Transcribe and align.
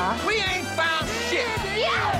Hip-Hop, 0.00 0.16
We 0.26 0.40
ain't 0.40 0.64
found 0.76 1.06
shit. 1.28 1.44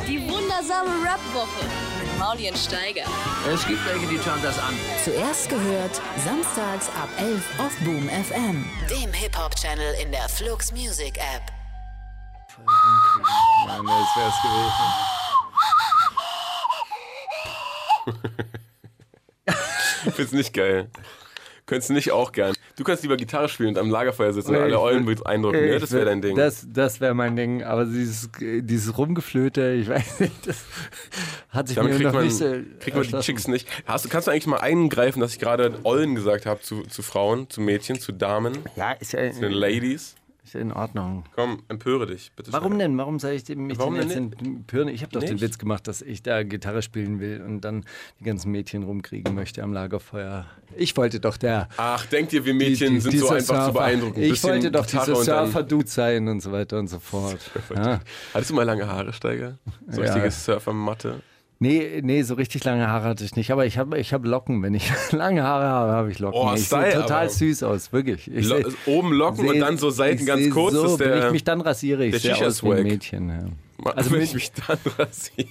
die 0.06 0.20
wundersame 0.28 0.90
Rap-Woche 1.02 1.64
mit 1.98 2.18
Mauli 2.18 2.50
und 2.50 2.58
Steiger. 2.58 3.04
Es 3.50 3.66
gibt 3.66 3.82
welche, 3.86 4.06
die 4.06 4.18
schauen 4.18 4.42
das 4.42 4.58
an. 4.58 4.78
Zuerst 5.02 5.48
gehört, 5.48 5.98
samstags 6.22 6.88
ab 6.90 7.08
11 7.16 7.42
auf 7.58 7.74
Boom 7.78 8.06
FM. 8.10 8.66
Dem 8.90 9.10
Hip-Hop-Channel 9.14 9.94
in 10.02 10.12
der 10.12 10.28
Flux 10.28 10.72
Music 10.72 11.16
App. 11.16 11.50
Mann, 13.66 13.86
das 13.86 14.16
wär's 14.16 14.34
gewesen. 14.42 14.84
Find's 20.14 20.32
nicht 20.32 20.52
geil. 20.52 20.90
Könntest 21.70 21.88
du 21.88 21.94
nicht 21.94 22.10
auch 22.10 22.32
gern. 22.32 22.52
Du 22.76 22.82
kannst 22.82 23.04
lieber 23.04 23.16
Gitarre 23.16 23.48
spielen 23.48 23.68
und 23.68 23.78
am 23.78 23.90
Lagerfeuer 23.90 24.32
sitzen 24.32 24.56
und 24.56 24.60
alle 24.60 24.80
Eulen 24.80 25.04
beeindrucken. 25.04 25.60
Ne? 25.60 25.78
Das 25.78 25.92
wäre 25.92 26.04
dein 26.06 26.20
Ding. 26.20 26.34
Das, 26.34 26.66
das 26.68 27.00
wäre 27.00 27.14
mein 27.14 27.36
Ding. 27.36 27.62
Aber 27.62 27.84
dieses, 27.84 28.28
dieses 28.40 28.98
Rumgeflöte, 28.98 29.74
ich 29.80 29.88
weiß 29.88 30.18
nicht, 30.18 30.48
das 30.48 30.64
hat 31.50 31.68
sich 31.68 31.76
Damit 31.76 31.92
mir 31.92 31.98
kriegt 31.98 32.06
noch 32.08 32.14
man, 32.14 32.24
nicht 32.24 32.36
so 32.36 32.44
kriegt 32.80 32.96
man 32.96 33.06
die. 33.06 33.18
Chicks 33.20 33.46
nicht. 33.46 33.68
Hast, 33.86 34.04
du- 34.04 34.08
kannst 34.08 34.26
du 34.26 34.32
eigentlich 34.32 34.48
mal 34.48 34.58
eingreifen, 34.58 35.20
dass 35.20 35.32
ich 35.34 35.38
gerade 35.38 35.78
Eulen 35.84 36.16
gesagt 36.16 36.44
habe 36.44 36.60
zu, 36.60 36.82
zu 36.82 37.02
Frauen, 37.02 37.48
zu 37.48 37.60
Mädchen, 37.60 38.00
zu 38.00 38.10
Damen, 38.10 38.58
Ja, 38.74 38.90
ist 38.92 39.12
ja, 39.12 39.30
zu 39.30 39.42
den 39.42 39.52
Ladies? 39.52 40.16
Ist 40.54 40.60
in 40.60 40.72
Ordnung. 40.72 41.24
Komm, 41.34 41.62
empöre 41.68 42.06
dich, 42.06 42.32
bitte. 42.36 42.52
Warum 42.52 42.74
schnell. 42.74 42.88
denn? 42.88 42.98
Warum 42.98 43.18
soll 43.18 43.32
ich 43.32 43.44
dem 43.44 43.66
mich 43.66 43.78
Warum 43.78 43.94
denn 43.96 44.08
jetzt 44.08 44.16
empören? 44.42 44.88
Ich 44.88 45.02
habe 45.02 45.12
doch 45.12 45.20
den 45.20 45.34
Nicht? 45.34 45.42
Witz 45.42 45.58
gemacht, 45.58 45.86
dass 45.88 46.02
ich 46.02 46.22
da 46.22 46.42
Gitarre 46.42 46.82
spielen 46.82 47.20
will 47.20 47.42
und 47.42 47.60
dann 47.62 47.84
die 48.18 48.24
ganzen 48.24 48.50
Mädchen 48.50 48.82
rumkriegen 48.82 49.34
möchte 49.34 49.62
am 49.62 49.72
Lagerfeuer. 49.72 50.46
Ich 50.76 50.96
wollte 50.96 51.20
doch 51.20 51.36
der 51.36 51.68
Ach, 51.76 52.04
denkt 52.06 52.32
ihr, 52.32 52.44
wir 52.44 52.54
Mädchen 52.54 52.94
die- 52.94 53.00
sind 53.00 53.12
dieser 53.12 53.26
so 53.26 53.32
einfach 53.34 53.46
Surfer. 53.54 53.66
zu 53.66 53.72
beeindrucken? 53.74 54.22
Ich 54.22 54.42
wollte 54.44 54.70
doch 54.70 54.86
Gitarre 54.86 55.12
dieser 55.12 55.24
Surfer-Dude 55.46 55.86
sein 55.88 56.28
und 56.28 56.40
so 56.40 56.52
weiter 56.52 56.78
und 56.78 56.88
so 56.88 56.98
fort. 56.98 57.38
Ja. 57.74 58.00
Hattest 58.34 58.50
du 58.50 58.54
mal 58.54 58.64
lange 58.64 58.86
Haare, 58.86 59.12
Steiger? 59.12 59.58
So 59.88 60.02
Ja. 60.02 60.12
richtige 60.12 60.30
Surfer-Matte? 60.30 61.20
Nee, 61.62 62.00
nee, 62.02 62.22
so 62.22 62.34
richtig 62.34 62.64
lange 62.64 62.88
Haare 62.88 63.04
hatte 63.04 63.22
ich 63.22 63.36
nicht. 63.36 63.50
Aber 63.50 63.66
ich 63.66 63.76
habe 63.76 63.98
ich 63.98 64.14
hab 64.14 64.24
Locken. 64.24 64.62
Wenn 64.62 64.72
ich 64.72 64.90
lange 65.12 65.42
Haare 65.42 65.66
habe, 65.66 65.92
habe 65.92 66.10
ich 66.10 66.18
Locken. 66.18 66.40
Oh, 66.40 66.52
ich 66.54 66.64
Style, 66.64 66.90
sehe 66.92 67.00
total 67.02 67.28
süß 67.28 67.62
aus, 67.64 67.92
wirklich. 67.92 68.30
Ich 68.32 68.48
Lo 68.48 68.56
seh- 68.56 68.64
oben 68.86 69.12
Locken 69.12 69.46
und 69.46 69.54
seh- 69.54 69.60
dann 69.60 69.76
so 69.76 69.90
Seiten 69.90 70.24
ganz 70.24 70.48
kurz. 70.50 70.72
So, 70.74 70.86
ist 70.86 70.98
wenn 71.00 71.08
der, 71.10 71.26
ich 71.26 71.32
mich 71.32 71.44
dann 71.44 71.60
rasiere, 71.60 72.06
ich 72.06 72.18
sehe 72.18 72.34
aus 72.46 72.64
wie 72.64 72.72
ein. 72.72 72.82
Mädchen. 72.84 73.28
Ja. 73.28 73.92
also 73.94 74.10
wenn 74.10 74.22
ich 74.22 74.32
mich 74.32 74.50
dann 74.52 74.78
rasiere. 74.98 75.48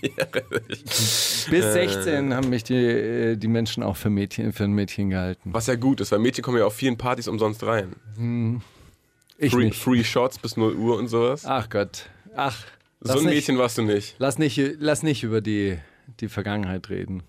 bis 1.51 1.73
16 1.73 2.33
haben 2.33 2.49
mich 2.49 2.63
die, 2.63 2.73
äh, 2.75 3.35
die 3.35 3.47
Menschen 3.47 3.83
auch 3.83 3.95
für, 3.95 4.09
Mädchen, 4.09 4.51
für 4.51 4.63
ein 4.63 4.71
Mädchen 4.73 5.11
gehalten. 5.11 5.51
Was 5.53 5.67
ja 5.67 5.75
gut 5.75 6.01
ist, 6.01 6.11
weil 6.11 6.17
Mädchen 6.19 6.43
kommen 6.43 6.57
ja 6.57 6.65
auf 6.65 6.73
vielen 6.73 6.97
Partys 6.97 7.27
umsonst 7.27 7.63
rein. 7.63 7.93
Ich 9.37 9.51
Free, 9.51 9.65
nicht. 9.65 9.77
free 9.79 10.03
Shots 10.03 10.39
bis 10.39 10.57
0 10.57 10.73
Uhr 10.75 10.97
und 10.97 11.07
sowas. 11.07 11.43
Ach 11.45 11.69
Gott. 11.69 12.05
Ach. 12.35 12.57
so 13.01 13.13
ein 13.13 13.25
nicht- 13.25 13.35
Mädchen 13.35 13.57
warst 13.59 13.77
du 13.77 13.83
nicht. 13.83 14.15
Lass 14.17 14.39
nicht, 14.39 14.59
lass 14.79 15.03
nicht 15.03 15.23
über 15.23 15.39
die, 15.41 15.77
die 16.19 16.29
Vergangenheit 16.29 16.89
reden. 16.89 17.23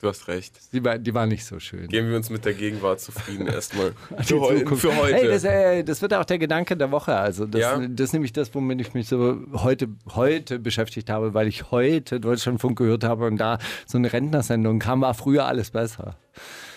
Du 0.00 0.08
hast 0.08 0.28
recht. 0.28 0.58
Die 0.72 0.84
war, 0.84 0.98
die 0.98 1.14
war 1.14 1.24
nicht 1.24 1.46
so 1.46 1.58
schön. 1.60 1.86
Geben 1.88 2.10
wir 2.10 2.16
uns 2.16 2.28
mit 2.28 2.44
der 2.44 2.52
Gegenwart 2.52 3.00
zufrieden 3.00 3.46
erstmal. 3.46 3.92
Für, 4.22 4.38
heu 4.40 4.76
für 4.76 4.94
heute. 4.96 5.14
Hey, 5.14 5.28
das, 5.28 5.44
äh, 5.44 5.82
das 5.82 6.02
wird 6.02 6.12
auch 6.12 6.26
der 6.26 6.38
Gedanke 6.38 6.76
der 6.76 6.90
Woche. 6.90 7.16
Also 7.16 7.46
das, 7.46 7.60
Ja. 7.62 7.78
das 7.78 8.08
ist 8.08 8.12
nämlich 8.12 8.32
das, 8.34 8.54
womit 8.54 8.82
ich 8.82 8.92
mich 8.92 9.08
so 9.08 9.38
heute, 9.54 9.88
heute 10.14 10.58
beschäftigt 10.58 11.08
habe, 11.08 11.32
weil 11.32 11.46
ich 11.48 11.70
heute 11.70 12.20
Deutschlandfunk 12.20 12.76
gehört 12.76 13.02
habe 13.04 13.24
und 13.26 13.38
da 13.38 13.58
so 13.86 13.96
eine 13.96 14.12
Rentnersendung 14.12 14.78
kam, 14.78 15.00
war 15.00 15.14
früher 15.14 15.46
alles 15.46 15.70
besser. 15.70 16.16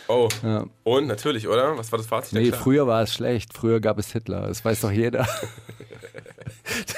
oh. 0.08 0.30
Ja. 0.44 0.66
Und 0.84 1.08
natürlich, 1.08 1.50
oder? 1.50 1.78
Was 1.78 1.92
war 1.92 1.98
das 1.98 2.08
Fazit? 2.08 2.40
Nee, 2.40 2.52
früher 2.54 2.88
war 2.88 3.02
es 3.02 3.14
schlecht. 3.14 3.54
Früher 3.54 3.82
gab 3.82 4.00
es 4.00 4.14
Hitler. 4.14 4.48
Das 4.48 4.64
weiß 4.64 4.80
doch 4.82 4.92
jeder. 4.92 5.28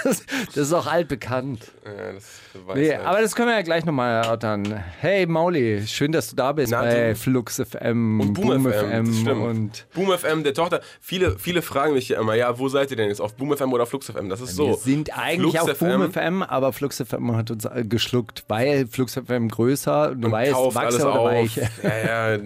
Das, 0.04 0.24
das 0.48 0.58
ist 0.58 0.74
auch 0.74 0.88
altbekannt. 0.88 1.72
Ja, 1.86 2.14
das 2.14 2.26
weiß 2.66 2.76
Nee, 2.78 2.92
halt. 2.96 3.06
aber 3.06 3.22
das 3.22 3.36
können 3.36 3.50
wir 3.50 3.56
ja 3.56 3.62
gleich 3.62 3.86
nochmal 3.86 4.24
erörtern. 4.24 4.82
Hey 5.00 5.26
Mauli, 5.26 5.86
schön, 5.88 6.12
dass 6.12 6.30
du 6.30 6.36
da 6.36 6.52
bist 6.54 6.72
Na, 6.72 6.82
bei. 6.82 7.16
Flux 7.16 7.58
FM, 7.62 8.20
Und 8.20 8.34
Boom, 8.34 8.64
FM, 8.70 9.06
das 9.06 9.18
stimmt. 9.20 9.42
und 9.42 9.88
Boom 9.94 10.12
FM, 10.18 10.44
der 10.44 10.54
Tochter. 10.54 10.82
Viele, 11.02 11.38
viele 11.38 11.62
fragen 11.62 11.94
mich 11.94 12.10
ja 12.10 12.20
immer, 12.20 12.34
ja, 12.36 12.58
wo 12.58 12.70
seid 12.70 12.92
ihr 12.92 12.98
denn 12.98 13.10
jetzt? 13.10 13.20
Auf 13.22 13.36
Boom 13.36 13.56
FM 13.56 13.72
oder 13.74 13.86
Flux 13.86 14.10
FM? 14.10 14.30
Das 14.30 14.42
ist 14.42 14.56
so. 14.56 14.68
Wir 14.70 14.76
sind 14.76 15.18
eigentlich 15.18 15.58
Flux 15.58 15.72
auf 15.72 15.80
Boom 15.80 16.12
FM, 16.12 16.44
aber 16.44 16.74
Flux 16.74 16.98
FM 17.02 17.36
hat 17.36 17.52
uns 17.52 17.66
äh, 17.66 17.84
geschluckt, 17.86 18.46
weil 18.48 18.88
Flux 18.88 19.14
FM 19.16 19.50
größer, 19.50 20.16
du 20.16 20.28
und 20.28 20.32
weißt, 20.32 20.54
kauft 20.54 20.78
alles 20.78 20.96
Wachse 20.96 21.08
oder 21.10 21.20
auf. 21.20 21.26
Weich. 21.32 21.60
Ja, 21.84 22.36
ja, 22.36 22.40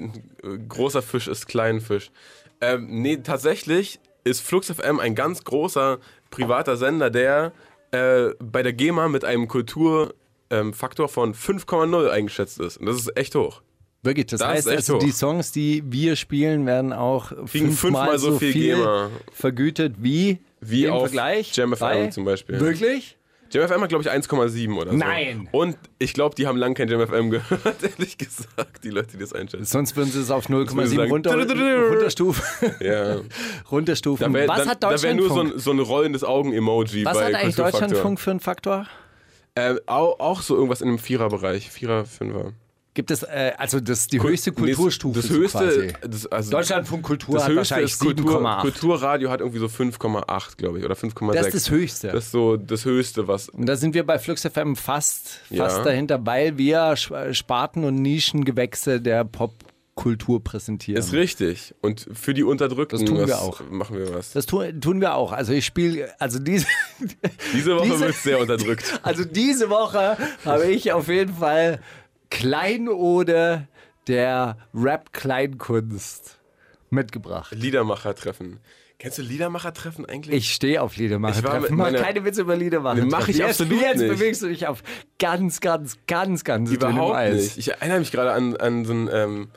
großer 0.67 1.01
Fisch 1.01 1.27
ist 1.27 1.47
klein 1.47 1.79
Fisch. 1.81 2.11
Ähm, 2.61 2.87
nee, 2.89 3.17
tatsächlich 3.17 3.99
ist 4.23 4.41
Flux 4.41 4.71
FM 4.71 4.99
ein 4.99 5.15
ganz 5.15 5.43
großer 5.43 5.97
privater 6.33 6.77
Sender, 6.77 7.09
der 7.09 7.53
äh, 7.91 8.29
bei 8.43 8.63
der 8.63 8.73
GEMA 8.73 9.07
mit 9.07 9.23
einem 9.23 9.47
Kulturfaktor 9.47 10.13
ähm, 10.51 10.73
von 10.73 11.33
5,0 11.33 12.09
eingeschätzt 12.09 12.59
ist. 12.59 12.77
Und 12.77 12.87
das 12.87 12.97
ist 12.97 13.15
echt 13.17 13.35
hoch. 13.35 13.61
Wirklich, 14.01 14.25
das, 14.25 14.39
Das 14.39 14.49
heißt 14.49 14.67
also, 14.67 14.95
hoch. 14.95 14.99
die 14.99 15.11
Songs, 15.11 15.51
die 15.53 15.81
wir 15.85 16.15
spielen, 16.17 16.65
werden 16.65 16.91
auch 16.91 17.29
Kriegen 17.29 17.47
fünfmal, 17.71 18.09
fünfmal 18.09 18.19
so 18.19 18.37
viel 18.37 18.51
GEMA. 18.53 19.09
vergütet 19.31 19.95
wie, 19.99 20.39
Wie 20.59 20.85
im 20.85 20.93
auf 20.93 21.03
Vergleich 21.03 21.55
Jam 21.55 21.73
FM 21.75 22.11
zum 22.11 22.25
Beispiel. 22.25 22.59
Wirklich? 22.59 23.17
Jam 23.53 23.67
FM 23.67 23.81
hat, 23.81 23.89
glaube 23.89 24.03
ich, 24.03 24.09
1,7 24.09 24.75
oder 24.75 24.91
so. 24.91 24.97
Nein. 24.97 25.47
Und 25.51 25.77
ich 25.99 26.13
glaube, 26.13 26.35
die 26.35 26.47
haben 26.47 26.57
lange 26.57 26.73
kein 26.73 26.87
Jam 26.87 27.05
FM 27.07 27.29
gehört, 27.29 27.83
ehrlich 27.83 28.17
gesagt, 28.17 28.83
die 28.83 28.89
Leute, 28.89 29.11
die 29.13 29.19
das 29.19 29.33
einschätzen. 29.33 29.65
Sonst 29.65 29.95
würden 29.95 30.11
sie 30.11 30.19
es 30.21 30.31
auf 30.31 30.49
würden 30.49 30.67
sie 30.87 30.95
0,7 30.95 30.95
sagen, 30.95 31.11
runter, 31.11 31.89
runterstufen. 31.89 32.43
Ja. 32.79 33.17
runterstufen. 33.71 34.33
Da 34.33 34.39
wäre 34.39 34.47
Was 34.47 34.67
hat 34.67 34.83
da 34.83 34.89
wär 35.01 35.13
nur 35.13 35.29
so 35.29 35.35
Deutschlandfunk? 35.35 35.55
ein, 35.55 35.59
so 35.59 35.71
ein 35.71 35.79
rollendes 35.79 36.23
Augen-Emoji 36.23 37.05
Was 37.05 37.17
bei 37.17 37.25
hat 37.25 37.35
eigentlich. 37.35 37.55
Deutschlandfunk 37.55 38.19
für 38.19 38.31
einen 38.31 38.39
Faktor? 38.39 38.87
Äh, 39.55 39.75
auch, 39.85 40.19
auch 40.19 40.41
so 40.41 40.55
irgendwas 40.55 40.81
in 40.81 40.87
einem 40.87 40.99
Viererbereich. 40.99 41.69
Vierer, 41.69 42.05
Fünfer. 42.05 42.53
Gibt 42.95 43.09
es, 43.09 43.23
äh, 43.23 43.53
also 43.57 43.79
das 43.79 44.05
die 44.05 44.21
höchste 44.21 44.51
Kulturstufe 44.51 45.19
Das 45.19 45.27
so 45.27 45.33
höchste, 45.35 45.93
das, 46.07 46.27
also 46.27 46.51
Deutschlandfunk 46.51 47.01
Kultur 47.03 47.33
das 47.35 47.43
hat 47.45 47.49
höchste 47.49 47.57
wahrscheinlich 47.75 47.91
ist 47.93 47.99
Kultur, 47.99 48.39
7,8. 48.41 48.61
Kulturradio 48.61 49.29
hat 49.31 49.39
irgendwie 49.39 49.59
so 49.59 49.65
5,8, 49.65 50.57
glaube 50.57 50.77
ich, 50.77 50.85
oder 50.85 50.93
5,6. 50.93 51.33
Das 51.33 51.47
ist 51.47 51.53
das 51.55 51.69
Höchste. 51.71 52.07
Das 52.09 52.25
ist 52.25 52.31
so 52.31 52.55
das 52.55 52.85
Höchste, 52.85 53.27
was. 53.27 53.49
Und 53.49 53.65
da 53.65 53.75
sind 53.77 53.95
wir 53.95 54.05
bei 54.05 54.19
Flux 54.19 54.43
FM 54.45 54.75
fast, 54.75 55.39
Ja. 55.49 55.65
fast 55.67 55.83
dahinter, 55.85 56.23
weil 56.23 56.57
wir 56.59 56.95
Sparten 56.95 57.83
und 57.83 57.95
Nischengewächse 58.03 59.01
der 59.01 59.23
Popkultur 59.25 60.43
präsentieren. 60.43 60.99
Ist 60.99 61.13
richtig. 61.13 61.73
Und 61.81 62.07
für 62.13 62.35
die 62.35 62.43
Unterdrückten 62.43 62.99
Das 62.99 63.09
tun 63.09 63.25
wir 63.25 63.39
auch. 63.39 63.61
machen 63.71 63.97
wir 63.97 64.13
was. 64.13 64.33
Das 64.33 64.45
tun, 64.45 64.79
tun 64.81 65.01
wir 65.01 65.15
auch. 65.15 65.31
Also 65.31 65.53
ich 65.53 65.65
spiele, 65.65 66.09
also 66.19 66.37
diese, 66.37 66.67
Diese 67.53 67.75
Woche 67.75 67.99
wird 67.99 68.13
sehr 68.15 68.39
unterdrückt. 68.39 68.99
also 69.01 69.25
diese 69.25 69.69
Woche 69.71 70.15
habe 70.45 70.65
ich 70.67 70.91
auf 70.91 71.07
jeden 71.07 71.33
Fall 71.35 71.79
Kleinode 72.33 73.67
der 74.07 74.57
Rap-Kleinkunst 74.73 76.39
mitgebracht. 76.89 77.53
Liedermacher-Treffen. 77.55 78.59
Kennst 78.97 79.19
du 79.19 79.21
Liedermacher-Treffen 79.21 80.05
eigentlich? 80.05 80.35
Ich 80.35 80.53
stehe 80.53 80.81
auf 80.81 80.97
Liedermacher-Treffen. 80.97 81.75
Mach 81.75 81.93
keine 81.93 82.25
Witze 82.25 82.41
über 82.41 82.55
Liedermacher. 82.55 83.05
Mach 83.05 83.27
ich 83.27 83.37
jetzt, 83.37 83.61
absolut 83.61 83.79
Jetzt 83.81 83.99
nicht. 83.99 84.09
bewegst 84.09 84.41
du 84.41 84.47
dich 84.47 84.65
auf 84.65 84.81
ganz, 85.19 85.61
ganz, 85.61 85.97
ganz, 86.07 86.43
ganz 86.43 86.71
Überhaupt 86.71 87.33
nicht. 87.33 87.57
Ich 87.57 87.71
erinnere 87.71 87.99
mich 87.99 88.11
gerade 88.11 88.31
an, 88.31 88.57
an 88.57 88.85
so 88.85 88.93
ein. 88.93 89.09
Ähm, 89.11 89.47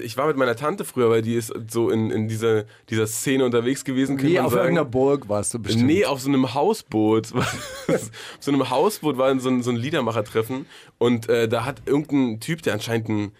ich 0.00 0.16
war 0.16 0.26
mit 0.26 0.36
meiner 0.36 0.56
Tante 0.56 0.84
früher, 0.84 1.10
weil 1.10 1.22
die 1.22 1.34
ist 1.34 1.52
so 1.68 1.90
in, 1.90 2.10
in 2.10 2.28
dieser, 2.28 2.64
dieser 2.90 3.06
Szene 3.06 3.44
unterwegs 3.44 3.84
gewesen. 3.84 4.16
man 4.16 4.24
auf 4.38 4.52
sagen. 4.52 4.64
irgendeiner 4.64 4.84
Burg 4.84 5.28
warst 5.28 5.54
du 5.54 5.58
bestimmt. 5.58 5.86
Nee, 5.86 6.04
auf 6.04 6.20
so 6.20 6.28
einem 6.28 6.54
Hausboot. 6.54 7.32
auf 7.88 8.10
so 8.40 8.52
einem 8.52 8.70
Hausboot 8.70 9.18
war 9.18 9.38
so 9.40 9.48
ein, 9.48 9.62
so 9.62 9.70
ein 9.70 9.76
Liedermacher-Treffen 9.76 10.66
und 10.98 11.28
äh, 11.28 11.48
da 11.48 11.64
hat 11.64 11.82
irgendein 11.86 12.40
Typ, 12.40 12.62
der 12.62 12.74
anscheinend 12.74 13.08
ein, 13.08 13.32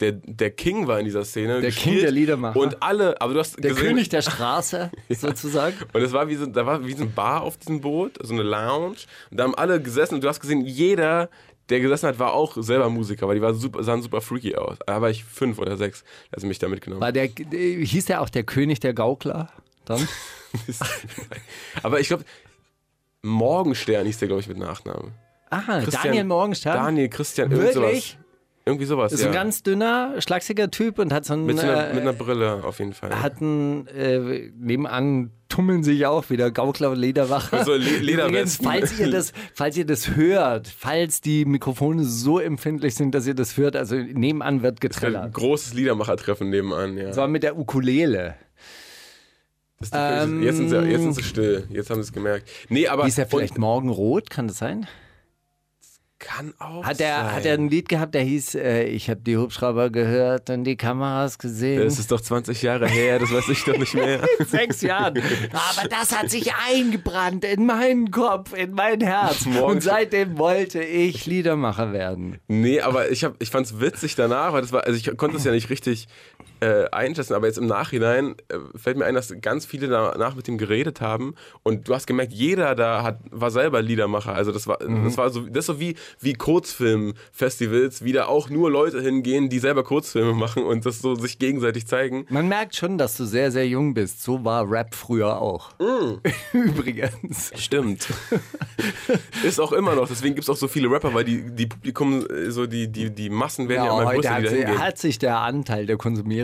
der, 0.00 0.12
der 0.12 0.50
King 0.50 0.86
war 0.86 0.98
in 1.00 1.04
dieser 1.04 1.24
Szene. 1.24 1.60
Der 1.60 1.72
King 1.72 1.98
der 2.00 2.12
Liedermacher. 2.12 2.58
Und 2.58 2.82
alle, 2.82 3.20
aber 3.20 3.34
du 3.34 3.40
hast 3.40 3.62
Der 3.62 3.70
gesehen, 3.70 3.88
König 3.88 4.08
der 4.08 4.22
Straße, 4.22 4.90
sozusagen. 5.08 5.76
Und 5.92 6.02
es 6.02 6.12
war 6.12 6.28
wie 6.28 6.36
so, 6.36 6.46
da 6.46 6.66
war 6.66 6.86
wie 6.86 6.92
so 6.92 7.02
ein 7.02 7.12
Bar 7.12 7.42
auf 7.42 7.56
diesem 7.56 7.80
Boot, 7.80 8.12
so 8.22 8.34
eine 8.34 8.44
Lounge. 8.44 8.98
Und 9.30 9.38
da 9.38 9.44
haben 9.44 9.54
alle 9.56 9.80
gesessen 9.82 10.14
und 10.14 10.24
du 10.24 10.28
hast 10.28 10.40
gesehen, 10.40 10.64
jeder, 10.64 11.30
der 11.68 11.80
gesessen 11.80 12.08
hat, 12.08 12.18
war 12.18 12.32
auch 12.32 12.56
selber 12.56 12.88
Musiker, 12.88 13.28
weil 13.28 13.36
die 13.36 13.42
war 13.42 13.54
super, 13.54 13.82
sahen 13.82 14.02
super 14.02 14.20
freaky 14.20 14.56
aus. 14.56 14.78
Da 14.86 15.00
war 15.00 15.10
ich 15.10 15.24
fünf 15.24 15.58
oder 15.58 15.76
sechs, 15.76 16.04
als 16.32 16.42
sie 16.42 16.48
mich 16.48 16.58
da 16.58 16.68
mitgenommen 16.68 17.00
War 17.00 17.12
der, 17.12 17.28
der, 17.28 17.58
hieß 17.58 18.06
der 18.06 18.20
auch 18.22 18.28
der 18.28 18.44
König 18.44 18.80
der 18.80 18.94
Gaukler? 18.94 19.50
Dann? 19.84 20.06
Aber 21.82 22.00
ich 22.00 22.08
glaube, 22.08 22.24
Morgenstern 23.22 24.06
hieß 24.06 24.18
der, 24.18 24.28
glaube 24.28 24.40
ich, 24.40 24.48
mit 24.48 24.58
Nachnamen. 24.58 25.12
Ah, 25.50 25.80
Christian- 25.80 26.04
Daniel 26.04 26.24
Morgenstern. 26.24 26.74
Daniel, 26.74 27.08
Christian, 27.08 27.50
irgend 27.50 27.74
Wirklich? 27.74 28.10
sowas. 28.12 28.24
Irgendwie 28.64 28.84
sowas, 28.84 29.12
ist 29.12 29.22
ja. 29.22 29.28
ein 29.28 29.32
ganz 29.32 29.62
dünner, 29.62 30.20
schlagsiger 30.20 30.70
Typ 30.70 30.98
und 30.98 31.10
hat 31.10 31.24
so 31.24 31.32
einen. 31.32 31.46
mit, 31.46 31.58
so 31.58 31.62
einer, 31.66 31.88
äh, 31.88 31.94
mit 31.94 32.02
einer 32.02 32.12
Brille 32.12 32.62
auf 32.64 32.78
jeden 32.80 32.92
Fall. 32.92 33.22
hat 33.22 33.40
einen, 33.40 33.86
äh, 33.86 34.50
nebenan 34.58 35.30
tummeln 35.48 35.82
sich 35.82 36.06
auch 36.06 36.30
wieder 36.30 36.50
Gaukler 36.50 36.90
und 36.90 36.98
Lederwache. 36.98 37.64
So 37.64 37.72
Le- 37.72 37.78
Übrigens, 37.78 38.00
Lederwesten. 38.02 38.64
falls 38.66 38.98
ihr, 38.98 39.10
das, 39.10 39.32
falls 39.54 39.76
ihr 39.76 39.86
das 39.86 40.14
hört, 40.16 40.68
falls 40.68 41.20
die 41.20 41.44
Mikrofone 41.44 42.04
so 42.04 42.38
empfindlich 42.38 42.94
sind, 42.94 43.14
dass 43.14 43.26
ihr 43.26 43.34
das 43.34 43.56
hört, 43.56 43.74
also 43.76 43.96
nebenan 43.96 44.62
wird 44.62 44.76
ein 44.76 44.80
getrellert. 44.80 45.32
großes 45.34 45.74
Liedermachertreffen 45.74 46.50
nebenan, 46.50 46.96
ja. 46.96 47.04
Das 47.08 47.16
war 47.16 47.28
mit 47.28 47.42
der 47.42 47.58
Ukulele. 47.58 48.34
Das 49.80 49.92
Königs- 49.92 50.42
jetzt, 50.44 50.56
sind 50.56 50.68
sie, 50.70 50.76
jetzt 50.76 51.00
sind 51.02 51.14
sie 51.14 51.22
still. 51.22 51.68
Jetzt 51.70 51.88
haben 51.90 52.02
sie 52.02 52.08
es 52.08 52.12
gemerkt. 52.12 52.48
Nee, 52.68 52.88
aber. 52.88 53.02
Ähm. 53.04 53.08
Ist 53.08 53.18
er 53.18 53.26
vielleicht 53.26 53.58
morgen 53.58 53.88
rot? 53.90 54.28
Kann 54.28 54.48
das 54.48 54.58
sein? 54.58 54.86
Kann 56.20 56.52
auch. 56.58 56.82
Hat 56.84 57.00
er, 57.00 57.14
sein. 57.24 57.32
hat 57.36 57.44
er 57.44 57.54
ein 57.54 57.68
Lied 57.70 57.88
gehabt, 57.88 58.12
der 58.12 58.22
hieß, 58.22 58.56
äh, 58.56 58.82
ich 58.84 59.08
habe 59.08 59.20
die 59.20 59.36
Hubschrauber 59.36 59.88
gehört 59.90 60.50
und 60.50 60.64
die 60.64 60.76
Kameras 60.76 61.38
gesehen? 61.38 61.84
Das 61.84 62.00
ist 62.00 62.10
doch 62.10 62.20
20 62.20 62.60
Jahre 62.62 62.88
her, 62.88 63.20
das 63.20 63.32
weiß 63.32 63.48
ich 63.48 63.62
doch 63.62 63.78
nicht 63.78 63.94
mehr. 63.94 64.20
sechs 64.46 64.82
Jahren. 64.82 65.22
Aber 65.52 65.88
das 65.88 66.16
hat 66.18 66.28
sich 66.28 66.52
eingebrannt 66.68 67.44
in 67.44 67.66
meinen 67.66 68.10
Kopf, 68.10 68.52
in 68.52 68.72
mein 68.72 69.00
Herz. 69.00 69.46
Morgen- 69.46 69.74
Und 69.76 69.82
seitdem 69.82 70.38
wollte 70.38 70.82
ich 70.82 71.24
Liedermacher 71.26 71.92
werden. 71.92 72.40
Nee, 72.48 72.80
aber 72.80 73.10
ich, 73.12 73.22
hab, 73.22 73.40
ich 73.40 73.50
fand 73.50 73.66
es 73.66 73.80
witzig 73.80 74.16
danach, 74.16 74.52
weil 74.52 74.62
das 74.62 74.72
war, 74.72 74.84
also 74.84 74.98
ich 74.98 75.16
konnte 75.16 75.36
es 75.36 75.44
ja 75.44 75.52
nicht 75.52 75.70
richtig 75.70 76.08
äh, 76.60 76.88
einschätzen, 76.90 77.34
aber 77.34 77.46
jetzt 77.46 77.58
im 77.58 77.66
Nachhinein 77.66 78.34
äh, 78.48 78.58
fällt 78.76 78.96
mir 78.96 79.04
ein, 79.04 79.14
dass 79.14 79.34
ganz 79.40 79.66
viele 79.66 79.88
danach 79.88 80.34
mit 80.34 80.48
ihm 80.48 80.58
geredet 80.58 81.00
haben 81.00 81.34
und 81.62 81.88
du 81.88 81.94
hast 81.94 82.06
gemerkt, 82.06 82.32
jeder 82.32 82.74
da 82.74 83.02
hat, 83.02 83.20
war 83.30 83.50
selber 83.50 83.82
Liedermacher. 83.82 84.34
Also 84.34 84.52
das 84.52 84.66
war, 84.66 84.78
das 84.78 85.16
war 85.16 85.30
so, 85.30 85.42
das 85.42 85.66
so 85.66 85.80
wie, 85.80 85.94
wie 86.20 86.34
Kurzfilmfestivals, 86.34 88.04
wie 88.04 88.12
da 88.12 88.26
auch 88.26 88.50
nur 88.50 88.70
Leute 88.70 89.00
hingehen, 89.00 89.48
die 89.48 89.58
selber 89.58 89.84
Kurzfilme 89.84 90.34
machen 90.34 90.64
und 90.64 90.86
das 90.86 91.00
so 91.00 91.14
sich 91.14 91.38
gegenseitig 91.38 91.86
zeigen. 91.86 92.26
Man 92.30 92.48
merkt 92.48 92.74
schon, 92.76 92.98
dass 92.98 93.16
du 93.16 93.24
sehr, 93.24 93.50
sehr 93.50 93.66
jung 93.68 93.94
bist. 93.94 94.22
So 94.22 94.44
war 94.44 94.70
Rap 94.70 94.94
früher 94.94 95.40
auch. 95.40 95.70
Übrigens. 96.52 97.52
Stimmt. 97.56 98.08
ist 99.44 99.60
auch 99.60 99.72
immer 99.72 99.94
noch, 99.94 100.08
deswegen 100.08 100.34
gibt 100.34 100.44
es 100.44 100.50
auch 100.50 100.56
so 100.56 100.68
viele 100.68 100.90
Rapper, 100.90 101.14
weil 101.14 101.24
die, 101.24 101.42
die 101.54 101.66
Publikum, 101.66 102.26
äh, 102.26 102.50
so 102.50 102.66
die, 102.66 102.88
die, 102.88 103.10
die 103.10 103.30
Massen 103.30 103.68
werden 103.68 103.84
ja, 103.84 103.92
Ja, 103.92 104.00
immer 104.00 104.10
heute 104.10 104.28
größer, 104.28 104.68
hat, 104.68 104.78
hat 104.78 104.98
sich 104.98 105.18
der 105.18 105.38
Anteil 105.40 105.86
der 105.86 105.96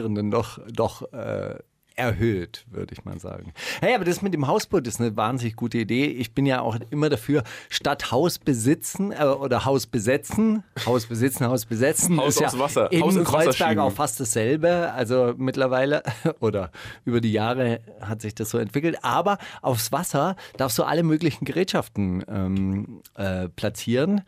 Konsumierenden 0.05 0.31
doch, 0.31 0.59
doch 0.73 1.13
äh, 1.13 1.57
erhöht, 1.97 2.67
würde 2.71 2.93
ich 2.93 3.05
mal 3.05 3.21
sagen. 3.21 3.53
Hey, 3.81 3.95
aber 3.95 4.05
das 4.05 4.21
mit 4.21 4.35
dem 4.35 4.49
Hausboot 4.49 4.87
ist 4.87 5.01
eine 5.01 5.17
wahnsinnig 5.17 5.55
gute 5.55 5.79
Idee. 5.79 6.07
Ich 6.07 6.35
bin 6.35 6.45
ja 6.45 6.61
auch 6.61 6.77
immer 6.91 7.09
dafür, 7.09 7.45
statt 7.71 8.11
Haus 8.11 8.41
besitzen 8.41 9.13
äh, 9.13 9.25
oder 9.25 9.65
Haus 9.65 9.87
besetzen, 9.87 10.65
Haus 10.85 11.07
besitzen, 11.07 11.47
Haus 11.47 11.67
besetzen. 11.67 12.19
Haus 12.19 12.35
ist 12.35 12.41
ja 12.41 12.59
Wasser, 12.59 12.91
In 12.91 13.03
Haus 13.03 13.23
Kreuzberg 13.23 13.79
auch 13.79 13.93
fast 13.93 14.19
dasselbe. 14.19 14.93
Also 14.93 15.35
mittlerweile 15.37 16.03
oder 16.41 16.73
über 17.05 17.21
die 17.21 17.33
Jahre 17.33 17.81
hat 18.01 18.23
sich 18.23 18.35
das 18.35 18.51
so 18.51 18.59
entwickelt. 18.59 18.99
Aber 19.03 19.39
aufs 19.63 19.93
Wasser 19.93 20.35
darfst 20.57 20.77
du 20.79 20.83
alle 20.83 21.05
möglichen 21.05 21.45
Gerätschaften 21.45 22.25
ähm, 22.29 23.03
äh, 23.15 23.49
platzieren. 23.49 24.23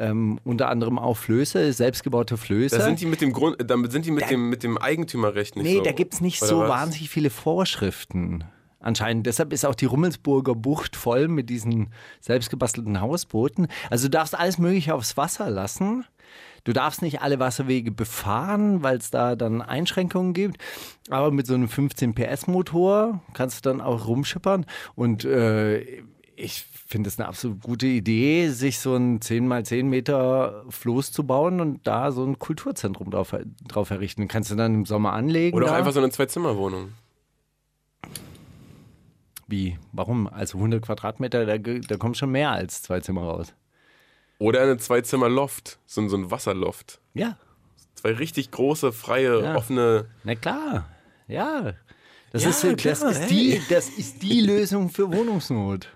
Ähm, 0.00 0.40
unter 0.44 0.68
anderem 0.70 0.98
auch 0.98 1.16
Flöße, 1.18 1.72
selbstgebaute 1.74 2.38
Flöße. 2.38 2.78
Da 2.78 2.84
sind 2.84 3.00
die 3.02 3.06
mit 3.06 3.20
dem 3.20 3.32
Grund, 3.34 3.56
damit 3.70 3.92
sind 3.92 4.06
die 4.06 4.10
mit 4.10 4.30
dem 4.30 4.48
mit 4.48 4.62
dem 4.62 4.78
Eigentümerrecht 4.78 5.56
nicht 5.56 5.64
Nee, 5.64 5.76
so. 5.76 5.82
da 5.82 5.92
gibt 5.92 6.14
es 6.14 6.22
nicht 6.22 6.40
so 6.40 6.60
was? 6.60 6.68
wahnsinnig 6.70 7.10
viele 7.10 7.28
Vorschriften. 7.30 8.44
Anscheinend. 8.82 9.26
Deshalb 9.26 9.52
ist 9.52 9.66
auch 9.66 9.74
die 9.74 9.84
Rummelsburger 9.84 10.54
Bucht 10.54 10.96
voll 10.96 11.28
mit 11.28 11.50
diesen 11.50 11.92
selbstgebastelten 12.20 13.02
Hausbooten. 13.02 13.68
Also 13.90 14.06
du 14.06 14.10
darfst 14.12 14.34
alles 14.34 14.56
Mögliche 14.56 14.94
aufs 14.94 15.18
Wasser 15.18 15.50
lassen. 15.50 16.06
Du 16.64 16.72
darfst 16.72 17.02
nicht 17.02 17.20
alle 17.20 17.38
Wasserwege 17.38 17.90
befahren, 17.90 18.82
weil 18.82 18.96
es 18.96 19.10
da 19.10 19.36
dann 19.36 19.60
Einschränkungen 19.60 20.32
gibt. 20.32 20.56
Aber 21.10 21.30
mit 21.30 21.46
so 21.46 21.52
einem 21.54 21.68
15 21.68 22.14
PS 22.14 22.46
Motor 22.46 23.20
kannst 23.34 23.66
du 23.66 23.68
dann 23.70 23.82
auch 23.82 24.06
rumschippern. 24.06 24.64
Und 24.94 25.26
äh, 25.26 26.02
ich 26.40 26.64
finde 26.86 27.08
es 27.08 27.18
eine 27.18 27.28
absolut 27.28 27.62
gute 27.62 27.86
Idee, 27.86 28.48
sich 28.48 28.78
so 28.80 28.96
ein 28.96 29.20
10 29.20 29.46
mal 29.46 29.64
10 29.64 29.88
Meter 29.88 30.64
Floß 30.70 31.12
zu 31.12 31.24
bauen 31.24 31.60
und 31.60 31.86
da 31.86 32.10
so 32.12 32.24
ein 32.24 32.38
Kulturzentrum 32.38 33.10
drauf, 33.10 33.34
drauf 33.68 33.90
errichten. 33.90 34.26
Kannst 34.28 34.50
du 34.50 34.54
dann 34.56 34.74
im 34.74 34.86
Sommer 34.86 35.12
anlegen. 35.12 35.56
Oder 35.56 35.68
auch 35.70 35.74
einfach 35.76 35.92
so 35.92 36.00
eine 36.00 36.10
Zwei-Zimmer-Wohnung. 36.10 36.92
Wie? 39.46 39.78
Warum? 39.92 40.26
Also 40.28 40.58
100 40.58 40.82
Quadratmeter, 40.82 41.44
da, 41.46 41.58
da 41.58 41.96
kommt 41.96 42.16
schon 42.16 42.30
mehr 42.30 42.50
als 42.50 42.82
zwei 42.82 43.00
Zimmer 43.00 43.22
raus. 43.22 43.52
Oder 44.38 44.62
eine 44.62 44.76
Zwei-Zimmer-Loft. 44.78 45.78
So, 45.86 46.00
ein- 46.00 46.08
so 46.08 46.16
ein 46.16 46.30
Wasserloft. 46.30 47.00
Ja, 47.14 47.36
Zwei 47.94 48.12
richtig 48.12 48.50
große, 48.50 48.92
freie, 48.92 49.42
Ja. 49.42 49.56
offene. 49.56 50.06
na 50.24 50.34
klar. 50.34 50.88
Ja. 51.28 51.74
Das, 52.32 52.44
Ja, 52.44 52.50
ist, 52.50 52.60
so- 52.60 52.72
das, 52.72 53.00
klar, 53.00 53.10
ist 53.10 53.26
die, 53.28 53.60
das 53.68 53.88
ist 53.90 54.22
die 54.22 54.40
Lösung 54.40 54.88
für 54.88 55.12
Wohnungsnot. 55.12 55.88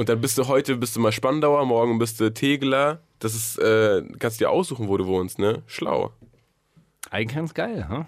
Und 0.00 0.08
dann 0.08 0.18
bist 0.22 0.38
du 0.38 0.48
heute 0.48 0.76
bist 0.76 0.96
du 0.96 1.00
mal 1.00 1.12
Spandauer, 1.12 1.66
morgen 1.66 1.98
bist 1.98 2.20
du 2.20 2.32
Tegeler. 2.32 3.02
Das 3.18 3.34
ist, 3.34 3.58
äh, 3.58 4.02
kannst 4.18 4.40
dir 4.40 4.48
aussuchen, 4.48 4.88
wo 4.88 4.96
du 4.96 5.04
wohnst, 5.06 5.38
ne? 5.38 5.62
Schlau. 5.66 6.10
Eigentlich 7.10 7.36
ganz 7.36 7.52
geil, 7.52 7.86
ha? 7.86 8.06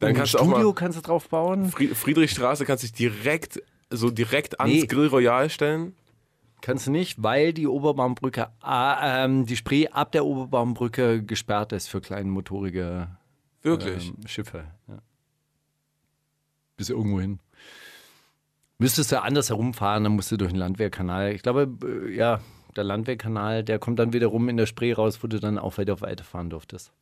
Dann 0.00 0.12
Und 0.12 0.16
kannst 0.16 0.34
ein 0.34 0.38
du 0.38 0.42
auch 0.42 0.48
Studio 0.52 0.68
mal 0.68 0.74
kannst 0.74 0.96
du 0.96 1.02
drauf 1.02 1.28
bauen. 1.28 1.68
Fried 1.68 1.94
Friedrichstraße 1.94 2.64
kannst 2.64 2.82
dich 2.82 2.94
direkt 2.94 3.62
so 3.90 4.08
direkt 4.10 4.58
ans 4.58 4.72
Nee. 4.74 4.86
Grill 4.86 5.08
Royal 5.08 5.50
stellen. 5.50 5.94
Kannst 6.62 6.86
du 6.86 6.92
nicht, 6.92 7.22
weil 7.22 7.52
die 7.52 7.66
Oberbaumbrücke, 7.66 8.48
ah, 8.62 9.24
ähm, 9.26 9.44
die 9.44 9.56
Spree 9.58 9.86
ab 9.88 10.12
der 10.12 10.24
Oberbaumbrücke 10.24 11.22
gesperrt 11.22 11.72
ist 11.72 11.88
für 11.88 12.00
kleinmotorige 12.00 13.06
Wirklich. 13.60 14.14
ähm, 14.16 14.26
Schiffe. 14.26 14.64
Ja. 14.88 14.96
Bis 16.78 16.88
irgendwo 16.88 17.20
hin. 17.20 17.38
Müsstest 18.80 19.10
du 19.10 19.20
anders 19.20 19.50
herumfahren, 19.50 20.04
dann 20.04 20.12
musst 20.14 20.30
du 20.30 20.36
durch 20.36 20.52
den 20.52 20.58
Landwehrkanal. 20.58 21.32
Ich 21.32 21.42
glaube, 21.42 21.68
äh, 21.84 22.14
ja, 22.14 22.40
der 22.76 22.84
Landwehrkanal, 22.84 23.64
der 23.64 23.80
kommt 23.80 23.98
dann 23.98 24.12
wiederum 24.12 24.48
in 24.48 24.56
der 24.56 24.66
Spree 24.66 24.92
raus, 24.92 25.22
wo 25.22 25.26
du 25.26 25.40
dann 25.40 25.58
auch 25.58 25.78
weiter 25.78 26.00
weiterfahren 26.00 26.48
durftest. 26.48 26.92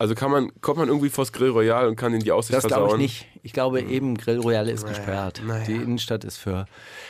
Also 0.00 0.14
kann 0.14 0.30
man, 0.30 0.50
kommt 0.62 0.78
man 0.78 0.88
irgendwie 0.88 1.10
vors 1.10 1.30
Grill 1.30 1.50
Royal 1.50 1.86
und 1.86 1.96
kann 1.96 2.14
in 2.14 2.20
die 2.20 2.32
Aussicht 2.32 2.56
Das 2.56 2.66
glaube 2.66 2.84
versauen. 2.84 3.00
ich 3.02 3.06
nicht. 3.06 3.26
Ich 3.42 3.52
glaube 3.52 3.82
eben, 3.82 4.16
Grill 4.16 4.38
Royale 4.38 4.72
ist 4.72 4.86
gesperrt. 4.86 5.42
Die 5.66 5.74
Innenstadt 5.74 6.24
ist 6.24 6.38
für. 6.38 6.64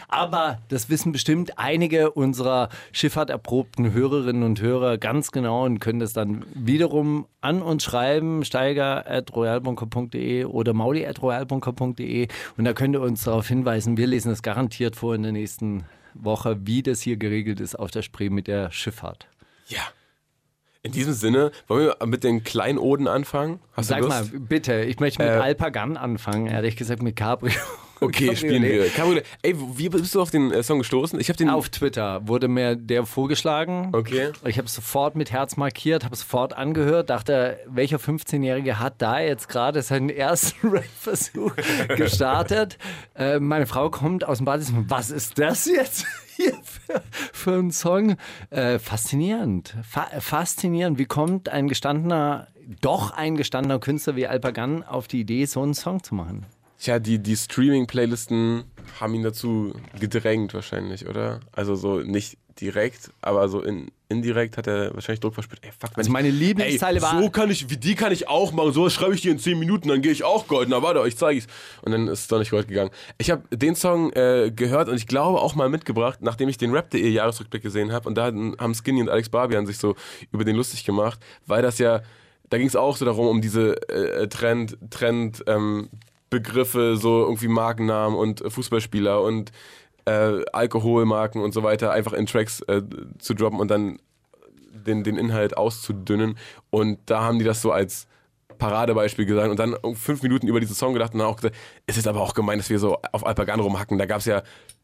Aber 0.09 0.59
das 0.71 0.91
wissen 0.91 1.13
bestimmt 1.13 1.57
einige 1.57 2.11
unserer 2.11 2.69
Schifffahrt-erprobten 2.91 3.93
Hörerinnen 3.93 4.43
und 4.43 4.61
Hörer 4.61 4.99
ganz 4.99 5.31
genau 5.31 5.67
und 5.67 5.79
können 5.79 6.01
das 6.01 6.15
dann 6.15 6.45
wiederum 6.53 7.27
an 7.41 7.63
uns 7.63 7.85
schreiben, 7.85 8.45
steiger.royalbunker.de 8.45 10.47
oder 10.47 10.75
mauli.royalbunker.de 10.75 12.27
und 12.57 12.65
da 12.65 12.73
könnt 12.73 12.97
ihr 12.97 13.03
uns 13.03 13.23
darauf 13.23 13.47
hinweisen, 13.47 13.99
wir 13.99 14.09
lesen 14.09 14.31
das 14.31 14.43
garantiert 14.43 14.97
vor 14.97 15.15
in 15.15 15.23
der 15.23 15.31
nächsten 15.31 15.85
Woche, 16.15 16.59
wie 16.67 16.83
das 16.83 17.03
hier 17.03 17.19
geregelt 17.19 17.61
ist 17.61 17.79
auf 17.79 17.93
der 17.93 18.03
Spree 18.03 18.31
mit 18.31 18.49
der 18.49 18.73
Schifffahrt. 18.73 19.29
Ja. 19.69 19.83
In 20.83 20.93
diesem 20.93 21.13
Sinne, 21.13 21.51
wollen 21.67 21.89
wir 21.89 22.07
mit 22.07 22.25
den 22.25 22.43
Kleinoden 22.43 23.07
anfangen? 23.07 23.61
Hast 23.75 23.89
Sag 23.89 24.07
mal, 24.09 24.25
bitte, 24.25 24.81
ich 24.83 24.99
möchte 24.99 25.23
mit 25.23 25.31
Äh, 25.31 25.37
Alpagan 25.37 25.99
anfangen, 25.99 26.47
ehrlich 26.47 26.77
gesagt 26.77 27.03
mit 27.03 27.17
Cabrio. 27.17 27.53
Okay, 28.01 28.35
spielen 28.37 28.63
wir. 28.63 28.89
Cabriolet. 28.89 29.27
Ey, 29.43 29.55
wie 29.57 29.89
bist 29.89 30.15
du 30.15 30.21
auf 30.21 30.31
den 30.31 30.51
äh, 30.53 30.63
Song 30.63 30.79
gestoßen? 30.79 31.21
Ich 31.21 31.29
habe 31.29 31.37
den. 31.37 31.51
Auf 31.51 31.69
Twitter 31.69 32.27
wurde 32.27 32.49
mir 32.49 32.77
der 32.77 33.05
vorgeschlagen. 33.07 33.91
Okay. 33.93 34.31
Ich 34.45 34.59
habe 34.59 34.69
sofort 34.69 35.17
mit 35.17 35.31
Herz 35.31 35.57
markiert, 35.57 36.05
habe 36.05 36.17
sofort 36.17 36.53
angehört, 36.57 37.11
dachte, 37.11 37.59
welcher 37.67 37.99
15-Jährige 37.99 38.79
hat 38.79 38.95
da 38.99 39.21
jetzt 39.21 39.49
gerade 39.49 39.83
seinen 39.83 40.11
ersten 40.11 40.69
Rap-Versuch 40.71 41.53
gestartet? 41.97 42.79
äh, 43.17 43.39
meine 43.41 43.67
Frau 43.67 43.91
kommt 43.91 44.25
aus 44.25 44.39
dem 44.39 44.47
Badezimmer. 44.47 44.85
Was 44.89 45.11
ist 45.11 45.39
das 45.39 45.67
jetzt 45.67 46.07
hier 46.37 46.55
für, 46.63 47.03
für 47.33 47.53
ein 47.59 47.71
Song? 47.71 48.17
Äh, 48.51 48.79
faszinierend. 48.79 49.75
Fa 49.89 50.09
faszinierend. 50.21 50.99
Wie 50.99 51.07
kommt 51.07 51.49
ein 51.49 51.69
gestandener, 51.69 52.49
doch 52.81 53.11
ein 53.11 53.37
gestandener 53.37 53.79
Künstler 53.79 54.17
wie 54.17 54.27
Alpagan 54.27 54.83
auf 54.83 55.09
die 55.09 55.21
Idee, 55.21 55.45
so 55.45 55.63
einen 55.63 55.75
Song 55.75 56.03
zu 56.03 56.15
machen? 56.15 56.47
Tja, 56.81 56.99
die, 56.99 57.19
die 57.19 57.37
Streaming-Playlisten 57.37 58.65
haben 59.01 59.15
ihn 59.15 59.23
dazu 59.23 59.75
gedrängt 59.99 60.55
wahrscheinlich, 60.55 61.07
oder? 61.07 61.41
Also 61.53 61.75
so 61.75 61.99
nicht 62.01 62.39
direkt, 62.61 63.11
aber 63.23 63.49
so 63.49 63.63
in, 63.63 63.91
indirekt 64.09 64.57
hat 64.57 64.67
er 64.67 64.93
wahrscheinlich 64.95 65.21
Druck 65.21 65.35
verspürt. 65.35 65.61
Ey, 65.63 65.71
fuck, 65.73 65.91
wenn 65.95 66.01
Also 66.01 66.11
meine 66.11 66.31
Lieblingsteile 66.31 66.97
Ey, 66.99 67.03
war- 67.03 67.21
so 67.23 67.31
kann 67.31 67.51
ich, 67.51 67.71
wie 67.71 67.77
die 67.77 67.95
kann 67.95 68.13
ich 68.13 68.29
auch 68.29 68.53
machen. 68.53 68.73
So 68.73 68.89
schreibe 68.91 69.15
ich 69.15 69.21
dir 69.23 69.31
in 69.33 69.39
10 69.39 69.59
Minuten, 69.59 69.89
dann 69.89 70.03
gehe 70.03 70.13
ich 70.13 70.25
auch 70.25 70.47
Gold. 70.47 70.69
Na 70.71 70.83
warte, 70.83 71.07
ich 71.07 71.17
zeige 71.17 71.39
ich's. 71.39 71.47
Und 71.83 71.93
dann 71.93 72.09
ist 72.09 72.21
es 72.21 72.29
doch 72.29 72.39
nicht 72.39 72.51
Gold 72.51 72.69
gegangen. 72.69 72.91
Ich 73.19 73.31
habe 73.31 73.43
den 73.57 73.77
Song 73.77 74.13
äh, 74.13 74.51
gehört 74.55 74.89
und 74.89 74.97
ich 74.97 75.07
glaube 75.07 75.41
auch 75.41 75.55
mal 75.55 75.69
mitgebracht, 75.69 76.19
nachdem 76.23 76.49
ich 76.49 76.59
den 76.59 76.73
Rap.de 76.73 77.09
Jahresrückblick 77.09 77.63
gesehen 77.63 77.93
habe. 77.93 78.09
Und 78.09 78.17
da 78.17 78.27
haben 78.27 78.75
Skinny 78.75 79.01
und 79.03 79.09
Alex 79.09 79.29
Barbian 79.29 79.67
sich 79.67 79.79
so 79.79 79.97
über 80.33 80.45
den 80.45 80.57
lustig 80.57 80.85
gemacht, 80.85 81.21
weil 81.47 81.63
das 81.63 81.79
ja, 81.79 82.03
da 82.51 82.59
ging 82.59 82.67
es 82.67 82.77
auch 82.77 82.97
so 82.97 83.05
darum, 83.05 83.27
um 83.27 83.41
diese 83.41 83.77
äh, 83.89 84.29
Trend, 84.29 84.77
Trend, 84.91 85.45
ähm, 85.47 85.89
Begriffe, 86.31 86.97
so 86.97 87.23
irgendwie 87.23 87.49
Markennamen 87.49 88.19
und 88.19 88.41
äh, 88.41 88.51
Fußballspieler 88.51 89.21
und 89.21 89.53
äh, 90.07 90.45
Alkoholmarken 90.53 91.43
und 91.43 91.53
so 91.53 91.63
weiter 91.63 91.93
einfach 91.93 92.13
in 92.13 92.27
Tracks 92.27 92.61
äh, 92.63 92.83
zu 93.19 93.35
droppen 93.35 93.61
und 93.61 93.69
dann 93.69 93.99
den, 94.73 95.05
den 95.05 95.17
Inhalt 95.17 95.57
auszudünnen. 95.57 96.39
Und 96.71 96.99
da 97.07 97.23
haben 97.23 97.39
die 97.39 97.45
das 97.45 97.61
so 97.61 97.73
als 97.73 98.07
Paradebeispiel 98.59 99.25
gesagt 99.27 99.51
und 99.51 99.59
dann 99.59 99.75
um 99.75 99.97
fünf 99.97 100.23
Minuten 100.23 100.47
über 100.47 100.61
diesen 100.61 100.77
Song 100.77 100.93
gedacht 100.93 101.13
und 101.13 101.19
dann 101.19 101.29
auch 101.29 101.37
gesagt, 101.37 101.57
es 101.87 101.97
ist 101.97 102.07
aber 102.07 102.21
auch 102.21 102.35
gemein, 102.35 102.59
dass 102.59 102.71
wir 102.71 102.79
so 102.79 102.99
auf 103.13 103.27
Alpagan 103.27 103.59
rumhacken. 103.59 103.99
Da 103.99 104.07
gab 104.07 104.19
es 104.19 104.27
ja 104.27 104.43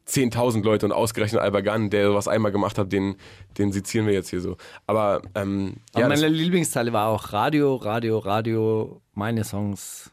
10.000 0.09 0.65
Leute 0.65 0.87
und 0.87 0.93
ausgerechnet 0.93 1.41
Alpagan, 1.41 1.91
der 1.91 2.09
sowas 2.09 2.29
einmal 2.29 2.53
gemacht 2.53 2.79
hat, 2.79 2.93
den, 2.93 3.17
den 3.59 3.73
sezieren 3.73 4.07
wir 4.07 4.15
jetzt 4.15 4.31
hier 4.31 4.41
so. 4.41 4.57
Aber, 4.87 5.23
ähm, 5.35 5.77
Aber 5.93 6.03
ja, 6.03 6.09
meine 6.09 6.23
das, 6.23 6.31
Lieblingsteile 6.31 6.93
war 6.93 7.09
auch 7.09 7.33
Radio, 7.33 7.77
Radio, 7.77 8.19
Radio. 8.19 9.01
Meine 9.15 9.45
Songs 9.45 10.11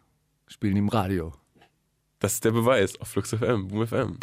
spielen 0.47 0.77
im 0.77 0.89
Radio. 0.89 1.33
Das 2.19 2.33
ist 2.33 2.45
der 2.45 2.51
Beweis 2.51 3.00
auf 3.01 3.09
Flux 3.09 3.29
FM, 3.29 3.67
Boom 3.67 3.88
FM. 3.88 4.19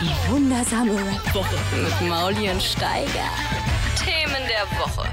Die 0.00 0.30
wundersame 0.30 0.92
Rap-Woche 0.92 1.56
mit 1.74 2.08
Mauli 2.08 2.50
und 2.50 2.62
Steiger. 2.62 3.30
Themen 3.96 4.46
der 4.46 4.78
Woche. 4.78 5.08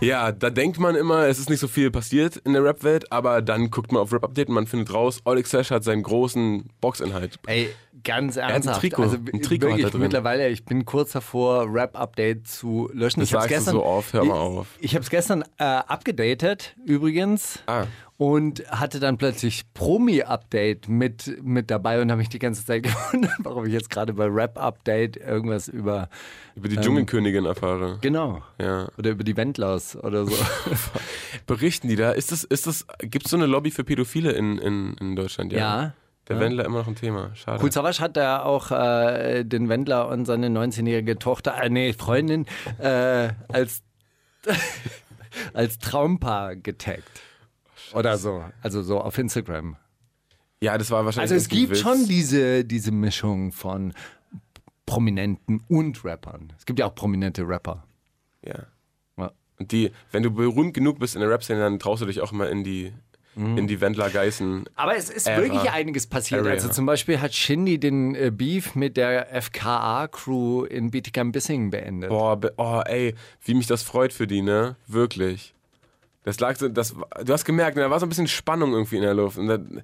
Ja, 0.00 0.30
da 0.30 0.50
denkt 0.50 0.78
man 0.78 0.94
immer, 0.94 1.26
es 1.26 1.38
ist 1.38 1.48
nicht 1.48 1.60
so 1.60 1.68
viel 1.68 1.90
passiert 1.90 2.36
in 2.36 2.52
der 2.52 2.62
Rap-Welt, 2.62 3.10
aber 3.10 3.40
dann 3.40 3.70
guckt 3.70 3.92
man 3.92 4.02
auf 4.02 4.12
Rap 4.12 4.24
Update 4.24 4.48
und 4.48 4.54
man 4.54 4.66
findet 4.66 4.92
raus, 4.92 5.20
Oleg 5.24 5.46
Sesh 5.46 5.70
hat 5.70 5.84
seinen 5.84 6.02
großen 6.02 6.68
Boxinhalt. 6.80 7.38
Ey, 7.46 7.70
ganz 8.04 8.36
hat 8.36 8.44
ein 8.44 8.50
ernsthaft. 8.50 8.80
Trikot. 8.80 9.02
Also 9.02 9.16
Ein 9.16 9.42
Trikot 9.42 9.68
wirklich 9.68 9.92
er 9.94 9.98
mittlerweile, 9.98 10.48
ich 10.48 10.64
bin 10.64 10.84
kurz 10.84 11.12
davor, 11.12 11.66
Rap-Update 11.72 12.46
zu 12.46 12.90
löschen. 12.92 13.20
Das 13.20 13.28
ich 13.28 13.32
sagst 13.32 13.50
du 13.50 13.54
gestern, 13.54 13.74
so 13.74 13.84
oft, 13.84 14.12
hör 14.12 14.24
mal 14.24 14.34
auf. 14.34 14.66
Ich, 14.78 14.86
ich 14.86 14.94
habe 14.94 15.02
es 15.02 15.10
gestern 15.10 15.42
äh, 15.58 15.64
abgedatet, 15.64 16.76
übrigens. 16.84 17.60
Ah. 17.66 17.84
Und 18.18 18.66
hatte 18.70 18.98
dann 18.98 19.18
plötzlich 19.18 19.64
Promi-Update 19.74 20.88
mit, 20.88 21.36
mit 21.42 21.70
dabei 21.70 22.00
und 22.00 22.10
habe 22.10 22.20
mich 22.20 22.30
die 22.30 22.38
ganze 22.38 22.64
Zeit 22.64 22.82
gewundert, 22.84 23.34
warum 23.40 23.66
ich 23.66 23.72
jetzt 23.72 23.90
gerade 23.90 24.14
bei 24.14 24.26
Rap-Update 24.26 25.18
irgendwas 25.18 25.68
über. 25.68 26.08
Über 26.54 26.68
die 26.68 26.76
Dschungelkönigin 26.76 27.44
erfahre. 27.44 27.98
Genau. 28.00 28.42
Ja. 28.58 28.88
Oder 28.96 29.10
über 29.10 29.24
die 29.24 29.36
Wendlers 29.36 29.96
oder 29.96 30.24
so. 30.24 30.34
Berichten 31.46 31.88
die 31.88 31.96
da? 31.96 32.12
Ist 32.12 32.32
das, 32.32 32.44
ist 32.44 32.66
das, 32.66 32.86
gibt 33.00 33.26
es 33.26 33.30
so 33.30 33.36
eine 33.36 33.46
Lobby 33.46 33.70
für 33.70 33.84
Pädophile 33.84 34.32
in, 34.32 34.56
in, 34.58 34.94
in 34.94 35.16
Deutschland? 35.16 35.52
Ja. 35.52 35.92
Der 36.28 36.40
Wendler 36.40 36.64
immer 36.64 36.78
noch 36.78 36.88
ein 36.88 36.96
Thema. 36.96 37.30
Schade. 37.36 37.70
Savas 37.70 38.00
hat 38.00 38.16
da 38.16 38.42
auch 38.42 38.72
äh, 38.72 39.44
den 39.44 39.68
Wendler 39.68 40.08
und 40.08 40.24
seine 40.24 40.48
19-jährige 40.48 41.18
Tochter, 41.18 41.54
äh, 41.62 41.70
nee, 41.70 41.92
Freundin, 41.92 42.46
äh, 42.78 43.28
als, 43.48 43.82
als 45.52 45.78
Traumpaar 45.78 46.56
getaggt. 46.56 47.08
Oder 47.94 48.18
so. 48.18 48.44
Also 48.62 48.82
so 48.82 49.00
auf 49.00 49.16
Instagram. 49.18 49.76
Ja, 50.60 50.78
das 50.78 50.90
war 50.90 51.04
wahrscheinlich. 51.04 51.32
Also 51.32 51.34
es 51.42 51.48
gibt 51.48 51.70
Witz. 51.72 51.80
schon 51.80 52.06
diese, 52.06 52.64
diese 52.64 52.90
Mischung 52.90 53.52
von 53.52 53.92
Prominenten 54.86 55.62
und 55.68 56.04
Rappern. 56.04 56.52
Es 56.58 56.64
gibt 56.66 56.78
ja 56.78 56.86
auch 56.86 56.94
prominente 56.94 57.42
Rapper. 57.46 57.84
Ja. 58.44 58.66
Ja. 59.18 59.32
Und 59.58 59.72
die, 59.72 59.90
wenn 60.12 60.22
du 60.22 60.30
berühmt 60.30 60.74
genug 60.74 60.98
bist 60.98 61.14
in 61.16 61.20
der 61.20 61.30
Rap-Szene, 61.30 61.60
dann 61.60 61.78
traust 61.78 62.02
du 62.02 62.06
dich 62.06 62.20
auch 62.20 62.30
mal 62.32 62.48
in 62.48 62.62
die, 62.62 62.92
Mhm. 63.34 63.58
in 63.58 63.66
die 63.66 63.80
Wendler-Geißen. 63.82 64.64
Aber 64.76 64.96
es 64.96 65.10
ist 65.10 65.26
Ära. 65.26 65.42
wirklich 65.42 65.70
einiges 65.70 66.06
passiert. 66.06 66.40
Area. 66.40 66.52
Also 66.52 66.68
zum 66.70 66.86
Beispiel 66.86 67.20
hat 67.20 67.34
Shindy 67.34 67.78
den 67.78 68.14
äh, 68.14 68.30
Beef 68.34 68.74
mit 68.74 68.96
der 68.96 69.26
FKA-Crew 69.42 70.64
in 70.64 70.90
Bietigheim-Bissingen 70.90 71.68
beendet. 71.70 72.08
Boah, 72.08 72.36
be- 72.40 72.54
oh, 72.56 72.80
ey, 72.86 73.14
wie 73.44 73.52
mich 73.54 73.66
das 73.66 73.82
freut 73.82 74.12
für 74.14 74.26
die, 74.26 74.40
ne? 74.40 74.76
Wirklich. 74.86 75.52
Das 76.26 76.40
lag 76.40 76.56
so, 76.56 76.68
das, 76.68 76.92
du 77.22 77.32
hast 77.32 77.44
gemerkt, 77.44 77.76
ne, 77.76 77.84
da 77.84 77.90
war 77.90 78.00
so 78.00 78.06
ein 78.06 78.08
bisschen 78.08 78.26
Spannung 78.26 78.72
irgendwie 78.72 78.96
in 78.96 79.02
der 79.02 79.14
Luft. 79.14 79.38
Und 79.38 79.46
dann, 79.46 79.82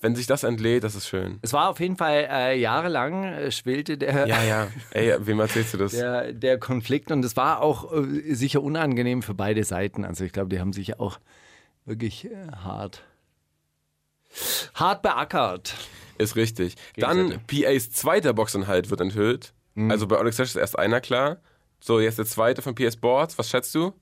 wenn 0.00 0.16
sich 0.16 0.26
das 0.26 0.42
entlädt, 0.42 0.82
das 0.82 0.94
ist 0.94 1.06
schön. 1.06 1.38
Es 1.42 1.52
war 1.52 1.68
auf 1.68 1.78
jeden 1.78 1.98
Fall 1.98 2.26
äh, 2.30 2.58
jahrelang 2.58 3.24
äh, 3.24 3.50
schwelte 3.50 3.98
der, 3.98 4.26
Ja, 4.26 4.42
ja. 4.42 4.68
Ey, 4.92 5.14
wem 5.26 5.40
erzählst 5.40 5.74
du 5.74 5.78
das? 5.78 5.92
der, 5.92 6.32
der 6.32 6.58
Konflikt 6.58 7.10
und 7.10 7.22
es 7.22 7.36
war 7.36 7.60
auch 7.60 7.92
äh, 7.92 8.34
sicher 8.34 8.62
unangenehm 8.62 9.20
für 9.20 9.34
beide 9.34 9.62
Seiten. 9.62 10.06
Also 10.06 10.24
ich 10.24 10.32
glaube, 10.32 10.48
die 10.48 10.58
haben 10.58 10.72
sich 10.72 10.98
auch 10.98 11.18
wirklich 11.84 12.30
äh, 12.30 12.30
hart, 12.64 13.02
hart 14.72 15.02
beackert. 15.02 15.74
Ist 16.16 16.34
richtig. 16.34 16.76
Dann 16.96 17.40
PAs 17.46 17.90
zweiter 17.90 18.32
Boxinhalt 18.32 18.88
wird 18.88 19.02
enthüllt. 19.02 19.52
Mhm. 19.74 19.90
Also 19.90 20.06
bei 20.06 20.18
Onyx 20.18 20.38
ist 20.38 20.56
erst 20.56 20.78
einer 20.78 21.02
klar. 21.02 21.42
So, 21.78 22.00
jetzt 22.00 22.16
der 22.16 22.24
zweite 22.24 22.62
von 22.62 22.74
PS 22.74 22.96
Boards. 22.96 23.36
Was 23.36 23.50
schätzt 23.50 23.74
du? 23.74 23.92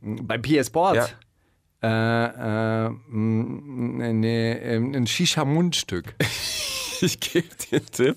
Bei 0.00 0.38
PS 0.38 0.66
Sports? 0.68 1.14
Äh, 1.82 1.86
äh, 1.86 2.88
mh, 2.88 4.12
ne, 4.12 4.60
ein 4.94 5.06
Shisha-Mundstück. 5.06 6.14
Ich 7.00 7.20
gebe 7.20 7.48
dir 7.70 7.78
einen 7.78 7.90
Tipp. 7.90 8.16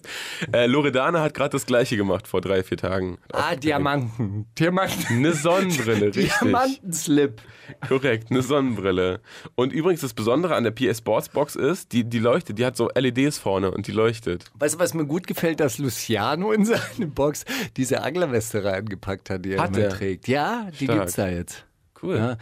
Äh, 0.53 0.65
Loredana 0.67 1.21
hat 1.21 1.33
gerade 1.33 1.49
das 1.49 1.65
gleiche 1.65 1.97
gemacht 1.97 2.27
vor 2.27 2.39
drei, 2.39 2.63
vier 2.63 2.77
Tagen. 2.77 3.17
Ah, 3.33 3.55
Diamanten. 3.55 4.45
Diamanten. 4.57 5.03
Eine 5.09 5.33
Sonnenbrille, 5.33 6.05
richtig. 6.15 6.31
Diamantenslip. 6.41 7.41
Korrekt, 7.85 8.31
eine 8.31 8.41
Sonnenbrille. 8.43 9.19
Und 9.55 9.73
übrigens 9.73 10.01
das 10.01 10.13
Besondere 10.13 10.55
an 10.55 10.63
der 10.63 10.71
PS 10.71 10.99
Sports 10.99 11.27
Box 11.27 11.55
ist, 11.55 11.91
die, 11.91 12.05
die 12.05 12.19
leuchtet, 12.19 12.59
die 12.59 12.65
hat 12.65 12.77
so 12.77 12.89
LEDs 12.95 13.37
vorne 13.39 13.71
und 13.71 13.87
die 13.87 13.91
leuchtet. 13.91 14.45
Weißt 14.53 14.75
du, 14.75 14.79
was 14.79 14.93
mir 14.93 15.05
gut 15.05 15.27
gefällt, 15.27 15.59
dass 15.59 15.79
Luciano 15.79 16.51
in 16.53 16.63
seine 16.63 17.07
Box 17.07 17.43
diese 17.75 18.03
Anglerweste 18.03 18.63
reingepackt 18.63 19.29
hat, 19.31 19.43
die 19.43 19.53
er 19.53 19.63
Hat 19.63 19.71
immer 19.75 19.85
er? 19.85 19.89
trägt. 19.89 20.27
Ja, 20.29 20.67
die 20.79 20.85
Stark. 20.85 20.99
gibt's 20.99 21.15
da 21.15 21.27
jetzt. 21.27 21.65
Cool. 22.01 22.15
Ja. 22.17 22.37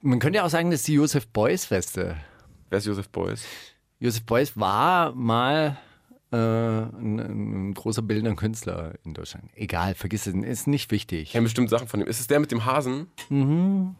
Man 0.00 0.18
könnte 0.18 0.38
ja 0.38 0.44
auch 0.44 0.50
sagen, 0.50 0.70
das 0.70 0.80
ist 0.80 0.88
die 0.88 0.94
Josef 0.94 1.26
Beuys 1.28 1.70
Weste. 1.70 2.16
Wer 2.70 2.78
ist 2.78 2.86
Josef 2.86 3.08
Beuys? 3.08 3.44
Josef 3.98 4.24
Beuys 4.24 4.56
war 4.56 5.14
mal 5.14 5.76
äh, 6.32 6.36
ein, 6.36 7.18
ein 7.20 7.74
großer 7.74 8.02
bildender 8.02 8.34
Künstler 8.34 8.94
in 9.04 9.14
Deutschland. 9.14 9.50
Egal, 9.54 9.94
vergiss 9.94 10.26
es, 10.26 10.34
ist 10.34 10.66
nicht 10.66 10.90
wichtig. 10.90 11.22
Ich 11.22 11.32
kenne 11.32 11.44
bestimmt 11.44 11.70
Sachen 11.70 11.86
von 11.88 12.00
ihm. 12.00 12.06
Ist 12.06 12.20
es 12.20 12.26
der 12.26 12.40
mit 12.40 12.50
dem 12.50 12.64
Hasen? 12.64 13.06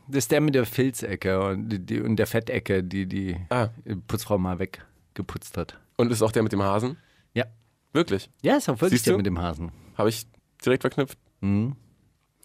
Das 0.08 0.18
ist 0.24 0.30
der 0.32 0.40
mit 0.40 0.54
der 0.54 0.66
Filzecke 0.66 1.40
und, 1.50 1.68
die, 1.88 2.00
und 2.00 2.16
der 2.16 2.26
Fettecke, 2.26 2.82
die 2.82 3.06
die 3.06 3.36
Ah. 3.50 3.68
Putzfrau 4.08 4.36
mal 4.38 4.58
weggeputzt 4.58 5.56
hat. 5.56 5.78
Und 5.96 6.10
ist 6.10 6.22
auch 6.22 6.32
der 6.32 6.42
mit 6.42 6.52
dem 6.52 6.62
Hasen? 6.62 6.96
Ja. 7.34 7.44
Wirklich? 7.92 8.28
Ja, 8.42 8.56
ist 8.56 8.68
auch 8.68 8.74
wirklich 8.80 8.90
Siehst 8.98 9.06
der 9.06 9.12
du? 9.12 9.18
mit 9.18 9.26
dem 9.26 9.40
Hasen. 9.40 9.70
Habe 9.96 10.08
ich 10.08 10.26
direkt 10.64 10.82
verknüpft. 10.82 11.18
Mhm. 11.40 11.76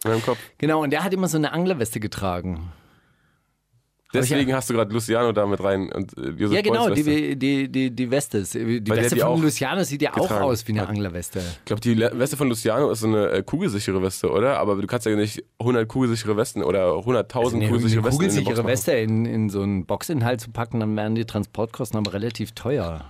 In 0.04 0.10
meinem 0.10 0.22
Kopf. 0.22 0.38
Genau, 0.58 0.82
und 0.82 0.90
der 0.90 1.04
hat 1.04 1.12
immer 1.12 1.28
so 1.28 1.36
eine 1.36 1.52
Anglerweste 1.52 2.00
getragen. 2.00 2.72
Deswegen 4.12 4.52
hast 4.54 4.68
du 4.68 4.74
gerade 4.74 4.92
Luciano 4.92 5.30
da 5.32 5.46
mit 5.46 5.62
rein 5.62 5.90
und 5.92 6.16
äh, 6.18 6.30
Josef 6.30 6.56
Ja, 6.56 6.62
genau, 6.62 6.90
die, 6.90 7.36
die, 7.36 7.68
die, 7.68 7.90
die 7.90 8.10
Weste. 8.10 8.42
Die 8.42 8.88
Weil 8.88 8.98
Weste 8.98 9.14
die 9.14 9.20
von 9.20 9.40
Luciano 9.40 9.84
sieht 9.84 10.02
ja 10.02 10.16
auch 10.16 10.30
aus 10.30 10.66
wie 10.66 10.72
eine 10.72 10.82
hat. 10.82 10.88
Anglerweste. 10.88 11.38
Ich 11.38 11.64
glaube, 11.64 11.80
die 11.80 11.96
Weste 11.96 12.36
von 12.36 12.48
Luciano 12.48 12.90
ist 12.90 13.00
so 13.00 13.06
eine 13.06 13.30
äh, 13.30 13.42
kugelsichere 13.42 14.02
Weste, 14.02 14.30
oder? 14.30 14.58
Aber 14.58 14.76
du 14.76 14.86
kannst 14.86 15.06
ja 15.06 15.14
nicht 15.14 15.44
100 15.60 15.86
kugelsichere 15.86 16.36
Westen 16.36 16.64
oder 16.64 16.90
100.000 16.94 17.36
Also 17.36 17.56
Eine, 17.56 17.66
kugelsichere 17.68 18.04
Westen 18.04 18.22
in 18.22 18.28
kugelsichere 18.28 18.56
machen. 18.56 18.66
Weste 18.66 18.92
in, 18.92 19.26
in 19.26 19.48
so 19.48 19.62
einen 19.62 19.86
Boxinhalt 19.86 20.40
zu 20.40 20.50
packen, 20.50 20.80
dann 20.80 20.96
wären 20.96 21.14
die 21.14 21.24
Transportkosten 21.24 21.98
aber 21.98 22.12
relativ 22.12 22.52
teuer. 22.52 23.04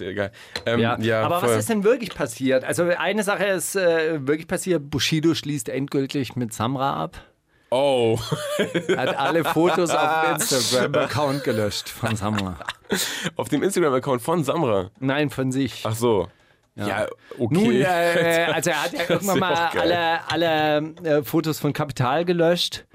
Ist 0.00 0.06
ja 0.06 0.10
egal. 0.12 0.32
Ähm, 0.66 0.80
ja, 0.80 1.22
aber 1.22 1.40
voll. 1.40 1.50
was 1.50 1.58
ist 1.58 1.68
denn 1.68 1.84
wirklich 1.84 2.14
passiert? 2.14 2.64
Also 2.64 2.84
eine 2.84 3.22
Sache 3.22 3.44
ist 3.44 3.76
äh, 3.76 4.26
wirklich 4.26 4.48
passiert, 4.48 4.90
Bushido 4.90 5.34
schließt 5.34 5.68
endgültig 5.68 6.36
mit 6.36 6.52
Samra 6.54 6.94
ab. 7.02 7.18
Oh, 7.70 8.18
Hat 8.96 9.16
alle 9.16 9.44
Fotos 9.44 9.90
auf 9.90 10.24
dem 10.24 10.34
Instagram-Account 10.40 11.44
gelöscht 11.44 11.88
von 11.88 12.16
Samra. 12.16 12.56
auf 13.36 13.48
dem 13.48 13.62
Instagram-Account 13.62 14.22
von 14.22 14.42
Samra. 14.42 14.90
Nein, 14.98 15.30
von 15.30 15.52
sich. 15.52 15.84
Ach 15.84 15.94
so. 15.94 16.28
Ja, 16.74 17.06
okay. 17.38 17.54
Nun, 17.54 17.74
äh, 17.74 18.46
also 18.52 18.70
er 18.70 18.82
hat 18.82 18.92
ja 18.92 19.00
irgendwann 19.08 19.38
mal 19.38 19.54
alle, 19.78 20.30
alle 20.30 20.94
äh, 21.04 21.22
Fotos 21.22 21.60
von 21.60 21.72
Kapital 21.72 22.24
gelöscht. 22.24 22.86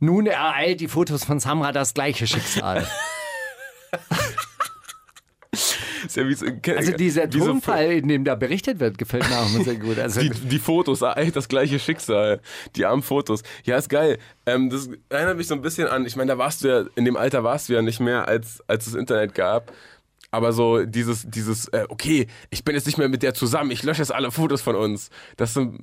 Nun 0.00 0.26
ereilt 0.26 0.80
die 0.80 0.88
Fotos 0.88 1.24
von 1.24 1.40
Samra 1.40 1.72
das 1.72 1.94
gleiche 1.94 2.26
Schicksal. 2.26 2.86
Ja 6.14 6.28
wie 6.28 6.34
so, 6.34 6.46
Also 6.76 6.92
dieser 6.92 7.32
wie 7.32 7.38
so- 7.38 7.46
Tonfall, 7.46 7.92
in 7.92 8.08
dem 8.08 8.24
da 8.24 8.34
berichtet 8.34 8.80
wird, 8.80 8.98
gefällt 8.98 9.28
mir 9.28 9.38
auch 9.38 9.54
immer 9.54 9.64
sehr 9.64 9.76
gut. 9.76 9.98
Also, 9.98 10.20
Die, 10.22 10.30
die 10.30 10.58
Fotos, 10.58 11.02
ah, 11.02 11.12
ey, 11.12 11.30
das 11.30 11.48
gleiche 11.48 11.78
Schicksal. 11.78 12.40
Die 12.76 12.84
armen 12.86 13.02
Fotos. 13.02 13.42
Ja, 13.64 13.76
ist 13.76 13.88
geil. 13.88 14.18
Ähm, 14.46 14.70
das 14.70 14.88
erinnert 15.08 15.36
mich 15.36 15.46
so 15.46 15.54
ein 15.54 15.62
bisschen 15.62 15.88
an, 15.88 16.04
ich 16.06 16.16
meine, 16.16 16.32
da 16.32 16.38
warst 16.38 16.64
du 16.64 16.68
ja, 16.68 16.84
in 16.96 17.04
dem 17.04 17.16
Alter 17.16 17.44
warst 17.44 17.68
du 17.68 17.72
ja 17.74 17.82
nicht 17.82 18.00
mehr, 18.00 18.28
als, 18.28 18.62
als 18.66 18.86
es 18.86 18.94
Internet 18.94 19.34
gab. 19.34 19.72
Aber 20.30 20.52
so 20.54 20.84
dieses, 20.86 21.28
dieses, 21.28 21.68
äh, 21.68 21.84
okay, 21.90 22.26
ich 22.48 22.64
bin 22.64 22.74
jetzt 22.74 22.86
nicht 22.86 22.96
mehr 22.96 23.08
mit 23.10 23.22
der 23.22 23.34
zusammen, 23.34 23.70
ich 23.70 23.82
lösche 23.82 24.00
jetzt 24.00 24.12
alle 24.14 24.30
Fotos 24.30 24.62
von 24.62 24.74
uns. 24.76 25.10
Das 25.36 25.52
so, 25.52 25.74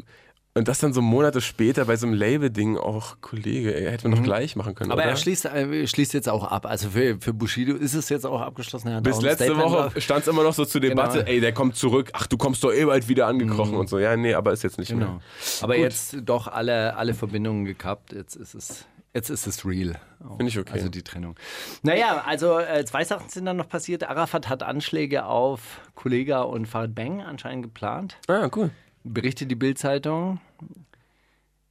und 0.60 0.68
das 0.68 0.80
dann 0.80 0.94
so 0.94 1.02
Monate 1.02 1.42
später 1.42 1.86
bei 1.86 1.96
so 1.96 2.06
einem 2.06 2.16
Label-Ding 2.16 2.78
auch, 2.78 3.18
Kollege, 3.22 3.74
ey, 3.76 3.90
hätte 3.90 4.08
man 4.08 4.18
doch 4.20 4.24
gleich 4.24 4.56
machen 4.56 4.76
können. 4.76 4.90
Mhm. 4.90 4.92
aber 4.94 5.02
oder? 5.02 5.12
er 5.12 5.18
schließt, 5.18 5.46
äh, 5.46 5.88
schließt 5.88 6.14
jetzt 6.14 6.30
auch 6.30 6.44
ab. 6.44 6.66
Also 6.66 6.90
für, 6.90 7.18
für 7.20 7.34
Bushido 7.34 7.76
ist 7.76 7.96
es 7.96 8.10
jetzt 8.10 8.26
auch 8.26 8.42
abgeschlossen. 8.42 8.90
Er 8.90 9.02
Bis 9.02 9.22
letzte 9.22 9.58
Woche 9.58 10.00
stand 10.00 10.22
es 10.22 10.28
immer 10.28 10.44
noch 10.44 10.54
so 10.54 10.66
zur 10.66 10.82
Debatte, 10.82 11.20
Genau. 11.20 11.30
ey, 11.30 11.40
der 11.42 11.54
kommt 11.54 11.76
zurück, 11.76 12.12
ach, 12.14 12.28
du 12.28 12.38
kommst 12.38 12.64
doch 12.64 12.72
eh 12.72 12.86
bald 12.86 13.08
wieder 13.08 13.28
angekrochen 13.28 13.76
und 13.76 13.90
so. 13.90 13.98
Ja, 14.00 14.16
nee, 14.16 14.34
aber 14.34 14.52
ist 14.54 14.64
jetzt 14.64 14.78
nicht 14.78 14.90
Genau. 14.90 15.06
mehr. 15.06 15.20
Aber 15.62 15.78
jetzt 15.78 16.18
doch 16.24 16.48
alle, 16.48 16.96
alle 16.96 17.14
Verbindungen 17.14 17.66
gekappt. 17.66 18.14
Jetzt 18.14 18.36
ist 18.36 18.54
es, 18.54 18.86
jetzt 19.14 19.30
ist 19.30 19.48
es 19.48 19.66
real. 19.66 20.00
Finde 20.20 20.48
ich 20.48 20.60
okay. 20.60 20.74
Also 20.74 20.90
die 20.90 21.04
Trennung. 21.04 21.36
Naja, 21.84 22.24
also 22.26 22.60
äh, 22.60 22.84
zwei 22.86 23.04
Sachen 23.06 23.30
sind 23.30 23.46
dann 23.46 23.58
noch 23.58 23.70
passiert. 23.70 24.04
Arafat 24.10 24.50
hat 24.50 24.64
Anschläge 24.64 25.26
auf 25.26 25.80
Kollega 25.96 26.42
und 26.42 26.68
Farid 26.68 26.94
Bang 26.96 27.22
anscheinend 27.22 27.64
geplant. 27.64 28.18
Ah, 28.28 28.50
cool. 28.56 28.72
Berichtet 29.04 29.50
die 29.50 29.56
Bild-Zeitung. 29.56 30.40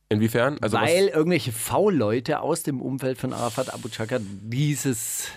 Inwiefern? 0.09 0.57
Also 0.63 0.79
was- 0.79 0.89
weil 0.89 1.09
irgendwelche 1.09 1.53
V-Leute 1.53 2.41
aus 2.41 2.63
dem 2.63 2.81
Umfeld 2.81 3.19
von 3.19 3.33
Arafat 3.33 3.73
Abu 3.75 3.89
Chaka 3.89 4.19
dieses 4.21 5.29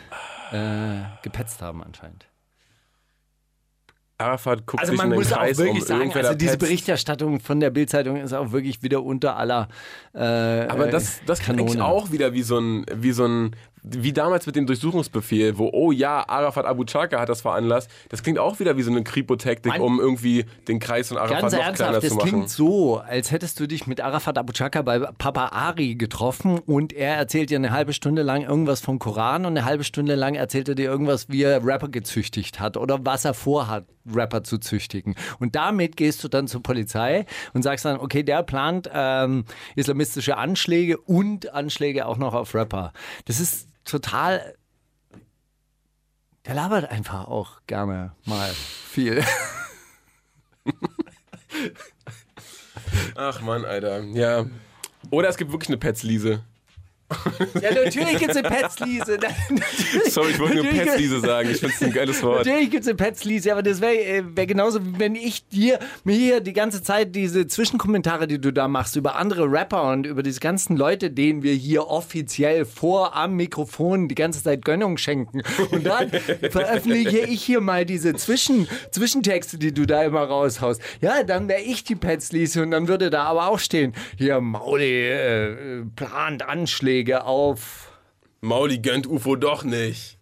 äh, 0.52 1.02
gepetzt 1.24 1.62
haben 1.62 1.84
anscheinend. 1.84 2.26
Arafat 4.18 4.68
guckt 4.68 4.80
Also 4.82 4.92
sich 4.92 4.98
man 4.98 5.08
in 5.08 5.12
den 5.14 5.20
muss 5.20 5.34
auch 5.34 5.38
Kreis 5.38 5.58
wirklich 5.58 5.82
um, 5.82 5.88
sagen, 5.88 6.02
irgendwer 6.02 6.22
also 6.26 6.36
diese 6.38 6.52
petzt. 6.52 6.60
Berichterstattung 6.60 7.40
von 7.40 7.60
der 7.60 7.72
Bildzeitung 7.72 8.18
ist 8.18 8.34
auch 8.34 8.52
wirklich 8.52 8.84
wieder 8.84 9.02
unter 9.04 9.36
aller 9.36 9.68
äh, 10.14 10.20
Aber 10.20 10.88
das, 10.88 11.22
das 11.26 11.40
klingt 11.40 11.60
Kanone. 11.60 11.84
auch 11.84 12.12
wieder 12.12 12.32
wie 12.34 12.44
so 12.44 12.60
ein, 12.60 12.86
wie 12.94 13.14
so 13.14 13.26
ein, 13.26 13.56
wie 13.84 14.14
damals 14.14 14.46
mit 14.46 14.56
dem 14.56 14.68
Durchsuchungsbefehl, 14.68 15.58
wo, 15.58 15.70
oh 15.74 15.92
ja, 15.92 16.28
Arafat 16.28 16.66
Abu 16.66 16.84
Chaka 16.84 17.20
hat 17.20 17.30
das 17.30 17.42
veranlasst. 17.42 17.90
Das 18.10 18.22
klingt 18.22 18.38
auch 18.38 18.60
wieder 18.60 18.78
wie 18.78 18.84
so 18.84 18.92
eine 18.92 19.04
Kripo-Taktik, 19.04 19.80
um 19.80 20.00
irgendwie 20.00 20.46
den 20.68 20.80
Kreis 20.80 21.08
von 21.08 21.18
Arafat 21.18 21.42
Ganz 21.42 21.54
noch 21.54 21.60
kleiner 21.60 21.68
ernsthaft, 21.68 22.04
das 22.04 22.10
zu 22.10 22.16
machen. 22.16 22.30
klingt 22.30 22.50
so, 22.50 22.98
als 22.98 23.32
hättest 23.32 23.60
du 23.60 23.68
dich 23.68 23.88
mit 23.88 24.02
Arafat 24.02 24.38
Abu 24.38 24.54
Chaka 24.54 24.84
bei 24.84 25.00
Papa 25.00 25.48
Ari 25.48 25.96
getroffen 25.96 26.60
und 26.60 26.94
er 26.94 27.16
erzählt 27.16 27.50
dir 27.50 27.58
eine 27.58 27.72
halbe 27.72 27.94
Stunde 27.94 28.22
lang 28.22 28.44
irgendwas 28.44 28.82
vom 28.82 29.00
Koran 29.00 29.46
und 29.46 29.58
eine 29.58 29.66
halbe 29.66 29.84
Stunde 29.84 30.16
lang 30.16 30.36
erzählt 30.36 30.70
er 30.70 30.76
dir 30.76 30.90
irgendwas, 30.90 31.30
wie 31.30 31.44
er 31.44 31.66
Rapper 31.66 31.90
gezüchtigt 31.90 32.60
hat 32.60 32.78
oder 32.78 33.00
was 33.04 33.26
er 33.26 33.34
vorhat, 33.34 33.86
Rapper 34.14 34.44
zu 34.44 34.60
züchtigen. 34.60 35.16
Und 35.40 35.56
damit 35.56 35.98
gehst 35.98 36.24
du 36.24 36.28
dann 36.28 36.48
zur 36.48 36.62
Polizei 36.62 37.26
und 37.54 37.64
sagst 37.64 37.86
dann, 37.86 38.00
okay, 38.00 38.24
der 38.24 38.44
plant 38.44 38.90
ähm, 38.94 39.46
islamistische 39.76 40.38
Anschläge 40.38 40.98
und 41.00 41.54
Anschläge 41.54 42.06
auch 42.06 42.18
noch 42.18 42.34
auf 42.34 42.54
Rapper. 42.54 42.94
Das 43.26 43.40
ist 43.40 43.71
total... 43.86 44.56
Der 46.46 46.56
labert 46.56 46.90
einfach 46.90 47.26
auch 47.28 47.62
gerne 47.68 48.16
mal 48.26 48.50
viel. 48.50 49.24
Ach 53.16 53.42
Mann, 53.42 53.64
Alter. 53.64 54.02
Ja. 54.02 54.48
Oder 55.12 55.30
es 55.30 55.38
gibt 55.38 55.52
wirklich 55.52 55.70
eine 55.70 55.78
Petzliese. 55.78 56.44
Ja, 57.62 57.74
natürlich 57.74 58.18
gibt 58.18 58.32
es 58.32 58.38
eine 58.38 58.50
Petzliese. 58.50 59.18
Sorry, 60.10 60.32
ich 60.32 60.40
wollte 60.40 60.56
nur 60.56 60.66
Petzliese 60.66 61.20
sagen. 61.20 61.50
Ich 61.50 61.58
finde 61.58 61.76
es 61.76 61.84
ein 61.84 61.94
geiles 61.94 62.24
Wort. 62.24 62.46
Natürlich 62.46 62.72
gibt 62.72 62.84
es 62.84 62.88
eine 62.88 62.98
Petzliese, 62.98 63.52
aber 63.52 63.64
das 63.64 63.82
wäre 63.82 63.96
äh, 63.96 64.24
wär 64.26 64.46
genauso, 64.46 64.84
wie 64.86 65.00
wenn 65.00 65.16
ich 65.16 65.48
dir 65.48 65.80
mir 66.04 66.16
hier 66.16 66.40
die 66.40 66.54
ganze 66.54 66.82
Zeit 66.82 67.16
diese 67.16 67.48
Zwischenkommentare, 67.48 68.28
die 68.28 68.40
du 68.40 68.52
da 68.52 68.68
machst, 68.68 68.96
über 68.96 69.16
andere 69.16 69.52
Rapper 69.52 69.92
und 69.92 70.06
über 70.06 70.24
diese 70.24 70.40
ganzen 70.40 70.78
Leute, 70.78 71.12
denen 71.12 71.44
wir 71.44 71.54
hier 71.54 71.88
offiziell 71.88 72.66
vor 72.66 73.16
am 73.16 73.36
Mikrofon 73.36 74.08
die 74.08 74.16
ganze 74.16 74.44
Zeit 74.44 74.64
Gönnung 74.64 74.98
schenken. 74.98 75.42
Und 75.72 75.86
dann 75.86 76.10
veröffentliche 76.52 77.20
ich 77.20 77.44
hier 77.44 77.62
mal 77.62 77.86
diese 77.86 78.14
Zwischen, 78.16 78.68
Zwischentexte, 78.92 79.58
die 79.58 79.74
du 79.74 79.86
da 79.86 80.04
immer 80.04 80.24
raushaust. 80.24 80.82
Ja, 81.02 81.24
dann 81.24 81.48
wäre 81.48 81.62
ich 81.62 81.84
die 81.84 81.96
Petzliese 81.96 82.62
und 82.64 82.72
dann 82.72 82.88
würde 82.88 83.10
da 83.10 83.24
aber 83.24 83.48
auch 83.48 83.60
stehen, 83.60 83.94
hier 84.18 84.40
Mauli 84.40 85.08
äh, 85.08 85.84
plant 85.96 86.48
Anschläge 86.48 87.01
auf... 87.10 87.92
Mauli 88.42 88.80
gönnt 88.80 89.08
UFO 89.08 89.36
doch 89.36 89.64
nicht. 89.64 90.18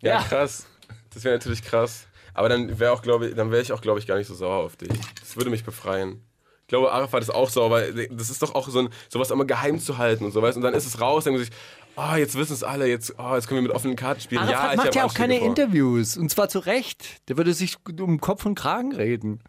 Ja, 0.00 0.14
Ja. 0.14 0.22
krass. 0.22 0.66
Das 1.12 1.24
wäre 1.24 1.34
natürlich 1.34 1.62
krass. 1.62 2.06
Aber 2.34 2.48
dann 2.48 2.78
wäre 2.78 2.92
auch, 2.92 3.02
glaube 3.02 3.28
ich, 3.28 3.34
dann 3.34 3.50
wäre 3.50 3.62
ich 3.62 3.72
auch, 3.72 3.80
glaube 3.80 3.98
ich, 3.98 4.06
gar 4.06 4.16
nicht 4.16 4.28
so 4.28 4.34
sauer 4.34 4.64
auf 4.64 4.76
dich. 4.76 4.90
Das 5.18 5.36
würde 5.36 5.50
mich 5.50 5.64
befreien. 5.64 6.22
Ich 6.62 6.68
glaube, 6.68 6.92
Arafat 6.92 7.22
ist 7.22 7.30
auch 7.30 7.50
sauer, 7.50 7.70
weil 7.70 8.08
das 8.08 8.30
ist 8.30 8.42
doch 8.42 8.54
auch 8.54 8.68
so 8.68 8.78
ein, 8.78 8.88
sowas 9.08 9.32
immer 9.32 9.44
geheim 9.44 9.80
zu 9.80 9.98
halten 9.98 10.24
und 10.24 10.30
so 10.30 10.40
weißt. 10.40 10.56
Und 10.56 10.62
dann 10.62 10.74
ist 10.74 10.86
es 10.86 11.00
raus, 11.00 11.24
dann 11.24 11.32
man 11.34 11.42
sich, 11.42 11.50
oh, 11.96 12.14
jetzt 12.14 12.36
wissen 12.36 12.52
es 12.52 12.62
alle, 12.62 12.86
jetzt, 12.86 13.14
oh, 13.18 13.34
jetzt 13.34 13.48
können 13.48 13.58
wir 13.58 13.62
mit 13.68 13.72
offenen 13.72 13.96
Karten 13.96 14.20
spielen. 14.20 14.42
Arafat 14.42 14.64
ja, 14.64 14.70
ich 14.70 14.76
macht 14.76 14.94
ja 14.94 15.04
auch 15.04 15.14
keine 15.14 15.38
vor. 15.38 15.48
Interviews. 15.48 16.16
Und 16.16 16.30
zwar 16.30 16.48
zu 16.48 16.60
Recht. 16.60 17.28
Der 17.28 17.36
würde 17.36 17.52
sich 17.54 17.76
um 17.98 18.20
Kopf 18.20 18.46
und 18.46 18.54
Kragen 18.54 18.94
reden. 18.94 19.42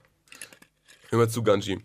Hör 1.10 1.20
mal 1.20 1.30
zu, 1.30 1.44
Ganji. 1.44 1.80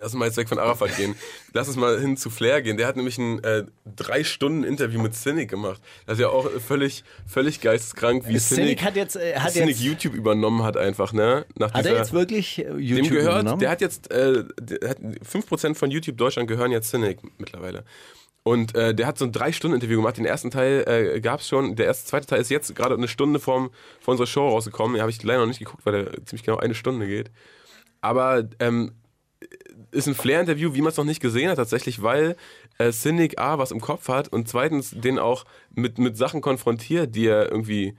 Lass 0.00 0.12
uns 0.12 0.18
mal 0.20 0.26
jetzt 0.26 0.36
weg 0.36 0.48
von 0.48 0.58
Arafat 0.60 0.96
gehen. 0.96 1.16
Lass 1.52 1.66
uns 1.66 1.76
mal 1.76 1.98
hin 2.00 2.16
zu 2.16 2.30
Flair 2.30 2.62
gehen. 2.62 2.76
Der 2.76 2.86
hat 2.86 2.96
nämlich 2.96 3.18
ein 3.18 3.42
äh, 3.42 3.64
drei 3.96 4.22
Stunden 4.22 4.62
Interview 4.62 5.00
mit 5.02 5.14
Cynic 5.14 5.50
gemacht. 5.50 5.80
Das 6.06 6.18
ist 6.18 6.22
ja 6.22 6.28
auch 6.28 6.48
völlig, 6.60 7.02
völlig 7.26 7.60
geisteskrank, 7.60 8.24
wie 8.28 8.38
Cynic 8.38 8.64
Cynic, 8.78 8.82
hat 8.84 8.94
jetzt, 8.96 9.16
äh, 9.16 9.34
hat 9.36 9.52
Cynic 9.52 9.70
jetzt, 9.70 9.80
YouTube 9.80 10.14
übernommen 10.14 10.62
hat 10.62 10.76
einfach, 10.76 11.12
ne? 11.12 11.46
Nach 11.56 11.72
hat 11.72 11.76
er 11.76 11.82
dieser- 11.82 11.96
jetzt 11.96 12.12
wirklich 12.12 12.58
äh, 12.60 12.70
YouTube 12.76 13.08
dem 13.08 13.14
gehört, 13.16 13.34
übernommen? 13.40 13.58
der 13.58 13.70
hat 13.70 13.80
jetzt, 13.80 14.10
äh, 14.12 14.44
der 14.60 14.90
hat 14.90 14.98
5% 15.24 15.74
von 15.74 15.90
YouTube 15.90 16.16
Deutschland 16.16 16.48
gehören 16.48 16.70
jetzt 16.70 16.90
Cynic 16.90 17.18
mittlerweile. 17.38 17.84
Und 18.44 18.74
äh, 18.76 18.94
der 18.94 19.06
hat 19.08 19.18
so 19.18 19.24
ein 19.26 19.32
Drei-Stunden-Interview 19.32 19.96
gemacht. 19.96 20.16
Den 20.16 20.24
ersten 20.24 20.50
Teil 20.50 20.84
äh, 20.86 21.20
gab 21.20 21.40
es 21.40 21.48
schon. 21.48 21.74
Der 21.76 21.86
erste, 21.86 22.06
zweite 22.08 22.26
Teil 22.26 22.40
ist 22.40 22.50
jetzt 22.50 22.74
gerade 22.74 22.94
eine 22.94 23.08
Stunde 23.08 23.40
vorm, 23.40 23.70
vor 24.00 24.12
unserer 24.12 24.26
Show 24.28 24.48
rausgekommen. 24.48 24.94
Den 24.94 25.02
habe 25.02 25.10
ich 25.10 25.22
leider 25.22 25.40
noch 25.40 25.48
nicht 25.48 25.58
geguckt, 25.58 25.84
weil 25.84 26.04
der 26.04 26.24
ziemlich 26.24 26.44
genau 26.44 26.56
eine 26.56 26.74
Stunde 26.74 27.06
geht. 27.06 27.30
Aber 28.00 28.48
ähm, 28.60 28.92
ist 29.90 30.06
ein 30.06 30.14
Flair-Interview, 30.14 30.74
wie 30.74 30.80
man 30.80 30.90
es 30.90 30.96
noch 30.96 31.04
nicht 31.04 31.20
gesehen 31.20 31.48
hat, 31.50 31.56
tatsächlich, 31.56 32.02
weil 32.02 32.36
äh, 32.78 32.92
Cynic 32.92 33.38
A 33.38 33.58
was 33.58 33.70
im 33.70 33.80
Kopf 33.80 34.08
hat 34.08 34.28
und 34.28 34.48
zweitens 34.48 34.90
den 34.90 35.18
auch 35.18 35.44
mit, 35.74 35.98
mit 35.98 36.16
Sachen 36.16 36.40
konfrontiert, 36.40 37.14
die 37.14 37.26
er 37.26 37.50
irgendwie 37.50 37.96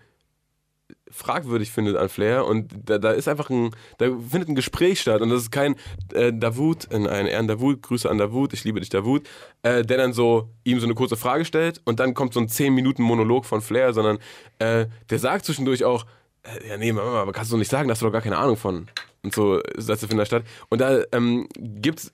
fragwürdig 1.12 1.72
findet 1.72 1.96
an 1.98 2.10
Flair 2.10 2.46
und 2.46 2.72
da, 2.86 2.98
da 2.98 3.12
ist 3.12 3.28
einfach 3.28 3.50
ein, 3.50 3.72
da 3.98 4.08
findet 4.30 4.50
ein 4.50 4.56
Gespräch 4.56 5.02
statt 5.02 5.22
und 5.22 5.30
das 5.30 5.44
ist 5.44 5.52
kein 5.52 5.76
äh, 6.14 6.32
Davut, 6.32 6.86
in 6.86 7.08
ein 7.08 7.26
Ehren 7.26 7.48
Davut, 7.48 7.82
Grüße 7.82 8.10
an 8.10 8.18
Davut, 8.18 8.54
ich 8.54 8.64
liebe 8.64 8.80
dich 8.80 8.90
Davut, 8.90 9.28
äh, 9.64 9.84
der 9.84 9.98
dann 9.98 10.14
so 10.14 10.50
ihm 10.64 10.80
so 10.80 10.86
eine 10.86 10.94
kurze 10.94 11.18
Frage 11.18 11.46
stellt 11.46 11.82
und 11.86 12.00
dann 12.00 12.14
kommt 12.14 12.34
so 12.34 12.40
ein 12.40 12.48
10 12.48 12.74
Minuten 12.74 13.02
Monolog 13.02 13.46
von 13.46 13.62
Flair, 13.62 13.94
sondern 13.94 14.20
äh, 14.60 14.86
der 15.10 15.20
sagt 15.20 15.46
zwischendurch 15.46 15.84
auch, 15.84 16.06
äh, 16.44 16.70
ja 16.70 16.78
nee, 16.78 16.94
Mama, 16.94 17.22
aber 17.22 17.32
kannst 17.32 17.52
du 17.52 17.58
nicht 17.58 17.72
sagen, 17.72 17.88
da 17.88 17.94
hast 17.94 18.02
du 18.02 18.06
doch 18.06 18.14
gar 18.14 18.22
keine 18.22 18.38
Ahnung 18.38 18.58
von 18.58 18.88
und 19.24 19.34
so 19.34 19.62
Sätze 19.78 20.08
finden 20.08 20.20
da 20.20 20.26
statt 20.26 20.44
und 20.70 20.82
da 20.82 21.02
ähm, 21.12 21.48
gibt's 21.58 22.14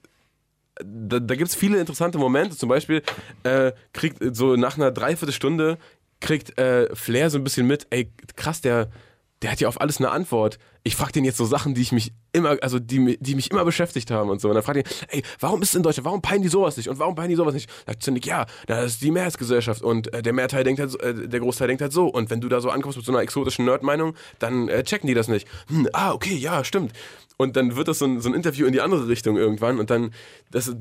da, 0.83 1.19
da 1.19 1.35
gibt 1.35 1.49
es 1.49 1.55
viele 1.55 1.79
interessante 1.79 2.17
Momente. 2.17 2.57
Zum 2.57 2.67
Beispiel 2.67 3.01
äh, 3.43 3.71
kriegt 3.93 4.17
so 4.35 4.57
nach 4.57 4.77
einer 4.77 4.91
Dreiviertelstunde 4.91 5.77
kriegt 6.19 6.57
äh, 6.57 6.93
Flair 6.95 7.29
so 7.29 7.37
ein 7.37 7.43
bisschen 7.43 7.67
mit, 7.67 7.87
ey, 7.89 8.11
krass, 8.35 8.61
der, 8.61 8.89
der 9.41 9.51
hat 9.51 9.59
ja 9.59 9.67
auf 9.67 9.81
alles 9.81 9.97
eine 9.97 10.11
Antwort. 10.11 10.57
Ich 10.83 10.95
frage 10.95 11.11
den 11.11 11.25
jetzt 11.25 11.37
so 11.37 11.45
Sachen, 11.45 11.73
die 11.73 11.81
ich 11.81 11.91
mich 11.91 12.13
immer, 12.31 12.57
also 12.61 12.79
die, 12.79 13.17
die 13.19 13.35
mich 13.35 13.51
immer 13.51 13.65
beschäftigt 13.65 14.11
haben 14.11 14.29
und 14.29 14.39
so. 14.39 14.49
Und 14.49 14.55
dann 14.55 14.63
fragt 14.63 14.77
ihn, 14.77 14.83
ey, 15.09 15.23
warum 15.39 15.61
ist 15.61 15.69
es 15.69 15.75
in 15.75 15.83
Deutschland, 15.83 16.05
warum 16.05 16.21
peinen 16.21 16.41
die 16.41 16.47
sowas 16.47 16.77
nicht? 16.77 16.89
Und 16.89 16.99
warum 16.99 17.15
peinen 17.15 17.29
die 17.29 17.35
sowas 17.35 17.53
nicht? 17.53 17.69
Sagt 17.85 18.03
Zinnig, 18.03 18.25
ja, 18.25 18.45
das 18.67 18.93
ist 18.93 19.01
die 19.01 19.11
Mehrheitsgesellschaft 19.11 19.81
und 19.81 20.13
äh, 20.13 20.21
der 20.21 20.33
Mehrteil 20.33 20.63
denkt 20.63 20.79
halt 20.79 20.99
äh, 21.01 21.27
der 21.27 21.39
Großteil 21.39 21.67
denkt 21.67 21.81
halt 21.81 21.91
so. 21.91 22.07
Und 22.07 22.29
wenn 22.29 22.41
du 22.41 22.47
da 22.47 22.61
so 22.61 22.69
ankommst 22.69 22.97
mit 22.97 23.05
so 23.05 23.11
einer 23.11 23.21
exotischen 23.21 23.65
Nerd-Meinung, 23.65 24.15
dann 24.39 24.69
äh, 24.69 24.83
checken 24.83 25.07
die 25.07 25.13
das 25.13 25.27
nicht. 25.27 25.47
Hm, 25.67 25.89
ah, 25.93 26.13
okay, 26.13 26.35
ja, 26.35 26.63
stimmt. 26.63 26.93
Und 27.37 27.57
dann 27.57 27.75
wird 27.75 27.87
das 27.87 27.99
so 27.99 28.05
ein, 28.05 28.21
so 28.21 28.29
ein 28.29 28.35
Interview 28.35 28.65
in 28.65 28.73
die 28.73 28.81
andere 28.81 29.07
Richtung 29.07 29.35
irgendwann 29.35 29.79
und 29.79 29.89
dann, 29.89 30.11
das 30.51 30.73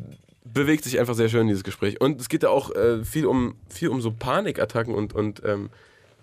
bewegt 0.45 0.85
sich 0.85 1.01
einfach 1.01 1.15
sehr 1.15 1.29
schön, 1.29 1.49
dieses 1.49 1.65
Gespräch. 1.65 2.01
Und 2.01 2.21
es 2.21 2.29
geht 2.29 2.45
da 2.45 2.51
auch 2.51 2.71
äh, 2.75 3.05
viel, 3.05 3.27
um, 3.27 3.57
viel 3.69 3.89
um 3.89 4.01
so 4.01 4.13
Panikattacken 4.13 4.95
und, 4.95 5.15
und 5.15 5.43
ähm, 5.45 5.71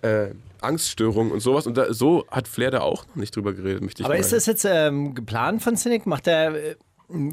äh, 0.01 0.29
Angststörungen 0.61 1.31
und 1.31 1.39
sowas. 1.39 1.67
Und 1.67 1.77
da, 1.77 1.93
so 1.93 2.25
hat 2.29 2.47
Flair 2.47 2.71
da 2.71 2.81
auch 2.81 3.05
noch 3.07 3.15
nicht 3.15 3.35
drüber 3.35 3.53
geredet, 3.53 3.81
möchte 3.81 4.01
ich 4.01 4.05
Aber 4.05 4.13
mal. 4.15 4.19
ist 4.19 4.31
das 4.31 4.45
jetzt 4.45 4.65
ähm, 4.65 5.15
geplant 5.15 5.61
von 5.61 5.75
Cynic? 5.75 6.05
Macht 6.05 6.27
der, 6.27 6.53
äh, 6.55 6.75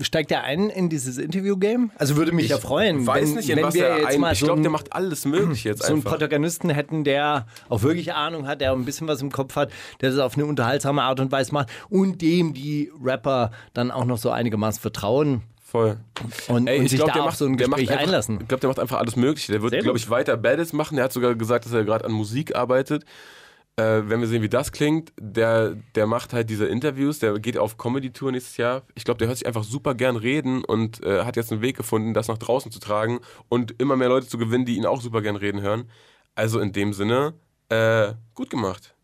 steigt 0.01 0.31
er 0.33 0.43
ein 0.45 0.71
in 0.71 0.89
dieses 0.89 1.19
Interview-Game? 1.19 1.91
Also 1.97 2.17
würde 2.17 2.33
mich 2.33 2.47
ich 2.47 2.51
ja 2.51 2.59
freuen, 2.59 3.07
weiß 3.07 3.29
wenn, 3.29 3.35
nicht, 3.37 3.51
in 3.51 3.57
wenn 3.57 3.65
was 3.65 3.75
wir 3.75 3.87
er 3.87 3.99
jetzt 3.99 4.15
ein, 4.15 4.21
mal 4.21 4.33
Ich 4.33 4.41
so 4.41 4.47
glaube, 4.47 4.63
der 4.63 4.71
macht 4.71 4.93
alles 4.93 5.25
mögliche 5.25 5.69
jetzt 5.69 5.83
so 5.83 5.89
einen 5.89 5.97
einfach. 5.99 6.13
Protagonisten 6.13 6.71
hätten, 6.71 7.05
der 7.05 7.47
auch 7.69 7.83
wirklich 7.83 8.13
Ahnung 8.15 8.47
hat, 8.47 8.61
der 8.61 8.73
auch 8.73 8.77
ein 8.77 8.85
bisschen 8.85 9.09
was 9.09 9.23
im 9.23 9.31
Kopf 9.31 9.57
hat, 9.57 9.71
der 10.01 10.11
das 10.11 10.19
auf 10.19 10.35
eine 10.35 10.47
unterhaltsame 10.47 11.03
Art 11.03 11.21
und 11.21 11.31
Weise 11.31 11.53
macht 11.53 11.69
und 11.89 12.21
dem 12.23 12.55
die 12.55 12.91
Rapper 13.03 13.51
dann 13.75 13.91
auch 13.91 14.05
noch 14.05 14.19
so 14.19 14.31
einigermaßen 14.31 14.81
vertrauen 14.81 15.43
Voll. 15.71 15.99
und, 16.49 16.67
Ey, 16.67 16.79
und 16.79 16.87
ich 16.87 16.95
glaube, 16.95 17.13
der 17.13 17.25
macht 17.25 17.37
so 17.37 17.45
ein 17.45 17.59
der 17.59 17.69
macht 17.69 17.81
Gespräch 17.81 17.99
einfach, 17.99 18.09
einlassen. 18.09 18.39
Ich 18.41 18.49
glaube, 18.49 18.61
der 18.63 18.69
macht 18.69 18.79
einfach 18.79 18.99
alles 19.01 19.17
Mögliche. 19.17 19.53
Der 19.53 19.61
wird, 19.61 19.79
glaube 19.83 19.99
ich, 19.99 20.09
weiter 20.09 20.39
Baddies 20.39 20.73
machen. 20.73 20.97
Der 20.97 21.05
hat 21.05 21.13
sogar 21.13 21.35
gesagt, 21.35 21.67
dass 21.67 21.75
er 21.75 21.85
gerade 21.85 22.07
an 22.07 22.13
Musik 22.13 22.57
arbeitet. 22.57 23.05
Äh, 23.77 24.09
wenn 24.09 24.21
wir 24.21 24.29
sehen, 24.29 24.41
wie 24.41 24.49
das 24.49 24.73
klingt, 24.73 25.13
der, 25.21 25.77
der 25.95 26.07
macht 26.07 26.33
halt 26.33 26.49
diese 26.49 26.65
Interviews, 26.65 27.19
der 27.19 27.39
geht 27.39 27.59
auf 27.59 27.77
Comedy-Tour 27.77 28.33
nächstes 28.33 28.57
Jahr. 28.57 28.81
Ich 28.95 29.05
glaube, 29.05 29.19
der 29.19 29.29
hört 29.29 29.37
sich 29.37 29.47
einfach 29.47 29.63
super 29.63 29.95
gern 29.95 30.17
reden 30.17 30.65
und 30.65 31.05
äh, 31.05 31.25
hat 31.25 31.37
jetzt 31.37 31.53
einen 31.53 31.61
Weg 31.61 31.77
gefunden, 31.77 32.15
das 32.15 32.29
nach 32.29 32.39
draußen 32.39 32.73
zu 32.73 32.81
tragen 32.81 33.21
und 33.51 33.79
immer 33.79 33.97
mehr 33.97 34.09
Leute 34.09 34.27
zu 34.27 34.39
gewinnen, 34.39 34.65
die 34.65 34.77
ihn 34.77 34.87
auch 34.87 35.03
super 35.03 35.21
gern 35.21 35.37
reden 35.37 35.61
hören. 35.61 35.91
Also 36.35 36.61
in 36.61 36.73
dem 36.73 36.95
Sinne, 36.95 37.35
äh, 37.69 38.15
gut 38.35 38.49
gemacht. 38.49 38.95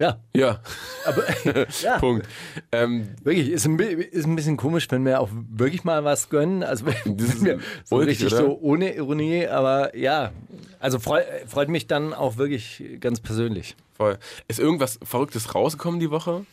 Ja, 0.00 0.18
Ja, 0.34 0.60
aber 1.06 1.22
ja, 1.82 1.98
Punkt. 1.98 2.26
Ähm, 2.72 3.08
wirklich, 3.22 3.48
ist 3.50 3.64
ein, 3.64 3.78
ist 3.78 4.26
ein 4.26 4.34
bisschen 4.34 4.56
komisch, 4.56 4.88
wenn 4.90 5.04
wir 5.04 5.20
auch 5.20 5.28
wirklich 5.32 5.84
mal 5.84 6.02
was 6.04 6.28
gönnen. 6.30 6.64
Also 6.64 6.86
wenn 6.86 7.16
Das 7.16 7.28
ist 7.34 7.44
wir 7.44 7.60
so 7.84 7.96
ulkig, 7.96 8.10
richtig 8.20 8.32
oder? 8.34 8.42
so 8.42 8.58
ohne 8.60 8.94
Ironie, 8.94 9.46
aber 9.46 9.96
ja, 9.96 10.32
also 10.80 10.98
freu, 10.98 11.22
freut 11.46 11.68
mich 11.68 11.86
dann 11.86 12.12
auch 12.12 12.36
wirklich 12.38 12.82
ganz 12.98 13.20
persönlich. 13.20 13.76
voll. 13.92 14.18
Ist 14.48 14.58
irgendwas 14.58 14.98
Verrücktes 15.04 15.54
rausgekommen 15.54 16.00
die 16.00 16.10
Woche? 16.10 16.44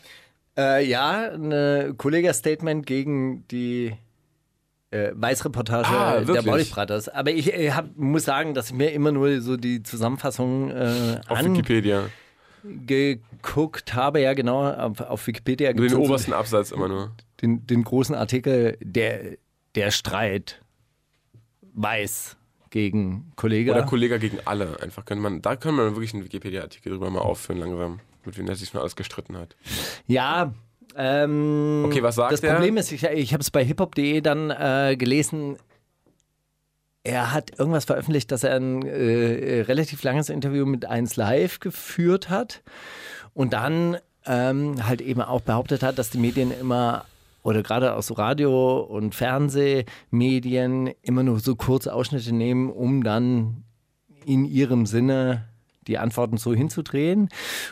Äh, 0.55 0.85
ja, 0.85 1.31
ein 1.31 1.97
Kollega-Statement 1.97 2.85
gegen 2.85 3.47
die 3.47 3.93
äh, 4.91 5.11
Weißreportage 5.15 5.87
Ah, 5.87 6.19
der? 6.21 6.41
Baulich 6.43 6.71
Brothers. 6.71 7.09
Aber 7.09 7.31
ich 7.31 7.53
äh, 7.53 7.71
hab, 7.71 7.95
muss 7.97 8.25
sagen, 8.25 8.53
dass 8.53 8.67
ich 8.67 8.73
mir 8.75 8.91
immer 8.91 9.11
nur 9.11 9.41
so 9.41 9.57
die 9.57 9.81
Zusammenfassung 9.81 10.69
äh, 10.69 11.19
Auf 11.27 11.43
Wikipedia. 11.43 12.03
Angeguckt 12.63 13.93
habe. 13.93 14.21
Ja, 14.21 14.33
genau, 14.33 14.69
auf, 14.71 15.01
auf 15.01 15.27
Wikipedia 15.27 15.73
den 15.73 15.93
obersten 15.95 16.33
Absatz 16.33 16.71
immer 16.71 16.87
nur. 16.87 17.11
den, 17.41 17.65
den 17.67 17.83
großen 17.83 18.15
Artikel, 18.15 18.77
der, 18.81 19.37
der 19.75 19.91
Streit 19.91 20.61
weiß 21.73 22.37
gegen 22.69 23.31
Kollege. 23.35 23.71
Oder 23.71 23.83
Kollege 23.83 24.19
gegen 24.19 24.39
alle. 24.45 24.81
Einfach 24.81 25.05
könnte 25.05 25.21
man, 25.21 25.41
da 25.41 25.55
könnte 25.55 25.77
man 25.81 25.95
wirklich 25.95 26.13
einen 26.13 26.23
Wikipedia-Artikel 26.23 26.91
drüber 26.93 27.09
mal 27.09 27.19
aufführen, 27.19 27.59
langsam. 27.59 27.99
Mit 28.23 28.37
wem 28.37 28.47
er 28.47 28.55
sich 28.55 28.69
schon 28.69 28.79
alles 28.79 28.95
gestritten 28.95 29.35
hat. 29.35 29.55
Ja. 30.07 30.53
Ähm, 30.95 31.83
Okay, 31.87 32.03
was 32.03 32.15
sagt 32.15 32.33
Das 32.33 32.41
er? 32.41 32.53
Problem 32.53 32.77
ist, 32.77 32.91
ich, 32.91 33.03
ich 33.03 33.33
habe 33.33 33.41
es 33.41 33.49
bei 33.49 33.63
hiphop.de 33.65 34.21
dann 34.21 34.51
äh, 34.51 34.95
gelesen. 34.97 35.57
Er 37.03 37.33
hat 37.33 37.57
irgendwas 37.57 37.85
veröffentlicht, 37.85 38.31
dass 38.31 38.43
er 38.43 38.55
ein 38.55 38.85
äh, 38.85 39.61
relativ 39.61 40.03
langes 40.03 40.29
Interview 40.29 40.65
mit 40.65 40.85
1 40.85 41.15
Live 41.15 41.59
geführt 41.59 42.29
hat 42.29 42.61
und 43.33 43.53
dann 43.53 43.97
ähm, 44.25 44.87
halt 44.87 45.01
eben 45.01 45.21
auch 45.21 45.41
behauptet 45.41 45.81
hat, 45.81 45.97
dass 45.97 46.11
die 46.11 46.19
Medien 46.19 46.51
immer 46.51 47.05
oder 47.43 47.63
gerade 47.63 47.95
aus 47.95 48.15
Radio 48.17 48.81
und 48.81 49.15
Fernsehmedien 49.15 50.91
immer 51.01 51.23
nur 51.23 51.39
so 51.39 51.55
kurze 51.55 51.91
Ausschnitte 51.91 52.33
nehmen, 52.35 52.69
um 52.69 53.03
dann 53.03 53.63
in 54.25 54.45
ihrem 54.45 54.85
Sinne 54.85 55.47
die 55.87 55.97
Antworten 55.97 56.37
so 56.37 56.53
hinzudrehen. 56.53 57.29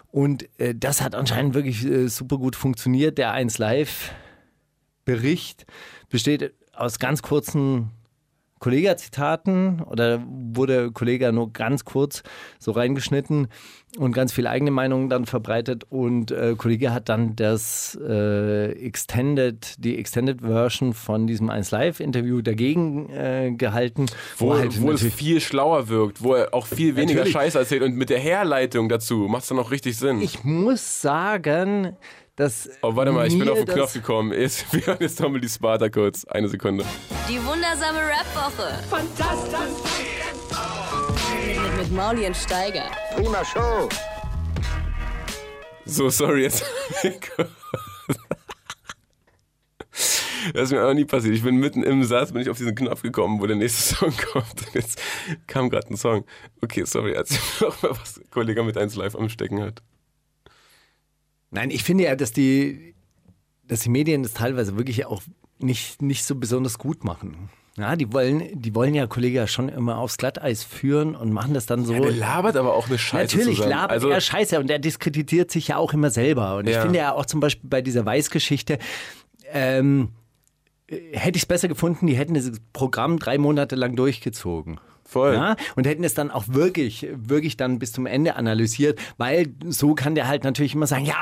Und 0.08 0.50
äh, 0.60 0.74
das 0.74 1.02
hat 1.02 1.14
anscheinend 1.14 1.54
wirklich 1.54 1.86
äh, 1.86 2.08
super 2.08 2.38
gut 2.38 2.56
funktioniert. 2.56 3.20
Der 3.20 3.32
1 3.32 3.60
Live 3.60 4.12
Bericht 5.06 5.68
besteht 6.10 6.54
aus 6.74 6.98
ganz 6.98 7.22
kurzen 7.22 7.92
Kollega-Zitaten 8.60 9.82
oder 9.82 10.22
wurde 10.26 10.92
Kollega 10.92 11.32
nur 11.32 11.52
ganz 11.54 11.86
kurz 11.86 12.24
so 12.60 12.72
reingeschnitten 12.72 13.48
und 13.98 14.12
ganz 14.12 14.32
viel 14.34 14.46
eigene 14.46 14.72
Meinungen 14.72 15.10
dann 15.10 15.26
verbreitet 15.26 15.86
und 15.90 16.32
äh, 16.32 16.56
Kollege 16.58 16.94
hat 16.94 17.10
dann 17.10 17.36
das 17.36 17.98
äh, 18.02 18.72
Extended, 18.74 19.76
die 19.80 19.98
Extended 19.98 20.42
Version 20.42 20.94
von 20.94 21.26
diesem 21.26 21.50
1 21.50 21.72
Live 21.72 22.00
Interview 22.00 22.42
dagegen 22.42 23.10
äh, 23.10 23.52
gehalten. 23.58 24.06
Wo, 24.38 24.56
halt 24.56 24.80
wo 24.82 24.92
es 24.92 25.02
viel 25.02 25.42
schlauer 25.42 25.90
wirkt, 25.90 26.22
wo 26.22 26.36
er 26.36 26.54
auch 26.54 26.68
viel 26.68 26.96
weniger. 26.96 27.26
Scheiße 27.26 27.58
erzählt 27.58 27.82
und 27.84 27.96
mit 27.96 28.10
der 28.10 28.20
Herleitung 28.20 28.90
dazu 28.90 29.28
macht 29.28 29.44
es 29.44 29.50
dann 29.50 29.60
auch 29.60 29.72
richtig 29.72 29.98
Sinn. 29.98 30.22
ich 30.22 30.44
muss 30.44 31.02
sagen, 31.02 31.96
dass 32.40 32.70
oh, 32.82 32.96
warte 32.96 33.12
mal, 33.12 33.28
ich 33.28 33.38
bin 33.38 33.50
auf 33.50 33.58
den 33.58 33.66
das- 33.66 33.76
Knopf 33.76 33.94
gekommen. 33.94 34.32
Jetzt, 34.32 34.72
wir 34.74 34.86
hören 34.86 34.98
jetzt 35.02 35.20
nochmal 35.20 35.42
die 35.42 35.50
Sparta 35.50 35.90
kurz. 35.90 36.24
Eine 36.26 36.48
Sekunde. 36.48 36.86
Die 37.28 37.38
wundersame 37.46 38.00
Rap-Woche. 38.00 38.82
Fantastisch. 38.90 39.60
Mit, 41.46 41.78
mit 41.78 41.92
Mauli 41.92 42.26
und 42.26 42.38
Steiger. 42.38 42.86
Prima 43.16 43.44
Show. 43.44 43.90
So, 45.86 46.10
sorry, 46.10 46.44
jetzt. 46.44 46.64
Das 50.54 50.64
ist 50.64 50.72
mir 50.72 50.86
auch 50.86 50.94
nie 50.94 51.04
passiert. 51.04 51.36
Ich 51.36 51.44
bin 51.44 51.58
mitten 51.58 51.84
im 51.84 52.06
Satz, 52.06 52.32
bin 52.32 52.42
ich 52.42 52.50
auf 52.50 52.58
diesen 52.58 52.74
Knopf 52.74 53.02
gekommen, 53.02 53.42
wo 53.42 53.48
der 53.48 53.58
nächste 53.58 53.96
Song 53.96 54.14
kommt. 54.32 54.66
Und 54.66 54.74
jetzt 54.74 55.02
kam 55.48 55.70
gerade 55.70 55.90
ein 55.90 55.98
Song. 55.98 56.24
Okay, 56.62 56.86
sorry, 56.86 57.12
erzähl 57.12 57.40
mir 57.60 57.68
doch 57.68 57.82
mal, 57.84 57.92
was 57.92 58.22
Kollege 58.32 58.64
mit 58.64 58.78
1 58.78 58.96
Live 58.96 59.16
am 59.16 59.28
Stecken 59.28 59.62
hat. 59.62 59.84
Nein, 61.52 61.72
ich 61.72 61.84
finde 61.84 62.06
ja, 62.06 62.16
dass 62.16 62.32
die, 62.32 62.94
dass 63.68 63.82
die 63.82 63.90
Medien 63.90 64.24
das 64.24 64.34
teilweise 64.34 64.78
wirklich 64.78 65.06
auch 65.06 65.22
nicht, 65.60 66.02
nicht 66.02 66.24
so 66.26 66.36
besonders 66.36 66.78
gut 66.78 67.04
machen. 67.04 67.50
Ja, 67.78 67.96
die 67.96 68.12
wollen, 68.12 68.44
die 68.60 68.76
wollen 68.76 68.94
ja 68.94 69.08
Kollege 69.08 69.48
schon 69.48 69.70
immer 69.70 70.00
aufs 70.00 70.18
Glatteis 70.18 70.64
führen 70.64 71.16
und 71.16 71.32
machen 71.32 71.54
das 71.54 71.66
dann 71.66 71.86
so. 71.86 71.94
Der 71.94 72.12
labert 72.12 72.58
aber 72.58 72.74
auch 72.74 72.88
eine 72.88 72.98
Scheiße 72.98 73.38
Natürlich 73.38 73.58
zusammen. 73.58 73.72
labert 73.72 73.92
also, 73.92 74.10
er 74.10 74.20
Scheiße 74.20 74.60
und 74.60 74.70
er 74.70 74.80
diskreditiert 74.80 75.50
sich 75.50 75.70
ja 75.70 75.78
auch 75.78 75.94
immer 75.94 76.10
selber. 76.10 76.58
Und 76.58 76.68
ich 76.68 76.76
Ja. 76.76 76.82
finde 76.82 77.00
ja 77.00 77.14
auch 77.14 77.26
zum 77.26 77.40
Beispiel 77.40 77.70
bei 77.70 77.82
dieser 77.82 78.06
Weiß-Geschichte, 78.06 78.80
ähm, 79.54 80.10
äh, 80.88 80.98
hätte 81.14 81.38
ich 81.38 81.44
es 81.44 81.48
besser 81.48 81.70
gefunden, 81.70 82.08
die 82.08 82.16
hätten 82.18 82.34
dieses 82.34 82.60
Programm 82.74 83.18
drei 83.18 83.38
Monate 83.38 83.76
lang 83.78 83.96
durchgezogen. 83.96 84.80
Voll. 85.10 85.34
Ja, 85.34 85.56
und 85.76 85.88
hätten 85.88 86.04
es 86.04 86.14
dann 86.14 86.30
auch 86.30 86.44
wirklich, 86.50 87.08
wirklich 87.12 87.58
dann 87.58 87.80
bis 87.80 87.92
zum 87.92 88.06
Ende 88.06 88.36
analysiert, 88.36 89.00
weil 89.18 89.48
so 89.66 89.96
kann 89.96 90.14
der 90.14 90.28
halt 90.28 90.44
natürlich 90.44 90.76
immer 90.76 90.86
sagen, 90.86 91.04
ja, 91.04 91.16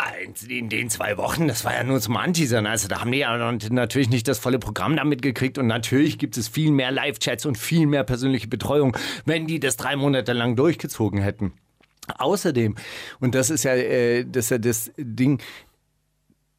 in 0.49 0.67
den 0.67 0.89
zwei 0.89 1.15
Wochen, 1.15 1.47
das 1.47 1.63
war 1.63 1.73
ja 1.73 1.85
nur 1.85 2.01
zum 2.01 2.17
Anteasern, 2.17 2.65
also 2.65 2.89
da 2.89 2.99
haben 2.99 3.13
die 3.13 3.19
ja 3.19 3.37
natürlich 3.69 4.09
nicht 4.09 4.27
das 4.27 4.39
volle 4.39 4.59
Programm 4.59 4.97
damit 4.97 5.21
gekriegt 5.21 5.57
und 5.57 5.67
natürlich 5.67 6.17
gibt 6.17 6.35
es 6.35 6.49
viel 6.49 6.71
mehr 6.71 6.91
Live-Chats 6.91 7.45
und 7.45 7.57
viel 7.57 7.87
mehr 7.87 8.03
persönliche 8.03 8.49
Betreuung, 8.49 8.97
wenn 9.23 9.47
die 9.47 9.61
das 9.61 9.77
drei 9.77 9.95
Monate 9.95 10.33
lang 10.33 10.57
durchgezogen 10.57 11.21
hätten. 11.21 11.53
Außerdem, 12.17 12.75
und 13.21 13.35
das 13.35 13.49
ist 13.49 13.63
ja, 13.63 13.73
äh, 13.73 14.25
das, 14.25 14.45
ist 14.45 14.49
ja 14.49 14.57
das 14.57 14.91
Ding, 14.97 15.41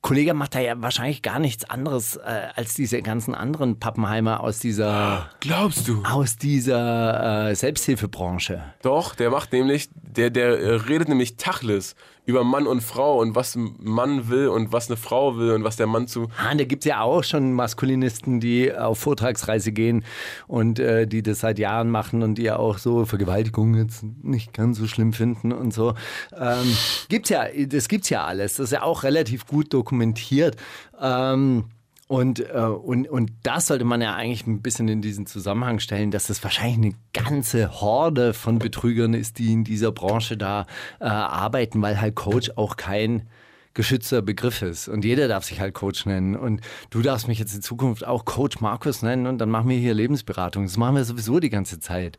Kollege 0.08 0.32
macht 0.32 0.54
da 0.54 0.60
ja 0.60 0.80
wahrscheinlich 0.80 1.20
gar 1.20 1.38
nichts 1.38 1.68
anderes 1.68 2.16
äh, 2.16 2.48
als 2.56 2.72
diese 2.72 3.02
ganzen 3.02 3.34
anderen 3.34 3.78
Pappenheimer 3.78 4.42
aus 4.42 4.58
dieser, 4.58 5.28
glaubst 5.40 5.86
du? 5.86 6.02
aus 6.02 6.38
dieser 6.38 7.50
äh, 7.50 7.54
Selbsthilfebranche. 7.54 8.62
Doch, 8.80 9.14
der 9.14 9.28
macht 9.28 9.52
nämlich, 9.52 9.90
der, 9.92 10.30
der 10.30 10.60
äh, 10.60 10.74
redet 10.76 11.10
nämlich 11.10 11.36
Tachlis 11.36 11.94
über 12.28 12.44
Mann 12.44 12.66
und 12.66 12.82
Frau 12.82 13.20
und 13.20 13.34
was 13.34 13.54
ein 13.54 13.74
Mann 13.78 14.28
will 14.28 14.48
und 14.48 14.70
was 14.70 14.90
eine 14.90 14.98
Frau 14.98 15.38
will 15.38 15.52
und 15.52 15.64
was 15.64 15.76
der 15.76 15.86
Mann 15.86 16.06
zu. 16.06 16.28
Ah, 16.36 16.54
da 16.54 16.64
gibt 16.64 16.84
es 16.84 16.90
ja 16.90 17.00
auch 17.00 17.24
schon 17.24 17.54
Maskulinisten, 17.54 18.38
die 18.38 18.70
auf 18.74 18.98
Vortragsreise 18.98 19.72
gehen 19.72 20.04
und 20.46 20.78
äh, 20.78 21.06
die 21.06 21.22
das 21.22 21.40
seit 21.40 21.58
Jahren 21.58 21.90
machen 21.90 22.22
und 22.22 22.34
die 22.34 22.42
ja 22.42 22.58
auch 22.58 22.76
so 22.76 23.06
Vergewaltigung 23.06 23.76
jetzt 23.76 24.04
nicht 24.22 24.52
ganz 24.52 24.76
so 24.76 24.86
schlimm 24.86 25.14
finden 25.14 25.52
und 25.52 25.72
so. 25.72 25.94
Ähm, 26.38 26.76
gibt's 27.08 27.30
ja, 27.30 27.46
das 27.66 27.88
gibt's 27.88 28.10
ja 28.10 28.26
alles. 28.26 28.56
Das 28.56 28.64
ist 28.64 28.72
ja 28.72 28.82
auch 28.82 29.04
relativ 29.04 29.46
gut 29.46 29.72
dokumentiert. 29.72 30.56
Ähm, 31.00 31.64
und, 32.08 32.40
äh, 32.40 32.58
und, 32.62 33.06
und 33.06 33.30
das 33.42 33.66
sollte 33.66 33.84
man 33.84 34.00
ja 34.00 34.14
eigentlich 34.16 34.46
ein 34.46 34.62
bisschen 34.62 34.88
in 34.88 35.02
diesen 35.02 35.26
Zusammenhang 35.26 35.78
stellen, 35.78 36.10
dass 36.10 36.26
das 36.26 36.42
wahrscheinlich 36.42 36.94
eine 36.94 36.94
ganze 37.12 37.80
Horde 37.82 38.32
von 38.32 38.58
Betrügern 38.58 39.12
ist, 39.12 39.38
die 39.38 39.52
in 39.52 39.62
dieser 39.62 39.92
Branche 39.92 40.38
da 40.38 40.66
äh, 41.00 41.04
arbeiten, 41.04 41.82
weil 41.82 42.00
halt 42.00 42.14
Coach 42.14 42.50
auch 42.56 42.76
kein 42.76 43.28
geschützter 43.74 44.22
Begriff 44.22 44.62
ist. 44.62 44.88
Und 44.88 45.04
jeder 45.04 45.28
darf 45.28 45.44
sich 45.44 45.60
halt 45.60 45.74
Coach 45.74 46.06
nennen. 46.06 46.34
Und 46.34 46.62
du 46.88 47.02
darfst 47.02 47.28
mich 47.28 47.38
jetzt 47.38 47.54
in 47.54 47.60
Zukunft 47.60 48.06
auch 48.06 48.24
Coach 48.24 48.60
Markus 48.60 49.02
nennen 49.02 49.26
und 49.26 49.36
dann 49.36 49.50
machen 49.50 49.68
wir 49.68 49.76
hier 49.76 49.92
Lebensberatung. 49.92 50.64
Das 50.64 50.78
machen 50.78 50.96
wir 50.96 51.04
sowieso 51.04 51.40
die 51.40 51.50
ganze 51.50 51.78
Zeit. 51.78 52.18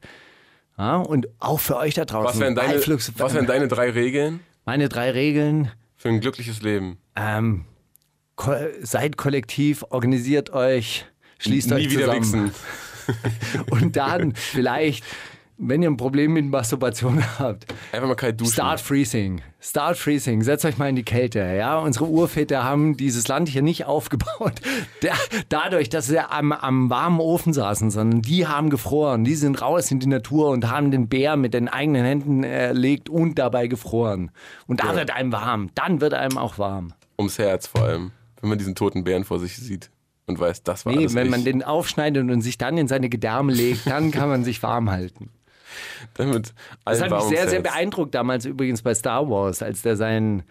Ja, 0.78 0.97
und 0.97 1.28
auch 1.39 1.60
für 1.60 1.78
euch 1.78 1.95
da 1.95 2.06
draußen. 2.06 2.28
Was 2.28 2.39
wären 2.39 2.56
deine, 2.56 2.80
was 2.80 3.34
wären 3.34 3.47
deine 3.47 3.67
drei 3.67 3.89
Regeln 3.89 4.39
Meine 4.65 4.88
drei 4.88 5.10
Regeln. 5.10 5.71
für 5.97 6.10
ein 6.10 6.21
glückliches 6.21 6.62
Leben? 6.62 6.99
Ähm, 7.15 7.65
ko 8.39 8.54
seid 8.82 9.17
kollektiv, 9.17 9.84
organisiert 9.89 10.52
euch, 10.52 11.06
schließt 11.39 11.69
Nie 11.69 11.75
euch 11.75 11.91
wieder 11.91 12.21
zusammen. 12.21 12.52
Und 13.69 13.97
dann 13.97 14.34
vielleicht, 14.34 15.04
wenn 15.58 15.84
ihr 15.84 15.89
ein 15.89 15.97
Problem 15.97 16.34
mit 16.34 16.45
Masturbation 16.45 17.21
habt, 17.38 17.65
Einfach 17.91 18.08
mal 18.08 18.15
kalt 18.15 18.39
duschen. 18.39 18.54
Start 18.54 18.80
freezing. 18.80 19.41
Start 19.60 19.97
freezing. 19.97 20.41
Setzt 20.41 20.63
euch 20.63 20.78
mal 20.78 20.88
in 20.88 20.95
die 20.95 21.04
Kälte. 21.04 21.39
Ja, 21.39 21.80
unsere 21.80 22.06
Urväter 22.06 22.63
haben 22.63 22.95
dieses 22.95 23.28
Land 23.28 23.49
hier 23.49 23.62
nicht 23.62 23.86
aufgebaut. 23.86 24.62
Der, 25.02 25.15
dadurch, 25.49 25.89
dass 25.89 26.08
sie 26.08 26.19
am, 26.19 26.54
am 26.54 26.89
warmen 26.89 27.19
Ofen 27.19 27.52
saßen, 27.52 27.91
sondern 27.91 28.21
die 28.21 28.47
haben 28.47 28.69
gefroren. 28.69 29.25
Die 29.25 29.36
sind 29.36 29.62
raus 29.62 29.91
in 29.91 29.99
die 29.99 30.08
Natur 30.08 30.52
und 30.52 30.71
haben 30.71 30.91
den 30.91 31.10
Bär 31.10 31.36
mit 31.36 31.54
den 31.54 31.67
eigenen 31.67 32.06
Händen 32.06 32.43
erlegt 32.45 33.10
und 33.10 33.38
dabei 33.38 33.67
gefroren. 33.67 34.32
Und 34.65 34.82
da 34.82 34.95
wird 34.95 35.12
einem 35.12 35.34
warm. 35.34 35.71
Dann 35.75 35.99
wird 35.99 36.13
einem 36.13 36.38
auch 36.38 36.58
warm. 36.58 36.93
Ums 37.17 37.38
Herz 37.38 37.67
vor 37.67 37.82
allem. 37.82 38.12
Wenn 38.41 38.49
man 38.49 38.58
diesen 38.58 38.75
toten 38.75 39.04
Bären 39.04 39.23
vor 39.25 39.39
sich 39.39 39.56
sieht 39.58 39.89
und 40.28 40.39
weiß, 40.39 40.63
das 40.63 40.86
war 40.86 40.93
Nee, 40.93 40.99
alles 40.99 41.15
wenn 41.15 41.25
ich. 41.25 41.32
man 41.32 41.43
den 41.43 41.63
aufschneidet 41.63 42.30
und 42.30 42.41
sich 42.41 42.58
dann 42.58 42.78
in 42.78 42.88
seine 42.88 43.10
Gedärme 43.10 43.54
legt, 43.54 43.86
dann 43.88 44.12
kann 44.12 44.30
man 44.30 44.43
sich 44.43 44.62
warm 44.63 44.89
halten. 44.89 45.30
Damit 46.15 46.54
Das 46.86 47.02
hat 47.02 47.12
mich 47.12 47.21
sehr, 47.23 47.47
sehr 47.49 47.62
beeindruckt 47.62 48.15
damals 48.15 48.45
übrigens 48.45 48.82
bei 48.82 48.93
Star 48.95 49.30
Wars, 49.30 49.62
als 49.62 49.82
der 49.82 49.95
sein, 49.97 50.43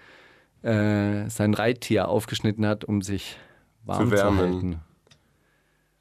äh, 0.62 1.28
sein 1.28 1.54
Reittier 1.54 2.08
aufgeschnitten 2.08 2.66
hat, 2.66 2.84
um 2.84 3.02
sich 3.02 3.36
warm 3.84 4.04
Zu 4.10 4.16
zu, 4.16 4.22
wärmen. 4.22 4.38
halten. 4.38 4.80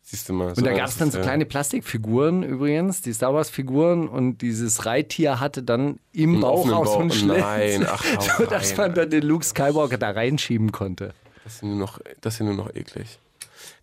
Siehst 0.01 0.29
du 0.29 0.33
mal. 0.33 0.49
Und 0.53 0.65
da 0.65 0.71
so 0.71 0.77
gab 0.77 0.87
es 0.87 0.97
dann 0.97 1.11
so 1.11 1.19
kleine 1.19 1.45
Plastikfiguren 1.45 2.41
übrigens, 2.43 3.01
die 3.01 3.11
Star 3.11 3.33
Wars-Figuren 3.33 4.07
und 4.07 4.41
dieses 4.41 4.85
Reittier 4.85 5.41
hatte 5.41 5.63
dann 5.63 5.99
im 6.13 6.39
Bauch 6.39 6.71
auch 6.71 6.85
so 6.85 6.99
einen 6.99 7.11
Schlitz, 7.11 7.39
Nein, 7.41 7.85
ach, 7.89 8.03
so 8.37 8.45
dass 8.45 8.77
man 8.77 8.93
dann 8.93 9.09
den 9.09 9.23
Luke 9.23 9.43
Skywalker 9.43 9.97
da 9.97 10.11
reinschieben 10.11 10.71
konnte. 10.71 11.13
Das 11.47 11.55
ist, 11.55 11.63
nur 11.63 11.75
noch, 11.75 11.99
das 12.19 12.33
ist 12.33 12.39
ja 12.39 12.45
nur 12.45 12.55
noch 12.55 12.75
eklig. 12.75 13.19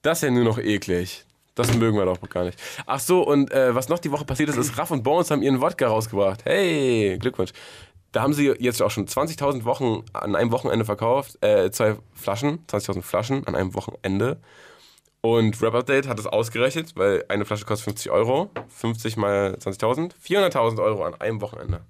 Das 0.02 0.18
ist 0.18 0.22
ja 0.24 0.30
nur 0.30 0.44
noch 0.44 0.58
eklig. 0.58 1.24
Das 1.54 1.72
mögen 1.72 1.96
wir 1.96 2.04
doch 2.04 2.20
gar 2.28 2.44
nicht. 2.44 2.60
Ach 2.84 3.00
so, 3.00 3.26
und 3.26 3.50
äh, 3.52 3.74
was 3.74 3.88
noch 3.88 3.98
die 3.98 4.10
Woche 4.10 4.26
passiert 4.26 4.50
ist, 4.50 4.58
ist, 4.58 4.76
Raff 4.76 4.90
und 4.90 5.02
Bones 5.02 5.30
haben 5.30 5.40
ihren 5.40 5.62
Wodka 5.62 5.86
rausgebracht. 5.86 6.44
Hey, 6.44 7.16
Glückwunsch. 7.18 7.52
Da 8.12 8.20
haben 8.20 8.34
sie 8.34 8.54
jetzt 8.58 8.82
auch 8.82 8.90
schon 8.90 9.06
20.000 9.06 9.64
Wochen 9.64 10.04
an 10.12 10.36
einem 10.36 10.52
Wochenende 10.52 10.84
verkauft. 10.84 11.42
Äh, 11.42 11.70
zwei 11.70 11.96
Flaschen, 12.12 12.66
20.000 12.66 13.00
Flaschen 13.00 13.46
an 13.46 13.54
einem 13.54 13.72
Wochenende. 13.72 14.36
Und 15.22 15.62
Rap 15.62 15.74
Update 15.74 16.06
hat 16.06 16.18
es 16.18 16.26
ausgerechnet, 16.26 16.92
weil 16.96 17.24
eine 17.28 17.46
Flasche 17.46 17.64
kostet 17.64 17.84
50 17.84 18.12
Euro. 18.12 18.50
50 18.68 19.16
mal 19.16 19.56
20.000. 19.58 20.12
400.000 20.22 20.82
Euro 20.82 21.02
an 21.04 21.14
einem 21.14 21.40
Wochenende. 21.40 21.80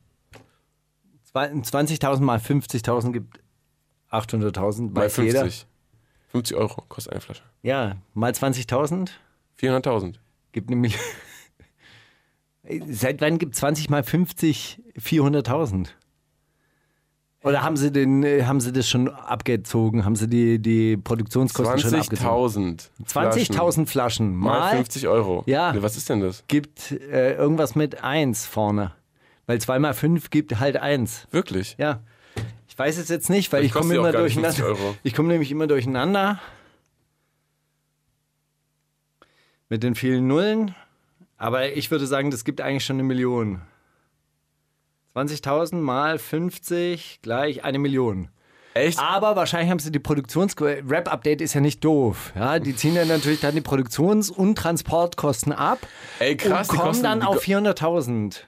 20.000 1.34 2.20
mal 2.20 2.38
50.000 2.38 3.10
gibt 3.10 3.43
800.000, 4.14 4.92
Mal 4.92 5.04
weiß 5.04 5.16
jeder. 5.18 5.40
50. 5.40 5.66
50 6.28 6.56
Euro 6.56 6.82
kostet 6.88 7.12
eine 7.12 7.20
Flasche. 7.20 7.42
Ja, 7.62 7.96
mal 8.14 8.32
20.000 8.32 9.10
400.000. 9.60 10.14
gibt 10.52 10.68
nämlich 10.70 10.98
Seit 12.88 13.20
wann 13.20 13.38
gibt 13.38 13.54
20 13.54 13.90
mal 13.90 14.02
50 14.02 14.80
400.000? 14.98 15.88
Oder 17.42 17.62
haben 17.62 17.76
sie, 17.76 17.92
den, 17.92 18.22
äh, 18.22 18.44
haben 18.44 18.60
sie 18.60 18.72
das 18.72 18.88
schon 18.88 19.10
abgezogen? 19.10 20.06
Haben 20.06 20.16
sie 20.16 20.28
die, 20.28 20.58
die 20.58 20.96
Produktionskosten 20.96 21.78
schon 21.78 21.94
abgezogen? 21.94 22.78
20.000. 23.06 23.52
20.000 23.52 23.86
Flaschen 23.86 24.34
Mal 24.34 24.60
mal 24.60 24.76
50 24.76 25.08
Euro. 25.08 25.42
Ja. 25.44 25.74
Was 25.82 25.98
ist 25.98 26.08
denn 26.08 26.20
das? 26.20 26.44
gibt 26.48 26.92
äh, 26.92 27.34
irgendwas 27.34 27.74
mit 27.74 28.02
1 28.02 28.46
vorne. 28.46 28.92
Weil 29.46 29.60
2 29.60 29.78
mal 29.78 29.92
5 29.92 30.30
gibt 30.30 30.58
halt 30.58 30.78
1. 30.78 31.28
Wirklich? 31.32 31.76
Ja. 31.78 32.00
Ich 32.74 32.78
weiß 32.80 32.98
es 32.98 33.08
jetzt 33.08 33.30
nicht, 33.30 33.52
weil 33.52 33.64
ich 33.64 33.70
komme 33.70 33.94
immer 33.94 34.10
gar 34.10 34.22
nicht 34.22 34.34
50 34.34 34.64
durcheinander. 34.64 34.98
Ich 35.04 35.14
komme 35.14 35.28
nämlich 35.28 35.52
immer 35.52 35.68
durcheinander. 35.68 36.40
Mit 39.68 39.84
den 39.84 39.94
vielen 39.94 40.26
Nullen. 40.26 40.74
Aber 41.38 41.68
ich 41.70 41.92
würde 41.92 42.08
sagen, 42.08 42.32
das 42.32 42.42
gibt 42.44 42.60
eigentlich 42.60 42.84
schon 42.84 42.96
eine 42.96 43.04
Million. 43.04 43.62
20.000 45.14 45.76
mal 45.76 46.18
50 46.18 47.20
gleich 47.22 47.62
eine 47.62 47.78
Million. 47.78 48.28
Echt? 48.74 48.98
Aber 48.98 49.36
wahrscheinlich 49.36 49.70
haben 49.70 49.78
sie 49.78 49.92
die 49.92 50.00
Produktions... 50.00 50.56
Rap-Update 50.60 51.42
ist 51.42 51.54
ja 51.54 51.60
nicht 51.60 51.84
doof. 51.84 52.32
Ja, 52.34 52.58
die 52.58 52.74
ziehen 52.74 52.96
dann 52.96 53.06
natürlich 53.06 53.38
dann 53.38 53.54
die 53.54 53.60
Produktions- 53.60 54.32
und 54.32 54.56
Transportkosten 54.56 55.52
ab. 55.52 55.78
Ey, 56.18 56.36
krass, 56.36 56.68
Und 56.70 56.78
kommen 56.78 57.02
dann 57.04 57.22
auf 57.22 57.36
ko- 57.36 57.42
400.000. 57.52 58.40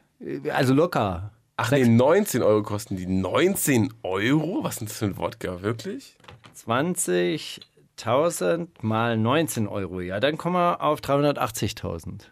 Also 0.53 0.75
locker. 0.75 1.31
Ach 1.59 1.71
nee, 1.71 1.87
19 1.87 2.43
Euro 2.43 2.63
kosten 2.63 2.97
die. 2.97 3.07
19 3.07 3.95
Euro? 4.03 4.59
Was 4.63 4.75
ist 4.75 4.81
denn 4.81 4.89
das 4.89 4.97
für 4.99 5.05
ein 5.07 5.17
Wodka? 5.17 5.63
Wirklich? 5.63 6.19
20.000 6.67 8.67
mal 8.83 9.17
19 9.17 9.67
Euro. 9.67 10.01
Ja, 10.01 10.21
dann 10.21 10.37
kommen 10.37 10.57
wir 10.57 10.83
auf 10.83 11.01
380.000. 11.01 12.25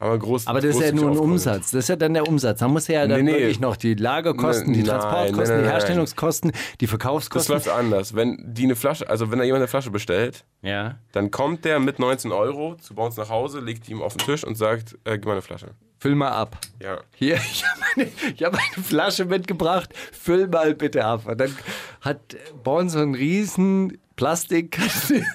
Aber 0.00 0.16
groß. 0.18 0.46
Aber 0.46 0.60
das 0.60 0.76
ist 0.76 0.82
ja 0.82 0.92
nur 0.92 1.10
ein. 1.10 1.18
Umsatz. 1.18 1.72
Das 1.72 1.80
ist 1.84 1.88
ja 1.88 1.96
dann 1.96 2.14
der 2.14 2.28
Umsatz. 2.28 2.60
Da 2.60 2.68
muss 2.68 2.86
ja 2.86 3.04
dann 3.08 3.24
Nee, 3.24 3.32
nee. 3.32 3.38
wirklich 3.38 3.58
noch 3.58 3.76
die 3.76 3.94
Lagerkosten, 3.94 4.72
die 4.72 4.82
Nein, 4.84 5.00
Transportkosten, 5.00 5.62
die. 5.62 5.68
Herstellungskosten, 5.68 6.52
die 6.80 6.84
Das 6.84 6.90
Verkaufskosten. 6.90 7.54
läuft 7.54 7.68
anders. 7.68 8.14
Wenn 8.14 8.38
die 8.46 8.62
eine 8.64 8.76
Flasche, 8.76 9.10
also 9.10 9.32
wenn 9.32 9.40
da 9.40 9.44
jemand 9.44 9.62
eine 9.62 9.68
Flasche 9.68 9.90
bestellt, 9.90 10.44
Ja. 10.62 10.98
dann 11.12 11.32
kommt 11.32 11.64
der 11.64 11.80
mit 11.80 11.98
19 11.98 12.30
Euro 12.30 12.76
zu 12.76 12.94
bei 12.94 13.04
uns 13.04 13.16
nach 13.16 13.28
Hause, 13.28 13.58
legt 13.58 13.88
die 13.88 13.92
ihm 13.92 14.00
auf 14.02 14.16
den 14.16 14.24
Tisch 14.24 14.44
und 14.44 14.54
sagt, 14.54 14.94
äh, 15.04 15.14
gib 15.18 15.24
mal 15.24 15.32
eine 15.32 15.42
Flasche. 15.42 15.70
Füll 16.00 16.14
mal 16.14 16.30
ab. 16.30 16.58
Ja. 16.80 17.00
Hier, 17.16 17.36
ich 17.52 17.64
habe 17.64 17.80
eine, 17.96 18.06
hab 18.40 18.54
eine 18.54 18.84
Flasche 18.84 19.24
mitgebracht. 19.24 19.90
Füll 20.12 20.46
mal 20.48 20.74
bitte 20.74 21.04
ab. 21.04 21.26
Und 21.26 21.38
dann 21.40 21.56
hat 22.00 22.36
Born 22.62 22.88
so 22.88 22.98
einen 23.00 23.14
riesen 23.14 23.98
Plastikkasten. 24.16 25.26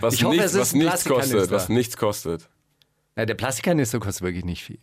Was, 0.00 0.14
Ich 0.14 0.24
hoffe, 0.24 0.36
nichts, 0.36 0.46
es 0.46 0.54
ist 0.54 0.60
was 0.60 0.72
nichts 0.74 0.90
Plastikkanister. 1.04 1.36
kostet. 1.38 1.50
Was 1.50 1.68
nichts 1.68 1.96
kostet. 1.96 2.48
Ja, 3.16 3.26
der 3.26 3.34
Plastikkanister 3.34 3.98
kostet 4.00 4.22
wirklich 4.22 4.44
nicht 4.44 4.64
viel. 4.64 4.78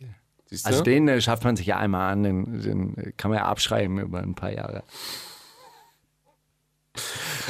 Siehst 0.48 0.64
du? 0.66 0.68
Also 0.68 0.82
den 0.84 1.08
äh, 1.08 1.20
schafft 1.20 1.42
man 1.44 1.56
sich 1.56 1.66
ja 1.66 1.78
einmal 1.78 2.12
an, 2.12 2.22
den, 2.22 2.60
den 2.62 2.96
äh, 2.98 3.12
kann 3.16 3.30
man 3.30 3.38
ja 3.38 3.46
abschreiben 3.46 3.98
über 3.98 4.20
ein 4.20 4.34
paar 4.34 4.52
Jahre. 4.52 4.84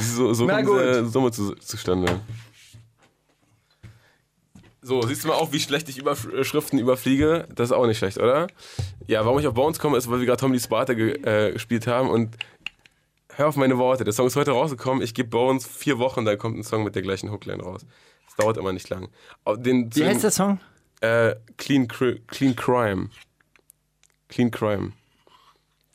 so 0.01 0.33
so 0.33 0.45
Na 0.47 0.57
kommt 0.63 0.69
gut. 0.69 0.81
diese 0.81 1.07
Summe 1.09 1.31
zu, 1.33 1.55
zustande. 1.57 2.21
So, 4.87 5.03
siehst 5.03 5.25
du 5.25 5.29
mal 5.29 5.35
auch, 5.35 5.51
wie 5.51 5.59
schlecht 5.59 5.89
ich 5.89 5.99
Überschriften 5.99 6.79
überfliege? 6.79 7.49
Das 7.53 7.71
ist 7.71 7.73
auch 7.73 7.87
nicht 7.89 7.99
schlecht, 7.99 8.19
oder? 8.19 8.47
Ja, 9.09 9.25
warum 9.25 9.41
ich 9.41 9.47
auf 9.49 9.55
Bones 9.55 9.81
komme, 9.81 9.99
ist, 9.99 10.09
weil 10.09 10.21
wir 10.21 10.27
gerade 10.27 10.39
Tommy 10.41 10.61
Sparta 10.61 10.95
ge 10.95 11.21
äh, 11.25 11.51
gespielt 11.53 11.89
haben 11.89 12.09
und 12.09 12.37
hör 13.35 13.49
auf 13.49 13.57
meine 13.57 13.79
Worte. 13.79 14.05
Der 14.05 14.13
Song 14.13 14.29
ist 14.29 14.37
heute 14.37 14.53
rausgekommen. 14.53 15.03
Ich 15.03 15.13
gebe 15.13 15.29
Bones 15.29 15.67
vier 15.67 15.99
Wochen, 15.99 16.25
dann 16.25 16.39
kommt 16.39 16.57
ein 16.57 16.63
Song 16.63 16.85
mit 16.85 16.95
der 16.95 17.03
gleichen 17.03 17.33
Hookline 17.33 17.65
raus. 17.65 17.85
Das 18.27 18.37
dauert 18.37 18.59
immer 18.59 18.73
nicht 18.73 18.89
lang. 18.89 19.09
Den, 19.57 19.93
Wie 19.93 20.05
heißt 20.05 20.23
der 20.23 20.31
Song? 20.31 20.61
Äh, 21.01 21.35
Clean, 21.57 21.89
Cri- 21.89 22.21
Clean 22.29 22.55
Crime. 22.55 23.11
Clean 24.29 24.53
Crime. 24.53 24.93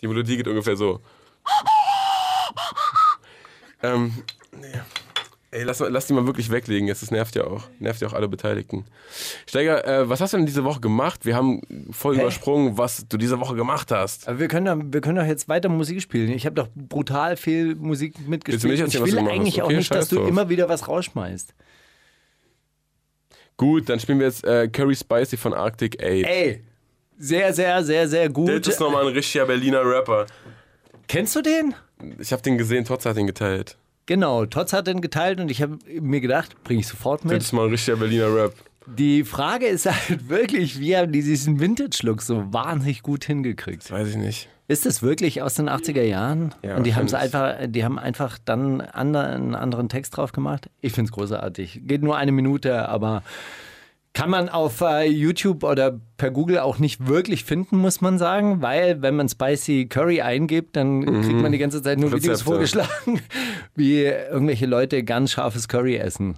Die 0.01 0.07
Melodie 0.07 0.35
geht 0.35 0.49
ungefähr 0.49 0.75
so. 0.75 0.99
ähm, 3.83 4.21
nee. 4.51 4.81
Ey, 5.53 5.63
lass, 5.63 5.79
lass 5.79 6.07
die 6.07 6.13
mal 6.13 6.25
wirklich 6.25 6.49
weglegen 6.49 6.87
jetzt. 6.87 7.01
Das 7.01 7.11
nervt 7.11 7.35
ja 7.35 7.43
auch. 7.43 7.67
Nervt 7.79 7.99
ja 7.99 8.07
auch 8.07 8.13
alle 8.13 8.29
Beteiligten. 8.29 8.85
Steiger, 9.45 9.85
äh, 9.85 10.07
was 10.07 10.21
hast 10.21 10.31
du 10.31 10.37
denn 10.37 10.45
diese 10.45 10.63
Woche 10.63 10.79
gemacht? 10.79 11.25
Wir 11.25 11.35
haben 11.35 11.61
voll 11.91 12.15
übersprungen, 12.15 12.77
was 12.77 13.05
du 13.09 13.17
diese 13.17 13.37
Woche 13.41 13.55
gemacht 13.55 13.91
hast. 13.91 14.29
Aber 14.29 14.39
wir 14.39 14.47
können, 14.47 14.65
doch, 14.65 14.93
wir 14.93 15.01
können 15.01 15.17
doch 15.17 15.25
jetzt 15.25 15.49
weiter 15.49 15.67
Musik 15.67 16.01
spielen. 16.01 16.31
Ich 16.31 16.45
habe 16.45 16.55
doch 16.55 16.69
brutal 16.73 17.35
viel 17.35 17.75
Musik 17.75 18.15
mitgespielt. 18.25 18.73
ich 18.75 18.79
erzählen, 18.79 19.03
was 19.03 19.11
will 19.11 19.19
eigentlich 19.27 19.55
hast? 19.55 19.63
auch 19.63 19.65
Okay, 19.65 19.75
nicht, 19.75 19.93
dass 19.93 20.07
du 20.07 20.15
drauf. 20.17 20.29
immer 20.29 20.47
wieder 20.47 20.69
was 20.69 20.87
rausschmeißt. 20.87 21.53
Gut, 23.57 23.89
dann 23.89 23.99
spielen 23.99 24.19
wir 24.19 24.27
jetzt 24.27 24.45
äh, 24.45 24.69
Curry 24.69 24.95
Spicy 24.95 25.35
von 25.35 25.53
Arctic 25.53 25.95
8. 26.01 26.03
Ey, 26.03 26.63
sehr, 27.17 27.53
sehr, 27.53 27.83
sehr, 27.83 28.07
sehr 28.07 28.29
gut. 28.29 28.65
Das 28.65 28.73
ist 28.75 28.79
nochmal 28.79 29.05
ein 29.05 29.13
richtiger 29.13 29.45
Berliner 29.45 29.83
Rapper. 29.85 30.27
Kennst 31.07 31.35
du 31.35 31.41
den? 31.41 31.75
Ich 32.19 32.31
habe 32.31 32.41
den 32.41 32.57
gesehen, 32.57 32.85
Tots 32.85 33.05
hat 33.05 33.17
den 33.17 33.27
geteilt. 33.27 33.77
Genau, 34.05 34.45
Tots 34.45 34.73
hat 34.73 34.87
den 34.87 35.01
geteilt 35.01 35.39
und 35.39 35.49
ich 35.51 35.61
habe 35.61 35.77
mir 36.01 36.21
gedacht, 36.21 36.61
bringe 36.63 36.79
ich 36.81 36.87
sofort 36.87 37.23
Das 37.23 37.31
mit. 37.31 37.41
ist 37.41 37.53
mal 37.53 37.65
ein 37.65 37.71
richtiger 37.71 37.97
Berliner 37.97 38.33
Rap. 38.35 38.53
Die 38.87 39.23
Frage 39.23 39.67
ist 39.67 39.85
halt 39.85 40.27
wirklich, 40.29 40.79
wie 40.79 40.97
haben 40.97 41.11
die 41.11 41.21
diesen 41.21 41.59
Vintage-Look 41.59 42.21
so 42.21 42.51
wahnsinnig 42.51 43.03
gut 43.03 43.23
hingekriegt? 43.25 43.89
Weiß 43.91 44.07
ich 44.09 44.15
nicht. 44.17 44.49
Ist 44.67 44.85
das 44.85 45.01
wirklich 45.03 45.41
aus 45.41 45.55
den 45.55 45.69
80er 45.69 46.01
Jahren? 46.01 46.55
Ja, 46.63 46.77
und 46.77 46.85
die 46.85 46.95
haben 46.95 47.11
wahrscheinlich. 47.11 47.35
einfach, 47.35 47.67
die 47.67 47.83
haben 47.83 47.99
einfach 47.99 48.37
dann 48.43 48.81
einen 48.81 49.53
anderen 49.53 49.89
Text 49.89 50.15
drauf 50.17 50.31
gemacht? 50.31 50.69
Ich 50.79 50.93
finde 50.93 51.09
es 51.09 51.11
großartig. 51.11 51.81
Geht 51.83 52.03
nur 52.03 52.15
eine 52.17 52.31
Minute, 52.31 52.87
aber 52.87 53.21
kann 54.13 54.29
man 54.29 54.49
auf 54.49 54.81
äh, 54.81 55.05
YouTube 55.07 55.63
oder 55.63 55.99
per 56.17 56.31
Google 56.31 56.59
auch 56.59 56.79
nicht 56.79 57.07
wirklich 57.07 57.45
finden, 57.45 57.77
muss 57.77 58.01
man 58.01 58.17
sagen, 58.17 58.61
weil 58.61 59.01
wenn 59.01 59.15
man 59.15 59.29
Spicy 59.29 59.87
Curry 59.87 60.21
eingibt, 60.21 60.75
dann 60.75 61.05
kriegt 61.23 61.39
man 61.41 61.51
die 61.51 61.57
ganze 61.57 61.81
Zeit 61.81 61.97
nur 61.97 62.11
Videos 62.11 62.41
Rezepte. 62.41 62.43
vorgeschlagen, 62.43 63.21
wie 63.75 64.03
irgendwelche 64.03 64.65
Leute 64.65 65.03
ganz 65.03 65.31
scharfes 65.31 65.67
Curry 65.67 65.95
essen. 65.95 66.35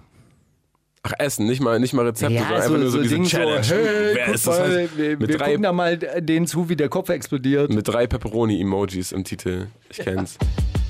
Ach, 1.06 1.12
Essen, 1.18 1.46
nicht 1.46 1.60
mal, 1.60 1.78
nicht 1.80 1.92
mal 1.92 2.06
Rezepte, 2.06 2.38
sondern 2.38 2.54
einfach 2.54 2.78
nur 2.78 2.90
so, 2.90 3.02
diese 3.02 3.14
Ding 3.14 3.24
Challenge. 3.24 3.62
So, 3.62 3.74
hey, 3.74 4.14
Wer 4.14 4.28
ist 4.34 4.46
das? 4.46 4.58
mal, 4.58 4.88
wir, 4.96 5.18
mit, 5.18 5.28
wir 5.28 5.36
drei, 5.36 5.46
gucken 5.48 5.62
da 5.64 5.72
mal 5.72 5.98
denen 5.98 6.46
zu, 6.46 6.70
wie 6.70 6.76
der 6.76 6.88
Kopf 6.88 7.10
explodiert. 7.10 7.70
mit 7.70 7.86
drei 7.86 8.06
Pepperoni-Emojis 8.06 9.12
im 9.12 9.22
Titel. 9.24 9.66
Ich 9.90 9.98
kenn's. 9.98 10.38
Die 10.38 10.46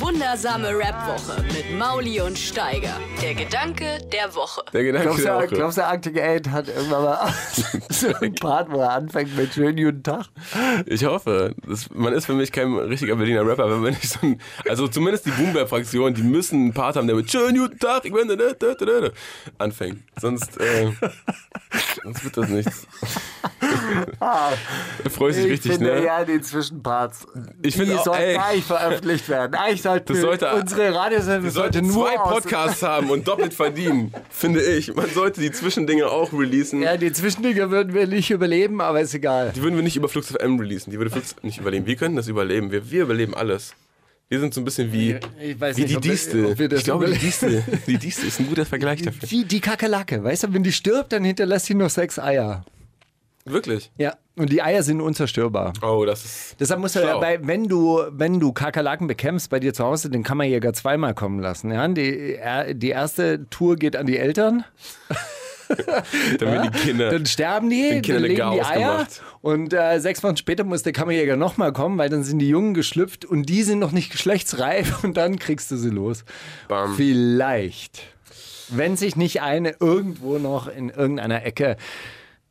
wundersame 0.00 0.68
Rap-Woche 0.68 1.42
mit 1.42 1.78
Mauli 1.78 2.20
und 2.20 2.38
Steiger. 2.38 3.00
Der 3.22 3.34
Gedanke 3.34 3.98
der 4.12 4.34
Woche. 4.34 4.62
Der 4.72 4.84
Gedanke 4.84 5.08
Glaubst 5.08 5.24
der 5.24 5.32
du, 5.34 5.38
Woche. 5.44 5.54
glaubst 5.54 5.78
du, 5.78 5.84
Arctic 5.84 6.20
8 6.20 6.50
hat 6.50 6.68
irgendwann 6.68 7.02
mal 7.04 7.34
so 7.90 8.14
einen 8.14 8.34
Part, 8.34 8.70
wo 8.70 8.80
er 8.80 8.92
anfängt 8.92 9.36
mit 9.36 9.54
schönen 9.54 9.76
guten 9.76 10.02
Tag? 10.02 10.26
Ich 10.86 11.04
hoffe. 11.04 11.54
Das, 11.66 11.88
man 11.90 12.12
ist 12.12 12.26
für 12.26 12.34
mich 12.34 12.52
kein 12.52 12.74
richtiger 12.74 13.16
Berliner 13.16 13.46
Rapper, 13.46 13.70
wenn 13.70 13.80
man 13.80 13.92
nicht 13.92 14.08
so 14.08 14.18
ein, 14.22 14.40
Also 14.68 14.88
zumindest 14.88 15.26
die 15.26 15.30
Boomber-Fraktion, 15.30 16.14
die 16.14 16.22
müssen 16.22 16.56
einen 16.60 16.72
Part 16.74 16.96
haben, 16.96 17.06
der 17.06 17.16
mit 17.16 17.30
Schönen 17.30 17.56
guten 17.58 17.78
Tag, 17.78 18.04
ich 18.04 18.12
bin 18.12 18.28
da, 18.28 18.36
da, 18.36 18.52
da, 18.52 18.74
da, 18.74 19.00
da, 19.00 19.08
anfängt. 19.58 20.02
Sonst, 20.20 20.60
äh, 20.60 20.90
sonst 22.02 22.24
wird 22.24 22.36
das 22.36 22.48
nichts. 22.48 22.86
da 24.20 24.52
freust 25.10 25.38
du 25.38 25.42
dich 25.42 25.52
richtig, 25.52 25.80
ne? 25.80 26.04
ja, 26.04 26.24
die 26.24 26.40
Zwischenparts. 26.40 27.26
Ich 27.62 27.74
finde 27.76 27.92
die 27.92 27.98
auch, 27.98 28.04
sollten 28.04 28.22
ey. 28.22 28.36
eigentlich 28.36 28.64
veröffentlicht 28.64 29.28
werden. 29.28 29.54
Eigentlich 29.54 29.82
sollten 29.86 30.12
Das 30.12 30.20
sollte- 30.22 30.54
unsere 30.54 30.94
Radiosendung 30.94 31.50
sollte 31.50 31.82
nur 31.82 32.06
zwei 32.08 32.16
Podcasts 32.16 32.82
haben 32.82 33.10
und 33.10 33.26
doppelt 33.28 33.54
verdienen, 33.54 34.12
finde 34.30 34.62
ich. 34.62 34.94
Man 34.94 35.08
sollte 35.10 35.40
die 35.40 35.50
Zwischendinge 35.52 36.06
auch 36.08 36.32
releasen. 36.32 36.82
Ja, 36.82 36.96
die 36.96 37.12
Zwischendinger 37.12 37.70
würden 37.70 37.94
wir 37.94 38.06
nicht 38.06 38.30
überleben, 38.30 38.80
aber 38.80 39.00
ist 39.00 39.14
egal. 39.14 39.52
Die 39.54 39.62
würden 39.62 39.76
wir 39.76 39.82
nicht 39.82 39.96
über 39.96 40.08
Flux 40.08 40.28
FM 40.32 40.58
releasen. 40.58 40.90
Die 40.90 40.98
würde 40.98 41.10
Flux 41.10 41.36
nicht 41.42 41.58
überleben. 41.58 41.86
Wir 41.86 41.96
können 41.96 42.16
das 42.16 42.28
überleben. 42.28 42.70
Wir, 42.72 42.90
wir 42.90 43.02
überleben 43.02 43.34
alles. 43.34 43.74
Wir 44.28 44.40
sind 44.40 44.52
so 44.54 44.60
ein 44.60 44.64
bisschen 44.64 44.92
wie, 44.92 45.16
wie 45.40 45.54
nicht, 45.54 45.88
die 45.88 46.00
Distel. 46.00 46.56
ich 46.60 46.82
glaube, 46.84 47.06
die. 47.06 47.18
Distel, 47.18 47.62
die 47.86 47.96
Distel 47.96 48.26
ist 48.26 48.40
ein 48.40 48.48
guter 48.48 48.66
Vergleich 48.66 49.00
dafür. 49.02 49.30
Wie 49.30 49.44
die 49.44 49.60
Kakerlake, 49.60 50.24
weißt 50.24 50.44
du, 50.44 50.52
wenn 50.52 50.64
die 50.64 50.72
stirbt, 50.72 51.12
dann 51.12 51.22
hinterlässt 51.22 51.66
sie 51.66 51.74
noch 51.74 51.90
sechs 51.90 52.18
Eier. 52.18 52.64
Wirklich? 53.46 53.90
Ja, 53.96 54.14
und 54.36 54.52
die 54.52 54.60
Eier 54.60 54.82
sind 54.82 55.00
unzerstörbar. 55.00 55.72
Oh, 55.80 56.04
das 56.04 56.24
ist. 56.24 56.56
Deshalb 56.60 56.80
musst 56.80 56.96
du 56.96 57.00
Schlau. 57.00 57.14
dabei, 57.20 57.38
wenn 57.42 57.68
du, 57.68 58.02
wenn 58.10 58.40
du 58.40 58.52
Kakerlaken 58.52 59.06
bekämpfst 59.06 59.48
bei 59.48 59.60
dir 59.60 59.72
zu 59.72 59.84
Hause, 59.84 60.10
den 60.10 60.22
kann 60.24 60.36
man 60.36 60.48
ja 60.50 60.58
gar 60.58 60.72
zweimal 60.72 61.14
kommen 61.14 61.38
lassen. 61.40 61.70
Ja? 61.70 61.86
Die, 61.88 62.38
die 62.74 62.88
erste 62.88 63.48
Tour 63.48 63.76
geht 63.76 63.96
an 63.96 64.06
die 64.06 64.18
Eltern, 64.18 64.64
Damit 66.38 66.74
die 66.74 66.78
Kinder. 66.78 67.10
dann 67.10 67.26
sterben 67.26 67.70
die, 67.70 68.00
dann 68.02 68.22
legen 68.22 68.50
die 68.52 68.62
Eier 68.62 69.06
und 69.42 69.72
äh, 69.72 69.98
sechs 70.00 70.22
Wochen 70.22 70.36
später 70.36 70.64
muss 70.64 70.82
der 70.82 70.92
Kammerjäger 70.92 71.36
nochmal 71.36 71.72
kommen, 71.72 71.98
weil 71.98 72.08
dann 72.08 72.22
sind 72.22 72.38
die 72.38 72.48
Jungen 72.48 72.74
geschlüpft 72.74 73.24
und 73.24 73.48
die 73.48 73.62
sind 73.62 73.78
noch 73.78 73.92
nicht 73.92 74.10
geschlechtsreif 74.10 75.02
und 75.04 75.16
dann 75.16 75.38
kriegst 75.38 75.70
du 75.70 75.76
sie 75.76 75.90
los. 75.90 76.24
Bam. 76.68 76.94
Vielleicht, 76.94 78.02
wenn 78.68 78.96
sich 78.96 79.16
nicht 79.16 79.42
eine 79.42 79.76
irgendwo 79.80 80.38
noch 80.38 80.68
in 80.68 80.88
irgendeiner 80.90 81.44
Ecke 81.44 81.76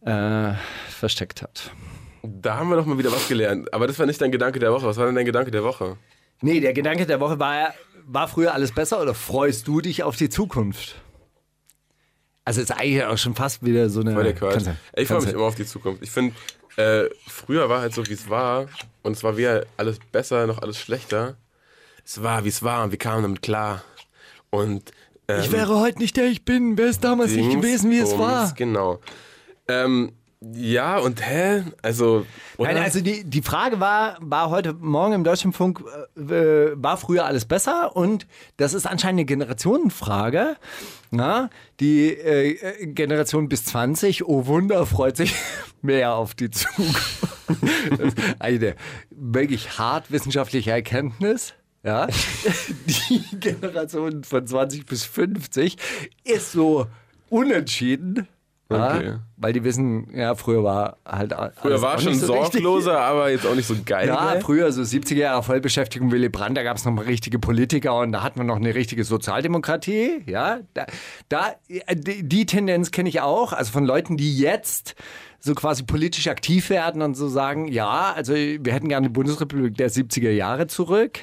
äh, 0.06 0.54
versteckt 0.89 1.41
hat. 1.41 1.72
Da 2.24 2.58
haben 2.58 2.70
wir 2.70 2.76
doch 2.76 2.86
mal 2.86 2.98
wieder 2.98 3.12
was 3.12 3.28
gelernt. 3.28 3.74
Aber 3.74 3.88
das 3.88 4.00
war 4.00 4.06
nicht 4.06 4.22
dein 4.22 4.32
Gedanke 4.32 4.60
der 4.60 4.72
Woche. 4.72 4.86
Was 4.86 4.98
war 4.98 5.06
denn 5.06 5.15
dein 5.15 5.26
Gedanke 5.26 5.52
der 5.52 5.63
Woche? 5.63 5.98
Nee, 6.41 6.60
der 6.60 6.74
Gedanke 6.74 7.06
der 7.06 7.20
Woche 7.20 7.39
war, 7.39 7.74
war 8.06 8.28
früher 8.28 8.54
alles 8.54 8.72
besser 8.72 9.02
oder 9.02 9.13
freust 9.13 9.68
du 9.68 9.82
dich 9.82 10.04
auf 10.04 10.15
die 10.15 10.30
Zukunft? 10.30 10.96
Also 12.44 12.62
ist 12.62 12.72
eigentlich 12.72 13.04
auch 13.04 13.18
schon 13.18 13.34
fast 13.36 13.63
wieder 13.63 13.89
so 13.89 14.02
eine. 14.02 14.13
Voll 14.13 14.24
der 14.24 14.36
Quatsch. 14.36 14.65
Ich 14.96 15.08
freue 15.08 15.22
mich 15.22 15.34
immer 15.34 15.46
auf 15.46 15.56
die 15.56 15.65
Zukunft. 15.65 16.04
Ich 16.04 16.12
finde, 16.12 16.36
äh, 16.78 17.06
früher 17.28 17.70
war 17.70 17.82
halt 17.82 17.94
so, 17.94 18.06
wie 18.08 18.13
es 18.13 18.30
war. 18.30 18.68
Und 19.02 19.13
es 19.13 19.24
war 19.24 19.38
wieder 19.38 19.65
alles 19.78 19.98
besser, 20.12 20.46
noch 20.46 20.62
alles 20.62 20.80
schlechter. 20.80 21.38
Es 22.06 22.22
war, 22.22 22.44
wie 22.44 22.50
es 22.50 22.62
war 22.62 22.84
und 22.84 22.91
wir 22.91 23.00
kamen 23.00 23.24
damit 23.24 23.41
klar. 23.41 23.84
Und 24.52 24.91
ähm, 25.28 25.39
Ich 25.41 25.52
wäre 25.52 25.80
heute 25.80 25.98
nicht 25.98 26.18
der 26.18 26.26
ich 26.28 26.46
bin, 26.46 26.78
wäre 26.78 26.89
es 26.89 27.00
damals 27.00 27.32
nicht 27.32 27.52
Dings, 27.52 27.56
gewesen, 27.56 27.89
wie 27.89 28.00
es 28.00 28.15
war. 28.18 28.54
Genau. 28.56 29.00
Ähm, 29.67 30.12
ja, 30.54 30.97
und 30.99 31.25
hä? 31.25 31.63
Also, 31.82 32.25
oder? 32.58 32.73
Nein, 32.73 32.84
also 32.84 33.01
die, 33.01 33.23
die 33.23 33.41
Frage 33.41 33.80
war, 33.80 34.17
war 34.19 34.49
heute 34.49 34.73
Morgen 34.73 35.13
im 35.13 35.23
Deutschlandfunk, 35.23 35.82
äh, 36.17 36.71
war 36.75 36.97
früher 36.97 37.25
alles 37.25 37.45
besser? 37.45 37.95
Und 37.95 38.28
das 38.58 38.73
ist 38.73 38.86
anscheinend 38.86 39.19
eine 39.19 39.25
Generationenfrage. 39.25 40.58
Na, 41.10 41.49
die 41.80 42.10
äh, 42.10 42.86
Generation 42.88 43.49
bis 43.49 43.65
20, 43.65 44.25
oh 44.28 44.45
Wunder, 44.45 44.86
freut 44.86 45.17
sich 45.17 45.34
mehr 45.82 46.13
auf 46.13 46.36
die 46.36 46.51
Zukunft. 46.51 47.28
Eine 48.39 48.75
wirklich 49.12 49.78
hart 49.78 50.12
wissenschaftliche 50.12 50.71
Erkenntnis. 50.71 51.54
Ja, 51.84 52.08
die 53.10 53.23
Generation 53.39 54.23
von 54.23 54.45
20 54.45 54.86
bis 54.86 55.06
50 55.06 55.78
ist 56.23 56.51
so 56.51 56.88
unentschieden. 57.30 58.28
Okay. 58.67 59.06
Ja, 59.06 59.19
weil 59.38 59.54
die 59.54 59.63
wissen, 59.63 60.10
ja, 60.15 60.34
früher 60.34 60.63
war 60.63 60.97
halt 61.06 61.36
Früher 61.62 61.84
war 61.84 61.99
schon 61.99 62.15
so 62.15 62.34
richtig. 62.34 62.63
sorgloser, 62.63 62.99
aber 62.99 63.30
jetzt 63.30 63.45
auch 63.45 63.54
nicht 63.54 63.67
so 63.67 63.75
geil. 63.86 64.08
Ja, 64.08 64.34
geil. 64.34 64.41
früher 64.41 64.71
so 64.71 64.82
70er 64.82 65.17
Jahre 65.17 65.43
Vollbeschäftigung 65.43 66.12
Willy 66.12 66.30
Brandt, 66.30 66.58
da 66.58 66.63
gab 66.63 66.75
es 66.75 66.84
noch 66.84 66.91
mal 66.91 67.06
richtige 67.06 67.38
Politiker 67.38 67.99
und 67.99 68.12
da 68.12 68.23
hatten 68.23 68.39
wir 68.39 68.43
noch 68.43 68.56
eine 68.56 68.73
richtige 68.73 69.04
Sozialdemokratie. 69.04 70.23
Ja, 70.25 70.62
da, 70.73 70.88
da 71.30 71.54
die, 71.93 72.28
die 72.28 72.45
Tendenz 72.47 72.89
kenne 72.89 73.10
ich 73.10 73.21
auch, 73.21 73.54
also 73.54 73.71
von 73.71 73.86
Leuten, 73.86 74.17
die 74.17 74.36
jetzt 74.36 74.95
so 75.39 75.54
quasi 75.54 75.84
politisch 75.84 76.28
aktiv 76.28 76.71
werden 76.71 77.04
und 77.04 77.13
so 77.13 77.28
sagen, 77.28 77.67
ja, 77.67 78.13
also 78.15 78.34
wir 78.34 78.73
hätten 78.73 78.89
gerne 78.89 79.10
die 79.10 79.13
Bundesrepublik 79.13 79.78
der 79.78 79.91
70er 79.91 80.32
Jahre 80.32 80.65
zurück. 80.65 81.19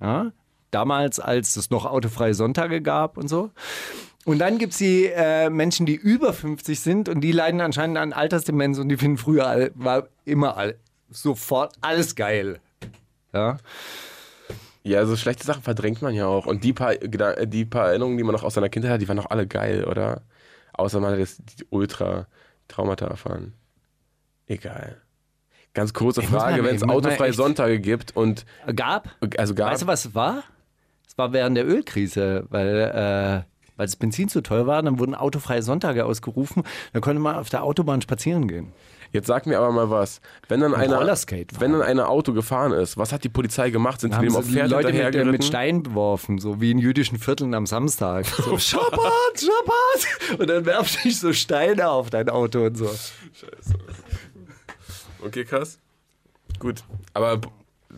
Ja, 0.00 0.32
damals, 0.72 1.20
als 1.20 1.54
es 1.54 1.70
noch 1.70 1.86
autofreie 1.86 2.34
Sonntage 2.34 2.82
gab 2.82 3.16
und 3.16 3.28
so. 3.28 3.50
Und 4.24 4.38
dann 4.38 4.58
gibt 4.58 4.72
es 4.72 4.78
die 4.78 5.06
äh, 5.06 5.50
Menschen, 5.50 5.84
die 5.86 5.96
über 5.96 6.32
50 6.32 6.80
sind 6.80 7.08
und 7.08 7.20
die 7.20 7.32
leiden 7.32 7.60
anscheinend 7.60 7.98
an 7.98 8.12
Altersdemenz 8.12 8.78
und 8.78 8.88
die 8.88 8.96
finden 8.96 9.18
früher 9.18 9.46
all, 9.46 9.70
war 9.74 10.08
immer 10.24 10.56
all, 10.56 10.78
sofort 11.10 11.76
alles 11.82 12.14
geil. 12.14 12.58
Ja. 13.32 13.58
Ja, 14.82 15.06
so 15.06 15.16
schlechte 15.16 15.44
Sachen 15.44 15.62
verdrängt 15.62 16.02
man 16.02 16.14
ja 16.14 16.26
auch. 16.26 16.46
Und 16.46 16.62
die 16.62 16.72
paar, 16.72 16.94
die 16.94 17.64
paar 17.64 17.88
Erinnerungen, 17.88 18.18
die 18.18 18.24
man 18.24 18.34
noch 18.34 18.44
aus 18.44 18.54
seiner 18.54 18.68
Kindheit 18.68 18.92
hat, 18.92 19.00
die 19.00 19.08
waren 19.08 19.16
doch 19.16 19.30
alle 19.30 19.46
geil, 19.46 19.84
oder? 19.84 20.22
Außer 20.74 21.00
man 21.00 21.12
hat 21.12 21.18
jetzt 21.18 21.40
die 21.58 21.66
Ultra-Traumata 21.70 23.06
erfahren. 23.06 23.54
Egal. 24.46 25.00
Ganz 25.72 25.92
kurze 25.92 26.22
Frage, 26.22 26.62
wenn 26.64 26.76
es 26.76 26.82
autofreie 26.82 27.32
Sonntage 27.32 27.80
gibt 27.80 28.14
und 28.16 28.44
Gab? 28.76 29.08
also 29.38 29.54
gab 29.54 29.72
Weißt 29.72 29.82
du, 29.82 29.86
was 29.86 30.04
es 30.04 30.14
war? 30.14 30.44
Es 31.06 31.16
war 31.16 31.32
während 31.32 31.56
der 31.56 31.66
Ölkrise, 31.66 32.44
weil, 32.50 33.44
äh, 33.46 33.53
weil 33.76 33.86
das 33.86 33.96
Benzin 33.96 34.28
zu 34.28 34.42
teuer 34.42 34.66
war. 34.66 34.82
Dann 34.82 34.98
wurden 34.98 35.14
autofreie 35.14 35.62
Sonntage 35.62 36.04
ausgerufen. 36.04 36.62
Dann 36.92 37.02
konnte 37.02 37.20
man 37.20 37.36
auf 37.36 37.48
der 37.48 37.64
Autobahn 37.64 38.00
spazieren 38.02 38.48
gehen. 38.48 38.72
Jetzt 39.14 39.28
sag 39.28 39.46
mir 39.46 39.58
aber 39.58 39.70
mal 39.70 39.90
was. 39.90 40.20
Wenn 40.48 40.58
dann 40.58 40.74
einer, 40.74 40.98
wenn 41.00 41.72
dann 41.72 41.82
ein 41.82 42.00
Auto 42.00 42.32
gefahren 42.32 42.72
ist, 42.72 42.98
was 42.98 43.12
hat 43.12 43.22
die 43.22 43.28
Polizei 43.28 43.70
gemacht? 43.70 44.00
Sind 44.00 44.12
Da 44.12 44.16
sie 44.16 44.26
haben 44.26 44.32
dem 44.32 44.36
auf 44.36 44.44
Pferd 44.44 44.70
Leute 44.70 44.92
mit, 44.92 45.14
äh, 45.14 45.24
mit 45.24 45.44
Steinen 45.44 45.84
beworfen, 45.84 46.38
so 46.40 46.60
wie 46.60 46.72
in 46.72 46.78
jüdischen 46.78 47.18
Vierteln 47.18 47.54
am 47.54 47.66
Samstag. 47.66 48.26
So, 48.44 48.58
Schabbat, 48.58 49.00
Schabbat! 49.36 50.40
Und 50.40 50.50
dann 50.50 50.66
werfen 50.66 51.02
sich 51.02 51.20
so 51.20 51.32
Steine 51.32 51.88
auf 51.88 52.10
dein 52.10 52.28
Auto 52.28 52.66
und 52.66 52.76
so. 52.76 52.90
Okay, 55.24 55.44
krass. 55.44 55.78
Gut. 56.58 56.82
Aber 57.14 57.40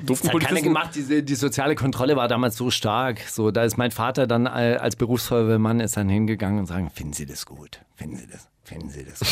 durften 0.05 0.07
Das 0.07 0.19
hat 0.19 0.25
keiner 0.25 0.33
Polizisten... 0.33 0.65
gemacht. 0.65 0.91
Diese, 0.95 1.23
die 1.23 1.35
soziale 1.35 1.75
Kontrolle 1.75 2.17
war 2.17 2.29
damals 2.29 2.57
so 2.57 2.71
stark. 2.71 3.21
So, 3.21 3.51
da 3.51 3.65
ist 3.65 3.77
mein 3.77 3.91
Vater 3.91 4.27
dann 4.27 4.47
äh, 4.47 4.79
als 4.81 4.97
Berufsfeuerwehrmann 4.97 5.81
ist 5.81 5.97
dann 5.97 6.09
hingegangen 6.09 6.59
und 6.59 6.67
sagen, 6.67 6.91
finden 6.91 7.13
Sie 7.13 7.27
das 7.27 7.47
gut? 7.47 7.81
Finden 7.95 8.17
Sie 8.17 8.27
das? 8.27 8.49
Finden 8.63 8.91
Sie 8.91 9.05
das 9.05 9.21
gut? 9.21 9.29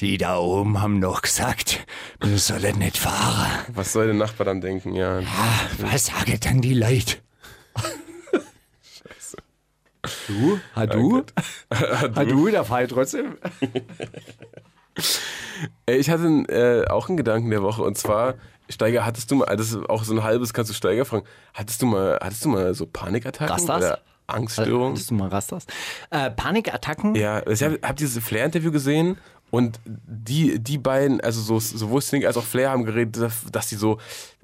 Die 0.00 0.18
da 0.18 0.36
oben 0.36 0.82
haben 0.82 1.00
doch 1.00 1.22
gesagt, 1.22 1.86
wir 2.20 2.38
sollen 2.38 2.78
nicht 2.78 2.98
fahren. 2.98 3.50
Was 3.68 3.94
soll 3.94 4.06
der 4.06 4.14
Nachbar 4.14 4.44
dann 4.44 4.60
denken? 4.60 4.94
Ja. 4.94 5.22
Was 5.78 6.06
sagen 6.06 6.38
dann 6.42 6.60
die 6.60 6.74
Leute? 6.74 7.16
Du? 10.28 10.60
Hat 10.74 10.94
du? 10.94 11.22
Hat 11.70 12.30
du? 12.30 12.50
Da 12.50 12.64
fahr 12.64 12.82
ich 12.82 12.90
trotzdem. 12.90 13.38
Ich 15.86 16.10
hatte 16.10 16.26
äh, 16.48 16.86
auch 16.88 17.08
einen 17.08 17.16
Gedanken 17.16 17.50
der 17.50 17.62
Woche 17.62 17.82
und 17.82 17.96
zwar, 17.96 18.34
Steiger, 18.68 19.04
hattest 19.06 19.30
du 19.30 19.36
mal, 19.36 19.56
das 19.56 19.68
ist 19.72 19.88
auch 19.88 20.04
so 20.04 20.12
ein 20.14 20.22
halbes, 20.22 20.52
kannst 20.52 20.70
du 20.70 20.74
Steiger 20.74 21.04
fragen, 21.04 21.24
hattest 21.54 21.80
du 21.82 21.86
mal, 21.86 22.18
hattest 22.20 22.44
du 22.44 22.48
mal 22.48 22.74
so 22.74 22.86
Panikattacken 22.86 23.52
Rastas? 23.52 23.76
oder 23.76 23.98
Angststörungen? 24.26 24.92
Hattest 24.94 25.10
du 25.10 25.14
mal 25.14 25.28
Rastas? 25.28 25.66
Äh, 26.10 26.30
Panikattacken? 26.30 27.14
Ja, 27.14 27.46
ich 27.46 27.62
habe 27.62 27.78
hab 27.82 27.96
dieses 27.96 28.22
Flair-Interview 28.24 28.72
gesehen 28.72 29.18
und 29.50 29.78
die, 29.86 30.58
die 30.58 30.78
beiden, 30.78 31.20
also 31.20 31.40
so, 31.40 31.60
sowohl 31.60 32.02
Snink 32.02 32.24
als 32.24 32.36
auch 32.36 32.42
Flair 32.44 32.70
haben 32.70 32.84
geredet, 32.84 33.16
dass- 33.18 33.44
dass 33.52 33.68
die 33.68 33.76
so 33.76 33.98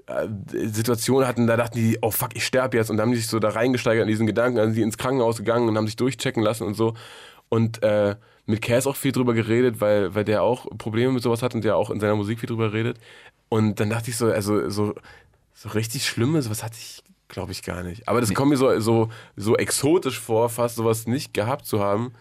äh, 0.07 0.27
Situationen 0.69 1.27
hatten, 1.29 1.47
da 1.47 1.57
dachten 1.57 1.79
die, 1.79 1.99
oh 2.03 2.11
fuck, 2.11 2.31
ich 2.35 2.45
sterbe 2.45 2.77
jetzt 2.77 2.91
und 2.91 3.01
haben 3.01 3.15
sich 3.15 3.27
so 3.29 3.39
da 3.39 3.51
reingesteigert 3.51 4.03
in 4.03 4.09
diesen 4.09 4.27
Gedanken, 4.27 4.57
dann 4.57 4.67
sind 4.69 4.77
die 4.77 4.83
ins 4.83 4.99
Krankenhaus 4.99 5.39
gegangen 5.39 5.69
und 5.69 5.77
haben 5.77 5.87
sich 5.87 5.97
durchchecken 5.97 6.43
lassen 6.43 6.65
und 6.65 6.75
so 6.75 6.95
und 7.49 7.83
äh, 7.83 8.17
mit 8.47 8.63
Cass 8.63 8.89
auch 8.89 8.97
viel 8.97 9.13
drüber 9.13 9.35
geredet, 9.35 9.81
weil, 9.81 10.15
weil 10.17 10.25
der 10.25 10.43
auch 10.43 10.67
Probleme 10.77 11.13
mit 11.13 11.23
sowas 11.23 11.43
hat 11.43 11.55
und 11.55 11.63
der 11.63 11.77
auch 11.77 11.91
in 11.91 12.01
seiner 12.01 12.17
Musik 12.17 12.41
viel 12.41 12.49
drüber 12.49 12.73
redet 12.73 12.99
und 13.53 13.81
dann 13.81 13.91
dachte 13.91 14.09
ich 14.09 14.17
so, 14.17 14.33
also 14.33 14.71
so, 14.71 14.95
so 15.53 15.69
richtig 15.69 16.07
Schlimmes, 16.07 16.49
was 16.49 16.63
hatte 16.63 16.79
ich, 16.79 17.03
glaube 17.29 17.53
ich, 17.53 17.63
gar 17.63 17.83
nicht. 17.83 18.09
Aber 18.09 18.23
das 18.23 18.33
kommt 18.33 18.49
mir 18.49 18.57
so, 18.57 18.81
so, 18.81 19.11
so 19.37 19.57
exotisch 19.57 20.19
vor, 20.19 20.49
fast 20.49 20.77
sowas 20.77 21.07
nicht 21.07 21.35
gehabt 21.35 21.67
zu 21.67 21.81
haben. 21.81 22.15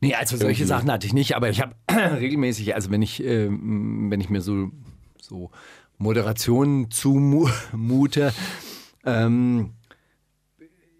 Nee, 0.00 0.14
also 0.14 0.38
solche 0.38 0.62
Irgendwie. 0.62 0.64
Sachen 0.64 0.90
hatte 0.90 1.06
ich 1.06 1.12
nicht, 1.12 1.36
aber 1.36 1.50
ich 1.50 1.60
habe 1.60 1.74
regelmäßig, 2.18 2.74
also 2.74 2.90
wenn 2.90 3.02
ich, 3.02 3.22
ähm, 3.22 4.10
wenn 4.10 4.22
ich 4.22 4.30
mir 4.30 4.40
so, 4.40 4.70
so 5.20 5.50
Moderationen 5.98 6.90
zumute, 6.90 8.32
ähm, 9.04 9.74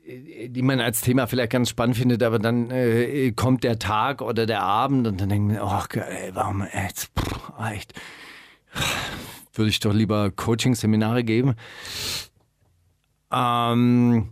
die 0.04 0.60
man 0.60 0.78
als 0.78 1.00
Thema 1.00 1.26
vielleicht 1.26 1.52
ganz 1.52 1.70
spannend 1.70 1.96
findet, 1.96 2.22
aber 2.22 2.38
dann 2.38 2.70
äh, 2.70 3.32
kommt 3.32 3.64
der 3.64 3.78
Tag 3.78 4.20
oder 4.20 4.44
der 4.44 4.60
Abend 4.60 5.06
und 5.06 5.18
dann 5.22 5.30
denken 5.30 5.52
wir, 5.52 5.64
oh 5.64 5.84
geil, 5.88 6.32
warum 6.34 6.66
jetzt, 6.74 7.10
pff, 7.18 7.52
echt, 7.72 7.94
würde 9.54 9.68
ich 9.70 9.80
doch 9.80 9.92
lieber 9.94 10.30
Coaching-Seminare 10.30 11.24
geben. 11.24 11.54
Ähm, 13.33 14.30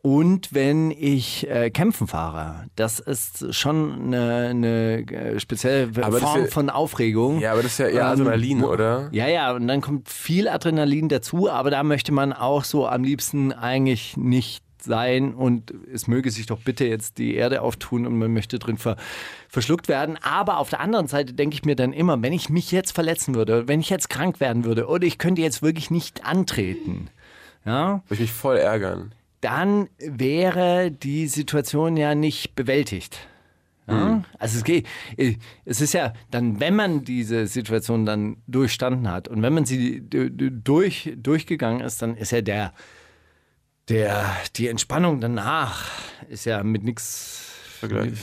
und 0.00 0.54
wenn 0.54 0.90
ich 0.92 1.48
äh, 1.50 1.70
kämpfen 1.70 2.06
fahre, 2.06 2.66
das 2.76 3.00
ist 3.00 3.52
schon 3.54 3.92
eine, 4.14 4.48
eine 4.50 4.98
äh, 5.10 5.40
spezielle 5.40 5.90
Aber 6.04 6.18
Form 6.20 6.42
ja- 6.42 6.46
von 6.46 6.70
Aufregung. 6.70 7.40
Ja, 7.40 7.52
aber 7.52 7.62
das 7.62 7.72
ist 7.72 7.78
ja 7.78 7.86
eher 7.88 8.00
Ähm, 8.02 8.06
Adrenalin, 8.20 8.62
wo- 8.62 8.68
oder? 8.68 9.08
Ja, 9.12 9.26
ja, 9.26 9.52
und 9.52 9.66
dann 9.66 9.80
kommt 9.80 10.08
viel 10.08 10.48
Adrenalin 10.48 11.08
dazu, 11.08 11.50
aber 11.50 11.70
da 11.70 11.82
möchte 11.82 12.12
man 12.12 12.32
auch 12.32 12.64
so 12.64 12.86
am 12.86 13.02
liebsten 13.02 13.52
eigentlich 13.52 14.16
nicht 14.16 14.62
sein 14.82 15.34
und 15.34 15.72
es 15.92 16.06
möge 16.06 16.30
sich 16.30 16.46
doch 16.46 16.60
bitte 16.60 16.84
jetzt 16.86 17.18
die 17.18 17.34
Erde 17.34 17.62
auftun 17.62 18.06
und 18.06 18.18
man 18.18 18.32
möchte 18.32 18.58
drin 18.58 18.78
ver 18.78 18.96
verschluckt 19.48 19.88
werden. 19.88 20.18
Aber 20.22 20.58
auf 20.58 20.70
der 20.70 20.80
anderen 20.80 21.06
Seite 21.06 21.32
denke 21.32 21.54
ich 21.54 21.64
mir 21.64 21.76
dann 21.76 21.92
immer, 21.92 22.20
wenn 22.22 22.32
ich 22.32 22.48
mich 22.50 22.70
jetzt 22.72 22.92
verletzen 22.92 23.34
würde, 23.34 23.66
wenn 23.68 23.80
ich 23.80 23.90
jetzt 23.90 24.10
krank 24.10 24.40
werden 24.40 24.64
würde 24.64 24.86
oder 24.86 25.06
ich 25.06 25.18
könnte 25.18 25.42
jetzt 25.42 25.62
wirklich 25.62 25.90
nicht 25.90 26.24
antreten, 26.26 27.08
ja, 27.64 28.02
Würde 28.06 28.14
ich 28.14 28.20
mich 28.20 28.32
voll 28.32 28.56
ärgern. 28.56 29.12
dann 29.40 29.88
wäre 29.98 30.90
die 30.90 31.26
Situation 31.28 31.96
ja 31.96 32.14
nicht 32.14 32.54
bewältigt. 32.54 33.18
Ja? 33.86 34.22
Also 34.38 34.58
es 34.58 34.64
geht, 34.64 34.86
es 35.64 35.80
ist 35.80 35.94
ja 35.94 36.12
dann, 36.30 36.60
wenn 36.60 36.76
man 36.76 37.04
diese 37.04 37.46
Situation 37.46 38.04
dann 38.04 38.36
durchstanden 38.46 39.10
hat 39.10 39.28
und 39.28 39.40
wenn 39.40 39.54
man 39.54 39.64
sie 39.64 40.02
durch, 40.02 41.14
durchgegangen 41.16 41.80
ist, 41.80 42.02
dann 42.02 42.14
ist 42.14 42.32
ja 42.32 42.42
der, 42.42 42.74
der, 43.88 44.36
die 44.56 44.68
Entspannung 44.68 45.20
danach 45.20 45.90
ist 46.28 46.44
ja 46.44 46.62
mit 46.62 46.84
nichts 46.84 47.44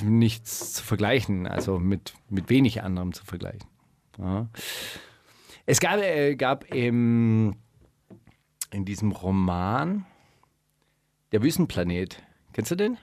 nichts 0.03 0.74
zu 0.74 0.84
vergleichen, 0.84 1.47
also 1.47 1.80
mit, 1.80 2.13
mit 2.30 2.49
wenig 2.49 2.84
anderem 2.84 3.13
zu 3.13 3.24
vergleichen. 3.24 3.70
Ja. 4.18 4.49
Es 5.66 5.80
gab, 5.80 5.99
äh, 5.99 6.36
gab 6.36 6.74
im, 6.74 7.55
in 8.72 8.86
diesem 8.86 9.11
Roman 9.11 10.05
Der 11.32 11.41
Wüstenplanet. 11.41 12.22
Kennst 12.53 12.72
du 12.72 12.76
den? 12.76 12.97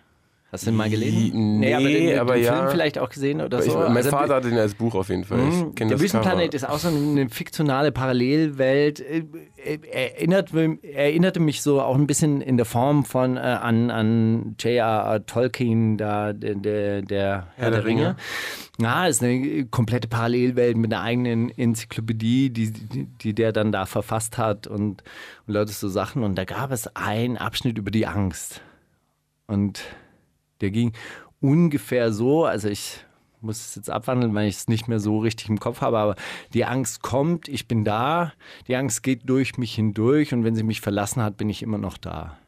Hast 0.53 0.67
du 0.67 0.71
den 0.71 0.77
mal 0.77 0.91
gelesen? 0.91 1.61
Nee, 1.61 1.73
aber 1.73 1.89
den, 1.89 2.19
aber 2.19 2.35
den 2.35 2.45
ja. 2.45 2.55
Film 2.59 2.71
vielleicht 2.71 2.99
auch 2.99 3.09
gesehen 3.09 3.41
oder 3.41 3.61
Ich, 3.61 3.73
so. 3.73 3.79
mein 3.79 3.97
Also, 3.97 4.11
Vater 4.11 4.35
hat 4.35 4.45
den 4.45 4.59
als 4.59 4.75
Buch 4.75 4.95
auf 4.95 5.09
jeden 5.09 5.25
Fall. 5.25 5.39
Mhm. 5.39 5.75
Der 5.75 5.99
Wüstenplanet 5.99 6.53
ist 6.53 6.69
auch 6.69 6.79
so 6.79 6.89
eine 6.89 7.31
fiktionale 7.31 7.91
Parallelwelt. 7.91 9.01
Äh, 9.01 9.25
äh, 9.57 9.79
Erinnert, 9.91 10.53
erinnerte 10.53 11.41
mich 11.41 11.63
so 11.63 11.81
auch 11.81 11.95
ein 11.95 12.07
bisschen 12.07 12.43
in 12.43 12.59
der 12.59 12.67
Form 12.67 13.07
von 13.07 13.39
äh, 13.39 13.41
an, 13.41 13.91
an 13.91 14.55
J.R.R. 14.61 15.25
Tolkien, 15.25 15.97
da, 15.97 16.35
der, 16.35 16.57
der, 16.57 17.01
der 17.01 17.47
Herr 17.57 17.71
der, 17.71 17.81
der 17.81 17.85
Ringe. 17.87 18.03
Ringe. 18.03 18.17
Ja, 18.79 19.07
ist 19.07 19.23
eine 19.23 19.65
komplette 19.67 20.09
Parallelwelt 20.09 20.77
mit 20.77 20.93
einer 20.93 21.03
eigenen 21.03 21.49
Enzyklopädie, 21.49 22.51
die, 22.51 22.73
die, 22.73 23.07
die 23.07 23.35
der 23.35 23.53
dann 23.53 23.73
da 23.73 23.87
verfasst 23.87 24.37
hat 24.37 24.67
und, 24.67 25.03
und 25.47 25.55
Leute 25.55 25.73
so 25.73 25.89
Sachen. 25.89 26.23
Und 26.25 26.37
da 26.37 26.45
gab 26.45 26.73
es 26.73 26.95
einen 26.95 27.39
Abschnitt 27.39 27.79
über 27.79 27.91
die 27.91 28.07
Angst. 28.07 28.61
Und 29.47 29.83
der 30.63 30.71
ging 30.71 30.93
ungefähr 31.41 32.13
so, 32.13 32.47
also 32.47 32.69
ich 32.69 33.05
muss 33.41 33.59
es 33.59 33.75
jetzt 33.75 33.91
abwandeln, 33.91 34.35
weil 34.35 34.49
ich 34.49 34.57
es 34.57 34.69
nicht 34.69 34.87
mehr 34.89 35.01
so 35.01 35.19
richtig 35.19 35.49
im 35.49 35.59
Kopf 35.59 35.81
habe, 35.81 35.99
aber 35.99 36.17
die 36.55 36.65
Angst 36.65 37.03
kommt, 37.03 37.49
ich 37.49 37.67
bin 37.67 37.85
da, 37.85 38.33
die 38.69 38.77
Angst 38.77 39.03
geht 39.03 39.29
durch 39.29 39.59
mich 39.59 39.75
hindurch 39.75 40.33
und 40.33 40.45
wenn 40.45 40.55
sie 40.55 40.63
mich 40.63 40.81
verlassen 40.81 41.23
hat, 41.23 41.37
bin 41.37 41.51
ich 41.51 41.63
immer 41.63 41.79
noch 41.79 41.99
da. 41.99 42.39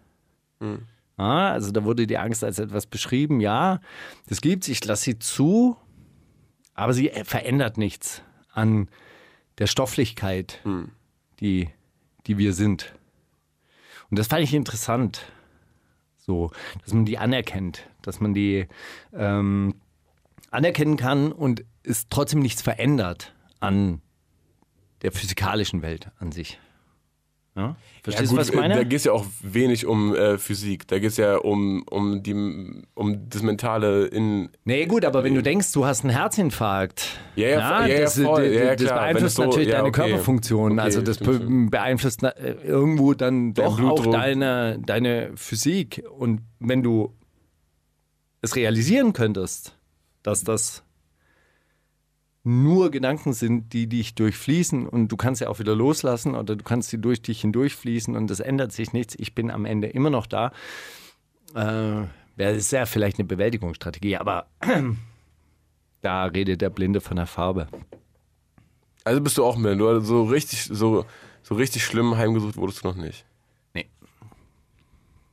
Ja, 1.19 1.51
also 1.51 1.73
da 1.73 1.85
wurde 1.85 2.07
die 2.07 2.19
Angst 2.19 2.43
als 2.45 2.59
etwas 2.59 2.87
beschrieben, 2.87 3.41
ja, 3.41 3.81
das 4.29 4.41
gibt's, 4.41 4.69
ich 4.69 4.85
lasse 4.85 5.05
sie 5.05 5.19
zu, 5.19 5.77
aber 6.75 6.93
sie 6.93 7.11
verändert 7.25 7.77
nichts 7.77 8.23
an 8.53 8.89
der 9.59 9.67
Stofflichkeit, 9.67 10.61
die, 11.41 11.69
die 12.27 12.39
wir 12.39 12.53
sind. 12.53 12.95
Und 14.11 14.19
das 14.19 14.29
fand 14.29 14.43
ich 14.43 14.55
interessant. 14.55 15.23
So, 16.17 16.51
dass 16.83 16.95
man 16.95 17.05
die 17.05 17.19
anerkennt, 17.19 17.87
dass 18.07 18.21
man 18.21 18.35
die 18.35 18.67
ähm, 19.17 19.75
anerkennen 20.51 20.97
kann 20.97 21.33
und 21.33 21.65
es 21.83 22.09
trotzdem 22.09 22.41
nichts 22.41 22.63
verändert 22.63 23.35
an 23.61 24.01
der 25.03 25.13
physikalischen 25.13 25.83
Welt 25.83 26.11
an 26.19 26.33
sich. 26.33 26.59
Ja? 27.57 27.77
Verstehst 28.03 28.33
du, 28.33 28.37
was 28.37 28.49
ich 28.49 28.55
äh, 28.55 28.59
meine? 28.59 28.75
Da 28.75 28.83
geht 28.83 28.99
es 28.99 29.05
ja 29.05 29.13
auch 29.13 29.25
wenig 29.43 29.87
um 29.87 30.15
äh, 30.15 30.39
Physik. 30.39 30.89
Da 30.89 30.99
geht 30.99 31.11
es 31.11 31.17
ja 31.17 31.37
um, 31.37 31.85
um, 31.89 32.23
die, 32.23 32.35
um 32.95 33.29
das 33.29 33.43
Mentale 33.43 34.07
in. 34.07 34.49
Nee, 34.65 34.87
gut, 34.87 35.05
aber 35.05 35.23
wenn 35.23 35.35
du 35.35 35.43
denkst, 35.43 35.71
du 35.73 35.85
hast 35.87 36.03
einen 36.03 36.11
Herzinfarkt, 36.11 37.19
Ja, 37.37 37.49
ja, 37.49 37.59
ja, 37.59 37.87
ja, 37.87 38.01
das, 38.01 38.19
voll. 38.21 38.45
das, 38.49 38.55
Ja, 38.55 38.65
ja, 38.65 38.77
das 38.77 38.89
beeinflusst 38.89 39.37
so- 39.37 39.45
natürlich 39.45 39.69
ja, 39.69 39.77
deine 39.77 39.89
okay. 39.89 40.01
Körperfunktion. 40.09 40.73
Okay, 40.73 40.81
also 40.81 41.01
das 41.01 41.19
be 41.19 41.39
beeinflusst 41.71 42.23
äh, 42.25 42.57
irgendwo 42.65 43.15
dann 43.15 43.55
doch 43.55 43.81
auch 43.81 44.07
deine, 44.07 44.81
deine 44.85 45.31
Physik. 45.37 46.03
Und 46.11 46.41
wenn 46.59 46.83
du 46.83 47.15
es 48.45 48.57
realisieren 48.57 49.13
könntest, 49.13 49.77
dass 50.23 50.45
das 50.45 50.83
nur 52.45 52.91
Gedanken 52.91 53.33
sind, 53.33 53.73
die 53.73 53.87
dich 53.87 54.15
durchfließen 54.15 54.87
und 54.87 55.09
du 55.09 55.17
kannst 55.17 55.41
ja 55.41 55.49
auch 55.49 55.59
wieder 55.59 55.75
loslassen 55.75 56.35
oder 56.35 56.57
du 56.57 56.63
kannst 56.63 56.91
sie 56.91 57.01
durch 57.01 57.23
dich 57.23 57.41
hindurchfließen 57.41 58.15
und 58.15 58.31
es 58.31 58.41
ändert 58.41 58.71
sich 58.73 58.93
nichts. 58.93 59.15
Ich 59.19 59.35
bin 59.35 59.51
am 59.51 59.65
Ende 59.65 59.89
immer 59.89 60.11
noch 60.11 60.27
da. 60.27 60.53
Äh, 61.55 62.07
wäre 62.37 62.61
sehr 62.61 62.87
vielleicht 62.87 63.19
eine 63.19 63.27
Bewältigungsstrategie, 63.27 64.19
aber 64.19 64.47
da 66.03 66.25
redet 66.27 66.61
der 66.61 66.71
Blinde 66.71 67.01
von 67.01 67.17
der 67.17 67.27
Farbe. 67.27 67.69
Also 69.05 69.23
bist 69.23 69.39
du 69.39 69.45
auch 69.45 69.57
mit. 69.57 69.81
Du 69.81 70.01
so 70.01 70.25
richtig, 70.25 70.65
so, 70.65 71.07
so 71.43 71.55
richtig 71.55 71.85
schlimm 71.85 72.17
heimgesucht 72.17 72.57
wurdest 72.57 72.85
du 72.85 72.89
noch 72.89 72.97
nicht. 72.97 73.25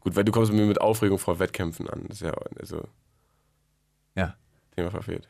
Gut, 0.01 0.15
weil 0.15 0.23
du 0.23 0.31
kommst 0.31 0.51
mir 0.51 0.65
mit 0.65 0.81
Aufregung 0.81 1.17
vor 1.19 1.39
Wettkämpfen 1.39 1.89
an. 1.89 2.05
Das 2.07 2.17
ist 2.21 2.27
ja 2.27 2.33
also 2.59 2.83
Ja. 4.15 4.35
Thema 4.75 4.91
verfehlt. 4.91 5.27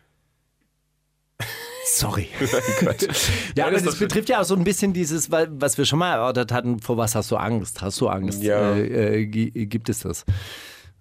Sorry. 1.85 2.27
Ja, 3.55 3.67
aber 3.67 3.79
das 3.79 3.99
betrifft 3.99 4.29
ja 4.29 4.39
auch 4.41 4.45
so 4.45 4.55
ein 4.55 4.63
bisschen 4.63 4.93
dieses, 4.93 5.29
was 5.31 5.77
wir 5.77 5.85
schon 5.85 5.99
mal 5.99 6.13
erörtert 6.13 6.51
hatten, 6.51 6.79
vor 6.79 6.95
was 6.97 7.15
hast 7.15 7.29
du 7.31 7.37
Angst? 7.37 7.81
Hast 7.81 7.99
du 7.99 8.07
Angst? 8.07 8.41
Ja. 8.43 8.73
Äh, 8.75 9.21
äh, 9.21 9.25
gi- 9.25 9.51
gibt 9.65 9.89
es 9.89 9.99
das? 9.99 10.25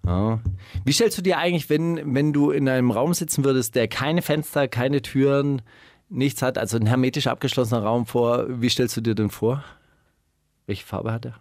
Ja. 0.05 0.39
Wie 0.83 0.91
stellst 0.91 1.17
du 1.17 1.21
dir 1.21 1.37
eigentlich, 1.37 1.69
wenn, 1.69 2.13
wenn 2.15 2.33
du 2.33 2.51
in 2.51 2.67
einem 2.67 2.91
Raum 2.91 3.13
sitzen 3.13 3.45
würdest, 3.45 3.75
der 3.75 3.87
keine 3.87 4.21
Fenster, 4.21 4.67
keine 4.67 5.01
Türen, 5.01 5.61
nichts 6.09 6.41
hat, 6.41 6.57
also 6.57 6.77
ein 6.77 6.87
hermetisch 6.87 7.27
abgeschlossener 7.27 7.83
Raum 7.83 8.05
vor, 8.05 8.45
wie 8.49 8.69
stellst 8.69 8.97
du 8.97 9.01
dir 9.01 9.15
den 9.15 9.29
vor? 9.29 9.63
Welche 10.65 10.85
Farbe 10.85 11.11
hat 11.13 11.25
er? 11.25 11.35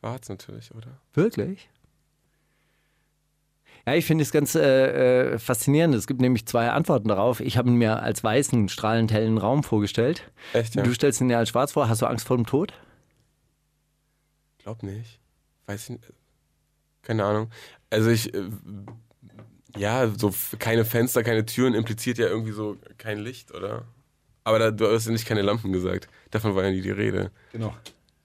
Schwarz 0.00 0.28
natürlich, 0.28 0.74
oder? 0.74 0.98
Wirklich? 1.14 1.68
Ja, 3.86 3.94
ich 3.94 4.04
finde 4.04 4.22
es 4.22 4.32
ganz 4.32 4.54
äh, 4.54 5.32
äh, 5.32 5.38
faszinierend. 5.38 5.94
Es 5.94 6.06
gibt 6.06 6.20
nämlich 6.20 6.46
zwei 6.46 6.70
Antworten 6.70 7.08
darauf. 7.08 7.40
Ich 7.40 7.56
habe 7.56 7.70
ihn 7.70 7.76
mir 7.76 8.02
als 8.02 8.22
weißen, 8.22 8.68
strahlend 8.68 9.12
hellen 9.12 9.38
Raum 9.38 9.62
vorgestellt. 9.62 10.30
Echt, 10.52 10.74
ja? 10.74 10.82
Du 10.82 10.92
stellst 10.92 11.20
ihn 11.20 11.28
dir 11.28 11.38
als 11.38 11.48
schwarz 11.48 11.72
vor. 11.72 11.88
Hast 11.88 12.02
du 12.02 12.06
Angst 12.06 12.26
vor 12.26 12.36
dem 12.36 12.44
Tod? 12.44 12.74
Glaub 14.58 14.82
nicht. 14.82 15.18
Weiß 15.66 15.84
ich 15.84 15.90
nicht. 15.90 16.12
Keine 17.02 17.24
Ahnung. 17.24 17.50
Also 17.88 18.10
ich, 18.10 18.34
äh, 18.34 18.50
ja, 19.76 20.08
so 20.08 20.34
keine 20.58 20.84
Fenster, 20.84 21.22
keine 21.22 21.46
Türen 21.46 21.74
impliziert 21.74 22.18
ja 22.18 22.26
irgendwie 22.26 22.52
so 22.52 22.76
kein 22.98 23.18
Licht, 23.18 23.54
oder? 23.54 23.86
Aber 24.44 24.58
da, 24.58 24.70
du 24.70 24.86
hast 24.92 25.06
ja 25.06 25.12
nicht 25.12 25.26
keine 25.26 25.42
Lampen 25.42 25.72
gesagt. 25.72 26.08
Davon 26.30 26.54
war 26.54 26.64
ja 26.64 26.70
nie 26.70 26.82
die 26.82 26.90
Rede. 26.90 27.30
Genau. 27.52 27.74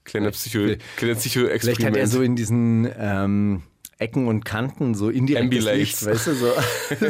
Kleiner 0.06 0.32
Psycho, 0.32 0.78
kleiner 0.98 1.16
Vielleicht 1.16 1.84
hat 1.84 1.96
er 1.96 2.08
so 2.08 2.22
in 2.22 2.36
diesen 2.36 2.90
ähm, 2.98 3.64
Ecken 4.00 4.28
und 4.28 4.44
Kanten 4.44 4.96
so 4.96 5.10
indirektes. 5.10 5.66
Licht, 5.66 6.06
weißt 6.06 6.28
du, 6.28 6.36
so, 6.36 6.52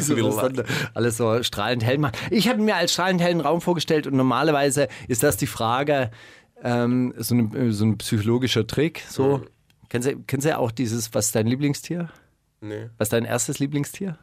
so 0.00 0.62
alles 0.94 1.16
so 1.16 1.42
strahlend 1.42 1.84
hell 1.84 1.98
macht. 1.98 2.16
Ich 2.30 2.48
habe 2.48 2.62
mir 2.62 2.76
als 2.76 2.92
strahlend 2.92 3.20
hellen 3.20 3.40
Raum 3.40 3.60
vorgestellt 3.60 4.06
und 4.06 4.14
normalerweise 4.14 4.88
ist 5.08 5.22
das 5.22 5.36
die 5.36 5.46
Frage, 5.46 6.10
ähm, 6.62 7.12
so, 7.16 7.34
eine, 7.34 7.72
so 7.72 7.84
ein 7.84 7.98
psychologischer 7.98 8.66
Trick. 8.66 9.02
So. 9.08 9.44
Kennst, 9.88 10.08
du, 10.08 10.22
kennst 10.26 10.44
du 10.44 10.50
ja 10.50 10.58
auch 10.58 10.70
dieses, 10.70 11.12
was 11.14 11.26
ist 11.26 11.34
dein 11.34 11.46
Lieblingstier? 11.46 12.10
nee, 12.60 12.88
Was 12.96 13.06
ist 13.06 13.12
dein 13.12 13.24
erstes 13.24 13.58
Lieblingstier? 13.58 14.18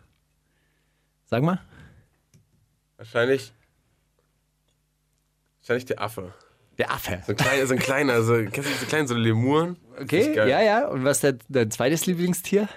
Sag 1.26 1.44
mal. 1.44 1.62
wahrscheinlich, 2.98 3.54
wahrscheinlich 5.62 5.86
der 5.86 6.02
Affe. 6.02 6.34
Der 6.78 6.92
Affe. 6.92 7.22
So 7.26 7.32
ein 7.32 7.38
kleiner, 7.38 7.68
so 7.68 7.74
ein 7.74 7.80
kleiner, 7.80 8.22
so, 8.24 8.34
kennst 8.34 8.58
du 8.58 8.74
diese 8.74 8.86
kleinen, 8.86 9.08
so 9.08 9.16
Lemuren? 9.16 9.78
Okay, 10.00 10.36
ja, 10.36 10.62
ja. 10.62 10.88
Und 10.88 11.04
was 11.04 11.24
ist 11.24 11.38
dein, 11.50 11.70
zweites 11.70 12.06
Lieblingstier? 12.06 12.70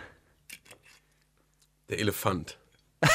Der 1.88 1.99
Elefant. 2.01 2.59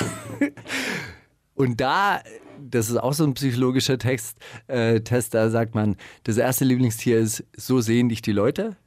Und 1.55 1.81
da, 1.81 2.21
das 2.57 2.89
ist 2.89 2.97
auch 2.97 3.13
so 3.13 3.25
ein 3.25 3.33
psychologischer 3.33 3.97
Text, 3.97 4.37
äh, 4.67 5.01
Test, 5.01 5.33
da 5.33 5.49
sagt 5.49 5.75
man, 5.75 5.97
das 6.23 6.37
erste 6.37 6.63
Lieblingstier 6.63 7.19
ist, 7.19 7.43
so 7.55 7.81
sehen 7.81 8.09
dich 8.09 8.21
die 8.21 8.31
Leute. 8.31 8.77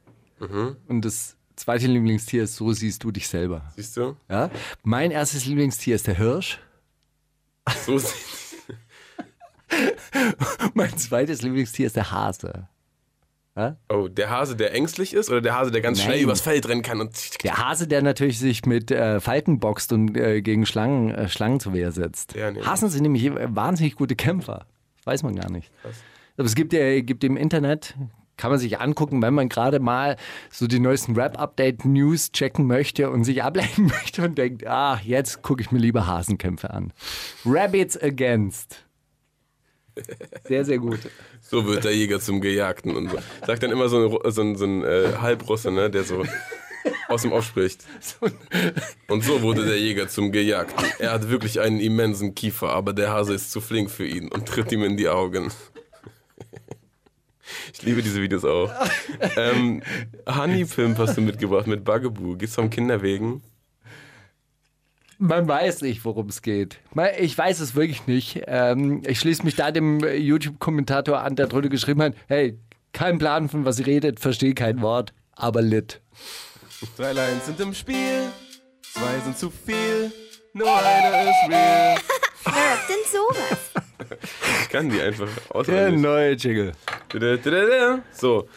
Und 0.87 1.05
das 1.05 1.37
zweite 1.55 1.87
Lieblingstier 1.87 2.43
ist, 2.43 2.55
so 2.55 2.73
siehst 2.73 3.03
du 3.03 3.11
dich 3.11 3.27
selber. 3.27 3.71
Siehst 3.75 3.95
du? 3.95 4.17
Ja? 4.29 4.49
Mein 4.83 5.11
erstes 5.11 5.45
Lieblingstier 5.45 5.95
ist 5.95 6.07
der 6.07 6.17
Hirsch. 6.17 6.59
So 7.85 7.97
sieht 7.97 8.42
Mein 10.73 10.97
zweites 10.97 11.41
Lieblingstier 11.41 11.87
ist 11.87 11.95
der 11.95 12.11
Hase. 12.11 12.67
Oh, 13.87 14.07
der 14.07 14.31
Hase, 14.31 14.55
der 14.55 14.73
ängstlich 14.73 15.13
ist 15.13 15.29
oder 15.29 15.39
der 15.39 15.55
Hase, 15.55 15.69
der 15.69 15.81
ganz 15.81 15.99
Nein. 15.99 16.07
schnell 16.07 16.21
übers 16.21 16.41
Feld 16.41 16.67
rennen 16.67 16.81
kann 16.81 16.99
und. 16.99 17.43
Der 17.43 17.57
Hase, 17.59 17.87
der 17.87 18.01
natürlich 18.01 18.39
sich 18.39 18.65
mit 18.65 18.89
äh, 18.89 19.19
Falten 19.19 19.59
boxt 19.59 19.93
und 19.93 20.17
äh, 20.17 20.41
gegen 20.41 20.65
Schlangen, 20.65 21.11
äh, 21.11 21.29
Schlangen 21.29 21.59
zur 21.59 21.73
Wehr 21.73 21.91
setzt. 21.91 22.33
Der 22.33 22.51
nicht. 22.51 22.65
Hasen 22.65 22.89
sind 22.89 23.03
nämlich 23.03 23.31
wahnsinnig 23.31 23.95
gute 23.95 24.15
Kämpfer. 24.15 24.65
Weiß 25.03 25.21
man 25.21 25.35
gar 25.35 25.51
nicht. 25.51 25.71
Aber 26.35 26.47
es 26.47 26.55
gibt 26.55 26.73
ja 26.73 27.01
gibt 27.01 27.23
im 27.23 27.37
Internet, 27.37 27.95
kann 28.37 28.49
man 28.49 28.59
sich 28.59 28.79
angucken, 28.79 29.21
wenn 29.21 29.35
man 29.35 29.49
gerade 29.49 29.79
mal 29.79 30.17
so 30.49 30.65
die 30.65 30.79
neuesten 30.79 31.15
Rap-Update-News 31.15 32.31
checken 32.31 32.65
möchte 32.65 33.11
und 33.11 33.23
sich 33.23 33.43
ablenken 33.43 33.85
möchte 34.01 34.23
und 34.23 34.35
denkt, 34.35 34.65
ah, 34.65 34.99
jetzt 35.03 35.43
gucke 35.43 35.61
ich 35.61 35.71
mir 35.71 35.79
lieber 35.79 36.07
Hasenkämpfe 36.07 36.71
an. 36.71 36.91
Rabbits 37.45 38.01
Against. 38.01 38.83
Sehr, 40.45 40.65
sehr 40.65 40.77
gut. 40.79 40.99
So 41.41 41.65
wird 41.65 41.83
der 41.83 41.95
Jäger 41.95 42.19
zum 42.19 42.41
Gejagten 42.41 42.95
und 42.95 43.09
so. 43.09 43.17
Sagt 43.45 43.63
dann 43.63 43.71
immer 43.71 43.89
so 43.89 44.19
ein, 44.23 44.31
so 44.31 44.41
ein, 44.41 44.55
so 44.55 44.65
ein 44.65 44.83
äh, 44.83 45.13
Halbrusse, 45.19 45.71
ne, 45.71 45.89
der 45.89 46.03
so 46.03 46.23
aus 47.07 47.21
dem 47.21 47.31
Off 47.31 47.45
spricht. 47.45 47.83
Und 49.07 49.23
so 49.23 49.41
wurde 49.41 49.65
der 49.65 49.79
Jäger 49.79 50.07
zum 50.07 50.31
Gejagten. 50.31 50.85
Er 50.99 51.11
hat 51.11 51.29
wirklich 51.29 51.59
einen 51.59 51.79
immensen 51.79 52.35
Kiefer, 52.35 52.69
aber 52.69 52.93
der 52.93 53.11
Hase 53.11 53.33
ist 53.33 53.51
zu 53.51 53.61
flink 53.61 53.91
für 53.91 54.05
ihn 54.05 54.29
und 54.29 54.47
tritt 54.47 54.71
ihm 54.71 54.83
in 54.83 54.97
die 54.97 55.09
Augen. 55.09 55.51
Ich 57.73 57.81
liebe 57.83 58.01
diese 58.01 58.21
Videos 58.21 58.45
auch. 58.45 58.71
Ähm, 59.35 59.83
Honey 60.27 60.65
Pimp 60.65 60.97
hast 60.97 61.17
du 61.17 61.21
mitgebracht 61.21 61.67
mit 61.67 61.83
Bugaboo. 61.83 62.35
Geht's 62.35 62.55
vom 62.55 62.69
Kinderwegen? 62.69 63.41
Man 65.17 65.47
weiß 65.47 65.81
nicht, 65.81 66.03
worum 66.05 66.27
es 66.27 66.41
geht. 66.41 66.79
Ich 67.19 67.37
weiß 67.37 67.59
es 67.59 67.75
wirklich 67.75 68.07
nicht. 68.07 68.41
Ähm, 68.47 69.01
ich 69.05 69.19
schließe 69.19 69.43
mich 69.43 69.55
da 69.55 69.71
dem 69.71 70.03
äh, 70.03 70.15
YouTube-Kommentator 70.15 71.19
an, 71.19 71.35
der 71.35 71.47
drunter 71.47 71.69
geschrieben 71.69 72.01
hat, 72.01 72.13
hey, 72.27 72.57
kein 72.91 73.17
Plan, 73.17 73.49
von 73.49 73.65
was 73.65 73.79
ihr 73.79 73.87
redet, 73.87 74.19
verstehe 74.19 74.53
kein 74.53 74.81
Wort, 74.81 75.13
aber 75.31 75.61
lit. 75.61 76.01
Drei 76.97 77.13
Lines 77.13 77.45
sind 77.45 77.59
im 77.59 77.73
Spiel. 77.73 78.29
Zwei 78.93 79.19
sind 79.23 79.37
zu 79.37 79.49
viel, 79.49 80.11
nur 80.53 80.67
einer 80.67 81.23
ist 81.23 81.49
real. 81.49 81.97
Wer 82.43 82.53
rappt 82.53 82.89
denn 82.89 82.95
sowas? 83.11 83.82
Ich 84.73 84.79
kann 84.79 84.89
die 84.89 84.99
einfach 84.99 85.27
Der 85.49 85.55
auswendig. 85.55 86.01
neue 86.01 86.31
Jingle. 86.33 86.71
So. 88.11 88.47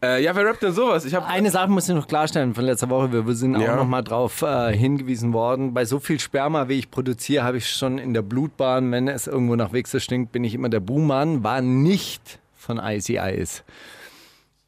Äh, 0.00 0.22
ja, 0.22 0.36
wer 0.36 0.46
rappt 0.46 0.62
denn 0.62 0.72
sowas? 0.72 1.04
Ich 1.04 1.12
hab. 1.16 1.28
Eine 1.28 1.50
Sache 1.50 1.68
muss 1.68 1.88
ich 1.88 1.94
noch 1.96 2.06
klarstellen 2.06 2.54
von 2.54 2.64
letzter 2.64 2.88
Woche. 2.90 3.10
Wir 3.26 3.34
sind 3.34 3.58
Ja. 3.58 3.72
auch 3.72 3.78
noch 3.78 3.86
mal 3.88 4.02
drauf 4.02 4.42
äh, 4.42 4.72
hingewiesen 4.72 5.32
worden. 5.32 5.74
Bei 5.74 5.84
so 5.84 5.98
viel 5.98 6.20
Sperma, 6.20 6.68
wie 6.68 6.74
ich 6.78 6.92
produziere, 6.92 7.42
habe 7.42 7.56
ich 7.56 7.68
schon 7.68 7.98
in 7.98 8.14
der 8.14 8.22
Blutbahn, 8.22 8.92
wenn 8.92 9.08
es 9.08 9.26
irgendwo 9.26 9.56
nach 9.56 9.72
Wichse 9.72 9.98
stinkt, 9.98 10.30
bin 10.30 10.44
ich 10.44 10.54
immer 10.54 10.68
der 10.68 10.78
Buhmann. 10.78 11.42
War 11.42 11.60
nicht 11.60 12.38
von 12.54 12.78
Icy 12.78 13.18
Eis 13.18 13.64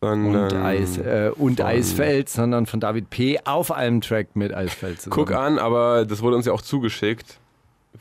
und, 0.01 0.33
sondern- 0.33 0.61
Eis, 0.67 0.99
äh, 0.99 1.31
und 1.37 1.61
Eisfeld, 1.61 2.29
sondern 2.29 2.67
von 2.67 2.81
David 2.81 3.11
P. 3.11 3.39
auf 3.45 3.71
einem 3.71 4.01
Track 4.01 4.35
mit 4.35 4.53
Eisfeld 4.53 5.01
zusammen. 5.03 5.25
Guck 5.25 5.31
an, 5.37 5.61
aber 5.61 6.05
das 6.05 6.21
wurde 6.21 6.35
uns 6.35 6.47
ja 6.47 6.53
auch 6.53 6.63
zugeschickt. 6.63 7.39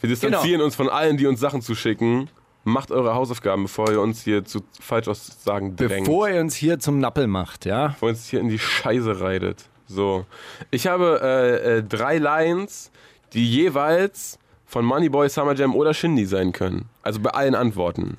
Wir 0.01 0.09
distanzieren 0.09 0.61
uns 0.61 0.73
von 0.75 0.89
allen, 0.89 1.17
die 1.17 1.27
uns 1.27 1.39
Sachen 1.39 1.61
zuschicken. 1.61 2.29
Macht 2.67 2.91
eure 2.91 3.13
Hausaufgaben, 3.13 3.63
bevor 3.63 3.91
ihr 3.91 4.01
uns 4.01 4.23
hier 4.23 4.43
zu 4.43 4.61
Falschaussagen 4.81 5.75
drängt. 5.75 6.05
Bevor 6.05 6.27
ihr 6.29 6.41
uns 6.41 6.55
hier 6.55 6.79
zum 6.79 6.99
Nappel 6.99 7.27
macht, 7.27 7.65
ja? 7.65 7.89
Bevor 7.89 8.09
ihr 8.09 8.13
uns 8.15 8.27
hier 8.27 8.39
in 8.41 8.49
die 8.49 8.59
Scheiße 8.59 9.21
reitet. 9.21 9.65
So. 9.87 10.25
Ich 10.71 10.87
habe 10.87 11.19
äh, 11.21 11.77
äh, 11.77 11.83
drei 11.83 12.17
Lines, 12.17 12.91
die 13.33 13.47
jeweils 13.47 14.39
von 14.65 14.83
Moneyboy, 14.83 15.29
Summer 15.29 15.53
Jam 15.53 15.75
oder 15.75 15.93
Shindy 15.93 16.25
sein 16.25 16.51
können. 16.51 16.89
Also 17.03 17.19
bei 17.19 17.29
allen 17.29 17.53
Antworten. 17.53 18.17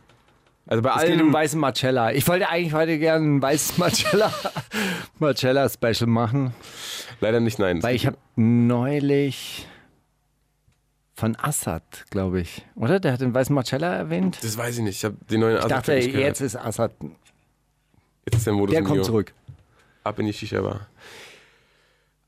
Also 0.68 0.80
bei 0.82 0.90
Es 0.96 1.02
geht 1.02 1.14
um 1.14 1.20
allen. 1.22 1.32
weißen 1.32 1.58
Marcella. 1.60 2.12
Ich 2.12 2.26
wollte 2.28 2.48
eigentlich 2.48 2.72
heute 2.72 2.98
gerne 3.00 3.24
ein 3.26 3.42
weißes 3.42 3.78
Marcella, 3.78 4.32
Marcella 5.18 5.68
Special 5.68 6.06
machen, 6.08 6.54
Leider 7.20 7.40
nicht, 7.40 7.58
nein. 7.58 7.82
weil 7.82 7.94
ich 7.96 8.06
habe 8.06 8.16
neulich 8.36 9.66
von 11.16 11.34
Assad, 11.36 12.04
glaube 12.10 12.40
ich, 12.40 12.62
oder? 12.74 13.00
Der 13.00 13.12
hat 13.14 13.22
den 13.22 13.32
weißen 13.32 13.54
Marcella 13.54 13.94
erwähnt. 13.94 14.38
das 14.42 14.56
weiß 14.58 14.76
ich 14.78 14.84
nicht. 14.84 14.96
Ich 14.98 15.04
habe 15.04 15.16
den 15.30 15.40
neuen 15.40 15.56
Ich 15.58 15.64
dachte, 15.64 15.94
nicht 15.94 16.08
gehört. 16.12 16.26
jetzt 16.26 16.40
ist 16.42 16.56
Assad, 16.56 16.92
Jetzt 18.26 18.38
ist 18.38 18.46
der 18.46 18.52
Modus 18.52 18.74
der 18.74 18.82
kommt 18.84 19.04
zurück. 19.04 19.32
Ab 20.04 20.18
in 20.18 20.26
die 20.26 20.32
Shisha-Bar. 20.32 20.88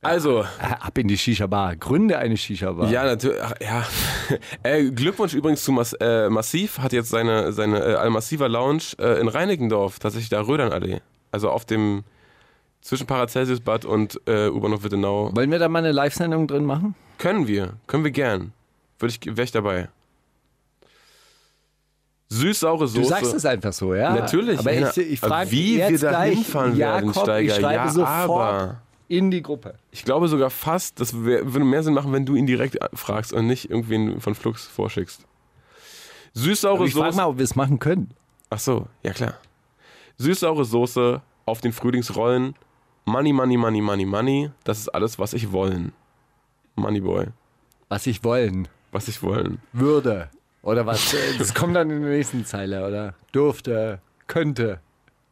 Also, 0.01 0.41
Äh, 0.43 0.45
Ab 0.81 0.97
in 0.97 1.09
die 1.09 1.19
Shisha-Bar. 1.19 1.77
Gründe 1.77 2.19
eine 2.19 2.37
Shisha-Bar. 2.37 2.89
Ja, 2.91 3.05
natürlich. 3.05 3.39
Ja. 3.61 3.85
äh, 4.63 4.91
Glückwunsch 4.91 5.35
übrigens 5.35 5.65
zu 5.65 5.73
Mas 5.73 5.93
äh, 5.95 6.31
Massiv, 6.31 6.79
hat 6.79 6.93
jetzt 6.93 7.11
seine, 7.11 7.53
seine 7.53 7.81
äh, 7.81 7.95
Al-Massiva 7.95 8.47
Lounge 8.47 8.95
äh, 8.99 9.21
in 9.21 9.29
Reinickendorf, 9.29 9.99
tatsächlich 9.99 10.31
da 10.31 10.41
Rödernallee. 10.41 11.01
Also 11.31 11.51
auf 11.51 11.65
dem 11.65 12.05
zwischen 12.81 13.07
Paracelsius-Bad 13.07 13.85
und 13.85 14.21
äh, 14.27 14.49
U-Bahnhof 14.49 14.85
Wittenau. 14.85 15.35
Wollen 15.35 15.51
wir 15.51 15.59
da 15.59 15.69
mal 15.69 15.81
eine 15.81 15.93
Live-Sendung 15.93 16.47
drin 16.47 16.65
machen? 16.65 16.95
Können 17.19 17.49
wir, 17.49 17.75
können 17.89 18.05
wir 18.05 18.13
gern. 18.13 18.53
Würde 18.99 19.15
ich, 19.15 19.27
wäre 19.27 19.43
ich 19.45 19.53
dabei. 19.53 19.89
Süß-saure 22.31 22.81
Du 22.81 22.87
Soße. 22.89 23.09
sagst 23.09 23.33
es 23.35 23.45
einfach 23.47 23.73
so, 23.73 23.95
ja? 23.95 24.13
Natürlich. 24.15 24.59
Aber 24.59 24.71
Lena. 24.71 24.91
ich, 24.91 24.99
ich 24.99 25.23
Aber 25.23 25.35
frage 25.35 25.51
wie 25.51 25.77
wir 25.79 25.91
jetzt 25.91 26.03
da 26.03 26.11
gleich 26.11 26.35
hinfahren 26.35 26.77
werden, 26.77 27.15
Steiger. 27.15 27.41
Ich 27.41 27.55
schreibe 27.55 27.75
Ja, 27.75 27.89
sofort 27.91 28.53
aber- 28.53 28.83
in 29.09 29.31
die 29.31 29.41
Gruppe. 29.43 29.75
Ich 29.91 30.05
glaube 30.05 30.29
sogar 30.29 30.51
fast, 30.51 31.01
das 31.01 31.15
würde 31.15 31.65
mehr 31.65 31.83
Sinn 31.83 31.95
machen, 31.95 32.13
wenn 32.13 32.27
du 32.27 32.35
ihn 32.35 32.47
direkt 32.47 32.77
fragst 32.93 33.33
und 33.33 33.47
nicht 33.47 33.71
irgendwen 33.71 34.21
von 34.21 34.35
Flux 34.35 34.67
vorschickst. 34.67 35.23
Süß-saure 36.35 36.77
Aber 36.77 36.85
ich 36.87 36.93
frage 36.93 37.13
Soße. 37.13 37.17
mal, 37.17 37.29
ob 37.29 37.39
wir 37.39 37.45
es 37.45 37.57
machen 37.57 37.79
können. 37.79 38.11
Ach 38.51 38.59
so, 38.59 38.87
ja 39.03 39.13
klar. 39.15 39.35
Süß-saure 40.19 40.67
Soße 40.67 41.23
auf 41.47 41.63
den 41.63 41.73
Frühlingsrollen. 41.73 42.55
Money, 43.07 43.33
money, 43.33 43.57
money, 43.57 43.81
money, 43.81 44.05
money. 44.05 44.51
Das 44.65 44.79
ist 44.81 44.89
alles, 44.91 45.19
was 45.19 45.33
ich 45.33 45.51
wollen. 45.53 45.93
Moneyboy. 46.77 47.29
Was 47.89 48.07
ich 48.07 48.23
wollen 48.23 48.69
Was 48.93 49.09
ich 49.09 49.23
wollen. 49.23 49.61
würde. 49.73 50.31
Oder 50.63 50.87
was? 50.87 51.15
Das 51.39 51.55
kommt 51.55 51.77
dann 51.77 51.91
in 51.91 52.03
der 52.03 52.11
nächsten 52.11 52.45
Zeile, 52.45 52.87
oder? 52.87 53.15
Durfte, 53.33 54.01
könnte. 54.27 54.81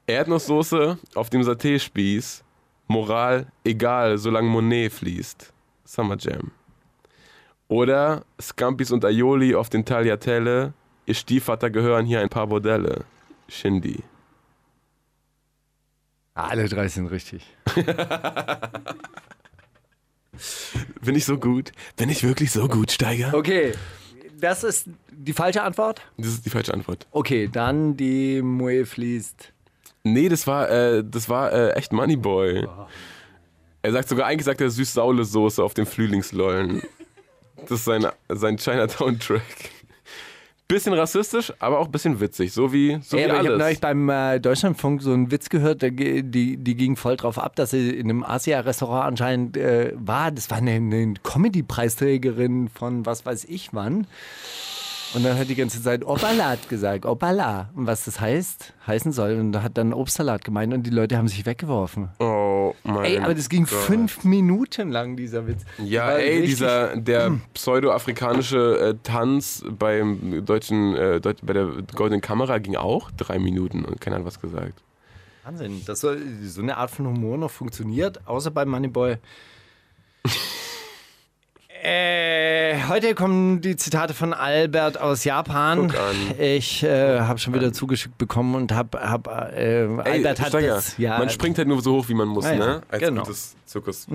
Erdnusssoße 0.06 0.98
auf 1.14 1.30
dem 1.30 1.42
Saté-Spieß. 1.42 2.42
Moral, 2.86 3.46
egal, 3.64 4.18
solange 4.18 4.48
Monet 4.48 4.92
fließt. 4.92 5.52
Summer 5.84 6.16
Jam. 6.18 6.52
Oder 7.68 8.24
Scampis 8.40 8.92
und 8.92 9.04
Aioli 9.04 9.54
auf 9.56 9.68
den 9.68 9.84
Tagliatelle. 9.84 10.72
Ihr 11.06 11.14
Stiefvater 11.14 11.70
gehören 11.70 12.06
hier 12.06 12.20
ein 12.20 12.28
paar 12.28 12.46
Bordelle. 12.46 13.04
Shindy. 13.48 14.02
Alle 16.34 16.68
drei 16.68 16.86
sind 16.88 17.06
richtig. 17.08 17.44
Bin 21.02 21.14
ich 21.14 21.24
so 21.24 21.38
gut? 21.38 21.72
Bin 21.96 22.08
ich 22.08 22.22
wirklich 22.22 22.50
so 22.52 22.68
gut, 22.68 22.90
Steiger? 22.90 23.34
Okay, 23.34 23.72
das 24.40 24.64
ist 24.64 24.88
die 25.10 25.32
falsche 25.32 25.62
Antwort. 25.62 26.02
Das 26.16 26.28
ist 26.28 26.44
die 26.46 26.50
falsche 26.50 26.74
Antwort. 26.74 27.06
Okay, 27.10 27.48
dann 27.50 27.96
die 27.96 28.42
Moe 28.42 28.84
fließt. 28.84 29.52
Nee, 30.04 30.28
das 30.28 30.46
war, 30.46 30.70
äh, 30.70 31.02
das 31.04 31.28
war 31.28 31.52
äh, 31.52 31.70
echt 31.72 31.92
Moneyboy. 31.92 32.66
Er 33.82 33.92
sagt 33.92 34.08
sogar, 34.08 34.26
eigentlich 34.26 34.44
sagt 34.44 34.60
er 34.60 34.70
Süß-Saule-Soße 34.70 35.62
auf 35.62 35.74
dem 35.74 35.86
Frühlingslollen. 35.86 36.82
Das 37.62 37.80
ist 37.80 37.84
sein, 37.84 38.06
sein 38.28 38.56
Chinatown-Track. 38.56 39.70
Bisschen 40.68 40.94
rassistisch, 40.94 41.52
aber 41.60 41.78
auch 41.78 41.86
ein 41.86 41.92
bisschen 41.92 42.18
witzig. 42.18 42.52
So 42.52 42.72
wie, 42.72 42.98
so 43.00 43.16
Ey, 43.16 43.26
wie 43.26 43.30
aber 43.30 43.34
ich 43.34 43.38
habe 43.38 43.48
alles. 43.50 43.58
neulich 43.60 43.80
beim 43.80 44.08
äh, 44.08 44.40
Deutschlandfunk 44.40 45.00
so 45.00 45.12
einen 45.12 45.30
Witz 45.30 45.48
gehört, 45.48 45.82
der, 45.82 45.92
die, 45.92 46.56
die 46.56 46.74
ging 46.74 46.96
voll 46.96 47.16
drauf 47.16 47.38
ab, 47.38 47.54
dass 47.54 47.70
sie 47.70 47.90
in 47.90 48.10
einem 48.10 48.24
Asia-Restaurant 48.24 49.04
anscheinend 49.06 49.56
äh, 49.56 49.92
war. 49.94 50.32
Das 50.32 50.50
war 50.50 50.58
eine, 50.58 50.72
eine 50.72 51.14
Comedy-Preisträgerin 51.22 52.68
von 52.68 53.06
was 53.06 53.24
weiß 53.24 53.44
ich 53.44 53.74
wann. 53.74 54.08
Und 55.16 55.24
dann 55.24 55.38
hat 55.38 55.48
die 55.48 55.54
ganze 55.54 55.82
Zeit 55.82 56.04
Obalat 56.04 56.68
gesagt, 56.68 57.06
Obala. 57.06 57.70
Und 57.74 57.86
was 57.86 58.04
das 58.04 58.20
heißt, 58.20 58.74
heißen 58.86 59.12
soll. 59.12 59.36
Und 59.36 59.52
da 59.52 59.62
hat 59.62 59.78
dann 59.78 59.94
Obstsalat 59.94 60.44
gemeint 60.44 60.74
und 60.74 60.82
die 60.82 60.90
Leute 60.90 61.16
haben 61.16 61.26
sich 61.26 61.46
weggeworfen. 61.46 62.10
oh 62.18 62.74
mein 62.84 63.04
Ey, 63.06 63.18
aber 63.20 63.34
das 63.34 63.48
ging 63.48 63.64
Gott. 63.64 63.78
fünf 63.78 64.24
Minuten 64.24 64.90
lang, 64.90 65.16
dieser 65.16 65.46
Witz. 65.46 65.62
Ja, 65.78 66.10
ey, 66.10 66.44
dieser, 66.44 66.98
der 66.98 67.40
pseudo-afrikanische 67.54 68.78
äh, 68.78 68.94
Tanz 69.02 69.64
beim 69.78 70.44
deutschen, 70.44 70.94
äh, 70.94 71.18
Deut 71.18 71.38
bei 71.40 71.54
der 71.54 71.70
Goldenen 71.94 72.20
Kamera 72.20 72.58
ging 72.58 72.76
auch 72.76 73.10
drei 73.12 73.38
Minuten 73.38 73.86
und 73.86 74.02
keiner 74.02 74.16
hat 74.16 74.26
was 74.26 74.38
gesagt. 74.38 74.82
Wahnsinn, 75.44 75.82
dass 75.86 76.00
so, 76.00 76.14
so 76.42 76.60
eine 76.60 76.76
Art 76.76 76.90
von 76.90 77.06
Humor 77.06 77.38
noch 77.38 77.50
funktioniert, 77.50 78.20
außer 78.28 78.50
bei 78.50 78.66
Moneyboy. 78.66 79.16
äh, 81.82 82.82
heute 82.88 83.14
kommen 83.14 83.60
die 83.60 83.76
Zitate 83.76 84.14
von 84.14 84.32
Albert 84.32 85.00
aus 85.00 85.24
Japan. 85.24 85.92
Ich 86.38 86.82
äh, 86.82 87.20
habe 87.20 87.38
schon 87.38 87.54
wieder 87.54 87.72
zugeschickt 87.72 88.18
bekommen 88.18 88.54
und 88.54 88.72
habe, 88.72 89.00
hab, 89.00 89.26
äh, 89.28 89.84
Ey, 89.84 89.98
Albert 89.98 90.40
hat 90.40 90.48
Steiger, 90.48 90.74
das. 90.74 90.98
Ja, 90.98 91.18
man 91.18 91.30
springt 91.30 91.58
halt 91.58 91.68
nur 91.68 91.80
so 91.82 91.96
hoch, 91.96 92.08
wie 92.08 92.14
man 92.14 92.28
muss, 92.28 92.44
ja, 92.44 92.54
ne? 92.54 92.82
Als 92.88 93.02
genau. 93.02 93.22
gutes 93.22 93.56
Zirkus. 93.66 94.06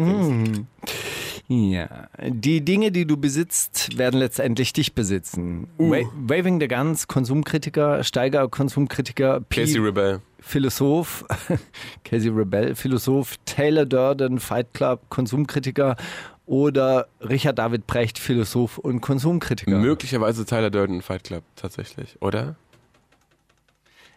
Ja, 1.47 2.07
die 2.26 2.64
Dinge, 2.64 2.91
die 2.91 3.05
du 3.05 3.18
besitzt, 3.18 3.97
werden 3.97 4.20
letztendlich 4.20 4.72
dich 4.72 4.93
besitzen. 4.93 5.68
Uh. 5.78 5.91
Wa 5.91 5.97
Waving 6.16 6.62
the 6.62 6.68
Guns, 6.68 7.07
Konsumkritiker, 7.07 8.03
Steiger, 8.03 8.47
Konsumkritiker, 8.47 9.41
P 9.41 9.62
Casey 9.62 9.80
Rebel. 9.80 10.22
Philosoph, 10.39 11.26
Casey 12.03 12.30
Rebell, 12.30 12.74
Philosoph, 12.76 13.36
Taylor 13.45 13.86
Durden, 13.86 14.39
Fight 14.39 14.74
Club, 14.74 15.01
Konsumkritiker 15.09 15.97
oder 16.46 17.08
Richard 17.22 17.60
David 17.60 17.88
Brecht, 17.88 18.20
Philosoph 18.20 18.78
und 18.78 19.02
Konsumkritiker. 19.02 19.78
Möglicherweise 19.78 20.46
Tyler 20.46 20.70
Durden 20.70 21.02
Fight 21.02 21.24
Club, 21.24 21.44
tatsächlich, 21.56 22.18
oder? 22.22 22.56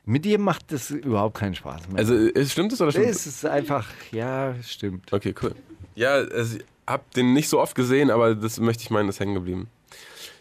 Mit 0.07 0.25
dir 0.25 0.39
macht 0.39 0.71
das 0.71 0.91
überhaupt 0.91 1.39
keinen 1.39 1.55
Spaß 1.55 1.89
mehr. 1.89 1.99
Also, 1.99 2.15
ist, 2.15 2.53
stimmt 2.53 2.73
das 2.73 2.81
oder 2.81 2.91
stimmt 2.91 3.07
es 3.07 3.27
ist 3.27 3.47
einfach, 3.47 3.89
ja, 4.13 4.55
stimmt. 4.63 5.13
Okay, 5.13 5.35
cool. 5.43 5.55
Ja, 5.95 6.15
also, 6.15 6.59
ich 6.59 6.65
hab 6.87 7.11
den 7.13 7.33
nicht 7.33 7.49
so 7.49 7.61
oft 7.61 7.75
gesehen, 7.75 8.11
aber 8.11 8.35
das 8.35 8.61
möchte 8.61 8.83
ich 8.83 8.91
meinen, 8.91 9.09
ist 9.09 9.21
hängen 9.21 9.35
geblieben. 9.35 9.69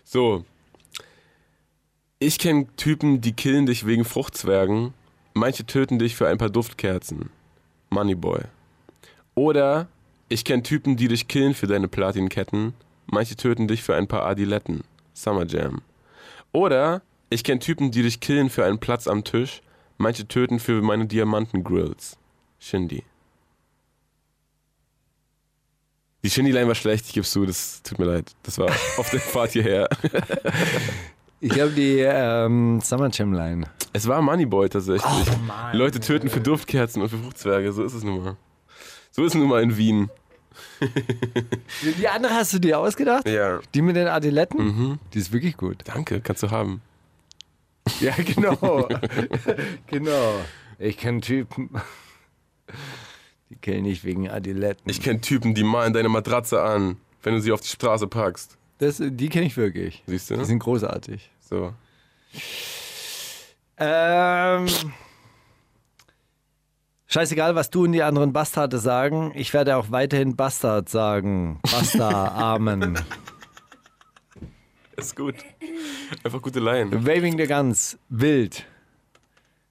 So. 0.03 0.45
Ich 2.19 2.39
kenne 2.39 2.67
Typen, 2.75 3.21
die 3.21 3.33
killen 3.33 3.65
dich 3.65 3.85
wegen 3.85 4.03
Fruchtzwergen. 4.03 4.93
Manche 5.33 5.65
töten 5.65 5.99
dich 5.99 6.15
für 6.15 6.27
ein 6.27 6.37
paar 6.37 6.49
Duftkerzen. 6.49 7.29
Moneyboy. 7.89 8.41
Oder 9.35 9.87
ich 10.33 10.43
kenne 10.45 10.63
Typen, 10.63 10.97
die 10.97 11.07
dich 11.07 11.27
killen 11.27 11.53
für 11.53 11.67
deine 11.67 11.87
Platinketten. 11.87 12.73
Manche 13.05 13.35
töten 13.35 13.67
dich 13.67 13.83
für 13.83 13.95
ein 13.95 14.07
paar 14.07 14.25
Adiletten. 14.25 14.83
Summer 15.13 15.45
Jam. 15.45 15.81
Oder 16.51 17.03
ich 17.29 17.43
kenne 17.43 17.59
Typen, 17.59 17.91
die 17.91 18.01
dich 18.01 18.19
killen 18.19 18.49
für 18.49 18.65
einen 18.65 18.79
Platz 18.79 19.07
am 19.07 19.23
Tisch. 19.23 19.61
Manche 19.97 20.27
töten 20.27 20.59
für 20.59 20.81
meine 20.81 21.05
Diamantengrills. 21.05 22.17
Shindy. 22.59 23.03
Die 26.23 26.29
Shindy-Line 26.29 26.67
war 26.67 26.75
schlecht, 26.75 27.05
ich 27.05 27.13
gebe 27.13 27.27
zu, 27.27 27.45
das 27.45 27.83
tut 27.83 27.99
mir 27.99 28.05
leid. 28.05 28.31
Das 28.41 28.57
war 28.57 28.69
auf 28.97 29.09
der 29.11 29.19
Fahrt 29.19 29.51
hierher. 29.51 29.87
Ich 31.41 31.49
glaube, 31.49 31.73
die 31.73 31.99
ähm, 31.99 32.79
Summer 32.81 33.09
Jam 33.11 33.33
Line. 33.33 33.65
Es 33.91 34.07
war 34.07 34.21
Moneyboy 34.21 34.69
tatsächlich. 34.69 35.27
Oh 35.27 35.77
Leute 35.77 35.99
töten 35.99 36.29
für 36.29 36.41
Duftkerzen 36.41 37.03
und 37.03 37.09
für 37.09 37.17
Fruchtzwerge, 37.17 37.71
so 37.71 37.83
ist 37.83 37.93
es 37.93 38.03
nun 38.03 38.23
mal. 38.23 38.37
So 39.11 39.23
ist 39.23 39.35
es 39.35 39.39
nun 39.39 39.49
mal 39.49 39.61
in 39.61 39.77
Wien. 39.77 40.09
Die 41.97 42.07
andere 42.07 42.33
hast 42.33 42.53
du 42.53 42.59
dir 42.59 42.79
ausgedacht? 42.79 43.27
Ja. 43.27 43.59
Die 43.73 43.81
mit 43.81 43.95
den 43.95 44.07
Adiletten? 44.07 44.99
Die 45.13 45.19
ist 45.19 45.31
wirklich 45.31 45.57
gut. 45.57 45.77
Danke, 45.85 46.21
kannst 46.21 46.43
du 46.43 46.51
haben. 46.51 46.81
Ja, 47.99 48.13
genau. 48.17 48.87
genau. 49.87 50.35
Ich 50.79 50.97
kenne 50.97 51.21
Typen, 51.21 51.69
die 53.49 53.55
killen 53.55 53.83
nicht 53.83 54.03
wegen 54.03 54.29
Adiletten. 54.29 54.89
Ich 54.89 55.01
kenne 55.01 55.21
Typen, 55.21 55.53
die 55.53 55.63
malen 55.63 55.93
deine 55.93 56.09
Matratze 56.09 56.61
an, 56.61 56.97
wenn 57.21 57.33
du 57.33 57.41
sie 57.41 57.51
auf 57.51 57.61
die 57.61 57.67
Straße 57.69 58.07
packst. 58.07 58.57
das, 58.79 59.01
die 59.01 59.29
kenne 59.29 59.45
ich 59.45 59.57
wirklich. 59.57 60.03
Siehst 60.07 60.29
du? 60.29 60.37
Die 60.37 60.45
sind 60.45 60.59
großartig. 60.59 61.29
So. 61.41 61.73
Ähm, 63.77 64.65
scheißegal, 67.13 67.53
was 67.53 67.69
du 67.69 67.83
und 67.83 67.91
die 67.91 68.01
anderen 68.01 68.33
Bastarde 68.33 68.79
sagen. 68.79 69.31
Ich 69.35 69.53
werde 69.53 69.77
auch 69.77 69.91
weiterhin 69.91 70.35
Bastard 70.35 70.89
sagen. 70.89 71.59
Basta, 71.61 72.29
Amen. 72.29 72.99
Ist 74.97 75.15
gut. 75.15 75.35
Einfach 76.23 76.41
gute 76.41 76.59
Laien. 76.59 77.05
Waving 77.05 77.37
the 77.37 77.45
Guns, 77.45 77.99
wild. 78.09 78.65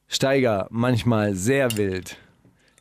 Steiger, 0.06 0.68
manchmal 0.70 1.34
sehr 1.34 1.76
wild. 1.76 2.16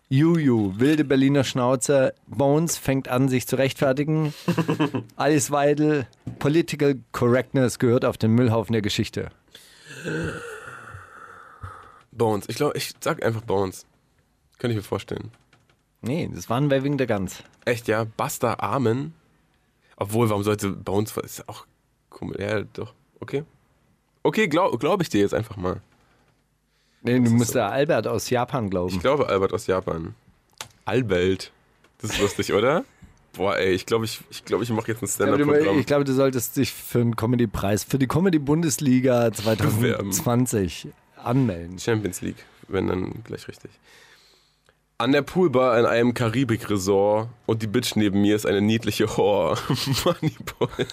Juju, 0.09 0.73
wilde 0.77 1.05
Berliner 1.05 1.43
Schnauze. 1.43 2.13
Bones 2.27 2.77
fängt 2.77 3.07
an, 3.07 3.29
sich 3.29 3.47
zu 3.47 3.55
rechtfertigen. 3.55 4.33
Alice 5.15 5.49
Weidel, 5.49 6.05
Political 6.39 6.99
Correctness 7.13 7.79
gehört 7.79 8.05
auf 8.05 8.17
den 8.17 8.31
Müllhaufen 8.31 8.73
der 8.73 8.81
Geschichte. 8.81 9.29
Bones. 12.11 12.45
Ich 12.49 12.57
glaube, 12.57 12.77
ich 12.77 12.93
sag 12.99 13.23
einfach 13.23 13.41
Bones. 13.41 13.85
Könnte 14.61 14.73
ich 14.73 14.77
mir 14.77 14.87
vorstellen. 14.87 15.31
Nee, 16.01 16.29
das 16.31 16.47
war 16.47 16.57
ein 16.61 16.69
Waving 16.69 16.99
the 16.99 17.07
Guns. 17.07 17.41
Echt, 17.65 17.87
ja? 17.87 18.05
Basta 18.15 18.57
Amen? 18.59 19.15
Obwohl, 19.95 20.29
warum 20.29 20.43
sollte 20.43 20.69
Bones. 20.69 21.17
Ist 21.17 21.39
ja 21.39 21.45
auch 21.47 21.65
komisch. 22.11 22.37
Ja, 22.39 22.61
doch. 22.61 22.93
Okay. 23.19 23.43
Okay, 24.21 24.47
glaube 24.47 24.77
glaub 24.77 25.01
ich 25.01 25.09
dir 25.09 25.21
jetzt 25.21 25.33
einfach 25.33 25.57
mal. 25.57 25.81
Nee, 27.01 27.19
du 27.19 27.31
musst 27.31 27.55
da 27.55 27.69
Albert 27.69 28.05
aus 28.05 28.29
Japan 28.29 28.69
glauben. 28.69 28.93
Ich 28.93 28.99
glaube 28.99 29.29
Albert 29.29 29.51
aus 29.51 29.65
Japan. 29.65 30.13
Albert. 30.85 31.51
Das 31.97 32.11
ist 32.11 32.21
lustig, 32.21 32.53
oder? 32.53 32.85
Boah, 33.33 33.57
ey, 33.57 33.71
ich 33.71 33.87
glaube, 33.87 34.05
ich, 34.05 34.21
ich, 34.29 34.45
glaub, 34.45 34.61
ich 34.61 34.69
mache 34.69 34.91
jetzt 34.91 35.01
ein 35.01 35.07
Stand-Up-Programm. 35.07 35.73
du, 35.73 35.79
ich 35.79 35.87
glaube, 35.87 36.03
du 36.03 36.13
solltest 36.13 36.55
dich 36.57 36.71
für 36.71 37.01
einen 37.01 37.15
Comedy-Preis, 37.15 37.83
für 37.83 37.97
die 37.97 38.07
Comedy-Bundesliga 38.07 39.31
2020 39.31 40.89
anmelden. 41.15 41.79
Champions 41.79 42.21
League, 42.21 42.45
wenn 42.67 42.85
dann 42.85 43.23
gleich 43.23 43.47
richtig. 43.47 43.71
An 45.01 45.13
der 45.13 45.23
Poolbar 45.23 45.79
in 45.79 45.87
einem 45.87 46.13
Karibik-Resort 46.13 47.27
und 47.47 47.63
die 47.63 47.65
Bitch 47.65 47.95
neben 47.95 48.21
mir 48.21 48.35
ist 48.35 48.45
eine 48.45 48.61
niedliche 48.61 49.07
Whore. 49.09 49.57
Moneyboy. 50.05 50.85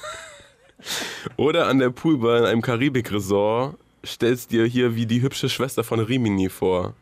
Oder 1.36 1.66
an 1.66 1.78
der 1.78 1.90
Poolbar 1.90 2.38
in 2.38 2.44
einem 2.46 2.62
Karibik-Resort 2.62 3.76
stellst 4.06 4.50
dir 4.50 4.64
hier 4.64 4.94
wie 4.94 5.04
die 5.04 5.20
hübsche 5.20 5.50
Schwester 5.50 5.84
von 5.84 6.00
Rimini 6.00 6.48
vor. 6.48 6.94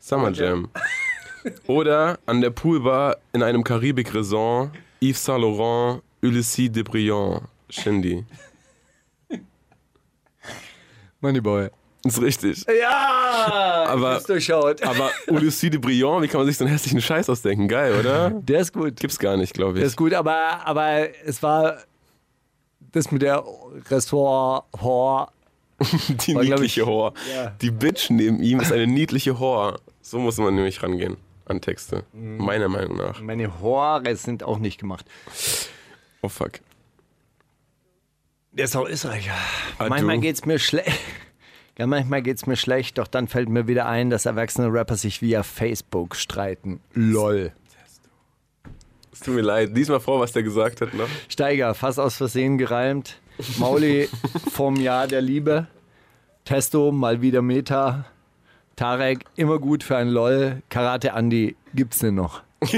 Summer 0.00 0.32
Jam. 0.32 0.70
Oder 1.68 2.18
an 2.26 2.40
der 2.40 2.50
Poolbar 2.50 3.18
in 3.32 3.44
einem 3.44 3.62
Karibik-Resort 3.62 4.72
Yves 5.00 5.24
Saint 5.24 5.40
Laurent, 5.40 6.02
Ulysses 6.20 6.72
de 6.72 6.82
Briand, 6.82 7.42
Shindy. 7.70 8.24
Moneyboy. 11.20 11.70
Ist 12.04 12.20
richtig. 12.20 12.64
Ja! 12.80 13.84
Aber- 13.88 14.20
durchschaut. 14.20 14.82
Aber 14.82 15.10
Ulysses 15.28 15.70
de 15.70 15.78
Briand, 15.78 16.22
wie 16.22 16.28
kann 16.28 16.40
man 16.40 16.46
sich 16.48 16.56
so 16.58 16.64
einen 16.64 16.72
hässlichen 16.72 17.00
Scheiß 17.00 17.28
ausdenken? 17.30 17.68
Geil, 17.68 17.94
oder? 17.98 18.30
Der 18.30 18.60
ist 18.60 18.72
gut. 18.72 18.96
Gibt's 18.98 19.18
gar 19.18 19.36
nicht, 19.36 19.54
glaube 19.54 19.74
Der 19.74 19.82
ich. 19.84 19.88
ist 19.90 19.96
gut, 19.96 20.12
aber, 20.12 20.66
aber 20.66 21.08
es 21.24 21.42
war 21.42 21.78
das 22.92 23.10
mit 23.12 23.22
der 23.22 23.44
Ressort 23.90 24.64
Hor. 24.80 25.30
Die 26.26 26.34
War, 26.34 26.42
niedliche 26.42 26.80
ich- 26.82 26.86
Whore. 26.86 27.12
Ja. 27.34 27.50
Die 27.62 27.70
Bitch 27.70 28.10
neben 28.10 28.42
ihm 28.42 28.60
ist 28.60 28.72
eine 28.72 28.86
niedliche 28.86 29.38
Whore. 29.38 29.78
So 30.00 30.18
muss 30.18 30.36
man 30.38 30.54
nämlich 30.54 30.82
rangehen 30.82 31.16
an 31.46 31.60
Texte. 31.60 32.04
Mhm. 32.12 32.38
Meiner 32.38 32.68
Meinung 32.68 32.96
nach. 32.96 33.20
Meine 33.20 33.60
Hore 33.60 34.14
sind 34.16 34.42
auch 34.42 34.58
nicht 34.58 34.78
gemacht. 34.78 35.06
Oh 36.20 36.28
fuck. 36.28 36.52
Der 38.52 38.64
ist 38.66 38.76
auch 38.76 38.88
Österreicher. 38.88 39.32
Ah, 39.78 39.88
manchmal 39.88 40.16
du. 40.16 40.20
geht's 40.22 40.44
mir 40.44 40.58
schlecht. 40.58 40.90
Ja, 41.78 41.86
manchmal 41.86 42.22
geht's 42.22 42.46
mir 42.46 42.56
schlecht, 42.56 42.98
doch 42.98 43.06
dann 43.06 43.28
fällt 43.28 43.48
mir 43.48 43.66
wieder 43.66 43.86
ein, 43.86 44.10
dass 44.10 44.26
erwachsene 44.26 44.72
Rapper 44.72 44.96
sich 44.96 45.22
via 45.22 45.42
Facebook 45.42 46.16
streiten. 46.16 46.80
LOL. 46.94 47.52
Es 49.12 49.20
tut 49.20 49.34
mir 49.34 49.42
leid. 49.42 49.74
Lies 49.74 49.88
mal 49.88 50.00
vor, 50.00 50.20
was 50.20 50.32
der 50.32 50.42
gesagt 50.42 50.80
hat 50.80 50.94
noch. 50.94 51.08
Steiger, 51.28 51.74
fast 51.74 52.00
aus 52.00 52.16
Versehen 52.16 52.58
gereimt. 52.58 53.20
Mauli 53.58 54.08
vom 54.50 54.76
Jahr 54.76 55.06
der 55.06 55.20
Liebe. 55.20 55.66
Testo, 56.44 56.92
mal 56.92 57.22
wieder 57.22 57.40
Meta. 57.40 58.04
Tarek, 58.76 59.24
immer 59.36 59.58
gut 59.58 59.84
für 59.84 59.96
ein 59.96 60.08
LOL. 60.08 60.62
Karate 60.68 61.12
Andi, 61.12 61.56
gibt's 61.74 61.98
denn 62.00 62.14
noch? 62.14 62.42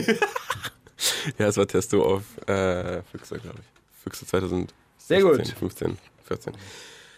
Ja, 1.38 1.48
es 1.48 1.56
war 1.56 1.66
Testo 1.66 2.02
auf 2.02 2.22
äh, 2.48 3.02
Füchse, 3.02 3.38
glaube 3.38 3.58
ich. 3.58 4.02
Füchse 4.02 4.26
2016, 4.26 4.68
Sehr 4.98 5.22
gut. 5.22 5.46
15, 5.46 5.98
14. 6.24 6.52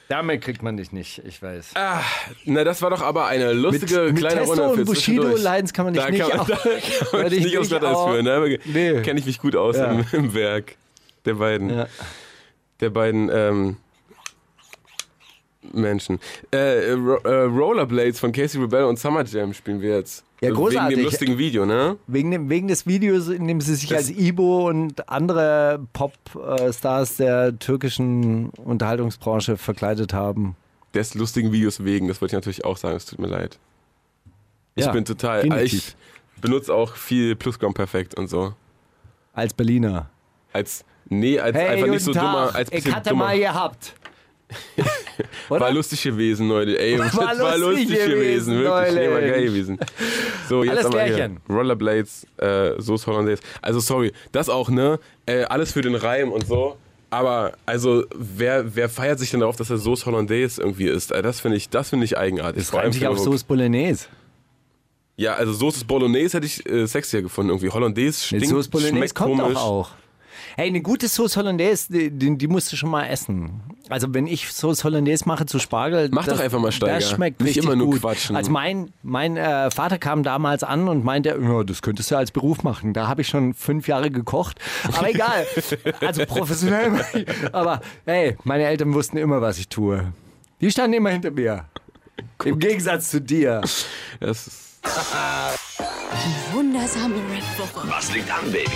Damit 0.08 0.42
kriegt 0.42 0.62
man 0.62 0.76
dich 0.76 0.92
nicht, 0.92 1.20
ich 1.26 1.42
weiß. 1.42 1.72
Na, 2.44 2.62
das 2.62 2.80
war 2.80 2.90
doch 2.90 3.02
aber 3.02 3.26
eine 3.26 3.52
lustige 3.52 4.02
mit 4.12 4.18
kleine 4.18 4.40
Testo 4.40 4.50
Runde 4.52 4.68
und 4.68 4.76
für 4.76 4.84
Bushido 4.84 5.22
zwischendurch. 5.22 5.42
Lines 5.42 5.72
kann 5.72 5.84
man 5.86 5.94
dich 5.94 6.02
da 6.04 6.10
nicht 6.10 6.20
kann 6.28 6.36
man, 6.38 6.46
da 6.46 6.56
kann 7.10 7.22
man 7.22 7.32
ich 7.32 7.44
nicht 7.44 7.58
aufs 7.58 7.68
Glatteis 7.70 7.98
führen. 8.04 8.24
Ne? 8.24 8.58
Nee. 8.66 9.02
Kenne 9.02 9.18
ich 9.18 9.26
mich 9.26 9.38
gut 9.40 9.56
aus 9.56 9.76
Ja. 9.76 9.90
im, 9.90 10.04
im 10.12 10.34
Werk 10.34 10.76
der 11.24 11.34
beiden. 11.34 11.70
Ja. 11.70 11.86
der 12.80 12.90
beiden 12.90 13.30
ähm, 13.32 13.76
Menschen. 15.72 16.18
Äh, 16.50 16.92
Ro 16.92 17.16
äh, 17.24 17.42
Rollerblades 17.44 18.18
von 18.20 18.32
Casey 18.32 18.60
Rebel 18.60 18.84
und 18.84 18.98
Summer 18.98 19.24
Jam 19.24 19.52
spielen 19.54 19.80
wir 19.80 19.96
jetzt. 19.96 20.24
Ja, 20.40 20.48
Wegen 20.48 20.56
großartig. 20.56 20.96
dem 20.98 21.04
lustigen 21.04 21.38
Video, 21.38 21.64
ne? 21.64 21.96
Wegen, 22.06 22.30
dem, 22.30 22.50
wegen 22.50 22.68
des 22.68 22.86
Videos, 22.86 23.28
in 23.28 23.48
dem 23.48 23.60
sie 23.60 23.74
sich 23.74 23.88
Das- 23.88 23.98
als 24.08 24.10
Ibo 24.10 24.68
und 24.68 25.08
andere 25.08 25.80
Popstars 25.94 27.16
der 27.16 27.58
türkischen 27.58 28.50
Unterhaltungsbranche 28.50 29.56
verkleidet 29.56 30.12
haben. 30.12 30.54
Des 30.94 31.14
lustigen 31.14 31.52
Videos 31.52 31.82
wegen, 31.84 32.08
das 32.08 32.20
wollte 32.20 32.32
ich 32.34 32.36
natürlich 32.38 32.64
auch 32.64 32.76
sagen, 32.76 32.96
es 32.96 33.06
tut 33.06 33.18
mir 33.18 33.28
leid. 33.28 33.58
Ich 34.74 34.84
Ja, 34.84 34.92
bin 34.92 35.04
total, 35.06 35.42
definitiv. 35.42 35.96
ich 36.36 36.40
benutze 36.42 36.74
auch 36.74 36.94
viel 36.96 37.34
Plusquamperfekt 37.34 38.14
und 38.18 38.28
so. 38.28 38.52
Als 39.32 39.54
Berliner. 39.54 40.10
Als, 40.52 40.84
nee, 41.08 41.38
als 41.38 41.56
Hey, 41.56 41.68
einfach 41.68 41.86
nicht 41.88 42.02
so 42.04 42.12
guten 42.12 42.24
dummer, 42.24 42.46
Tag. 42.48 42.54
als 42.56 42.72
ich 42.72 42.94
hatte 42.94 43.10
dummer. 43.10 43.24
mal 43.26 43.38
gehabt. 43.38 43.94
War 45.48 45.72
lustig 45.72 46.02
gewesen, 46.02 46.48
Leute. 46.48 46.78
Ey, 46.78 46.98
War 46.98 47.12
war, 47.14 47.34
lustig 47.58 47.88
lustig 47.88 47.88
gewesen, 47.88 48.10
gewesen, 48.10 48.58
wirklich. 48.58 48.94
Nee, 48.94 49.10
war 49.10 49.20
geil 49.20 49.44
gewesen. 49.44 49.78
So, 50.48 50.64
jetzt 50.64 50.72
Alles 50.78 50.88
hier 50.88 51.04
Klärchen. 51.04 51.40
Rollerblades, 51.48 52.26
äh, 52.38 52.80
Soße 52.80 53.06
Hollandaise. 53.06 53.42
Also, 53.62 53.80
sorry, 53.80 54.12
das 54.32 54.48
auch, 54.48 54.68
ne? 54.68 54.98
Äh, 55.26 55.44
alles 55.44 55.72
für 55.72 55.82
den 55.82 55.94
Reim 55.94 56.30
und 56.32 56.46
so. 56.46 56.76
Aber, 57.10 57.52
also, 57.64 58.04
wer, 58.14 58.74
wer 58.74 58.88
feiert 58.88 59.18
sich 59.18 59.30
denn 59.30 59.40
darauf, 59.40 59.56
dass 59.56 59.70
er 59.70 59.78
Soße 59.78 60.06
Hollandaise 60.06 60.60
irgendwie 60.60 60.86
isst? 60.88 61.12
Äh, 61.12 61.22
das 61.22 61.40
finde 61.40 61.56
ich, 61.56 61.68
das 61.68 61.90
finde 61.90 62.04
ich 62.04 62.18
eigenartig. 62.18 62.64
Das 62.64 62.74
reimt 62.74 62.94
sich 62.94 63.06
auf 63.06 63.18
Sauce 63.18 63.44
Bolognese. 63.44 64.06
Ja, 65.16 65.34
also 65.34 65.52
Soße 65.52 65.84
Bolognese 65.86 66.36
hätte 66.36 66.46
ich 66.46 66.68
äh, 66.68 66.86
sexier 66.86 67.22
gefunden 67.22 67.50
irgendwie. 67.50 67.70
Hollandaise 67.70 68.22
stinkt, 68.22 68.48
Sauce 68.48 68.68
Bolognese 68.68 68.96
schmeckt 68.96 69.14
kommt 69.14 69.40
komisch. 69.40 69.56
auch. 69.56 69.90
Hey, 70.56 70.68
eine 70.68 70.80
gute 70.80 71.08
Sauce 71.08 71.36
Hollandaise, 71.36 71.92
die, 71.92 72.36
die, 72.36 72.48
musst 72.48 72.72
du 72.72 72.76
schon 72.76 72.90
mal 72.90 73.06
essen. 73.06 73.62
Also 73.88 74.12
wenn 74.14 74.26
ich 74.26 74.50
Sauce 74.52 74.84
Hollandaise 74.84 75.24
mache 75.26 75.46
zu 75.46 75.58
Spargel, 75.58 76.08
Mach 76.12 76.26
doch 76.26 76.40
einfach 76.40 76.58
mal, 76.58 76.72
Steiger. 76.72 76.94
Das 76.94 77.10
schmeckt 77.10 77.40
Nicht 77.40 77.56
immer 77.58 77.76
nur 77.76 77.86
gut. 77.86 78.00
quatschen. 78.00 78.36
Also 78.36 78.50
mein, 78.50 78.90
mein 79.02 79.36
äh, 79.36 79.70
Vater 79.70 79.98
kam 79.98 80.22
damals 80.22 80.62
an 80.62 80.88
und 80.88 81.04
meinte, 81.04 81.38
ja, 81.40 81.64
das 81.64 81.82
könntest 81.82 82.10
du 82.10 82.16
als 82.16 82.30
Beruf 82.30 82.62
machen. 82.62 82.92
Da 82.92 83.08
habe 83.08 83.22
ich 83.22 83.28
schon 83.28 83.54
fünf 83.54 83.88
Jahre 83.88 84.10
gekocht. 84.10 84.58
Aber 84.92 85.08
egal. 85.10 85.46
also 86.00 86.24
professionell. 86.26 87.04
Aber 87.52 87.80
hey, 88.06 88.36
meine 88.44 88.64
Eltern 88.64 88.94
wussten 88.94 89.16
immer, 89.18 89.40
was 89.40 89.58
ich 89.58 89.68
tue. 89.68 90.12
Die 90.60 90.70
standen 90.70 90.94
immer 90.94 91.10
hinter 91.10 91.30
mir. 91.30 91.66
Im 92.44 92.58
Gegensatz 92.58 93.10
zu 93.10 93.20
dir. 93.20 93.62
Das 94.20 94.46
ist, 94.46 94.65
Wundersame 96.52 97.16
Rap-Woche. 97.16 97.88
Was 97.88 98.12
liegt 98.12 98.30
an, 98.30 98.50
Baby? 98.50 98.70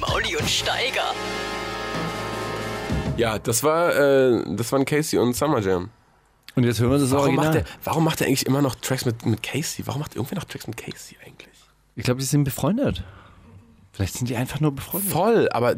Mauli 0.00 0.36
und 0.36 0.48
Steiger. 0.48 1.14
ja, 3.16 3.38
das 3.38 3.62
war, 3.62 3.94
äh, 3.94 4.56
das 4.56 4.70
waren 4.72 4.84
Casey 4.84 5.18
und 5.18 5.34
Summer 5.34 5.60
Jam. 5.60 5.90
Und 6.54 6.64
jetzt 6.64 6.78
hören 6.80 6.90
wir 6.92 6.98
das 6.98 7.10
Warum 7.10 7.38
Original. 7.38 7.46
macht, 7.46 7.56
er, 7.56 7.64
warum 7.84 8.04
macht 8.04 8.20
er 8.20 8.26
eigentlich 8.28 8.46
immer 8.46 8.62
noch 8.62 8.76
Tracks 8.76 9.04
mit, 9.04 9.26
mit 9.26 9.42
Casey? 9.42 9.86
Warum 9.86 10.00
macht 10.00 10.14
irgendwer 10.14 10.36
noch 10.38 10.44
Tracks 10.44 10.66
mit 10.66 10.76
Casey 10.76 11.16
eigentlich? 11.24 11.48
ich 11.96 12.04
glaube, 12.04 12.20
die 12.20 12.26
sind 12.26 12.44
befreundet. 12.44 13.02
Vielleicht 13.92 14.14
sind 14.14 14.28
die 14.28 14.36
einfach 14.36 14.58
nur 14.60 14.72
befreundet. 14.74 15.10
Voll, 15.12 15.48
aber 15.50 15.76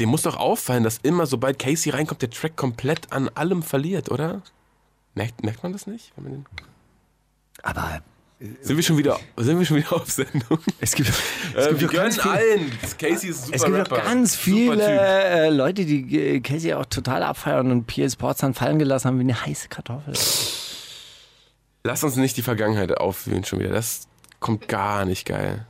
dem 0.00 0.08
muss 0.08 0.22
doch 0.22 0.36
auffallen, 0.36 0.82
dass 0.82 0.98
immer, 0.98 1.26
sobald 1.26 1.58
Casey 1.58 1.92
reinkommt, 1.92 2.22
der 2.22 2.30
Track 2.30 2.56
komplett 2.56 3.12
an 3.12 3.28
allem 3.30 3.62
verliert, 3.62 4.10
oder? 4.10 4.40
Merkt, 5.14 5.42
merkt 5.44 5.62
man 5.62 5.72
das 5.72 5.86
nicht? 5.86 6.12
Wenn 6.16 6.24
man 6.24 6.32
den 6.32 6.46
Aber 7.62 8.00
Sind 8.60 8.76
wir 8.76 8.82
schon 8.82 8.98
wieder, 8.98 9.18
sind 9.36 9.58
wir 9.58 9.64
schon 9.64 9.76
wieder 9.78 9.92
auf 9.92 10.10
Sendung? 10.10 10.58
Es 10.80 10.94
gibt, 10.94 11.08
Es 11.56 11.66
äh, 11.66 11.68
gibt 11.70 11.80
wir 11.80 11.88
gönnen 11.88 12.12
viele, 12.12 12.30
allen. 12.34 12.72
Casey 12.98 13.30
ist 13.30 13.44
super 13.46 13.56
es 13.56 13.64
gibt 13.64 13.76
Rapper. 13.76 13.96
ganz 14.00 14.36
viele 14.36 14.82
äh, 14.82 15.48
Leute, 15.50 15.84
die 15.86 16.18
äh, 16.18 16.40
Casey 16.40 16.74
auch 16.74 16.84
total 16.86 17.22
abfeiern 17.22 17.70
und 17.70 17.86
PS 17.86 18.14
Sports 18.14 18.40
dann 18.40 18.52
fallen 18.52 18.78
gelassen 18.78 19.08
haben 19.08 19.18
wie 19.18 19.22
eine 19.22 19.46
heiße 19.46 19.68
Kartoffel. 19.68 20.14
Lass 21.84 22.02
uns 22.02 22.16
nicht 22.16 22.36
die 22.36 22.42
Vergangenheit 22.42 22.96
aufwühlen 22.98 23.44
schon 23.44 23.60
wieder. 23.60 23.70
Das 23.70 24.08
kommt 24.40 24.68
gar 24.68 25.04
nicht 25.04 25.26
geil. 25.26 25.66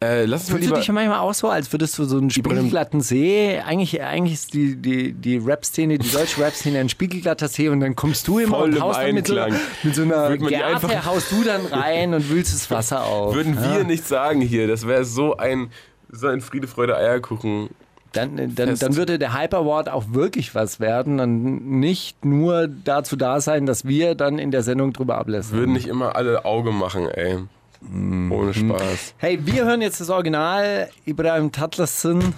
Äh, 0.00 0.26
lass 0.26 0.42
uns 0.42 0.52
mal 0.52 0.60
du 0.60 0.74
dich 0.76 0.88
manchmal 0.92 1.18
auch 1.18 1.34
so, 1.34 1.48
als 1.48 1.72
würdest 1.72 1.98
du 1.98 2.04
so 2.04 2.18
einen 2.18 2.30
spiegelglatten 2.30 3.00
See, 3.00 3.58
eigentlich, 3.58 4.00
eigentlich 4.00 4.34
ist 4.34 4.54
die, 4.54 4.76
die, 4.76 5.12
die 5.12 5.38
Rap-Szene, 5.38 5.98
die 5.98 6.08
deutsche 6.08 6.40
Rap-Szene 6.40 6.78
ein 6.78 6.88
spiegelglatter 6.88 7.48
See 7.48 7.68
und 7.68 7.80
dann 7.80 7.96
kommst 7.96 8.28
du 8.28 8.38
immer 8.38 8.58
Voll 8.58 8.68
und 8.68 8.76
im 8.76 8.82
haust 8.82 9.00
dann 9.00 9.14
mit 9.14 9.26
so, 9.26 9.34
mit 9.82 9.94
so 9.96 10.02
einer 10.02 10.66
einfach- 10.66 11.04
haust 11.04 11.32
du 11.32 11.42
dann 11.42 11.66
rein 11.66 12.14
und 12.14 12.30
wühlst 12.30 12.54
das 12.54 12.70
Wasser 12.70 13.04
auf. 13.04 13.34
Würden 13.34 13.60
wir 13.60 13.82
nicht 13.82 14.06
sagen 14.06 14.40
hier, 14.40 14.68
das 14.68 14.86
wäre 14.86 15.04
so 15.04 15.36
ein, 15.36 15.70
so 16.12 16.28
ein 16.28 16.42
Friede, 16.42 16.68
Freude, 16.68 16.96
Eierkuchen. 16.96 17.70
Dann, 18.12 18.38
äh, 18.38 18.48
dann, 18.48 18.76
dann 18.76 18.96
würde 18.96 19.18
der 19.18 19.32
Hype 19.32 19.52
Award 19.52 19.88
auch 19.88 20.04
wirklich 20.12 20.54
was 20.54 20.78
werden 20.78 21.18
und 21.18 21.68
nicht 21.80 22.24
nur 22.24 22.68
dazu 22.68 23.16
da 23.16 23.40
sein, 23.40 23.66
dass 23.66 23.84
wir 23.84 24.14
dann 24.14 24.38
in 24.38 24.52
der 24.52 24.62
Sendung 24.62 24.92
drüber 24.92 25.18
ablässen. 25.18 25.58
Würden 25.58 25.72
nicht 25.72 25.88
immer 25.88 26.14
alle 26.14 26.44
Auge 26.44 26.70
machen, 26.70 27.08
ey. 27.08 27.38
Mhm. 27.80 28.32
Ohne 28.32 28.54
Spaß. 28.54 29.14
Hey, 29.18 29.38
wir 29.44 29.64
hören 29.64 29.80
jetzt 29.82 30.00
das 30.00 30.10
Original 30.10 30.88
Ibrahim 31.06 31.52
Tatlassın. 31.52 32.34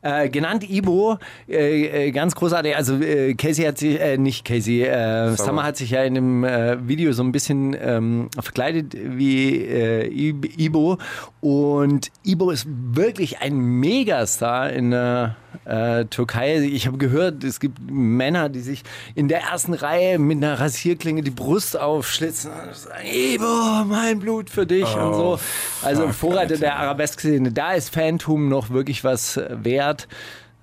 Äh, 0.00 0.28
genannt 0.28 0.62
Ibo, 0.70 1.18
äh, 1.48 2.06
äh, 2.06 2.10
ganz 2.12 2.36
großartig. 2.36 2.76
Also 2.76 3.00
äh, 3.00 3.34
Casey 3.34 3.64
hat 3.64 3.78
sich, 3.78 4.00
äh, 4.00 4.16
nicht 4.16 4.44
Casey, 4.44 4.84
äh, 4.84 5.34
Summer 5.34 5.64
hat 5.64 5.76
sich 5.76 5.90
ja 5.90 6.04
in 6.04 6.14
dem 6.14 6.44
äh, 6.44 6.76
Video 6.86 7.10
so 7.10 7.24
ein 7.24 7.32
bisschen 7.32 7.76
ähm, 7.80 8.28
verkleidet 8.40 8.94
wie 8.96 9.56
äh, 9.56 10.06
Ib- 10.06 10.56
Ibo. 10.56 10.98
Und 11.40 12.12
Ibo 12.24 12.52
ist 12.52 12.68
wirklich 12.68 13.40
ein 13.40 13.56
Megastar 13.56 14.72
in 14.72 14.92
der 14.92 15.34
äh, 15.64 16.04
Türkei. 16.06 16.58
Ich 16.58 16.86
habe 16.86 16.98
gehört, 16.98 17.44
es 17.44 17.60
gibt 17.60 17.78
Männer, 17.90 18.48
die 18.48 18.60
sich 18.60 18.82
in 19.14 19.28
der 19.28 19.42
ersten 19.42 19.74
Reihe 19.74 20.18
mit 20.18 20.38
einer 20.38 20.58
Rasierklinge 20.58 21.22
die 21.22 21.30
Brust 21.30 21.78
aufschlitzen 21.78 22.50
und 22.50 22.74
sagen, 22.74 23.04
Ibo, 23.04 23.84
mein 23.86 24.18
Blut 24.18 24.50
für 24.50 24.66
dich 24.66 24.94
und 24.96 25.14
so. 25.14 25.38
Also 25.82 26.08
Vorreiter 26.08 26.56
der 26.56 26.76
Arabesk-Szene. 26.76 27.52
Da 27.52 27.72
ist 27.72 27.94
Phantom 27.94 28.48
noch 28.48 28.70
wirklich 28.70 29.04
was 29.04 29.36
äh, 29.36 29.56
wert. 29.62 30.08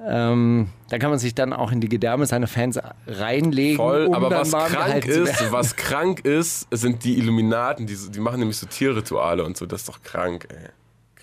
Ähm, 0.04 0.68
da 0.90 0.98
kann 1.00 1.10
man 1.10 1.20
sich 1.20 1.36
dann 1.36 1.54
auch 1.54 1.72
in 1.72 1.80
die 1.80 1.88
Gedärme 1.90 2.26
seiner 2.26 2.48
Fans 2.48 2.80
reinlegen. 3.08 3.78
Voll, 3.78 4.08
um 4.08 4.14
aber 4.14 4.30
was 4.30 4.52
krank 4.52 5.06
ist, 5.06 5.52
was 5.52 5.76
krank 5.76 6.26
ist, 6.26 6.68
sind 6.72 7.04
die 7.06 7.18
Illuminaten, 7.18 7.88
die, 7.88 7.96
die 8.10 8.20
machen 8.20 8.40
nämlich 8.40 8.58
so 8.58 8.68
Tierrituale 8.68 9.44
und 9.44 9.56
so. 9.56 9.66
Das 9.66 9.82
ist 9.82 9.90
doch 9.90 10.02
krank, 10.04 10.48
ey. 10.50 10.70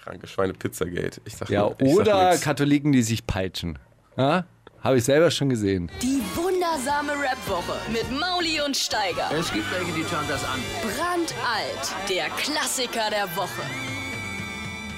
Kranke 0.03 0.27
Schweine 0.27 0.53
Pizzagate. 0.53 1.21
Ich 1.25 1.37
sag 1.37 1.49
Ja, 1.49 1.63
nur- 1.63 1.77
ich 1.81 1.89
sag 1.95 2.01
oder 2.07 2.31
nix. 2.31 2.41
Katholiken, 2.43 2.93
die 2.93 3.03
sich 3.03 3.27
peitschen. 3.27 3.79
Ja? 4.17 4.45
Habe 4.81 4.99
ich 4.99 5.05
selber 5.05 5.31
schon 5.31 5.49
gesehen. 5.49 5.91
Die 6.03 6.21
wundersame 6.35 7.13
Rap-Woche 7.13 7.79
mit 7.93 8.11
Mauli 8.19 8.61
und 8.67 8.77
Steiger. 8.77 9.31
Es 9.39 9.53
gibt 9.53 9.65
welche, 9.73 9.93
die 9.93 10.03
schauen 10.03 10.25
das 10.29 10.43
an. 10.45 10.59
Brandalt, 10.83 11.95
der 12.11 12.29
Klassiker 12.37 13.11
der 13.11 13.29
Woche. 13.37 13.63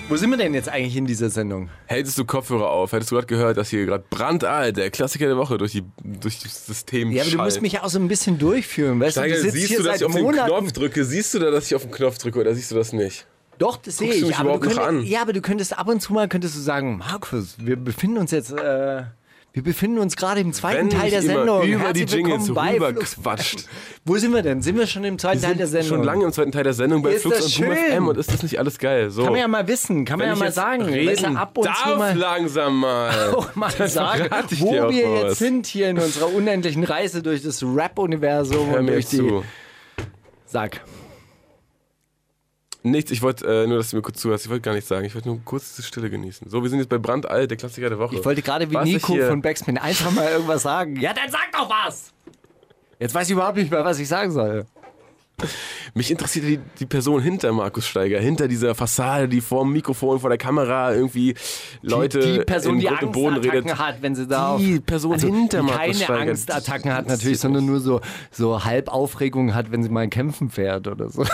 Wo 0.09 0.17
sind 0.17 0.31
wir 0.31 0.37
denn 0.37 0.53
jetzt 0.55 0.69
eigentlich 0.69 0.97
in 0.97 1.07
dieser 1.07 1.31
Sendung? 1.31 1.71
Hättest 1.87 2.19
du 2.19 2.25
Kopfhörer 2.27 2.71
auf, 2.71 2.93
hättest 2.93 3.11
du 3.11 3.15
gerade 3.17 3.27
gehört, 3.27 3.57
dass 3.57 3.71
hier 3.71 3.85
gerade 3.87 4.05
brandalt, 4.11 4.77
der 4.77 4.91
Klassiker 4.91 5.27
der 5.27 5.37
Woche 5.39 5.57
durch, 5.59 5.73
die, 5.73 5.83
durch 6.03 6.41
das 6.41 6.67
System 6.67 7.11
Ja, 7.11 7.23
aber 7.23 7.31
du 7.31 7.37
schallt. 7.37 7.45
musst 7.51 7.63
mich 7.63 7.81
auch 7.81 7.89
so 7.89 7.99
ein 7.99 8.09
bisschen 8.09 8.39
durchführen. 8.39 9.01
Weißt 9.01 9.13
Steiger, 9.13 9.37
du, 9.37 9.43
du 9.43 9.43
sitzt 9.45 9.55
siehst 9.57 9.69
hier 9.69 9.79
du, 9.79 9.85
dass 9.85 9.93
seit 9.93 10.01
ich 10.03 10.07
auf 10.07 10.13
den 10.15 10.23
Monaten. 10.25 10.49
Knopf 10.51 10.73
drücke? 10.73 11.05
Siehst 11.05 11.33
du 11.35 11.39
da, 11.39 11.51
dass 11.51 11.67
ich 11.67 11.75
auf 11.75 11.83
den 11.83 11.91
Knopf 11.91 12.19
drücke 12.19 12.39
oder 12.41 12.55
siehst 12.55 12.71
du 12.71 12.75
das 12.75 12.93
nicht? 12.93 13.27
Doch, 13.59 13.77
das 13.77 13.99
sehe 13.99 14.13
ich. 14.13 14.37
Aber 14.37 14.55
du 14.55 14.61
könntest, 14.61 15.09
ja, 15.09 15.23
aber 15.23 15.33
du 15.33 15.41
könntest 15.41 15.79
ab 15.79 15.89
und 15.89 16.01
zu 16.01 16.13
mal 16.13 16.29
könntest 16.29 16.57
du 16.57 16.61
sagen, 16.61 16.99
Markus, 16.99 17.57
wir 17.59 17.77
befinden 17.77 18.19
uns 18.19 18.31
jetzt, 18.31 18.53
äh, 18.53 19.03
wir 19.53 19.63
befinden 19.63 19.99
uns 20.01 20.17
gerade 20.17 20.41
im 20.41 20.53
zweiten 20.53 20.91
Wenn 20.91 20.99
Teil 20.99 21.11
der 21.11 21.23
Sendung. 21.23 21.63
über 21.63 21.85
Herzlich 21.85 22.07
die 22.07 22.17
Jingles 22.17 22.51
rüber 22.51 22.93
quatscht. 22.93 23.67
Wo 24.05 24.17
sind 24.17 24.33
wir 24.35 24.43
denn? 24.43 24.63
Sind 24.63 24.77
wir 24.77 24.89
schon 24.89 25.05
im 25.05 25.17
zweiten 25.17 25.41
Teil 25.43 25.55
der 25.55 25.69
sind 25.69 25.83
Sendung? 25.83 25.99
schon 25.99 26.05
lange 26.05 26.25
im 26.25 26.33
zweiten 26.33 26.51
Teil 26.51 26.65
der 26.65 26.73
Sendung 26.73 27.03
bei 27.03 27.13
Ist 27.13 27.23
Flux 27.23 27.57
und 27.59 27.65
Boom? 27.67 27.77
FM 27.77 28.09
und 28.09 28.19
ist 28.19 28.33
das 28.33 28.43
nicht 28.43 28.59
alles 28.59 28.79
geil? 28.79 29.11
So. 29.13 29.23
Kann 29.23 29.33
man 29.33 29.41
ja 29.41 29.47
mal 29.47 29.69
wissen, 29.69 30.05
kann 30.05 30.19
man 30.19 30.25
Wenn 30.31 30.31
ja 30.31 30.35
ich 30.35 30.41
mal 30.41 30.53
sagen. 30.53 30.83
reden 30.83 31.37
ab 31.37 31.57
und 31.57 31.67
darf 31.67 31.85
zu 31.85 31.97
mal 31.97 32.17
langsam 32.17 32.81
mal. 32.81 33.33
auch 33.37 33.55
mal 33.55 33.71
sagen, 33.89 34.29
wo 34.59 34.73
wir 34.73 34.91
jetzt 34.91 35.25
was. 35.25 35.39
sind 35.39 35.67
hier 35.69 35.89
in 35.91 36.01
unserer 36.01 36.35
unendlichen 36.35 36.83
Reise 36.83 37.23
durch 37.23 37.43
das 37.45 37.63
Rap-Universum 37.63 38.75
und 38.75 38.89
durch 38.89 39.07
die. 39.07 39.19
zu. 39.19 39.45
Sag. 40.47 40.81
Nichts, 42.87 43.11
ich 43.11 43.23
wollte 43.23 43.47
äh, 43.47 43.67
nur, 43.67 43.79
dass 43.79 43.91
du 43.91 43.97
mir 43.97 44.03
kurz 44.03 44.21
zuhörst. 44.21 44.45
Ich 44.45 44.51
wollte 44.51 44.61
gar 44.61 44.75
nichts 44.75 44.89
sagen. 44.89 45.07
Ich 45.07 45.15
wollte 45.15 45.29
nur 45.29 45.41
kurz 45.43 45.75
diese 45.75 45.89
Stille 45.89 46.11
genießen. 46.11 46.51
So, 46.51 46.63
wir 46.63 46.69
sind 46.69 46.81
jetzt 46.81 46.91
bei 46.91 46.99
Brandalt, 46.99 47.51
der 47.51 47.57
Klassiker 47.57 47.89
der 47.89 47.99
Woche. 47.99 48.15
Ich 48.15 48.25
wollte 48.25 48.43
gerade 48.43 48.71
wie 48.71 48.75
Was 48.75 48.85
Nico 48.85 49.17
von 49.17 49.41
Backspin 49.41 49.79
einfach 49.79 50.11
mal 50.11 50.31
irgendwas 50.31 50.63
sagen. 50.63 51.01
Ja, 51.01 51.15
dann 51.15 51.31
sag 51.31 51.51
doch 51.53 51.71
was! 51.71 52.13
Jetzt 52.99 53.15
weiß 53.15 53.27
ich 53.27 53.33
überhaupt 53.33 53.57
nicht 53.57 53.71
mehr, 53.71 53.83
was 53.87 53.99
ich 53.99 54.07
sagen 54.07 54.31
soll. 54.33 54.67
Mich 55.95 56.11
interessiert 56.11 56.45
die, 56.45 56.61
die 56.79 56.87
Person 56.87 57.23
hinter 57.23 57.53
Markus 57.53 57.87
Steiger, 57.87 58.21
hinter 58.21 58.49
dieser 58.49 58.75
Fassade, 58.75 59.29
die 59.29 59.41
vor 59.41 59.65
dem 59.65 59.73
Mikrofon, 59.73 60.21
vor 60.21 60.29
der 60.29 60.39
Kamera 60.39 60.93
irgendwie 60.95 61.35
Leute 61.81 62.21
die 62.21 62.45
Person, 62.45 62.75
in 62.75 62.81
die 62.81 63.05
und 63.05 63.13
Boden 63.13 63.37
redet. 63.39 63.79
hat, 63.79 64.03
wenn 64.03 64.15
sie 64.15 64.27
da 64.27 64.59
Die 64.59 64.79
Person 64.81 65.15
also, 65.15 65.27
hinter 65.27 65.61
die 65.61 65.65
Markus 65.65 65.81
keine 65.81 65.95
Steiger. 65.95 66.31
Angstattacken 66.31 66.93
hat 66.93 67.09
natürlich, 67.09 67.41
sondern 67.41 67.65
nur 67.65 67.81
so, 67.81 68.01
so 68.31 68.63
Halbaufregung 68.63 69.55
hat, 69.55 69.73
wenn 69.73 69.83
sie 69.83 69.89
mal 69.89 70.07
kämpfen 70.09 70.51
fährt 70.51 70.87
oder 70.87 71.09
so. 71.09 71.25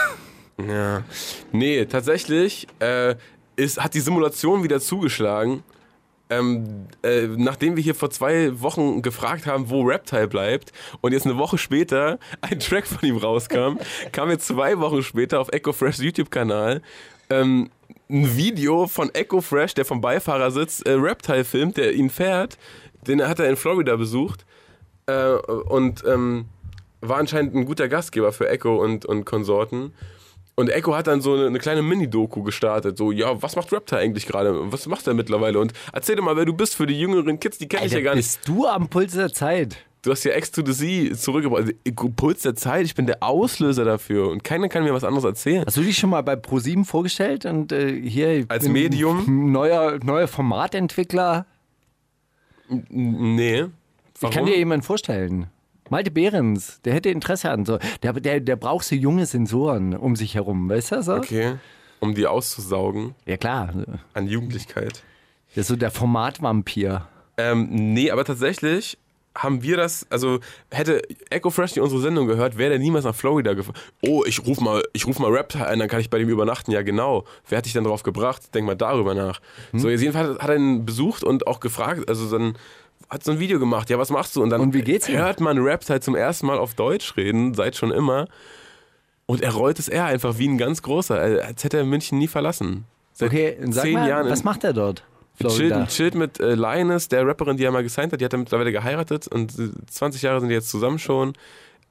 Ja. 0.68 1.04
Nee, 1.52 1.84
tatsächlich 1.86 2.66
äh, 2.80 3.16
ist, 3.56 3.82
hat 3.82 3.94
die 3.94 4.00
Simulation 4.00 4.62
wieder 4.62 4.80
zugeschlagen. 4.80 5.62
Ähm, 6.32 6.86
äh, 7.02 7.26
nachdem 7.26 7.74
wir 7.74 7.82
hier 7.82 7.96
vor 7.96 8.10
zwei 8.10 8.60
Wochen 8.60 9.02
gefragt 9.02 9.46
haben, 9.46 9.68
wo 9.68 9.82
Reptile 9.82 10.28
bleibt 10.28 10.72
und 11.00 11.12
jetzt 11.12 11.26
eine 11.26 11.38
Woche 11.38 11.58
später 11.58 12.20
ein 12.40 12.60
Track 12.60 12.86
von 12.86 13.08
ihm 13.08 13.16
rauskam, 13.16 13.78
kam 14.12 14.30
jetzt 14.30 14.46
zwei 14.46 14.78
Wochen 14.78 15.02
später 15.02 15.40
auf 15.40 15.48
Echo 15.52 15.72
Fresh 15.72 15.98
YouTube-Kanal 15.98 16.82
ähm, 17.30 17.70
ein 18.10 18.36
Video 18.36 18.86
von 18.86 19.14
Echo 19.14 19.40
Fresh, 19.40 19.74
der 19.74 19.84
vom 19.84 20.00
Beifahrer 20.00 20.50
sitzt, 20.50 20.86
äh, 20.86 20.92
Reptile 20.92 21.44
filmt, 21.44 21.76
der 21.76 21.94
ihn 21.94 22.10
fährt. 22.10 22.58
Den 23.06 23.26
hat 23.26 23.38
er 23.38 23.48
in 23.48 23.56
Florida 23.56 23.96
besucht 23.96 24.44
äh, 25.06 25.32
und 25.32 26.04
ähm, 26.04 26.46
war 27.00 27.18
anscheinend 27.18 27.54
ein 27.54 27.64
guter 27.64 27.88
Gastgeber 27.88 28.32
für 28.32 28.48
Echo 28.48 28.76
und, 28.82 29.06
und 29.06 29.24
Konsorten. 29.24 29.94
Und 30.60 30.68
Echo 30.68 30.94
hat 30.94 31.06
dann 31.06 31.20
so 31.20 31.34
eine, 31.34 31.46
eine 31.46 31.58
kleine 31.58 31.82
Mini-Doku 31.82 32.42
gestartet. 32.42 32.98
So, 32.98 33.12
ja, 33.12 33.40
was 33.42 33.56
macht 33.56 33.72
Raptor 33.72 33.98
eigentlich 33.98 34.26
gerade? 34.26 34.70
Was 34.72 34.86
macht 34.86 35.06
er 35.06 35.14
mittlerweile? 35.14 35.58
Und 35.58 35.72
erzähl 35.92 36.16
dir 36.16 36.22
mal, 36.22 36.36
wer 36.36 36.44
du 36.44 36.52
bist 36.52 36.74
für 36.74 36.86
die 36.86 36.98
jüngeren 36.98 37.40
Kids, 37.40 37.58
die 37.58 37.66
kenne 37.66 37.86
ich 37.86 37.92
ja 37.92 38.00
gar 38.00 38.14
nicht. 38.14 38.26
bist 38.26 38.46
du 38.46 38.66
am 38.66 38.88
Puls 38.88 39.14
der 39.14 39.32
Zeit? 39.32 39.78
Du 40.02 40.10
hast 40.10 40.24
ja 40.24 40.36
X 40.36 40.50
to 40.50 40.62
the 40.64 40.72
Z 40.72 41.18
zurückgebracht. 41.18 41.62
Also, 41.62 42.08
Puls 42.16 42.42
der 42.42 42.54
Zeit, 42.54 42.84
ich 42.84 42.94
bin 42.94 43.06
der 43.06 43.22
Auslöser 43.22 43.84
dafür. 43.84 44.28
Und 44.28 44.44
keiner 44.44 44.68
kann 44.68 44.84
mir 44.84 44.94
was 44.94 45.04
anderes 45.04 45.24
erzählen. 45.24 45.64
Hast 45.66 45.76
du 45.76 45.82
dich 45.82 45.98
schon 45.98 46.10
mal 46.10 46.22
bei 46.22 46.36
ProSieben 46.36 46.84
vorgestellt 46.84 47.44
und 47.46 47.72
äh, 47.72 48.00
hier 48.00 48.44
Als 48.48 48.68
Medium? 48.68 49.52
neuer 49.52 49.98
neuer 50.02 50.28
Formatentwickler? 50.28 51.46
Nee. 52.68 53.66
Warum? 54.20 54.30
Ich 54.30 54.30
kann 54.30 54.46
dir 54.46 54.56
jemanden 54.56 54.84
vorstellen. 54.84 55.46
Malte 55.90 56.10
Behrens, 56.10 56.80
der 56.84 56.94
hätte 56.94 57.10
Interesse 57.10 57.50
an 57.50 57.66
so. 57.66 57.78
Der, 58.02 58.12
der, 58.14 58.40
der 58.40 58.56
braucht 58.56 58.84
so 58.86 58.94
junge 58.94 59.26
Sensoren 59.26 59.94
um 59.94 60.16
sich 60.16 60.34
herum, 60.34 60.68
weißt 60.70 60.92
du 60.92 61.02
so? 61.02 61.14
okay. 61.16 61.56
Um 62.02 62.14
die 62.14 62.26
auszusaugen 62.26 63.14
Ja 63.26 63.36
klar, 63.36 63.74
an 64.14 64.26
Jugendlichkeit. 64.26 65.02
der 65.54 65.60
ist 65.60 65.66
so 65.66 65.76
der 65.76 65.90
Formatvampir. 65.90 67.06
Ähm, 67.36 67.68
nee, 67.70 68.10
aber 68.10 68.24
tatsächlich 68.24 68.96
haben 69.36 69.62
wir 69.62 69.76
das, 69.76 70.06
also 70.10 70.40
hätte 70.70 71.02
Echo 71.30 71.50
Fresh 71.50 71.74
die 71.74 71.80
unsere 71.80 72.00
Sendung 72.00 72.26
gehört, 72.26 72.58
wäre 72.58 72.70
der 72.70 72.78
niemals 72.78 73.04
nach 73.04 73.14
Florida 73.14 73.52
gefahren. 73.54 73.76
Oh, 74.02 74.24
ich 74.26 74.44
ruf 74.44 74.60
mal, 74.60 74.82
ich 74.92 75.06
ruf 75.06 75.18
mal 75.18 75.30
Rap 75.30 75.54
ein, 75.56 75.78
dann 75.78 75.88
kann 75.88 76.00
ich 76.00 76.10
bei 76.10 76.18
dem 76.18 76.28
übernachten. 76.28 76.72
Ja, 76.72 76.82
genau. 76.82 77.24
Wer 77.48 77.58
hat 77.58 77.66
dich 77.66 77.72
denn 77.72 77.84
drauf 77.84 78.02
gebracht? 78.02 78.54
Denk 78.54 78.66
mal 78.66 78.74
darüber 78.76 79.14
nach. 79.14 79.40
So, 79.72 79.88
jetzt 79.88 80.00
jedenfalls 80.00 80.38
hat 80.40 80.48
er 80.48 80.56
ihn 80.56 80.84
besucht 80.84 81.22
und 81.22 81.46
auch 81.46 81.60
gefragt, 81.60 82.08
also 82.08 82.30
dann 82.30 82.54
hat 83.10 83.24
so 83.24 83.32
ein 83.32 83.40
Video 83.40 83.58
gemacht, 83.58 83.90
ja, 83.90 83.98
was 83.98 84.10
machst 84.10 84.36
du? 84.36 84.42
Und 84.42 84.50
dann 84.50 84.60
Und 84.60 84.74
wie 84.74 84.82
geht's 84.82 85.08
hört 85.08 85.40
man 85.40 85.58
Rap 85.58 85.88
halt 85.88 86.04
zum 86.04 86.14
ersten 86.14 86.46
Mal 86.46 86.58
auf 86.58 86.74
Deutsch 86.74 87.16
reden, 87.16 87.54
seit 87.54 87.76
schon 87.76 87.90
immer. 87.90 88.26
Und 89.26 89.42
er 89.42 89.52
rollt 89.52 89.78
es 89.78 89.88
eher 89.88 90.06
einfach 90.06 90.38
wie 90.38 90.48
ein 90.48 90.58
ganz 90.58 90.82
großer, 90.82 91.18
als 91.18 91.64
hätte 91.64 91.78
er 91.78 91.84
München 91.84 92.18
nie 92.18 92.28
verlassen. 92.28 92.84
Seit 93.12 93.30
Okay, 93.30 93.56
sag 93.68 93.84
zehn 93.84 93.94
mal, 93.94 94.08
Jahren 94.08 94.30
was 94.30 94.44
macht 94.44 94.64
er 94.64 94.72
dort? 94.72 95.04
Chillt, 95.38 95.52
Florida. 95.52 95.86
chillt 95.86 96.14
mit 96.14 96.38
äh, 96.40 96.54
Linus, 96.54 97.08
der 97.08 97.26
Rapperin, 97.26 97.56
die 97.56 97.64
er 97.64 97.70
mal 97.72 97.82
gesigned 97.82 98.12
hat. 98.12 98.20
Die 98.20 98.24
hat 98.24 98.32
er 98.32 98.38
mittlerweile 98.38 98.72
geheiratet 98.72 99.26
und 99.28 99.58
äh, 99.58 99.70
20 99.90 100.22
Jahre 100.22 100.40
sind 100.40 100.48
die 100.50 100.54
jetzt 100.54 100.68
zusammen 100.68 100.98
schon. 100.98 101.32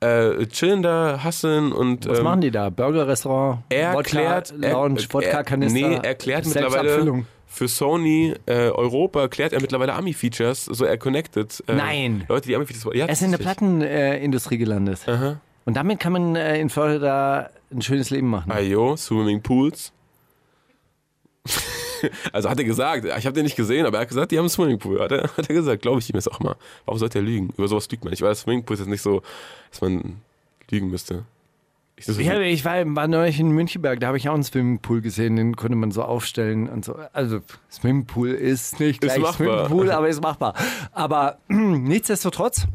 Äh, 0.01 0.45
chillen 0.47 0.82
da, 0.82 1.24
hustlen 1.24 1.72
und. 1.72 2.07
Was 2.07 2.20
ähm, 2.20 2.24
machen 2.24 2.41
die 2.41 2.51
da? 2.51 2.70
Burger-Restaurant, 2.70 3.63
Er 3.70 3.93
Wodka, 3.93 4.09
klärt. 4.09 4.53
Lounge, 4.55 5.01
er, 5.01 5.13
Wodka-Kanister. 5.13 5.80
Nee, 5.80 5.99
er 6.01 6.15
klärt 6.15 6.45
mittlerweile. 6.45 7.26
Für 7.52 7.68
Sony 7.68 8.36
äh, 8.45 8.70
Europa, 8.70 9.28
klärt 9.28 9.54
er 9.54 9.60
mittlerweile 9.60 9.93
Ami-Features, 9.93 10.66
so 10.66 10.86
er 10.86 10.97
connected. 10.97 11.62
Äh, 11.68 11.74
Nein. 11.74 12.24
Leute, 12.30 12.47
die 12.47 12.56
Ami-Features. 12.56 12.95
Ja, 12.95 13.08
Er 13.08 13.12
ist 13.12 13.22
in 13.24 13.32
der. 13.32 13.39
Plattenindustrie 13.39 14.58
gelandet. 14.58 15.08
Aha. 15.08 15.41
Und 15.66 15.76
damit 15.76 16.00
kann 16.00 16.14
man 16.14 16.36
äh, 16.36 16.60
in 16.60 16.70
Florida 16.70 17.50
ein 17.72 17.82
schönes 17.82 18.12
Leben 18.12 18.30
machen. 18.30 18.52
Ayo, 18.52 18.95
Swimmingpools. 18.95 19.91
also 22.32 22.50
hat 22.50 22.60
er 22.60 22.66
gesagt, 22.66 23.06
ich 23.06 23.26
habe 23.26 23.34
den 23.34 23.43
nicht 23.43 23.56
gesehen, 23.56 23.86
aber 23.86 23.97
er 23.97 24.02
hat 24.02 24.10
gesagt, 24.10 24.32
die 24.32 24.38
haben 24.38 24.43
einen 24.43 24.50
Swimmingpool. 24.50 25.02
Hat 25.02 25.12
er, 25.12 25.24
hat 25.24 25.50
er 25.50 25.56
gesagt, 25.56 25.82
glaube 25.82 26.00
ich 26.00 26.10
ihm 26.10 26.16
jetzt 26.16 26.32
auch 26.32 26.39
mal. 26.39 26.56
Warum 26.86 27.00
sollte 27.00 27.20
er 27.20 27.24
lügen? 27.24 27.50
Über 27.58 27.68
sowas 27.68 27.89
lügt 27.89 28.04
man 28.04 28.12
nicht, 28.12 28.22
weil 28.22 28.30
das 28.30 28.41
Swimmingpool 28.41 28.76
ist 28.76 28.82
jetzt 28.82 28.89
nicht 28.89 29.02
so, 29.02 29.22
dass 29.72 29.82
man 29.82 30.22
lügen 30.70 30.91
müsste. 30.91 31.26
Ich, 32.00 32.06
so 32.06 32.22
Ja, 32.22 32.39
ich 32.39 32.64
war, 32.64 32.84
war 32.95 33.08
neulich 33.10 33.39
in 33.41 33.50
Münchenberg, 33.50 34.00
da 34.00 34.08
habe 34.08 34.18
ich 34.18 34.30
auch 34.30 34.34
einen 34.34 34.43
Swimmingpool 34.43 35.02
gesehen, 35.02 35.36
den 35.36 35.58
konnte 35.58 35.76
man 35.76 35.91
so 35.91 36.02
aufstellen 36.04 36.70
und 36.70 36.86
so. 36.86 36.95
Also 37.12 37.41
Swimmingpool 37.70 38.30
ist 38.30 38.80
nicht 38.80 39.02
gleich 39.02 39.20
machbar. 39.20 39.34
Swimmingpool, 39.68 39.91
aber 39.97 40.08
ist 40.08 40.22
machbar. 40.22 40.54
Aber 40.93 41.39
nichtsdestotrotz, 41.50 42.68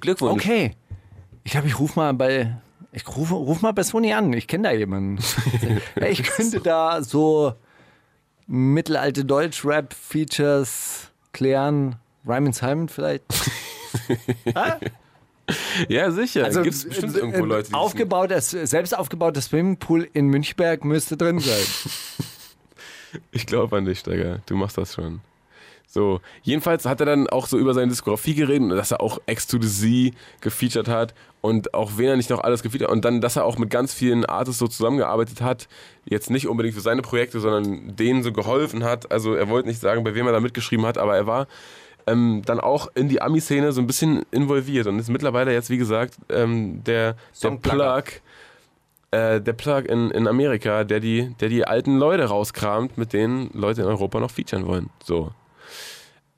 Glückwunsch. 0.00 0.42
okay. 0.42 0.72
Ich 1.44 1.52
glaube, 1.52 1.68
ich 1.68 1.78
rufe 1.78 1.96
mal 1.98 2.12
bei, 2.14 2.56
ich 2.90 3.06
rufe 3.06 3.34
ruf 3.34 3.62
mal 3.62 3.72
bei 3.72 3.84
Sony 3.84 4.12
an. 4.12 4.32
Ich 4.32 4.48
kenne 4.48 4.64
da 4.64 4.74
jemanden. 4.74 5.22
Ich 6.08 6.24
könnte 6.24 6.60
da 6.60 7.02
so 7.02 7.54
mittelalte 8.48 9.24
Deutsch-Rap-Features 9.24 11.12
klären. 11.32 11.96
Ryman 12.26 12.52
Simon 12.52 12.88
vielleicht. 12.88 13.24
Ja, 15.88 16.10
sicher. 16.10 16.44
Also 16.44 16.62
Gibt 16.62 16.74
es 16.74 16.88
bestimmt 16.88 17.16
irgendwo 17.16 17.44
Leute, 17.44 17.68
die 17.68 17.72
das 17.72 17.80
aufgebautes, 17.80 18.50
selbst 18.50 18.96
aufgebautes 18.96 19.46
Swimmingpool 19.46 20.08
in 20.12 20.26
Münchberg 20.26 20.84
müsste 20.84 21.16
drin 21.16 21.38
sein. 21.38 21.56
Ich 23.30 23.46
glaube 23.46 23.78
an 23.78 23.86
dich, 23.86 24.00
Steiger. 24.00 24.40
Du 24.44 24.56
machst 24.56 24.76
das 24.76 24.92
schon. 24.92 25.20
So, 25.86 26.20
jedenfalls 26.42 26.84
hat 26.84 27.00
er 27.00 27.06
dann 27.06 27.28
auch 27.28 27.46
so 27.46 27.56
über 27.56 27.72
seine 27.72 27.88
Diskografie 27.88 28.34
geredet 28.34 28.70
und 28.70 28.76
dass 28.76 28.90
er 28.90 29.00
auch 29.00 29.20
X 29.24 29.46
to 29.46 29.58
the 29.58 30.12
Z 30.12 30.14
gefeatured 30.42 30.88
hat 30.88 31.14
und 31.40 31.72
auch 31.72 31.92
wen 31.96 32.08
er 32.08 32.16
nicht 32.16 32.28
noch 32.28 32.40
alles 32.40 32.62
gefeatured 32.62 32.88
hat 32.88 32.94
und 32.94 33.04
dann, 33.06 33.22
dass 33.22 33.36
er 33.36 33.46
auch 33.46 33.56
mit 33.56 33.70
ganz 33.70 33.94
vielen 33.94 34.26
Artists 34.26 34.58
so 34.58 34.66
zusammengearbeitet 34.66 35.40
hat. 35.40 35.68
Jetzt 36.04 36.28
nicht 36.28 36.48
unbedingt 36.48 36.74
für 36.74 36.82
seine 36.82 37.00
Projekte, 37.00 37.40
sondern 37.40 37.96
denen 37.96 38.22
so 38.22 38.32
geholfen 38.32 38.84
hat. 38.84 39.10
Also 39.10 39.34
er 39.34 39.48
wollte 39.48 39.68
nicht 39.68 39.80
sagen, 39.80 40.04
bei 40.04 40.14
wem 40.14 40.26
er 40.26 40.32
da 40.32 40.40
mitgeschrieben 40.40 40.84
hat, 40.84 40.98
aber 40.98 41.16
er 41.16 41.26
war 41.26 41.46
ähm, 42.06 42.42
dann 42.44 42.60
auch 42.60 42.88
in 42.94 43.08
die 43.08 43.20
Ami-Szene 43.20 43.72
so 43.72 43.80
ein 43.80 43.86
bisschen 43.86 44.24
involviert 44.30 44.86
und 44.86 44.98
ist 44.98 45.10
mittlerweile 45.10 45.52
jetzt, 45.52 45.70
wie 45.70 45.78
gesagt, 45.78 46.14
ähm, 46.28 46.82
der, 46.84 47.16
der. 47.42 47.50
Plug 47.50 48.04
äh, 49.10 49.40
der 49.40 49.52
Plug 49.52 49.82
in, 49.88 50.10
in 50.10 50.26
Amerika, 50.26 50.84
der 50.84 51.00
die, 51.00 51.34
der 51.40 51.48
die 51.48 51.66
alten 51.66 51.96
Leute 51.96 52.24
rauskramt, 52.24 52.98
mit 52.98 53.12
denen 53.12 53.50
Leute 53.52 53.82
in 53.82 53.86
Europa 53.86 54.20
noch 54.20 54.30
featuren 54.30 54.66
wollen. 54.66 54.90
So. 55.04 55.30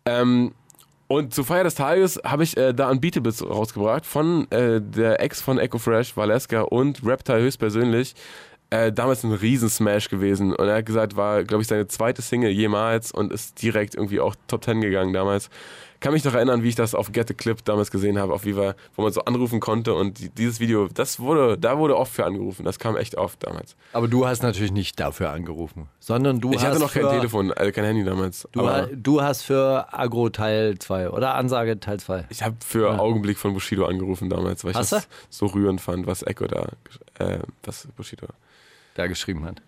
Ähm, 0.04 0.52
und 1.06 1.32
zur 1.32 1.44
Feier 1.44 1.64
des 1.64 1.74
Tages 1.74 2.20
habe 2.24 2.44
ich 2.44 2.56
äh, 2.58 2.74
da 2.74 2.90
Unbeatables 2.90 3.42
rausgebracht 3.42 4.04
von 4.04 4.50
äh, 4.50 4.80
der 4.82 5.20
Ex 5.20 5.40
von 5.40 5.58
Echo 5.58 5.78
Fresh, 5.78 6.16
Valeska 6.16 6.62
und 6.62 7.04
Reptile 7.04 7.40
höchstpersönlich. 7.40 8.14
Äh, 8.70 8.92
damals 8.92 9.24
ein 9.24 9.32
Riesensmash 9.32 10.10
gewesen 10.10 10.54
und 10.54 10.68
er 10.68 10.76
hat 10.76 10.84
gesagt, 10.86 11.16
war, 11.16 11.42
glaube 11.42 11.62
ich, 11.62 11.68
seine 11.68 11.88
zweite 11.88 12.20
Single 12.20 12.50
jemals 12.50 13.12
und 13.12 13.32
ist 13.32 13.62
direkt 13.62 13.94
irgendwie 13.94 14.20
auch 14.20 14.34
Top 14.46 14.62
10 14.62 14.82
gegangen 14.82 15.14
damals. 15.14 15.48
Kann 16.00 16.12
mich 16.12 16.22
noch 16.22 16.34
erinnern, 16.34 16.62
wie 16.62 16.68
ich 16.68 16.74
das 16.74 16.94
auf 16.94 17.10
Get 17.10 17.28
the 17.28 17.34
Clip 17.34 17.64
damals 17.64 17.90
gesehen 17.90 18.18
habe, 18.18 18.32
auf 18.34 18.44
Viva, 18.44 18.74
wo 18.94 19.02
man 19.02 19.12
so 19.12 19.22
anrufen 19.24 19.58
konnte 19.58 19.94
und 19.94 20.18
die, 20.18 20.28
dieses 20.28 20.60
Video, 20.60 20.86
das 20.86 21.18
wurde, 21.18 21.56
da 21.56 21.78
wurde 21.78 21.96
oft 21.96 22.12
für 22.12 22.26
angerufen, 22.26 22.62
das 22.64 22.78
kam 22.78 22.96
echt 22.98 23.16
oft 23.16 23.42
damals. 23.42 23.74
Aber 23.94 24.06
du 24.06 24.26
hast 24.26 24.42
natürlich 24.42 24.70
nicht 24.70 25.00
dafür 25.00 25.30
angerufen, 25.30 25.88
sondern 25.98 26.38
du 26.38 26.50
Ich 26.52 26.58
hast 26.58 26.66
hatte 26.72 26.78
noch 26.80 26.90
für, 26.90 27.00
kein 27.00 27.08
Telefon, 27.16 27.52
also 27.52 27.72
kein 27.72 27.84
Handy 27.86 28.04
damals. 28.04 28.46
Du, 28.52 28.60
aber 28.60 28.72
ha- 28.82 28.88
du 28.94 29.22
hast 29.22 29.42
für 29.42 29.86
Agro 29.92 30.28
Teil 30.28 30.78
2 30.78 31.08
oder 31.08 31.34
Ansage 31.36 31.80
Teil 31.80 31.98
2. 31.98 32.26
ich 32.28 32.42
habe 32.42 32.54
für 32.64 33.00
Augenblick 33.00 33.38
von 33.38 33.54
Bushido 33.54 33.86
angerufen 33.86 34.28
damals, 34.28 34.62
weil 34.62 34.72
ich 34.72 34.76
Hast 34.76 34.92
das 34.92 35.04
du? 35.08 35.14
so 35.30 35.46
rührend 35.46 35.80
fand, 35.80 36.06
was 36.06 36.22
Echo 36.22 36.46
da, 36.46 36.68
äh, 37.18 37.38
was 37.64 37.88
Bushido. 37.96 38.26
Da 38.99 39.07
geschrieben 39.07 39.44
hat. 39.44 39.62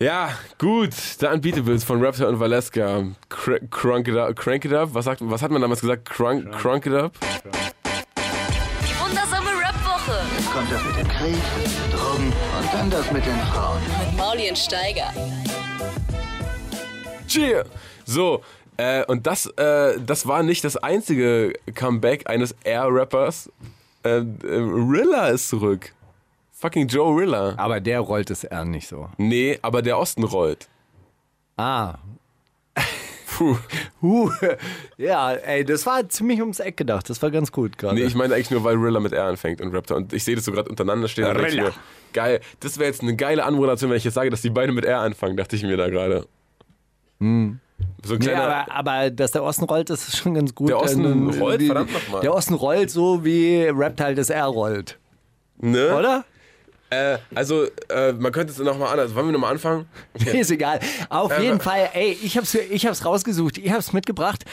Ja, 0.00 0.30
gut. 0.58 0.92
The 0.94 1.26
Unbeatables 1.26 1.82
von 1.82 2.00
Raptor 2.04 2.28
und 2.28 2.38
Valeska. 2.38 3.02
Cr 3.28 3.58
crunk, 3.68 4.06
it 4.06 4.16
up, 4.16 4.36
crank 4.36 4.64
it 4.64 4.72
up. 4.72 4.94
Was, 4.94 5.06
sagt, 5.06 5.20
was 5.28 5.42
hat 5.42 5.50
man 5.50 5.60
damals 5.60 5.80
gesagt? 5.80 6.04
Crunk, 6.08 6.52
crunk 6.52 6.86
it 6.86 6.92
up? 6.92 7.12
Die 8.84 8.94
wundersame 9.00 9.50
Rap-Woche 9.50 10.20
Kommt 10.54 10.70
das 10.70 10.84
mit 10.84 10.96
dem 10.98 11.08
Krieg, 11.08 11.42
Drogen 11.92 12.26
und 12.26 12.72
dann 12.72 12.88
das 12.88 13.10
mit 13.10 13.26
den 13.26 13.36
Frauen. 13.52 13.80
mit 14.08 14.16
Mauli 14.16 14.48
und 14.50 14.56
Steiger. 14.56 15.12
Cheer! 17.26 17.64
So, 18.04 18.42
äh, 18.76 19.04
und 19.06 19.26
das, 19.26 19.46
äh, 19.56 19.98
das 20.00 20.28
war 20.28 20.44
nicht 20.44 20.62
das 20.62 20.76
einzige 20.76 21.54
Comeback 21.74 22.30
eines 22.30 22.54
Air-Rappers. 22.62 23.50
Äh, 24.04 24.18
äh, 24.18 24.22
Rilla 24.44 25.26
ist 25.30 25.48
zurück. 25.48 25.92
Fucking 26.58 26.88
Joe 26.88 27.14
Rilla. 27.20 27.54
Aber 27.58 27.80
der 27.80 28.00
rollt 28.00 28.30
es 28.30 28.42
eher 28.44 28.64
nicht 28.64 28.88
so. 28.88 29.08
Nee, 29.18 29.58
aber 29.62 29.82
der 29.82 29.98
Osten 29.98 30.24
rollt. 30.24 30.68
Ah. 31.58 31.96
Puh. 33.36 33.56
Huh. 34.00 34.30
Ja, 34.96 35.32
ey, 35.32 35.62
das 35.64 35.84
war 35.84 36.08
ziemlich 36.08 36.40
ums 36.40 36.58
Eck 36.58 36.78
gedacht. 36.78 37.10
Das 37.10 37.20
war 37.20 37.30
ganz 37.30 37.52
gut 37.52 37.76
gerade. 37.76 37.94
Nee, 37.96 38.04
ich 38.04 38.14
meine 38.14 38.34
eigentlich 38.34 38.50
nur, 38.50 38.64
weil 38.64 38.76
Rilla 38.76 38.98
mit 39.00 39.12
R 39.12 39.24
anfängt 39.24 39.60
und 39.60 39.74
Raptor. 39.74 39.98
Und 39.98 40.14
ich 40.14 40.24
sehe 40.24 40.34
das 40.36 40.46
so 40.46 40.52
gerade 40.52 40.70
untereinander 40.70 41.08
stehen. 41.08 41.26
und 41.26 41.34
denk 41.34 41.48
ich 41.48 41.54
Rilla. 41.54 41.64
mir, 41.68 41.74
Geil. 42.14 42.40
Das 42.60 42.78
wäre 42.78 42.88
jetzt 42.88 43.02
eine 43.02 43.14
geile 43.14 43.44
Anmoderation, 43.44 43.90
wenn 43.90 43.98
ich 43.98 44.04
jetzt 44.04 44.14
sage, 44.14 44.30
dass 44.30 44.40
die 44.40 44.48
beide 44.48 44.72
mit 44.72 44.86
R 44.86 45.00
anfangen, 45.00 45.36
dachte 45.36 45.54
ich 45.56 45.62
mir 45.62 45.76
da 45.76 45.90
gerade. 45.90 46.26
So 47.18 47.24
ein 47.26 47.60
Nee, 48.20 48.32
aber, 48.32 48.72
aber 48.72 49.10
dass 49.10 49.32
der 49.32 49.42
Osten 49.42 49.64
rollt, 49.64 49.90
das 49.90 50.08
ist 50.08 50.16
schon 50.16 50.32
ganz 50.32 50.54
gut. 50.54 50.70
Der 50.70 50.78
Osten 50.80 51.30
Äh, 51.34 51.38
rollt? 51.38 51.60
die- 51.60 51.66
Verdammt 51.66 51.92
noch 51.92 52.08
mal. 52.08 52.20
Der 52.20 52.32
Osten 52.32 52.54
rollt 52.54 52.90
so, 52.90 53.22
wie 53.22 53.64
Reptile 53.64 54.14
das 54.14 54.30
R 54.30 54.46
rollt. 54.46 54.98
ne? 55.58 55.94
Oder? 55.94 56.24
Äh, 56.90 57.18
also, 57.34 57.64
äh, 57.88 58.12
man 58.12 58.32
könnte 58.32 58.52
es 58.52 58.58
nochmal 58.58 58.90
anders. 58.92 59.14
Wollen 59.14 59.26
wir 59.26 59.32
nochmal 59.32 59.52
anfangen? 59.52 59.86
Ist 60.14 60.50
egal. 60.50 60.80
Auf 61.08 61.36
Äh, 61.36 61.42
jeden 61.42 61.60
Fall, 61.60 61.90
ey, 61.94 62.16
ich 62.22 62.36
hab's, 62.38 62.54
ich 62.54 62.86
hab's 62.86 63.04
rausgesucht, 63.04 63.58
ich 63.58 63.70
hab's 63.72 63.92
mitgebracht. 63.92 64.44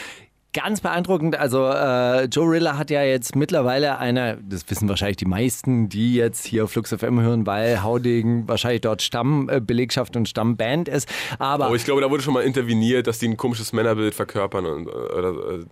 Ganz 0.55 0.81
beeindruckend. 0.81 1.35
Also, 1.35 1.65
äh, 1.67 2.25
Joe 2.25 2.47
Rilla 2.51 2.77
hat 2.77 2.91
ja 2.91 3.01
jetzt 3.01 3.35
mittlerweile 3.35 3.97
eine, 3.97 4.37
das 4.47 4.69
wissen 4.69 4.87
wahrscheinlich 4.87 5.17
die 5.17 5.25
meisten, 5.25 5.89
die 5.89 6.13
jetzt 6.13 6.45
hier 6.45 6.67
Flux 6.67 6.93
FM 6.93 7.19
hören, 7.21 7.47
weil 7.47 7.81
Haudegen 7.81 8.47
wahrscheinlich 8.47 8.81
dort 8.81 9.01
Stammbelegschaft 9.01 10.15
und 10.15 10.29
Stammband 10.29 10.89
ist. 10.89 11.09
Aber 11.39 11.71
Oh, 11.71 11.75
ich 11.75 11.85
glaube, 11.85 12.01
da 12.01 12.09
wurde 12.11 12.21
schon 12.21 12.35
mal 12.35 12.43
interveniert, 12.43 13.07
dass 13.07 13.17
die 13.17 13.29
ein 13.29 13.37
komisches 13.37 13.73
Männerbild 13.73 14.13
verkörpern. 14.13 14.67
Und, 14.67 14.87
äh, 14.87 14.91
oder, 14.91 15.29
äh, 15.29 15.65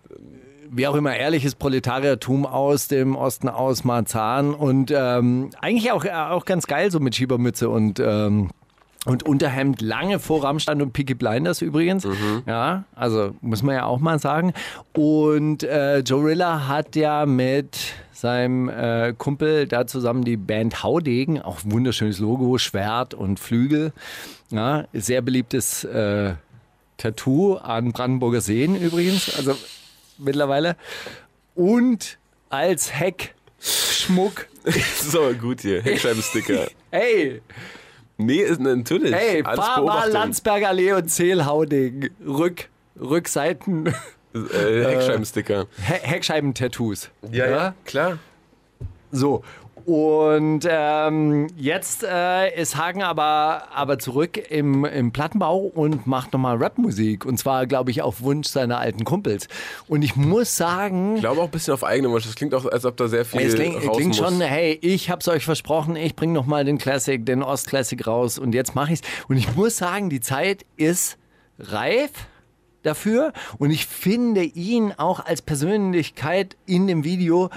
wie 0.74 0.88
auch 0.88 0.95
immer, 0.95 1.15
ehrliches 1.15 1.55
Proletariertum 1.55 2.45
aus 2.45 2.88
dem 2.88 3.15
Osten, 3.15 3.49
aus 3.49 3.84
Marzahn 3.84 4.53
und 4.53 4.91
ähm, 4.95 5.49
eigentlich 5.59 5.91
auch, 5.91 6.05
auch 6.05 6.45
ganz 6.45 6.65
geil 6.65 6.91
so 6.91 6.99
mit 6.99 7.15
Schiebermütze 7.15 7.69
und 7.69 7.99
ähm, 7.99 8.49
und 9.05 9.24
Unterhemd 9.24 9.82
lange 9.82 10.19
vor 10.19 10.43
Rammstein 10.43 10.80
und 10.80 10.93
Peaky 10.93 11.15
Blinders 11.15 11.63
übrigens. 11.63 12.07
Ja, 12.45 12.84
also 12.93 13.34
muss 13.41 13.63
man 13.63 13.74
ja 13.74 13.86
auch 13.86 13.99
mal 13.99 14.19
sagen. 14.19 14.53
Und 14.93 15.63
äh, 15.63 15.99
Joe 15.99 16.24
Rilla 16.24 16.67
hat 16.67 16.95
ja 16.95 17.26
mit 17.26 17.80
seinem 18.11 18.69
äh, 18.69 19.13
Kumpel 19.17 19.67
da 19.67 19.88
zusammen 19.88 20.24
die 20.24 20.38
Band 20.38 20.84
Haudegen, 20.84 21.41
auch 21.41 21.61
wunderschönes 21.63 22.19
Logo, 22.19 22.59
Schwert 22.59 23.15
und 23.15 23.39
Flügel. 23.39 23.91
Ja, 24.51 24.86
sehr 24.93 25.24
beliebtes 25.24 25.84
äh, 25.84 26.36
Tattoo 26.97 27.55
an 27.55 27.93
Brandenburger 27.93 28.41
Seen 28.41 28.80
übrigens. 28.80 29.36
Also 29.36 29.55
mittlerweile. 30.22 30.76
Und 31.55 32.17
als 32.49 32.91
Heckschmuck. 32.93 34.47
so, 34.99 35.34
gut 35.34 35.61
hier. 35.61 35.82
Heckscheibensticker. 35.82 36.67
Hey, 36.93 37.41
nee, 38.17 38.41
ist 38.41 38.59
natürlich. 38.59 39.15
hey, 39.15 39.41
Alles 39.43 39.59
fahr 39.65 39.82
mal. 39.82 40.11
Landsberger 40.11 40.67
Allee 40.67 40.91
und 40.91 41.07
Zählhauding. 41.09 42.09
Rück, 42.28 42.67
Rückseiten, 42.99 43.93
Äh, 44.34 44.84
Heckscheibensticker. 44.84 45.67
He 45.78 45.93
Heckscheiben-Tattoos. 45.93 47.09
klar. 47.86 48.17
So. 49.13 49.43
Und 49.86 50.67
ähm, 50.69 51.47
jetzt 51.57 52.03
äh, 52.03 52.59
ist 52.59 52.77
Hagen 52.77 53.03
aber, 53.03 53.67
aber 53.73 53.99
zurück 53.99 54.38
im, 54.49 54.86
im 54.86 55.11
Plattenbau 55.11 55.57
und 55.57 56.07
macht 56.07 56.34
nochmal 56.34 56.57
Rapmusik. 56.57 57.25
Und 57.25 57.38
zwar, 57.38 57.65
glaube 57.67 57.91
ich, 57.91 58.01
auf 58.01 58.21
Wunsch 58.21 58.47
seiner 58.47 58.79
alten 58.79 59.03
Kumpels. 59.03 59.47
Und 59.88 60.01
ich 60.01 60.15
muss 60.15 60.55
sagen, 60.57 61.15
Ich 61.15 61.21
glaube 61.21 61.41
auch 61.41 61.45
ein 61.45 61.51
bisschen 61.51 61.73
auf 61.73 61.84
eigene 61.84 62.09
Wunsch. 62.09 62.25
Das 62.25 62.36
klingt 62.36 62.53
auch, 62.53 62.65
als 62.65 62.86
ob 62.86 62.97
da 62.97 63.07
sehr 63.07 63.25
viel 63.25 63.41
es 63.41 63.55
klingt, 63.55 63.75
raus 63.75 63.97
klingt 63.97 64.09
muss. 64.09 64.17
schon, 64.17 64.41
hey, 64.41 64.77
ich 64.82 65.09
hab's 65.09 65.27
euch 65.27 65.45
versprochen, 65.45 65.95
ich 65.95 66.15
bring 66.15 66.32
noch 66.34 66.45
mal 66.45 66.65
den 66.65 66.77
Classic, 66.77 67.25
den 67.25 67.43
Ostklassik 67.43 68.05
raus 68.07 68.39
und 68.39 68.53
jetzt 68.53 68.75
mache 68.75 68.93
ich's. 68.93 69.01
Und 69.27 69.38
ich 69.38 69.55
muss 69.55 69.77
sagen, 69.77 70.09
die 70.09 70.21
Zeit 70.21 70.65
ist 70.77 71.17
reif 71.59 72.11
dafür 72.84 73.34
und 73.57 73.69
ich 73.71 73.86
finde 73.86 74.41
ihn 74.43 74.93
auch 74.97 75.23
als 75.23 75.41
Persönlichkeit 75.41 76.57
in 76.65 76.88
dem 76.88 77.03
Video 77.03 77.49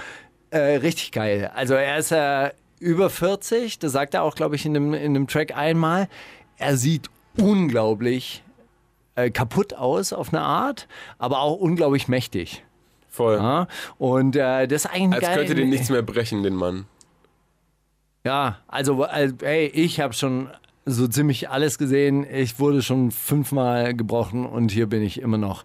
äh, 0.49 0.77
richtig 0.77 1.11
geil. 1.11 1.51
Also 1.53 1.73
er 1.73 1.97
ist 1.97 2.11
äh, 2.11 2.51
über 2.79 3.09
40, 3.09 3.79
das 3.79 3.91
sagt 3.91 4.13
er 4.13 4.23
auch, 4.23 4.35
glaube 4.35 4.55
ich, 4.55 4.65
in 4.65 4.73
dem, 4.73 4.93
in 4.93 5.13
dem 5.13 5.27
Track 5.27 5.55
einmal. 5.55 6.07
Er 6.57 6.77
sieht 6.77 7.09
unglaublich 7.37 8.43
äh, 9.15 9.29
kaputt 9.29 9.73
aus 9.73 10.13
auf 10.13 10.33
eine 10.33 10.41
Art, 10.41 10.87
aber 11.17 11.39
auch 11.39 11.57
unglaublich 11.57 12.07
mächtig. 12.07 12.63
Voll. 13.09 13.37
Ja? 13.37 13.67
Und 13.97 14.35
äh, 14.35 14.67
das 14.67 14.85
ist 14.85 14.91
eigentlich 14.91 15.13
Als 15.13 15.23
geil. 15.23 15.37
könnte 15.37 15.55
den 15.55 15.69
nichts 15.69 15.89
mehr 15.89 16.01
brechen, 16.01 16.43
den 16.43 16.55
Mann. 16.55 16.85
Ja, 18.25 18.59
also, 18.67 19.03
also 19.03 19.35
ey, 19.41 19.67
ich 19.67 19.99
habe 19.99 20.13
schon 20.13 20.49
so 20.85 21.07
ziemlich 21.07 21.49
alles 21.49 21.77
gesehen. 21.77 22.25
Ich 22.29 22.59
wurde 22.59 22.81
schon 22.81 23.11
fünfmal 23.11 23.93
gebrochen 23.93 24.45
und 24.45 24.71
hier 24.71 24.87
bin 24.87 25.01
ich 25.01 25.21
immer 25.21 25.37
noch. 25.37 25.63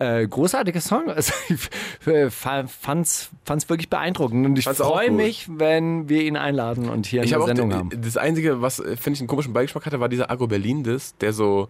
Äh, 0.00 0.26
großartiger 0.26 0.80
Song. 0.80 1.08
Also, 1.14 1.32
ich 1.48 2.08
äh, 2.08 2.30
fa- 2.30 2.66
fand's, 2.66 3.30
fand's 3.44 3.68
wirklich 3.68 3.88
beeindruckend 3.90 4.44
und 4.46 4.58
ich 4.58 4.64
freue 4.66 5.10
mich, 5.10 5.46
wenn 5.50 6.08
wir 6.08 6.22
ihn 6.22 6.36
einladen 6.36 6.88
und 6.88 7.06
hier 7.06 7.22
Ich 7.22 7.32
eine 7.34 7.42
auch 7.44 7.46
Sendung 7.46 7.72
haben. 7.74 7.90
das 8.02 8.16
Einzige, 8.16 8.62
was 8.62 8.78
äh, 8.80 8.96
finde 8.96 9.16
ich 9.16 9.20
einen 9.20 9.28
komischen 9.28 9.52
Beigeschmack 9.52 9.86
hatte, 9.86 10.00
war 10.00 10.08
dieser 10.08 10.30
Agro 10.30 10.46
Berlin 10.46 10.82
Diss, 10.82 11.14
der 11.20 11.32
so 11.32 11.68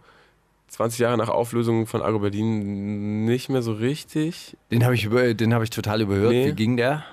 20 0.68 1.00
Jahre 1.00 1.16
nach 1.18 1.28
Auflösung 1.28 1.86
von 1.88 2.00
Agro 2.02 2.20
Berlin 2.20 3.24
nicht 3.24 3.48
mehr 3.48 3.62
so 3.62 3.72
richtig. 3.72 4.56
Den 4.70 4.84
habe 4.84 4.94
ich, 4.94 5.04
über- 5.04 5.34
den 5.34 5.52
hab 5.52 5.62
ich 5.64 5.70
total 5.70 6.00
überhört. 6.00 6.30
Nee. 6.30 6.46
Wie 6.46 6.52
ging 6.54 6.76
der? 6.76 7.04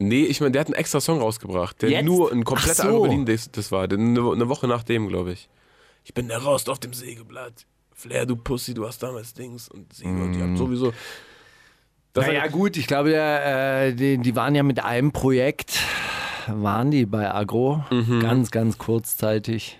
Nee, 0.00 0.24
ich 0.24 0.40
meine, 0.40 0.50
der 0.50 0.60
hat 0.62 0.66
einen 0.66 0.74
extra 0.74 1.00
Song 1.00 1.20
rausgebracht, 1.20 1.80
der 1.80 1.90
Jetzt? 1.90 2.04
nur 2.04 2.32
ein 2.32 2.42
kompletter 2.42 2.82
Ach 2.82 2.88
so. 2.88 2.88
Agro 2.88 3.02
Berlin 3.02 3.24
Diss 3.26 3.52
das 3.52 3.70
war. 3.70 3.86
Der- 3.86 4.00
Eine, 4.00 4.32
eine 4.32 4.48
Woche 4.48 4.66
nachdem, 4.66 5.06
glaube 5.08 5.30
ich. 5.32 5.48
Ich 6.02 6.12
bin 6.12 6.26
der 6.26 6.42
Rost 6.42 6.68
auf 6.68 6.80
dem 6.80 6.92
Sägeblatt. 6.92 7.66
Flair, 8.04 8.26
du 8.26 8.36
Pussy, 8.36 8.74
du 8.74 8.86
hast 8.86 9.02
damals 9.02 9.32
Dings 9.32 9.66
und 9.68 9.90
sie 9.94 10.04
und 10.04 10.32
die 10.34 10.42
haben 10.42 10.58
sowieso. 10.58 10.92
Das 12.12 12.26
naja, 12.26 12.46
gut, 12.48 12.76
ich 12.76 12.86
glaube, 12.86 13.08
der, 13.08 13.86
äh, 13.86 13.94
die, 13.94 14.18
die 14.18 14.36
waren 14.36 14.54
ja 14.54 14.62
mit 14.62 14.84
einem 14.84 15.10
Projekt, 15.10 15.80
waren 16.46 16.90
die 16.90 17.06
bei 17.06 17.32
Agro, 17.34 17.82
Mhm. 17.90 18.20
ganz, 18.20 18.50
ganz 18.50 18.76
kurzzeitig. 18.76 19.78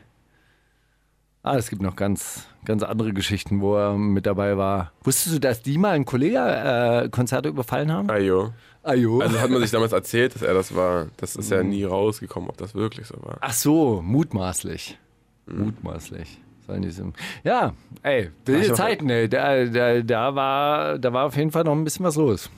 Ah, 1.43 1.57
es 1.59 1.68
gibt 1.68 1.83
noch 1.83 1.97
ganz, 1.97 2.47
ganz 2.64 2.83
andere 2.83 3.12
Geschichten, 3.12 3.61
wo 3.61 3.77
er 3.77 3.93
mit 3.99 4.25
dabei 4.25 4.57
war. 4.57 4.93
Wusstest 5.03 5.35
du, 5.37 5.39
dass 5.41 5.61
die 5.61 5.77
mal 5.77 5.91
einen 5.91 6.07
Kollegen 6.07 6.37
äh, 6.37 7.09
Konzerte 7.12 7.51
überfallen 7.51 7.93
haben? 7.93 8.09
Ayo. 8.11 8.55
Ajo. 8.83 9.20
Also 9.20 9.39
hat 9.39 9.51
man 9.51 9.61
sich 9.61 9.70
damals 9.70 9.93
erzählt, 9.93 10.35
dass 10.35 10.41
er 10.41 10.55
das 10.55 10.75
war. 10.75 11.09
Das 11.18 11.37
ist 11.37 11.51
ja 11.51 11.62
Mhm. 11.62 11.68
nie 11.68 11.85
rausgekommen, 11.85 12.49
ob 12.49 12.57
das 12.57 12.75
wirklich 12.75 13.07
so 13.07 13.16
war. 13.20 13.37
Ach 13.43 13.53
so, 13.53 14.01
mutmaßlich. 14.03 14.99
Mhm. 15.45 15.64
Mutmaßlich. 15.66 16.41
So 16.66 16.72
in 16.72 16.82
diesem- 16.82 17.12
Ja, 17.42 17.74
ey, 18.02 18.30
wilde 18.46 18.70
hab- 18.70 18.76
Zeiten, 18.76 19.10
ey. 19.10 19.28
Da, 19.28 19.64
da, 19.66 20.00
da, 20.00 20.34
war, 20.34 20.98
da 20.98 21.12
war 21.12 21.26
auf 21.26 21.36
jeden 21.36 21.50
Fall 21.50 21.64
noch 21.64 21.72
ein 21.72 21.84
bisschen 21.84 22.04
was 22.04 22.16
los. 22.16 22.50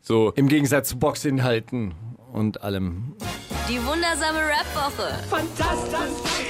So, 0.00 0.32
Im 0.32 0.48
Gegensatz 0.48 0.88
zu 0.88 0.98
Boxinhalten 0.98 1.94
und 2.32 2.62
allem. 2.62 3.14
Die 3.68 3.78
wundersame 3.84 4.38
Rap-Woche. 4.38 5.12
Fantastisch. 5.28 6.42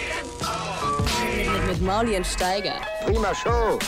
Mit, 1.36 1.66
mit 1.66 1.82
Mauli 1.82 2.16
und 2.16 2.26
Steiger. 2.26 2.74
Prima 3.04 3.34
Show. 3.34 3.78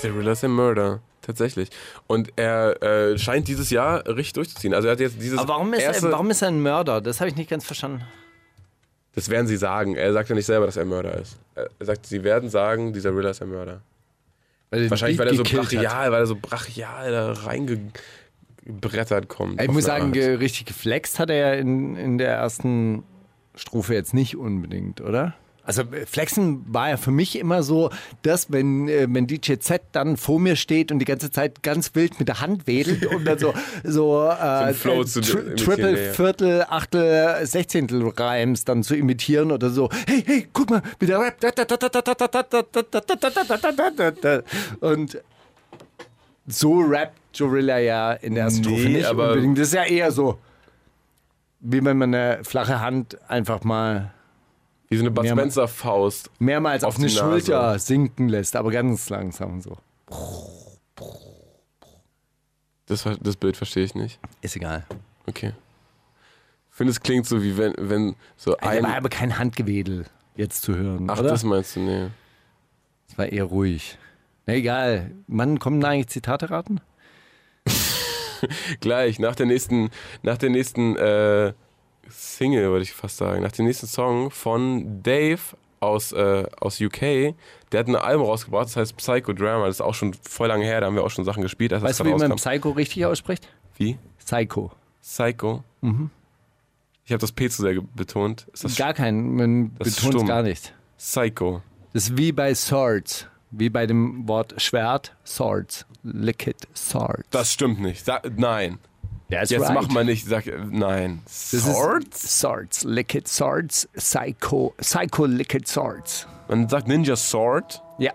Cyrilla 0.00 0.32
ist 0.32 0.44
ein 0.44 0.52
Murder. 0.52 1.00
Tatsächlich. 1.22 1.68
Und 2.08 2.32
er 2.36 2.82
äh, 2.82 3.16
scheint 3.18 3.46
dieses 3.46 3.70
Jahr 3.70 4.04
richtig 4.06 4.32
durchzuziehen. 4.34 4.74
Also 4.74 4.88
er 4.88 4.92
hat 4.92 5.00
jetzt 5.00 5.20
dieses 5.22 5.38
Aber 5.38 5.50
warum 5.50 5.72
ist, 5.72 5.82
erste, 5.82 6.06
er, 6.08 6.12
warum 6.12 6.30
ist 6.30 6.42
er 6.42 6.48
ein 6.48 6.60
Mörder? 6.60 7.00
Das 7.00 7.20
habe 7.20 7.30
ich 7.30 7.36
nicht 7.36 7.48
ganz 7.48 7.64
verstanden. 7.64 8.02
Das 9.14 9.28
werden 9.28 9.46
sie 9.46 9.56
sagen. 9.56 9.94
Er 9.94 10.12
sagt 10.12 10.28
ja 10.30 10.34
nicht 10.34 10.46
selber, 10.46 10.66
dass 10.66 10.76
er 10.76 10.84
Mörder 10.86 11.18
ist. 11.20 11.36
Er 11.54 11.68
sagt, 11.80 12.06
sie 12.06 12.24
werden 12.24 12.48
sagen, 12.48 12.92
dieser 12.92 13.14
Rilla 13.14 13.30
ist 13.30 13.42
ein 13.42 13.50
Mörder. 13.50 13.82
Weil 14.70 14.88
Wahrscheinlich, 14.90 15.18
weil 15.18 15.28
er 15.28 15.34
so 15.34 15.42
brachial, 15.42 16.12
weil 16.12 16.20
er 16.22 16.26
so 16.26 16.36
brachial 16.40 17.10
da 17.12 17.32
reingebrettert 17.32 19.28
kommt. 19.28 19.60
Ich 19.60 19.70
muss 19.70 19.84
sagen, 19.84 20.12
ge- 20.12 20.36
richtig 20.36 20.64
geflext 20.66 21.18
hat 21.18 21.30
er 21.30 21.36
ja 21.36 21.52
in, 21.54 21.96
in 21.96 22.18
der 22.18 22.34
ersten 22.34 23.02
Strophe 23.54 23.92
jetzt 23.94 24.14
nicht 24.14 24.36
unbedingt, 24.36 25.00
oder? 25.02 25.34
Also 25.64 25.82
äh, 25.82 26.06
Flexen 26.06 26.64
war 26.66 26.88
ja 26.90 26.96
für 26.96 27.12
mich 27.12 27.38
immer 27.38 27.62
so, 27.62 27.90
dass 28.22 28.50
wenn, 28.50 28.88
äh, 28.88 29.06
wenn 29.08 29.26
DJ 29.28 29.54
Z 29.58 29.80
dann 29.92 30.16
vor 30.16 30.40
mir 30.40 30.56
steht 30.56 30.90
und 30.90 30.98
die 30.98 31.04
ganze 31.04 31.30
Zeit 31.30 31.62
ganz 31.62 31.94
wild 31.94 32.18
mit 32.18 32.26
der 32.28 32.40
Hand 32.40 32.66
wedelt 32.66 33.06
und 33.06 33.24
dann 33.24 33.38
so, 33.38 33.54
so, 33.84 34.28
äh, 34.28 34.70
äh, 34.70 35.04
zu 35.04 35.20
Tri 35.20 35.54
Triple. 35.54 35.96
Viertel, 36.14 36.64
Achtel, 36.68 37.46
Sechzehntel 37.46 38.08
Reims 38.08 38.64
dann 38.64 38.82
zu 38.82 38.96
imitieren 38.96 39.52
oder 39.52 39.70
so. 39.70 39.88
Hey, 40.08 40.22
hey, 40.26 40.48
guck 40.52 40.70
mal, 40.70 40.82
wie 40.98 41.06
der 41.06 41.20
Rap. 41.20 41.36
Und 44.80 45.22
so 46.46 46.80
rappt 46.80 47.18
Jorilla 47.34 47.78
ja 47.78 48.12
in 48.14 48.34
der 48.34 48.44
ersten 48.44 48.62
Nee, 48.62 48.66
Strophe 48.68 48.88
nicht 48.88 49.04
aber- 49.06 49.28
unbedingt. 49.28 49.58
Das 49.58 49.68
ist 49.68 49.74
ja 49.74 49.84
eher 49.84 50.10
so, 50.10 50.38
wie 51.60 51.84
wenn 51.84 51.96
man 51.96 52.14
eine 52.14 52.42
flache 52.44 52.80
Hand 52.80 53.16
einfach 53.28 53.62
mal 53.64 54.12
Wie 54.92 54.96
so 54.98 55.02
eine 55.02 55.10
Bud 55.10 55.26
Spencer 55.26 55.68
Faust. 55.68 56.30
mehrmals 56.38 56.84
auf, 56.84 56.94
Auf 56.94 57.00
eine. 57.00 57.08
Schulter 57.08 57.78
sinken 57.78 58.28
lässt, 58.28 58.56
aber 58.56 58.70
ganz 58.70 59.08
langsam 59.08 59.60
so. 59.60 59.78
Das, 62.86 63.08
das 63.20 63.36
Bild 63.36 63.56
verstehe 63.56 63.84
ich 63.84 63.94
nicht. 63.94 64.20
Ist 64.42 64.54
egal. 64.56 64.84
Okay. 65.26 65.52
Ich 66.70 66.76
finde, 66.76 66.90
es 66.90 67.00
klingt 67.00 67.26
so 67.26 67.42
wie 67.42 67.56
wenn, 67.56 67.74
wenn 67.78 68.16
so 68.36 68.56
ein. 68.58 68.82
war 68.82 68.96
aber 68.96 69.08
kein 69.08 69.38
Handgewedel 69.38 70.04
jetzt 70.36 70.62
zu 70.62 70.76
hören. 70.76 71.08
Ach, 71.08 71.18
oder? 71.20 71.30
das 71.30 71.42
meinst 71.42 71.76
du, 71.76 71.80
nee. 71.80 72.08
Das 73.08 73.18
war 73.18 73.26
eher 73.26 73.44
ruhig. 73.44 73.98
Na 74.46 74.54
egal. 74.54 75.10
Wann 75.26 75.58
kommen 75.58 75.80
da 75.80 75.88
eigentlich 75.88 76.08
Zitate 76.08 76.50
raten? 76.50 76.80
Gleich, 78.80 79.18
nach 79.18 79.36
der 79.36 79.46
nächsten, 79.46 79.90
nach 80.22 80.36
der 80.36 80.50
nächsten 80.50 80.96
äh, 80.96 81.52
Single, 82.12 82.70
würde 82.70 82.82
ich 82.82 82.92
fast 82.92 83.16
sagen, 83.16 83.42
nach 83.42 83.52
dem 83.52 83.66
nächsten 83.66 83.86
Song 83.86 84.30
von 84.30 85.02
Dave 85.02 85.40
aus, 85.80 86.12
äh, 86.12 86.46
aus 86.60 86.80
UK. 86.80 87.34
Der 87.72 87.80
hat 87.80 87.88
ein 87.88 87.96
Album 87.96 88.26
rausgebracht, 88.26 88.66
das 88.66 88.76
heißt 88.76 88.96
Psychodrama. 88.96 89.66
Das 89.66 89.76
ist 89.76 89.80
auch 89.80 89.94
schon 89.94 90.14
voll 90.14 90.48
lange 90.48 90.64
her, 90.64 90.80
da 90.80 90.86
haben 90.86 90.94
wir 90.94 91.04
auch 91.04 91.10
schon 91.10 91.24
Sachen 91.24 91.42
gespielt. 91.42 91.72
Als 91.72 91.82
Weißt 91.82 92.00
du, 92.00 92.04
wie 92.04 92.10
gerade 92.10 92.22
man 92.22 92.32
rauskam. 92.32 92.50
Psycho 92.50 92.70
richtig 92.70 93.06
ausspricht? 93.06 93.48
Wie? 93.76 93.98
Psycho. 94.18 94.70
Psycho? 95.02 95.64
Ich 97.04 97.10
habe 97.10 97.18
das 97.20 97.32
P 97.32 97.50
zu 97.50 97.62
sehr 97.62 97.80
betont. 97.94 98.46
Gar 98.76 98.94
kein, 98.94 99.34
man 99.34 99.70
betont 99.74 100.14
es 100.14 100.26
gar 100.26 100.42
nicht. 100.42 100.72
Psycho? 100.98 101.62
Das 101.92 102.04
ist 102.04 102.16
wie 102.16 102.30
bei 102.32 102.54
Swords. 102.54 103.26
Wie 103.50 103.68
bei 103.68 103.86
dem 103.86 104.26
Wort 104.28 104.54
Schwert, 104.62 105.14
Swords. 105.26 105.84
Liquid 106.04 106.56
Swords. 106.74 107.24
Das 107.30 107.52
stimmt 107.52 107.80
nicht. 107.80 108.04
Sag, 108.04 108.30
nein. 108.38 108.78
That's 109.32 109.50
Jetzt 109.50 109.62
right. 109.62 109.74
mach 109.74 109.88
mal 109.88 110.04
nicht. 110.04 110.26
Sag, 110.26 110.44
nein. 110.70 111.22
Swords? 111.26 112.38
Swords. 112.38 112.84
Liquid 112.84 113.26
Swords. 113.26 113.88
Psycho. 113.96 114.74
Psycho 114.78 115.24
Liquid 115.24 115.66
Swords. 115.66 116.26
Man 116.48 116.68
sagt 116.68 116.86
Ninja 116.86 117.16
Sword. 117.16 117.82
Ja. 117.96 118.12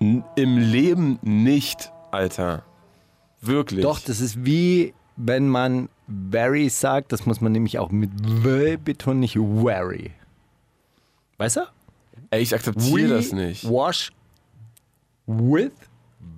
N 0.00 0.24
Im 0.36 0.56
Leben 0.56 1.18
nicht, 1.20 1.92
Alter. 2.10 2.62
Wirklich. 3.42 3.82
Doch, 3.82 4.00
das 4.00 4.20
ist 4.20 4.46
wie 4.46 4.94
wenn 5.16 5.48
man 5.48 5.90
very 6.08 6.70
sagt. 6.70 7.12
Das 7.12 7.26
muss 7.26 7.42
man 7.42 7.52
nämlich 7.52 7.78
auch 7.78 7.90
mit 7.90 8.10
w 8.42 8.78
betonen, 8.78 9.20
nicht 9.20 9.38
very. 9.38 10.12
Weißt 11.36 11.56
du? 11.56 11.60
Ey, 12.30 12.40
ich 12.40 12.54
akzeptiere 12.54 13.08
das 13.16 13.32
nicht. 13.32 13.68
wash 13.68 14.12
with 15.26 15.72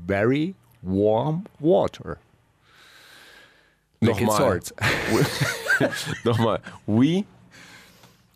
very 0.06 0.56
warm 0.82 1.44
water. 1.60 2.18
Nochmal. 4.00 4.60
Nochmal. 6.24 6.60
We, 6.86 7.24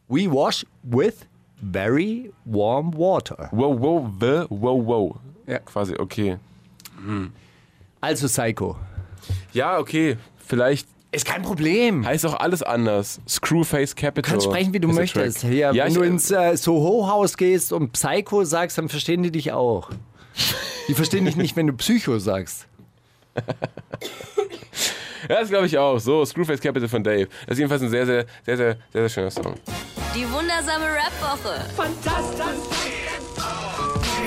We 0.09 0.27
wash 0.27 0.65
with 0.83 1.27
very 1.63 2.33
warm 2.45 2.91
water. 2.93 3.49
wow, 3.53 3.69
wow, 3.71 4.11
the, 4.19 4.47
wow, 4.51 4.75
wow. 4.75 5.21
Ja. 5.47 5.59
Quasi, 5.61 5.95
okay. 5.99 6.37
Also 8.01 8.27
Psycho. 8.27 8.77
Ja, 9.53 9.79
okay. 9.79 10.17
Vielleicht 10.47 10.89
Ist 11.13 11.25
kein 11.27 11.43
Problem. 11.43 12.05
heißt 12.05 12.27
auch 12.27 12.35
alles 12.41 12.63
anders. 12.63 13.21
Screwface 13.29 13.95
Capital. 13.95 14.23
Du 14.23 14.31
kannst 14.31 14.47
sprechen, 14.47 14.73
wie 14.73 14.81
du 14.81 14.89
möchtest. 14.89 15.43
Hier, 15.43 15.73
ja, 15.73 15.85
wenn 15.85 15.95
du 15.95 16.03
ins 16.03 16.31
äh, 16.31 16.57
Soho-Haus 16.57 17.37
gehst 17.37 17.73
und 17.73 17.93
Psycho 17.93 18.45
sagst, 18.45 18.79
dann 18.79 18.89
verstehen 18.89 19.23
die 19.23 19.31
dich 19.31 19.53
auch. 19.53 19.91
Die 20.89 20.95
verstehen 20.95 21.25
dich 21.25 21.37
nicht, 21.37 21.55
wenn 21.57 21.67
du 21.69 21.73
Psycho 21.75 22.19
sagst. 22.19 22.67
ja, 25.29 25.41
das 25.41 25.49
glaube 25.49 25.67
ich 25.67 25.77
auch. 25.79 25.99
So, 25.99 26.25
Screwface 26.25 26.61
Capital 26.61 26.89
von 26.89 27.03
Dave. 27.03 27.29
Das 27.47 27.53
ist 27.55 27.59
jedenfalls 27.59 27.83
ein 27.83 27.91
sehr, 27.91 28.07
sehr, 28.07 28.27
sehr, 28.45 28.57
sehr, 28.57 28.77
sehr, 28.93 29.03
sehr 29.03 29.09
schöner 29.09 29.31
Song. 29.31 29.55
Die 30.15 30.31
wundersame 30.31 30.87
Rap-Woche. 30.87 31.65
Fantastisch. 31.77 32.47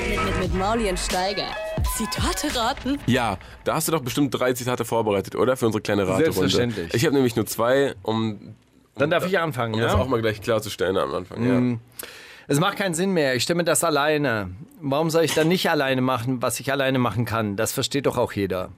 Mit, 0.09 0.25
mit, 0.25 0.39
mit 0.39 0.55
Mauli 0.55 0.89
und 0.89 0.99
Steiger. 0.99 1.47
Zitate 1.95 2.55
raten? 2.55 2.99
Ja, 3.05 3.37
da 3.63 3.75
hast 3.75 3.87
du 3.87 3.91
doch 3.91 4.01
bestimmt 4.01 4.33
drei 4.33 4.53
Zitate 4.53 4.85
vorbereitet, 4.85 5.35
oder? 5.35 5.55
Für 5.57 5.67
unsere 5.67 5.81
kleine 5.81 6.03
Raterunde. 6.03 6.25
Selbstverständlich. 6.25 6.93
Ich 6.93 7.05
habe 7.05 7.13
nämlich 7.13 7.35
nur 7.35 7.45
zwei, 7.45 7.93
um, 8.01 8.55
Dann 8.95 9.09
darf 9.09 9.25
ich 9.27 9.37
anfangen, 9.37 9.75
um 9.75 9.79
ja? 9.79 9.87
das 9.87 9.95
auch 9.95 10.07
mal 10.07 10.21
gleich 10.21 10.41
klarzustellen 10.41 10.97
am 10.97 11.13
Anfang. 11.13 11.45
Ja. 11.71 12.07
Es 12.47 12.59
macht 12.59 12.77
keinen 12.77 12.93
Sinn 12.93 13.11
mehr. 13.11 13.35
Ich 13.35 13.43
stimme 13.43 13.63
das 13.63 13.83
alleine. 13.83 14.49
Warum 14.81 15.09
soll 15.09 15.23
ich 15.23 15.33
dann 15.33 15.47
nicht 15.47 15.69
alleine 15.69 16.01
machen, 16.01 16.41
was 16.41 16.59
ich 16.59 16.71
alleine 16.71 16.99
machen 16.99 17.25
kann? 17.25 17.55
Das 17.55 17.71
versteht 17.71 18.05
doch 18.05 18.17
auch 18.17 18.33
jeder. 18.33 18.69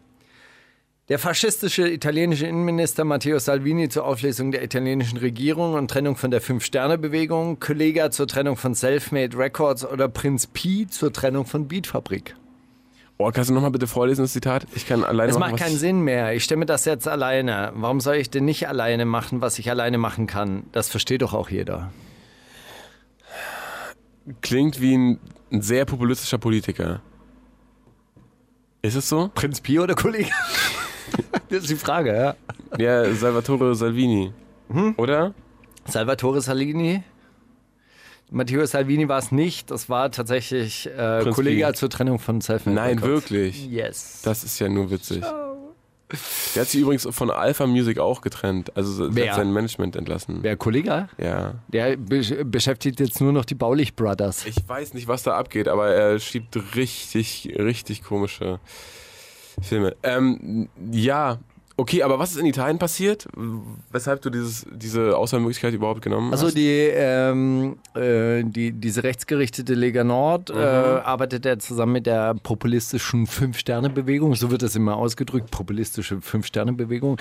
Der 1.08 1.20
faschistische 1.20 1.88
italienische 1.88 2.48
Innenminister 2.48 3.04
Matteo 3.04 3.38
Salvini 3.38 3.90
zur 3.90 4.06
Auflösung 4.06 4.52
der 4.52 4.64
italienischen 4.64 5.20
Regierung 5.20 5.76
und 5.76 5.92
Trennung 5.92 6.16
von 6.16 6.32
der 6.32 6.42
Fünf-Sterne-Bewegung, 6.42 7.60
Kollega 7.60 8.10
zur 8.10 8.28
Trennung 8.28 8.58
von 8.58 8.74
Selfmade 8.74 9.38
Records 9.38 9.86
oder 9.86 10.10
Prinz 10.10 10.48
Pi 10.48 10.88
zur 10.88 11.14
Trennung 11.14 11.46
von 11.46 11.68
Beatfabrik. 11.68 12.36
Oh, 13.20 13.30
kannst 13.32 13.52
du 13.52 13.54
nochmal 13.54 13.70
bitte 13.70 13.86
vorlesen, 13.86 14.24
das 14.24 14.34
Zitat? 14.34 14.66
Ich 14.74 14.88
kann 14.88 15.04
alleine 15.04 15.30
Es 15.30 15.38
machen, 15.38 15.52
macht 15.52 15.62
was 15.62 15.68
keinen 15.68 15.78
Sinn 15.78 16.02
mehr. 16.02 16.34
Ich 16.34 16.44
stimme 16.44 16.66
das 16.66 16.86
jetzt 16.86 17.08
alleine. 17.08 17.72
Warum 17.76 18.00
soll 18.00 18.16
ich 18.16 18.32
denn 18.32 18.46
nicht 18.46 18.68
alleine 18.68 19.06
machen, 19.06 19.42
was 19.42 19.60
ich 19.60 19.70
alleine 19.70 20.00
machen 20.00 20.26
kann? 20.26 20.64
Das 20.72 20.90
versteht 20.90 21.22
doch 21.22 21.36
auch 21.36 21.52
jeder. 21.52 21.94
Klingt 24.42 24.82
wie 24.82 24.98
ein, 24.98 25.20
ein 25.52 25.62
sehr 25.62 25.86
populistischer 25.86 26.40
Politiker. 26.40 27.04
Ist 28.82 28.96
es 28.96 29.08
so? 29.08 29.30
Prinz 29.36 29.62
Pio 29.62 29.84
oder 29.84 29.94
Kollege? 29.94 30.32
das 31.50 31.60
ist 31.60 31.70
die 31.70 31.76
Frage, 31.76 32.16
ja. 32.16 32.36
Ja, 32.78 33.14
Salvatore 33.14 33.76
Salvini. 33.76 34.32
Hm? 34.70 34.96
Oder? 34.98 35.34
Salvatore 35.88 36.42
Salini. 36.42 37.04
Matteo 38.32 38.66
Salvini 38.66 39.08
war 39.08 39.20
es 39.20 39.32
nicht. 39.32 39.70
Das 39.70 39.88
war 39.88 40.12
tatsächlich 40.12 40.88
äh, 40.88 41.24
Kollege 41.32 41.72
zur 41.74 41.90
Trennung 41.90 42.20
von 42.20 42.42
Selfmade 42.42 42.76
Nein, 42.76 43.00
Records. 43.00 43.32
wirklich. 43.32 43.68
Yes. 43.68 44.22
Das 44.24 44.44
ist 44.44 44.60
ja 44.60 44.68
nur 44.68 44.90
witzig. 44.90 45.24
Der 46.56 46.62
hat 46.62 46.70
sich 46.70 46.82
übrigens 46.82 47.08
von 47.10 47.32
Alpha 47.32 47.66
Music 47.66 48.00
auch 48.00 48.22
getrennt. 48.22 48.76
Also 48.76 49.08
der 49.08 49.16
Wer? 49.16 49.30
hat 49.32 49.38
sein 49.38 49.52
Management 49.52 49.96
entlassen. 49.96 50.40
Wer 50.42 50.56
Kollege? 50.56 51.10
Ja. 51.18 51.56
Der 51.68 51.98
be 51.98 52.46
beschäftigt 52.46 53.00
jetzt 53.00 53.22
nur 53.22 53.32
noch 53.32 53.46
die 53.46 53.56
Baulich 53.56 53.96
Brothers. 53.96 54.46
Ich 54.46 54.58
weiß 54.68 54.94
nicht, 54.94 55.08
was 55.08 55.24
da 55.24 55.36
abgeht, 55.36 55.68
aber 55.68 55.90
er 55.90 56.20
schiebt 56.20 56.58
richtig, 56.76 57.54
richtig 57.58 58.04
komische 58.04 58.60
Filme. 59.62 59.96
Ähm, 60.04 60.70
ja, 60.92 61.38
okay, 61.78 62.04
aber 62.04 62.20
was 62.20 62.32
ist 62.32 62.38
in 62.38 62.46
Italien 62.46 62.78
passiert? 62.80 63.28
Weshalb 63.92 64.22
du 64.22 64.30
dieses, 64.30 64.66
diese 64.72 65.18
Auswahlmöglichkeit 65.18 65.74
überhaupt 65.74 66.02
genommen 66.02 66.32
Also 66.32 66.48
hast? 66.48 66.56
die, 66.58 66.70
ähm, 66.94 67.78
äh, 67.96 68.44
die, 68.44 68.72
diese 68.72 69.04
rechtsgerichtete 69.04 69.74
Lega 69.74 70.04
Nord 70.04 70.50
Mhm. 70.54 70.60
äh, 70.60 70.64
arbeitet 70.64 71.46
er 71.46 71.60
zusammen 71.60 71.94
mit 71.94 72.06
der 72.06 72.34
populistischen 72.36 73.28
Fünf-Sterne-Bewegung, 73.28 74.36
so 74.36 74.52
wird 74.52 74.62
das 74.62 74.76
immer 74.76 74.96
ausgedrückt, 74.98 75.52
populistische 75.52 76.22
Fünf-Sterne-Bewegung. 76.22 77.18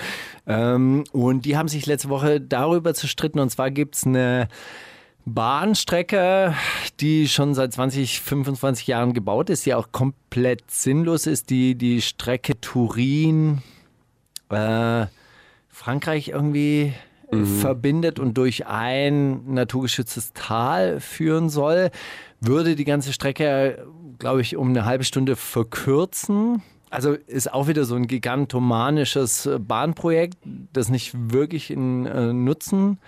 Ähm, 0.47 1.03
und 1.11 1.45
die 1.45 1.57
haben 1.57 1.67
sich 1.67 1.85
letzte 1.85 2.09
Woche 2.09 2.39
darüber 2.41 2.93
zerstritten 2.93 3.39
und 3.41 3.49
zwar 3.49 3.71
gibt 3.71 3.95
es 3.95 4.05
eine 4.05 4.47
Bahnstrecke, 5.25 6.53
die 6.99 7.27
schon 7.27 7.55
seit 7.55 7.73
20, 7.73 8.21
25 8.21 8.85
Jahren 8.85 9.13
gebaut 9.13 9.49
ist, 9.49 9.65
die 9.65 9.73
auch 9.73 9.91
komplett 9.91 10.69
sinnlos 10.69 11.25
ist, 11.25 11.49
die, 11.49 11.75
die 11.75 12.01
Strecke 12.01 12.59
Turin, 12.61 13.63
äh, 14.49 15.07
Frankreich 15.69 16.29
irgendwie 16.29 16.93
äh, 17.31 17.43
verbindet 17.43 18.19
und 18.19 18.37
durch 18.37 18.67
ein 18.67 19.51
naturgeschütztes 19.51 20.33
Tal 20.33 20.99
führen 20.99 21.49
soll, 21.49 21.89
würde 22.39 22.75
die 22.75 22.85
ganze 22.85 23.11
Strecke, 23.11 23.87
glaube 24.19 24.41
ich, 24.41 24.55
um 24.55 24.69
eine 24.69 24.85
halbe 24.85 25.03
Stunde 25.03 25.35
verkürzen. 25.35 26.61
Also 26.91 27.13
ist 27.13 27.51
auch 27.51 27.67
wieder 27.67 27.85
so 27.85 27.95
ein 27.95 28.05
gigantomanisches 28.05 29.47
äh, 29.47 29.57
Bahnprojekt, 29.57 30.37
das 30.71 30.89
nicht 30.89 31.13
wirklich 31.33 31.71
einen 31.71 32.05
äh, 32.05 32.31
Nutzen 32.31 32.99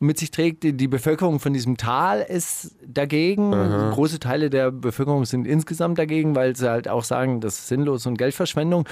mit 0.00 0.18
sich 0.18 0.30
trägt. 0.30 0.62
Die, 0.62 0.72
die 0.72 0.88
Bevölkerung 0.88 1.40
von 1.40 1.52
diesem 1.52 1.76
Tal 1.76 2.20
ist 2.20 2.74
dagegen. 2.86 3.52
Große 3.92 4.18
Teile 4.18 4.50
der 4.50 4.70
Bevölkerung 4.70 5.24
sind 5.24 5.46
insgesamt 5.46 5.98
dagegen, 5.98 6.34
weil 6.34 6.56
sie 6.56 6.68
halt 6.68 6.88
auch 6.88 7.04
sagen, 7.04 7.40
das 7.40 7.58
ist 7.58 7.68
sinnlos 7.68 8.06
und 8.06 8.18
Geldverschwendung. 8.18 8.88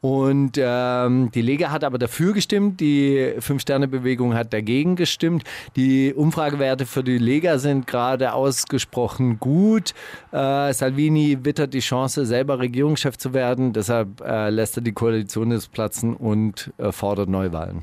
Und 0.00 0.52
ähm, 0.56 1.30
die 1.32 1.42
Lega 1.42 1.70
hat 1.70 1.84
aber 1.84 1.98
dafür 1.98 2.32
gestimmt, 2.32 2.80
die 2.80 3.34
Fünf-Sterne-Bewegung 3.38 4.34
hat 4.34 4.52
dagegen 4.52 4.96
gestimmt. 4.96 5.44
Die 5.76 6.14
Umfragewerte 6.14 6.86
für 6.86 7.04
die 7.04 7.18
Lega 7.18 7.58
sind 7.58 7.86
gerade 7.86 8.32
ausgesprochen 8.32 9.38
gut. 9.38 9.94
Äh, 10.32 10.72
Salvini 10.72 11.38
wittert 11.42 11.74
die 11.74 11.80
Chance, 11.80 12.26
selber 12.26 12.58
Regierungschef 12.58 13.16
zu 13.18 13.34
werden. 13.34 13.72
Deshalb 13.72 14.20
äh, 14.20 14.50
lässt 14.50 14.76
er 14.76 14.82
die 14.82 14.92
Koalition 14.92 15.52
jetzt 15.52 15.72
platzen 15.72 16.14
und 16.14 16.72
äh, 16.78 16.92
fordert 16.92 17.28
Neuwahlen. 17.28 17.82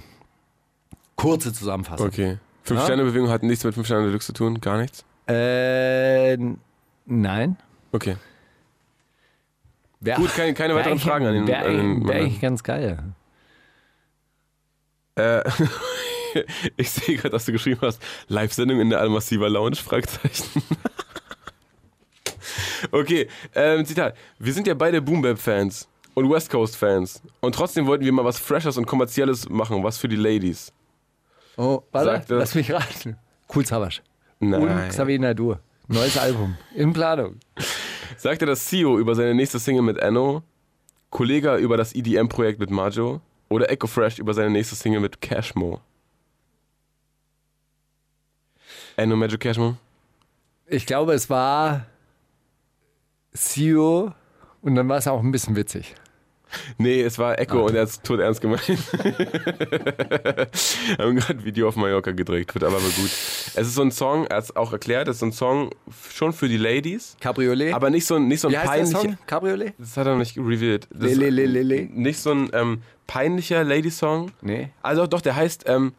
Kurze 1.16 1.54
Zusammenfassung. 1.54 2.08
Okay. 2.08 2.38
Fünf 2.66 2.80
Ja? 2.80 2.86
Sterne 2.86 3.04
Bewegung 3.04 3.30
hat 3.30 3.44
nichts 3.44 3.64
mit 3.64 3.76
Fünf 3.76 3.86
Sterne 3.86 4.08
Deluxe 4.08 4.28
zu 4.28 4.34
tun, 4.34 4.60
gar 4.60 4.80
nichts. 4.80 5.06
Äh, 5.28 6.38
nein. 7.06 7.58
Okay. 7.92 8.18
Wär, 10.00 10.18
Gut, 10.18 10.34
keine, 10.36 10.54
keine 10.54 10.76
weiteren 10.76 11.00
Fragen 11.00 11.26
an 11.26 11.34
den. 11.34 11.48
Wäre 11.48 11.66
eigentlich, 11.66 11.80
wär 11.80 11.84
Mann. 11.84 12.12
eigentlich 12.12 12.42
ganz 12.42 12.64
geil. 12.64 13.00
Äh, 15.16 15.42
ich 16.78 16.92
sehe 16.92 17.16
gerade, 17.16 17.30
dass 17.30 17.46
du 17.46 17.52
geschrieben 17.52 17.80
hast, 17.82 18.02
Live-Sendung 18.28 18.80
in 18.82 18.90
der 18.90 19.00
Almassiva 19.00 19.48
Lounge, 19.48 19.78
Fragezeichen. 19.78 20.62
okay, 22.92 23.28
ähm, 23.54 23.86
Zitat. 23.86 24.16
Wir 24.40 24.54
sind 24.54 24.68
ja 24.68 24.74
beide 24.74 25.02
Boom 25.02 25.22
Bap 25.22 25.40
Fans 25.40 25.88
und 26.14 26.30
West 26.30 26.50
Coast 26.50 26.76
Fans 26.76 27.22
und 27.42 27.56
trotzdem 27.56 27.88
wollten 27.88 28.06
wir 28.06 28.12
mal 28.12 28.26
was 28.26 28.40
Freshers 28.40 28.78
und 28.78 28.86
Kommerzielles 28.86 29.50
machen, 29.50 29.84
was 29.84 29.98
für 29.98 30.08
die 30.08 30.16
Ladies. 30.18 30.72
Oh, 31.58 31.84
warte, 31.92 32.10
Sagt 32.10 32.32
er. 32.32 32.38
lass 32.38 32.56
mich 32.56 32.72
raten. 32.72 33.18
Cool 33.54 33.66
Savage. 33.66 34.02
Und 34.40 34.50
Nein. 34.50 34.90
Xavier 34.90 35.20
Naidoo. 35.20 35.56
Neues 35.88 36.18
Album. 36.18 36.58
In 36.74 36.94
Planung. 36.94 37.40
Sagte 38.18 38.46
das 38.46 38.66
CEO 38.66 38.98
über 39.00 39.16
seine 39.16 39.34
nächste 39.36 39.60
Single 39.60 39.84
mit 39.84 39.98
Enno, 39.98 40.44
Kollega 41.12 41.58
über 41.58 41.78
das 41.78 41.94
EDM-Projekt 41.96 42.60
mit 42.60 42.70
Majo 42.72 43.22
oder 43.50 43.70
Echo 43.70 43.88
Fresh 43.88 44.20
über 44.20 44.34
seine 44.34 44.50
nächste 44.50 44.76
Single 44.76 45.00
mit 45.00 45.22
Cashmo? 45.22 45.80
Enno 48.98 49.16
Majo 49.16 49.38
Cashmo? 49.38 49.78
Ich 50.68 50.86
glaube, 50.86 51.14
es 51.14 51.30
war 51.30 51.86
CEO 53.34 54.12
und 54.62 54.76
dann 54.76 54.90
war 54.90 54.98
es 54.98 55.08
auch 55.08 55.22
ein 55.22 55.32
bisschen 55.32 55.56
witzig. 55.56 55.96
Nee, 56.78 57.02
es 57.02 57.18
war 57.20 57.40
Echo 57.40 57.66
und 57.66 57.76
er 57.76 57.82
hat 57.82 57.90
es 57.90 58.02
tot 58.02 58.20
ernst 58.20 58.42
gemeint. 58.42 58.62
haben 60.98 61.16
gerade 61.16 61.40
ein 61.40 61.46
Video 61.46 61.68
auf 61.68 61.76
Mallorca 61.76 62.12
gedreht, 62.12 62.54
wird 62.54 62.64
aber, 62.64 62.78
aber 62.78 62.86
gut. 62.86 63.06
Es 63.06 63.56
ist 63.56 63.76
so 63.76 63.82
ein 63.82 63.92
Song, 63.92 64.26
er 64.28 64.38
hat 64.38 64.46
es 64.46 64.56
auch 64.56 64.72
erklärt, 64.72 65.08
es 65.08 65.16
ist 65.16 65.20
so 65.20 65.26
ein 65.26 65.32
Song 65.32 65.70
schon 66.12 66.34
für 66.34 66.48
die 66.48 66.58
Ladies, 66.58 67.18
Cabriolet. 67.20 67.74
aber 67.74 67.90
nicht 67.90 68.06
so 68.06 68.16
ein, 68.16 68.28
nicht 68.28 68.42
so 68.42 68.48
ein 68.48 68.54
Wie 68.54 68.58
peinlicher. 68.58 69.02
Song? 69.02 69.18
Cabriolet? 69.28 69.74
Das 69.78 69.98
hat 69.98 70.08
er 70.08 70.14
noch 70.14 70.20
nicht 70.20 70.38
revealed. 70.38 70.88
Das 70.92 71.14
Le, 71.14 71.30
le, 71.30 71.46
le, 71.46 71.64
le. 71.64 71.90
Nicht 71.92 72.20
so 72.20 72.32
ein 72.32 72.50
ähm, 72.54 72.82
peinlicher 73.08 73.64
Lady-Song. 73.64 74.32
Nee. 74.42 74.70
Also 74.82 75.08
doch, 75.08 75.22
der 75.22 75.36
heißt 75.36 75.66
ähm, 75.68 75.94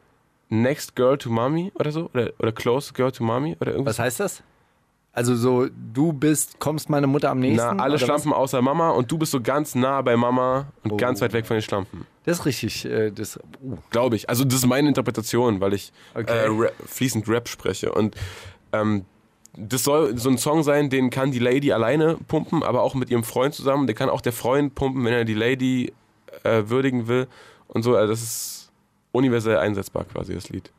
Next 0.49 0.95
Girl 0.97 1.19
to 1.19 1.31
Mommy 1.31 1.73
oder 1.75 1.91
so. 1.93 2.11
Oder, 2.15 2.31
oder 2.39 2.53
Close 2.53 2.93
Girl 2.93 3.13
to 3.13 3.25
Mommy 3.25 3.57
oder 3.61 3.73
irgendwas. 3.73 3.99
Was 3.99 4.05
heißt 4.05 4.21
das? 4.21 4.43
Also 5.17 5.35
so, 5.35 5.67
du 5.95 6.13
bist, 6.13 6.59
kommst 6.61 6.91
meine 6.91 7.07
Mutter 7.07 7.31
am 7.31 7.41
nächsten? 7.41 7.77
Na, 7.77 7.83
alle 7.83 7.99
Schlampen 7.99 8.35
außer 8.35 8.61
Mama 8.61 8.91
und 8.91 9.11
du 9.11 9.17
bist 9.17 9.33
so 9.33 9.41
ganz 9.41 9.75
nah 9.75 10.03
bei 10.03 10.15
Mama 10.15 10.67
und 10.85 10.93
Oh. 10.93 10.97
ganz 10.99 11.23
weit 11.23 11.33
weg 11.33 11.47
von 11.47 11.57
den 11.57 11.63
Schlampen. 11.63 12.01
Was? 12.01 12.07
Das 12.27 12.39
ist 12.41 12.45
richtig. 12.45 12.85
Äh, 12.85 13.11
das, 13.13 13.39
uh. 13.63 13.79
Glaube 13.89 14.17
ich. 14.17 14.29
Also 14.29 14.45
das 14.45 14.57
ist 14.57 14.67
meine 14.67 14.89
Interpretation, 14.89 15.59
weil 15.63 15.73
ich 15.73 15.91
Okay. 16.15 16.31
äh, 16.31 16.49
Rap, 16.49 16.75
fließend 16.87 17.27
Rap 17.29 17.49
spreche. 17.49 17.93
Und 17.93 18.15
ähm, 18.75 19.07
das 19.57 19.85
soll 19.85 20.19
so 20.19 20.29
ein 20.29 20.37
Song 20.37 20.63
sein, 20.63 20.91
den 20.91 21.09
kann 21.09 21.31
die 21.31 21.39
Lady 21.39 21.73
alleine 21.73 22.19
pumpen, 22.29 22.63
aber 22.63 22.83
auch 22.83 22.95
mit 22.95 23.09
ihrem 23.09 23.25
Freund 23.25 23.55
zusammen. 23.55 23.87
Der 23.87 23.97
kann 23.97 24.11
auch 24.11 24.21
der 24.21 24.35
Freund 24.35 24.75
pumpen, 24.75 25.03
wenn 25.07 25.15
er 25.15 25.25
die 25.25 25.33
Lady 25.33 25.95
äh, 26.43 26.65
würdigen 26.67 27.09
will. 27.09 27.27
Und 27.69 27.85
so, 27.85 27.97
also 27.97 28.13
das 28.13 28.23
ist 28.23 28.71
universell 29.13 29.57
einsetzbar 29.57 30.05
quasi, 30.05 30.35
das 30.35 30.51
Lied. 30.51 30.71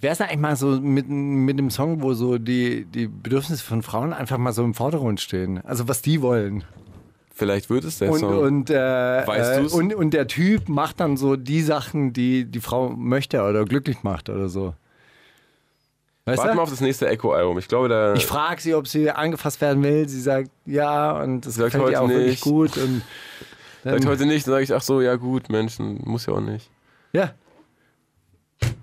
Wäre 0.00 0.12
es 0.12 0.20
eigentlich 0.20 0.38
mal 0.38 0.56
so 0.56 0.78
mit, 0.80 1.08
mit 1.08 1.58
dem 1.58 1.70
Song, 1.70 2.02
wo 2.02 2.12
so 2.14 2.38
die, 2.38 2.84
die 2.84 3.06
Bedürfnisse 3.06 3.64
von 3.64 3.82
Frauen 3.82 4.12
einfach 4.12 4.36
mal 4.38 4.52
so 4.52 4.62
im 4.62 4.74
Vordergrund 4.74 5.20
stehen? 5.20 5.64
Also 5.64 5.88
was 5.88 6.02
die 6.02 6.20
wollen. 6.20 6.64
Vielleicht 7.34 7.68
wird 7.70 7.84
es 7.84 7.98
der 7.98 8.10
Und, 8.10 8.20
Song. 8.20 8.38
und, 8.38 8.70
äh, 8.70 8.74
Weißt 9.26 9.52
äh, 9.58 9.62
du's? 9.62 9.72
und, 9.72 9.94
und 9.94 10.12
der 10.14 10.26
Typ 10.26 10.68
macht 10.68 11.00
dann 11.00 11.16
so 11.16 11.36
die 11.36 11.62
Sachen, 11.62 12.12
die 12.12 12.44
die 12.44 12.60
Frau 12.60 12.90
möchte 12.90 13.42
oder 13.42 13.64
glücklich 13.64 14.02
macht 14.02 14.28
oder 14.30 14.48
so. 14.48 14.74
Weißt 16.24 16.38
Warte 16.38 16.50
du? 16.52 16.56
mal 16.56 16.62
auf 16.62 16.70
das 16.70 16.80
nächste 16.80 17.06
Echo-Album. 17.08 17.56
Ich 17.58 17.68
glaube, 17.68 17.88
da. 17.88 18.14
Ich 18.14 18.26
frage 18.26 18.60
sie, 18.60 18.74
ob 18.74 18.88
sie 18.88 19.10
angefasst 19.10 19.60
werden 19.60 19.82
will. 19.82 20.08
Sie 20.08 20.20
sagt 20.20 20.50
ja 20.66 21.22
und 21.22 21.46
das 21.46 21.54
Sagt 21.54 21.72
gefällt 21.72 21.92
ihr 21.92 22.02
auch 22.02 22.08
wirklich 22.08 22.30
nicht. 22.30 22.42
gut. 22.42 22.76
Und 22.78 23.02
dann, 23.84 24.06
heute 24.08 24.26
nicht, 24.26 24.46
dann 24.46 24.52
sage 24.54 24.64
ich, 24.64 24.74
ach 24.74 24.82
so, 24.82 25.00
ja 25.00 25.14
gut, 25.16 25.48
Menschen, 25.50 26.00
muss 26.04 26.26
ja 26.26 26.32
auch 26.34 26.40
nicht. 26.40 26.68
ja, 27.12 27.32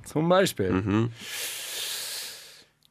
zum 0.06 0.30
Beispiel. 0.30 0.72
Mhm. 0.72 1.12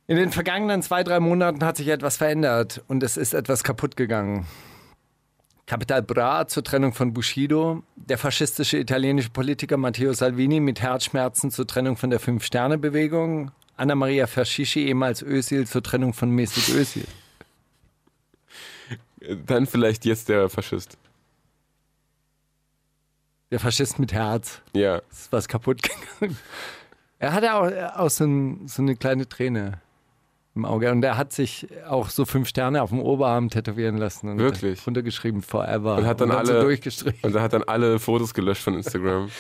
In 0.06 0.16
den 0.16 0.32
vergangenen 0.32 0.82
zwei, 0.82 1.04
drei 1.04 1.20
Monaten 1.20 1.64
hat 1.64 1.76
sich 1.76 1.88
etwas 1.88 2.16
verändert 2.16 2.82
und 2.88 3.02
es 3.02 3.16
ist 3.16 3.34
etwas 3.34 3.62
kaputt 3.64 3.96
gegangen. 3.96 4.46
Capital 5.66 6.02
Bra 6.02 6.46
zur 6.48 6.64
Trennung 6.64 6.92
von 6.92 7.14
Bushido, 7.14 7.82
der 7.96 8.18
faschistische 8.18 8.78
italienische 8.78 9.30
Politiker 9.30 9.76
Matteo 9.76 10.12
Salvini 10.12 10.60
mit 10.60 10.82
Herzschmerzen 10.82 11.50
zur 11.50 11.66
Trennung 11.66 11.96
von 11.96 12.10
der 12.10 12.20
Fünf-Sterne-Bewegung, 12.20 13.52
Anna 13.76 13.94
Maria 13.94 14.26
Fascischi, 14.26 14.86
ehemals 14.86 15.22
Özil, 15.22 15.66
zur 15.66 15.82
Trennung 15.82 16.12
von 16.12 16.30
Mesut 16.30 16.68
Özil. 16.74 17.06
Dann 19.46 19.66
vielleicht 19.66 20.04
jetzt 20.04 20.28
der 20.28 20.48
Faschist. 20.48 20.98
Der 23.52 23.60
Faschist 23.60 23.98
mit 24.00 24.12
Herz. 24.12 24.60
Ja. 24.74 24.96
ist 25.12 25.30
was 25.30 25.46
kaputt 25.46 25.80
gegangen. 25.82 26.36
Er 27.18 27.32
hatte 27.34 27.54
auch, 27.54 27.70
auch 28.00 28.10
so, 28.10 28.24
ein, 28.24 28.66
so 28.66 28.82
eine 28.82 28.96
kleine 28.96 29.28
Träne. 29.28 29.78
im 30.56 30.64
Auge. 30.64 30.90
Und 30.90 31.04
er 31.04 31.16
hat 31.16 31.32
sich 31.32 31.68
auch 31.88 32.08
so 32.10 32.24
fünf 32.24 32.48
Sterne 32.48 32.82
auf 32.82 32.90
dem 32.90 32.98
Oberarm 33.00 33.48
tätowieren 33.50 33.96
lassen. 33.98 34.28
Und 34.30 34.38
Wirklich? 34.38 34.84
Runtergeschrieben, 34.86 35.42
forever. 35.42 35.96
Und 35.98 36.06
hat 36.06 36.20
dann, 36.20 36.30
alle 36.32 36.46
so 36.46 36.60
durchgestrichen. 36.62 37.20
Und 37.22 37.36
er 37.36 37.42
hat 37.42 37.52
dann 37.52 37.62
alle 37.62 37.98
Fotos 38.00 38.34
gelöscht 38.34 38.62
von 38.62 38.74
Instagram. 38.74 39.30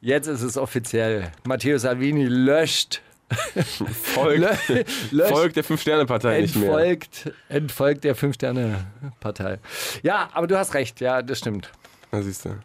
Jetzt 0.00 0.26
ist 0.26 0.42
es 0.42 0.56
offiziell. 0.56 1.30
Matteo 1.46 1.78
Salvini 1.78 2.24
löscht. 2.24 3.02
Folgt, 3.92 4.40
Lö- 4.68 4.84
löscht. 5.10 5.30
folgt 5.32 5.56
der 5.56 5.64
Fünf-Sterne-Partei 5.64 6.40
nicht 6.40 6.56
mehr. 6.56 6.68
Entfolgt, 6.70 7.32
entfolgt 7.48 8.04
der 8.04 8.14
Fünf-Sterne-Partei. 8.14 9.58
Ja, 10.02 10.28
aber 10.32 10.46
du 10.48 10.58
hast 10.58 10.74
recht, 10.74 11.00
ja, 11.00 11.22
das 11.22 11.38
stimmt. 11.38 11.70
Na, 12.10 12.20
siehst 12.22 12.44
du. 12.46 12.56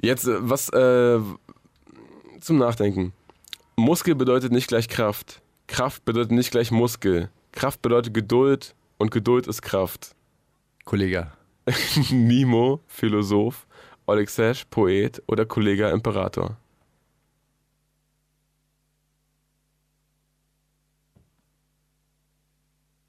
Jetzt, 0.00 0.26
äh, 0.26 0.36
was 0.40 0.68
äh, 0.70 1.18
zum 2.40 2.58
Nachdenken. 2.58 3.12
Muskel 3.76 4.14
bedeutet 4.14 4.52
nicht 4.52 4.68
gleich 4.68 4.88
Kraft. 4.88 5.42
Kraft 5.66 6.04
bedeutet 6.04 6.32
nicht 6.32 6.50
gleich 6.50 6.70
Muskel. 6.70 7.30
Kraft 7.52 7.82
bedeutet 7.82 8.14
Geduld 8.14 8.74
und 8.98 9.10
Geduld 9.10 9.46
ist 9.46 9.62
Kraft. 9.62 10.14
Kollege. 10.84 11.32
Nimo, 12.10 12.80
Philosoph, 12.86 13.66
Oleg 14.06 14.30
Sesh, 14.30 14.64
Poet 14.66 15.22
oder 15.26 15.44
Kollega 15.44 15.90
Imperator. 15.90 16.56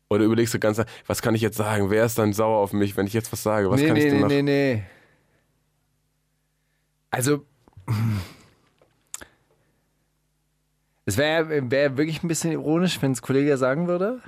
Oder 0.10 0.24
überlegst 0.24 0.54
du 0.54 0.60
ganz, 0.60 0.82
was 1.06 1.22
kann 1.22 1.36
ich 1.36 1.42
jetzt 1.42 1.58
sagen? 1.58 1.90
Wer 1.90 2.06
ist 2.06 2.18
dann 2.18 2.32
sauer 2.34 2.60
auf 2.60 2.72
mich, 2.72 2.96
wenn 2.96 3.08
ich 3.08 3.14
jetzt 3.14 3.32
was 3.32 3.44
sage? 3.44 3.70
Was 3.70 3.82
nee, 3.82 3.88
kann 3.88 3.96
nee, 3.96 4.06
ich 4.06 4.12
denn 4.12 4.16
nee, 4.16 4.22
noch? 4.22 4.30
nee, 4.30 4.42
nee. 4.42 4.84
Also, 7.18 7.44
es 11.06 11.18
wäre 11.18 11.72
wär 11.72 11.98
wirklich 11.98 12.22
ein 12.22 12.28
bisschen 12.28 12.52
ironisch, 12.52 13.02
wenn 13.02 13.14
es 13.14 13.24
Kollege 13.24 13.58
sagen 13.58 13.88
würde. 13.88 14.22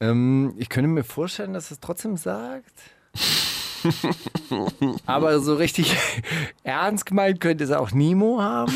Ähm, 0.00 0.54
ich 0.56 0.68
könnte 0.68 0.88
mir 0.88 1.04
vorstellen, 1.04 1.52
dass 1.52 1.70
es 1.70 1.78
trotzdem 1.78 2.16
sagt. 2.16 2.72
Aber 5.06 5.38
so 5.38 5.54
richtig 5.54 5.96
ernst 6.64 7.06
gemeint 7.06 7.38
könnte 7.38 7.62
es 7.62 7.70
auch 7.70 7.92
Nemo 7.92 8.42
haben. 8.42 8.74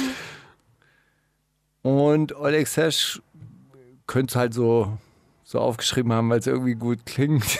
Und 1.82 2.36
Oleg 2.36 2.68
Sesh 2.68 3.20
könnte 4.06 4.30
es 4.30 4.36
halt 4.36 4.54
so, 4.54 4.96
so 5.42 5.58
aufgeschrieben 5.58 6.12
haben, 6.12 6.30
weil 6.30 6.38
es 6.38 6.46
irgendwie 6.46 6.76
gut 6.76 7.04
klingt. 7.04 7.58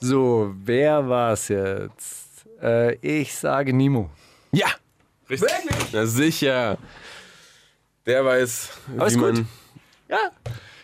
So, 0.00 0.52
wer 0.58 1.08
war 1.08 1.32
es 1.32 1.48
jetzt? 1.48 2.46
Äh, 2.62 2.94
ich 2.96 3.34
sage 3.34 3.72
Nemo. 3.72 4.10
Ja! 4.52 4.68
Richtig. 5.28 5.50
Wirklich? 5.50 5.92
Na 5.92 6.06
sicher. 6.06 6.78
Der 8.04 8.24
weiß, 8.24 8.70
Aber 8.96 9.10
wie 9.10 9.14
gut. 9.14 9.22
man, 9.34 9.48
Ja. 10.08 10.30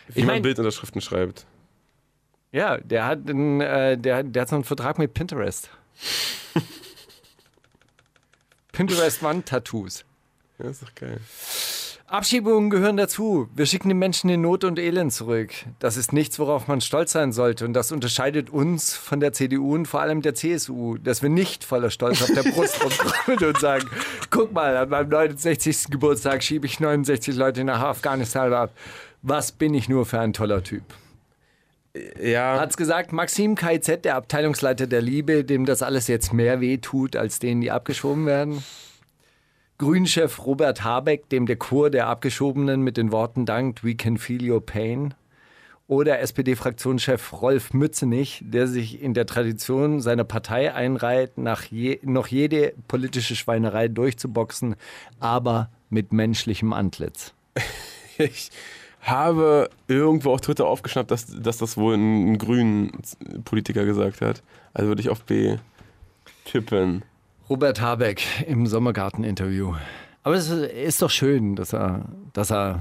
wie 0.09 0.19
Ich 0.19 0.25
man 0.25 0.35
mein- 0.35 0.41
Bildunterschriften 0.41 0.99
schreibt. 1.01 1.45
Ja, 2.51 2.77
der 2.77 3.05
hat, 3.05 3.29
einen, 3.29 3.61
äh, 3.61 3.97
der, 3.97 4.23
der 4.23 4.41
hat 4.43 4.49
so 4.49 4.55
einen 4.55 4.63
Vertrag 4.63 4.99
mit 4.99 5.13
Pinterest. 5.13 5.69
Pinterest-Wand-Tattoos. 8.73 10.03
Ja, 10.59 10.69
ist 10.69 10.83
doch 10.83 10.93
geil. 10.95 11.19
Abschiebungen 12.13 12.69
gehören 12.69 12.95
dazu. 12.95 13.47
Wir 13.55 13.65
schicken 13.65 13.89
die 13.89 13.95
Menschen 13.95 14.29
in 14.29 14.41
Not 14.41 14.63
und 14.65 14.77
Elend 14.77 15.11
zurück. 15.11 15.51
Das 15.79 15.97
ist 15.97 16.13
nichts, 16.13 16.37
worauf 16.37 16.67
man 16.67 16.79
stolz 16.79 17.11
sein 17.11 17.31
sollte. 17.31 17.65
Und 17.65 17.73
das 17.73 17.91
unterscheidet 17.91 18.51
uns 18.51 18.93
von 18.93 19.19
der 19.19 19.33
CDU 19.33 19.73
und 19.73 19.87
vor 19.87 20.01
allem 20.01 20.21
der 20.21 20.35
CSU, 20.35 20.97
dass 20.99 21.23
wir 21.23 21.31
nicht 21.31 21.63
voller 21.63 21.89
Stolz 21.89 22.21
auf 22.21 22.31
der 22.31 22.43
Brust 22.43 22.83
rumtrommeln 22.83 23.55
und 23.55 23.59
sagen, 23.59 23.89
guck 24.29 24.53
mal, 24.53 24.77
an 24.77 24.89
meinem 24.89 25.09
69. 25.09 25.85
Geburtstag 25.89 26.43
schiebe 26.43 26.67
ich 26.67 26.79
69 26.79 27.35
Leute 27.35 27.63
nach 27.63 27.81
Afghanistan 27.81 28.53
ab. 28.53 28.69
Was 29.23 29.51
bin 29.51 29.73
ich 29.73 29.89
nur 29.89 30.05
für 30.05 30.19
ein 30.19 30.33
toller 30.33 30.61
Typ. 30.61 30.83
Ja, 32.21 32.59
Hat's 32.59 32.77
gesagt, 32.77 33.11
Maxim 33.11 33.55
KZ, 33.55 34.05
der 34.05 34.17
Abteilungsleiter 34.17 34.85
der 34.85 35.01
Liebe, 35.01 35.43
dem 35.43 35.65
das 35.65 35.81
alles 35.81 36.07
jetzt 36.07 36.31
mehr 36.31 36.61
weh 36.61 36.77
tut, 36.77 37.15
als 37.15 37.39
denen, 37.39 37.61
die 37.61 37.71
abgeschoben 37.71 38.27
werden. 38.27 38.63
Grünchef 39.77 40.45
Robert 40.45 40.83
Habeck, 40.83 41.29
dem 41.29 41.45
der 41.45 41.55
Chor 41.55 41.89
der 41.89 42.07
Abgeschobenen 42.07 42.81
mit 42.81 42.97
den 42.97 43.11
Worten 43.11 43.45
dankt, 43.45 43.83
we 43.83 43.95
can 43.95 44.17
feel 44.17 44.49
your 44.49 44.65
pain. 44.65 45.13
Oder 45.87 46.19
SPD-Fraktionschef 46.19 47.33
Rolf 47.41 47.73
Mützenich, 47.73 48.41
der 48.45 48.67
sich 48.67 49.01
in 49.01 49.13
der 49.13 49.25
Tradition 49.25 49.99
seiner 49.99 50.23
Partei 50.23 50.73
einreiht, 50.73 51.37
nach 51.37 51.63
je, 51.63 51.99
noch 52.03 52.27
jede 52.27 52.73
politische 52.87 53.35
Schweinerei 53.35 53.89
durchzuboxen, 53.89 54.75
aber 55.19 55.69
mit 55.89 56.13
menschlichem 56.13 56.71
Antlitz. 56.71 57.33
ich 58.17 58.49
habe 59.01 59.69
irgendwo 59.87 60.31
auf 60.31 60.41
Twitter 60.41 60.65
aufgeschnappt, 60.65 61.11
dass, 61.11 61.25
dass 61.27 61.57
das 61.57 61.75
wohl 61.75 61.95
ein, 61.95 62.33
ein 62.33 62.37
grünen 62.37 62.91
Politiker 63.43 63.83
gesagt 63.83 64.21
hat. 64.21 64.41
Also 64.73 64.87
würde 64.87 65.01
ich 65.01 65.09
auf 65.09 65.23
B 65.23 65.57
tippen. 66.45 67.03
Robert 67.53 67.79
Habeck 67.81 68.23
im 68.47 68.65
Sommergarten-Interview. 68.65 69.75
Aber 70.23 70.33
es 70.33 70.49
ist- 70.49 71.03
doch 71.03 71.11
schön, 71.11 71.55
dass 71.55 71.71
er, 71.71 72.05
dass 72.33 72.51
er 72.51 72.79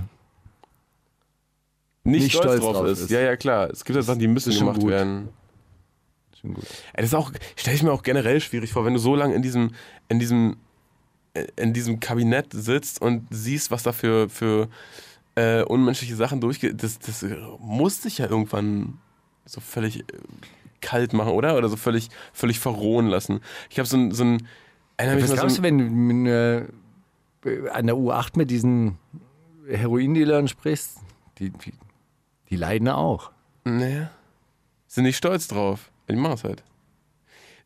Nicht, 2.05 2.23
Nicht 2.23 2.33
stolz, 2.37 2.57
stolz 2.63 2.77
drauf 2.79 2.87
ist. 2.87 3.01
ist. 3.01 3.11
Ja, 3.11 3.21
ja, 3.21 3.37
klar. 3.37 3.69
Es 3.69 3.85
gibt 3.85 3.95
ja 3.97 4.03
Sachen, 4.03 4.19
die 4.19 4.29
müssen 4.29 4.51
gemacht 4.59 4.81
gut. 4.81 4.89
werden. 4.91 5.29
schon 6.41 6.55
gut. 6.55 6.65
Das 6.95 7.05
ist 7.05 7.15
auch, 7.15 7.31
stelle 7.55 7.77
ich 7.77 7.83
mir 7.83 7.93
auch 7.93 8.03
generell 8.03 8.41
schwierig 8.41 8.73
vor, 8.73 8.87
wenn 8.87 8.95
du 8.95 8.99
so 8.99 9.15
lange 9.15 9.35
in 9.35 9.43
diesem, 9.43 9.73
in 10.09 10.19
diesem, 10.19 10.57
äh, 11.35 11.47
in 11.57 11.75
diesem 11.75 12.01
Kabinett 12.01 12.47
sitzt 12.55 13.03
und 13.03 13.27
siehst, 13.31 13.71
was 13.71 13.83
da 13.83 13.93
für, 13.93 14.31
für 14.31 14.69
äh, 15.35 15.63
unmenschliche 15.65 16.17
Sachen 16.17 16.41
durchgeht. 16.41 16.83
Das, 16.83 16.99
das 16.99 17.27
muss 17.61 18.01
dich 18.01 18.17
ja 18.19 18.27
irgendwann 18.27 18.99
so 19.45 19.61
völlig 19.61 20.01
äh, 20.01 20.05
kalt 20.83 21.13
machen, 21.13 21.33
oder? 21.33 21.57
Oder 21.57 21.69
so 21.69 21.77
völlig, 21.77 22.11
völlig 22.33 22.59
verrohen 22.61 23.07
lassen. 23.07 23.41
Ich 23.71 23.79
habe 23.79 23.89
so 23.89 23.97
ein, 23.97 24.11
so 24.11 24.25
ein 24.25 24.47
mich 24.99 25.23
Was 25.23 25.33
glaubst 25.33 25.57
so 25.57 25.63
du, 25.63 25.69
wenn 25.69 26.25
du 26.25 26.69
äh, 27.45 27.69
an 27.71 27.87
der 27.87 27.97
U8 27.97 28.37
mit 28.37 28.51
diesen 28.51 28.99
Heroindealern 29.69 30.49
sprichst? 30.49 30.99
Die, 31.39 31.51
die, 31.51 31.73
die 32.51 32.57
leiden 32.57 32.89
auch. 32.89 33.31
Naja. 33.65 34.11
Sind 34.87 35.05
nicht 35.05 35.17
stolz 35.17 35.49
drauf. 35.49 35.91
Die 36.09 36.17
machen 36.17 36.35
es 36.35 36.45
halt. 36.45 36.63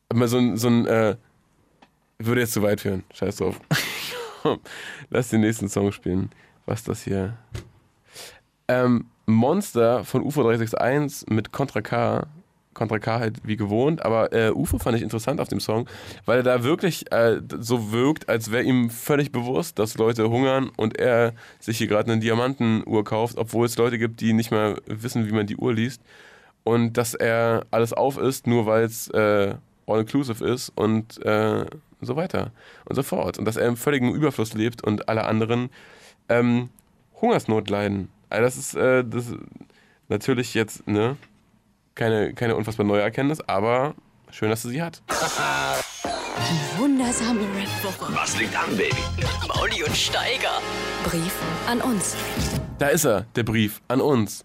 Aber 0.09 0.29
so 0.29 0.39
ein, 0.39 0.57
so 0.57 0.69
ein 0.69 0.87
äh, 0.87 1.17
würde 2.19 2.41
jetzt 2.41 2.53
zu 2.53 2.63
weit 2.63 2.81
führen. 2.81 3.05
Scheiß 3.13 3.37
drauf. 3.37 3.61
Lass 5.11 5.31
den 5.31 5.41
nächsten 5.41 5.69
Song 5.69 5.91
spielen. 5.93 6.31
Was 6.65 6.81
ist 6.81 6.89
das 6.89 7.03
hier? 7.03 7.37
Ähm, 8.69 9.07
Monster 9.27 10.05
von 10.05 10.23
UFO 10.23 10.43
361 10.43 11.29
mit 11.29 11.53
Contra 11.53 11.83
K. 11.83 12.27
Contra 12.77 12.99
K 12.99 13.19
halt 13.19 13.39
wie 13.43 13.57
gewohnt, 13.57 14.05
aber 14.05 14.33
äh, 14.33 14.51
UFO 14.51 14.79
fand 14.79 14.97
ich 14.97 15.03
interessant 15.03 15.41
auf 15.41 15.49
dem 15.49 15.61
Song, 15.61 15.89
weil 16.27 16.39
er 16.39 16.43
da 16.43 16.63
wirklich 16.63 17.11
äh, 17.11 17.41
so 17.59 17.91
wirkt, 17.91 18.29
als 18.29 18.53
wäre 18.53 18.63
ihm 18.63 18.91
völlig 18.91 19.33
bewusst, 19.33 19.79
dass 19.79 19.97
Leute 19.97 20.29
hungern 20.29 20.71
und 20.77 20.99
er 20.99 21.33
sich 21.59 21.79
hier 21.79 21.87
gerade 21.87 22.13
eine 22.13 22.21
Diamantenuhr 22.21 23.03
kauft, 23.03 23.39
obwohl 23.39 23.67
es 23.67 23.77
Leute 23.77 23.99
gibt, 23.99 24.21
die 24.21 24.33
nicht 24.33 24.51
mehr 24.51 24.77
wissen, 24.87 25.27
wie 25.27 25.33
man 25.33 25.47
die 25.47 25.57
Uhr 25.57 25.73
liest. 25.73 26.03
Und 26.65 26.95
dass 26.95 27.15
er 27.15 27.65
alles 27.71 27.93
auf 27.93 28.19
ist, 28.19 28.47
nur 28.47 28.67
weil 28.67 28.85
es 28.85 29.09
äh, 29.09 29.55
all-inclusive 29.87 30.45
ist 30.45 30.71
und 30.75 31.25
äh, 31.25 31.65
so 32.01 32.17
weiter 32.17 32.51
und 32.85 32.97
so 32.97 33.03
fort. 33.03 33.39
Und 33.39 33.45
dass 33.47 33.57
er 33.57 33.69
im 33.69 33.77
völligen 33.77 34.13
Überfluss 34.13 34.53
lebt 34.53 34.85
und 34.85 35.09
alle 35.09 35.25
anderen 35.25 35.71
ähm, 36.29 36.69
Hungersnot 37.21 37.71
leiden. 37.71 38.11
Also 38.29 38.45
das 38.45 38.57
ist 38.57 38.75
äh, 38.75 39.05
das 39.05 39.33
natürlich 40.09 40.55
jetzt 40.55 40.87
ne, 40.87 41.17
keine, 41.97 42.35
keine 42.35 42.55
unfassbar 42.55 42.87
neue 42.87 43.01
Erkenntnis, 43.01 43.41
aber 43.41 43.95
schön, 44.31 44.51
dass 44.51 44.63
sie 44.63 44.71
sie 44.71 44.83
hat. 44.83 45.03
Wundersame 46.79 47.41
Rap-Woche. 47.41 48.15
Was 48.15 48.39
liegt 48.39 48.55
an, 48.55 48.77
Baby? 48.77 48.95
Mauli 49.49 49.83
und 49.83 49.97
Steiger. 49.97 50.61
Brief 51.05 51.33
an 51.67 51.81
uns. 51.81 52.15
Da 52.79 52.89
ist 52.89 53.07
er, 53.07 53.27
der 53.35 53.43
Brief 53.43 53.81
an 53.89 54.01
uns. 54.01 54.45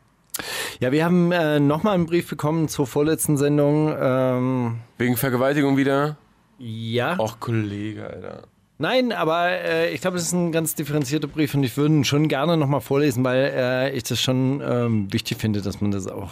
Ja, 0.79 0.93
wir 0.93 1.03
haben 1.03 1.31
äh, 1.33 1.59
nochmal 1.59 1.95
einen 1.95 2.05
Brief 2.05 2.29
bekommen 2.29 2.69
zur 2.69 2.87
vorletzten 2.87 3.35
Sendung. 3.37 3.93
Ähm, 3.99 4.77
Wegen 4.97 5.17
Vergewaltigung 5.17 5.75
wieder. 5.77 6.15
ja. 6.57 7.19
Och, 7.19 7.39
Kollege, 7.41 8.07
Alter. 8.07 8.43
Nein, 8.77 9.11
aber 9.11 9.49
äh, 9.49 9.93
ich 9.93 10.01
glaube, 10.01 10.17
es 10.17 10.23
ist 10.23 10.31
ein 10.33 10.51
ganz 10.53 10.73
differenzierter 10.73 11.27
Brief 11.27 11.53
und 11.53 11.63
ich 11.63 11.75
würde 11.77 11.93
ihn 11.93 12.05
schon 12.05 12.29
gerne 12.29 12.55
nochmal 12.57 12.81
vorlesen, 12.81 13.23
weil 13.23 13.51
äh, 13.53 13.91
ich 13.91 14.03
das 14.03 14.19
schon 14.19 14.61
ähm, 14.65 15.11
wichtig 15.13 15.37
finde, 15.37 15.61
dass 15.61 15.81
man 15.81 15.91
das 15.91 16.07
auch 16.07 16.31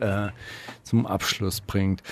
äh, 0.00 0.28
zum 0.82 1.06
Abschluss 1.06 1.60
bringt. 1.60 2.02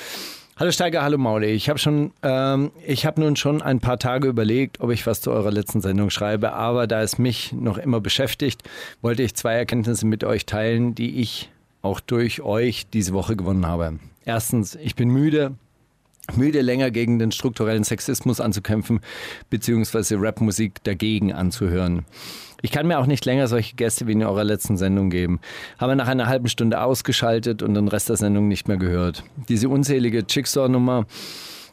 Hallo 0.59 0.73
Steiger, 0.73 1.03
hallo 1.03 1.19
Mauli. 1.19 1.47
Ich 1.51 1.69
habe 1.69 1.79
schon, 1.79 2.11
ähm, 2.25 2.73
ich 2.85 3.07
habe 3.07 3.21
nun 3.21 3.37
schon 3.37 3.63
ein 3.63 3.79
paar 3.79 3.97
Tage 3.97 4.27
überlegt, 4.27 4.81
ob 4.81 4.91
ich 4.91 5.07
was 5.07 5.21
zu 5.21 5.31
eurer 5.31 5.53
letzten 5.53 5.81
Sendung 5.81 6.11
schreibe, 6.11 6.53
aber 6.53 6.89
da 6.89 7.01
es 7.01 7.17
mich 7.17 7.53
noch 7.53 7.79
immer 7.79 8.01
beschäftigt, 8.01 8.65
wollte 9.01 9.23
ich 9.23 9.37
zwei 9.37 9.55
Erkenntnisse 9.55 10.05
mit 10.05 10.25
euch 10.25 10.47
teilen, 10.47 10.97
die 10.97 11.21
ich 11.21 11.51
auch 11.81 12.01
durch 12.01 12.43
euch 12.43 12.89
diese 12.91 13.13
Woche 13.13 13.37
gewonnen 13.37 13.67
habe. 13.67 14.01
Erstens, 14.25 14.75
ich 14.75 14.97
bin 14.97 15.11
müde, 15.11 15.55
müde 16.35 16.61
länger 16.61 16.91
gegen 16.91 17.21
den 17.21 17.31
strukturellen 17.31 17.85
Sexismus 17.85 18.41
anzukämpfen, 18.41 18.99
beziehungsweise 19.51 20.17
Rapmusik 20.21 20.83
dagegen 20.83 21.33
anzuhören. 21.33 22.05
Ich 22.61 22.73
kann 22.73 22.87
mir 22.87 22.99
auch 22.99 23.07
nicht 23.07 23.25
länger 23.25 23.47
solche 23.47 23.77
Gäste 23.77 24.07
wie 24.07 24.13
in 24.13 24.23
eurer 24.23 24.43
letzten 24.43 24.77
Sendung 24.77 25.11
geben. 25.11 25.41
Habe 25.79 25.95
nach 25.95 26.09
einer 26.09 26.27
halben 26.27 26.49
Stunde 26.49 26.81
ausgeschaltet 26.81 27.63
und 27.63 27.75
den 27.75 27.87
Rest 27.87 28.09
der 28.09 28.17
Sendung 28.17 28.49
nicht 28.49 28.67
mehr 28.67 28.79
gehört. 28.79 29.23
Diese 29.49 29.69
unzählige 29.69 30.25
Jigsaw-Nummer, 30.29 31.07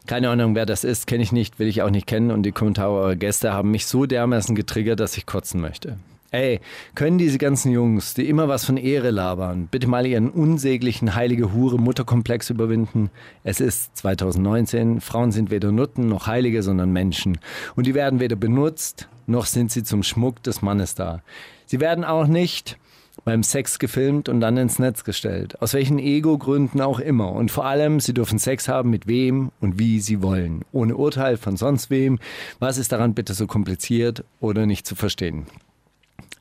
keine 0.06 0.30
Ahnung, 0.30 0.54
wer 0.54 0.68
das 0.68 0.84
ist, 0.84 1.08
kenne 1.08 1.24
ich 1.24 1.32
nicht, 1.32 1.58
will 1.58 1.68
ich 1.68 1.82
auch 1.82 1.90
nicht 1.90 2.06
kennen 2.06 2.30
und 2.30 2.44
die 2.44 2.52
Kommentare 2.52 2.94
eurer 2.94 3.16
Gäste 3.16 3.52
haben 3.52 3.72
mich 3.72 3.88
so 3.88 4.06
dermaßen 4.06 4.56
getriggert, 4.56 5.00
dass 5.00 5.18
ich 5.18 5.26
kotzen 5.26 5.60
möchte. 5.60 5.98
Ey, 6.36 6.60
können 6.96 7.18
diese 7.18 7.38
ganzen 7.38 7.72
Jungs, 7.72 8.14
die 8.14 8.28
immer 8.28 8.50
was 8.50 8.66
von 8.66 8.76
Ehre 8.76 9.10
labern, 9.10 9.70
bitte 9.72 9.88
mal 9.88 10.06
ihren 10.06 10.30
unsäglichen 10.30 11.16
heilige 11.16 11.54
Hure 11.54 11.80
Mutterkomplex 11.80 12.50
überwinden? 12.50 13.10
Es 13.46 13.62
ist 13.62 13.96
2019, 13.96 15.00
Frauen 15.00 15.32
sind 15.32 15.50
weder 15.50 15.72
Nutten 15.72 16.10
noch 16.10 16.28
Heilige, 16.28 16.62
sondern 16.62 16.92
Menschen. 16.92 17.38
Und 17.78 17.88
die 17.88 17.94
werden 17.94 18.20
weder 18.20 18.36
benutzt, 18.36 19.08
noch 19.28 19.46
sind 19.46 19.72
sie 19.72 19.84
zum 19.84 20.04
Schmuck 20.04 20.44
des 20.44 20.62
Mannes 20.62 20.94
da. 20.94 21.22
Sie 21.68 21.80
werden 21.80 22.04
auch 22.04 22.28
nicht 22.28 22.78
beim 23.24 23.42
Sex 23.42 23.80
gefilmt 23.80 24.28
und 24.28 24.42
dann 24.42 24.58
ins 24.58 24.78
Netz 24.78 25.06
gestellt. 25.06 25.62
Aus 25.62 25.74
welchen 25.74 26.00
Ego-Gründen 26.00 26.82
auch 26.82 27.00
immer. 27.00 27.32
Und 27.32 27.50
vor 27.50 27.66
allem, 27.66 28.02
sie 28.02 28.14
dürfen 28.14 28.40
Sex 28.40 28.68
haben 28.68 28.90
mit 28.90 29.08
wem 29.08 29.52
und 29.62 29.80
wie 29.80 30.02
sie 30.02 30.22
wollen. 30.22 30.66
Ohne 30.74 30.98
Urteil 30.98 31.38
von 31.38 31.56
sonst 31.56 31.90
wem. 31.90 32.20
Was 32.60 32.78
ist 32.78 32.92
daran 32.92 33.14
bitte 33.14 33.34
so 33.34 33.48
kompliziert 33.48 34.26
oder 34.42 34.66
nicht 34.66 34.86
zu 34.86 34.96
verstehen? 34.96 35.46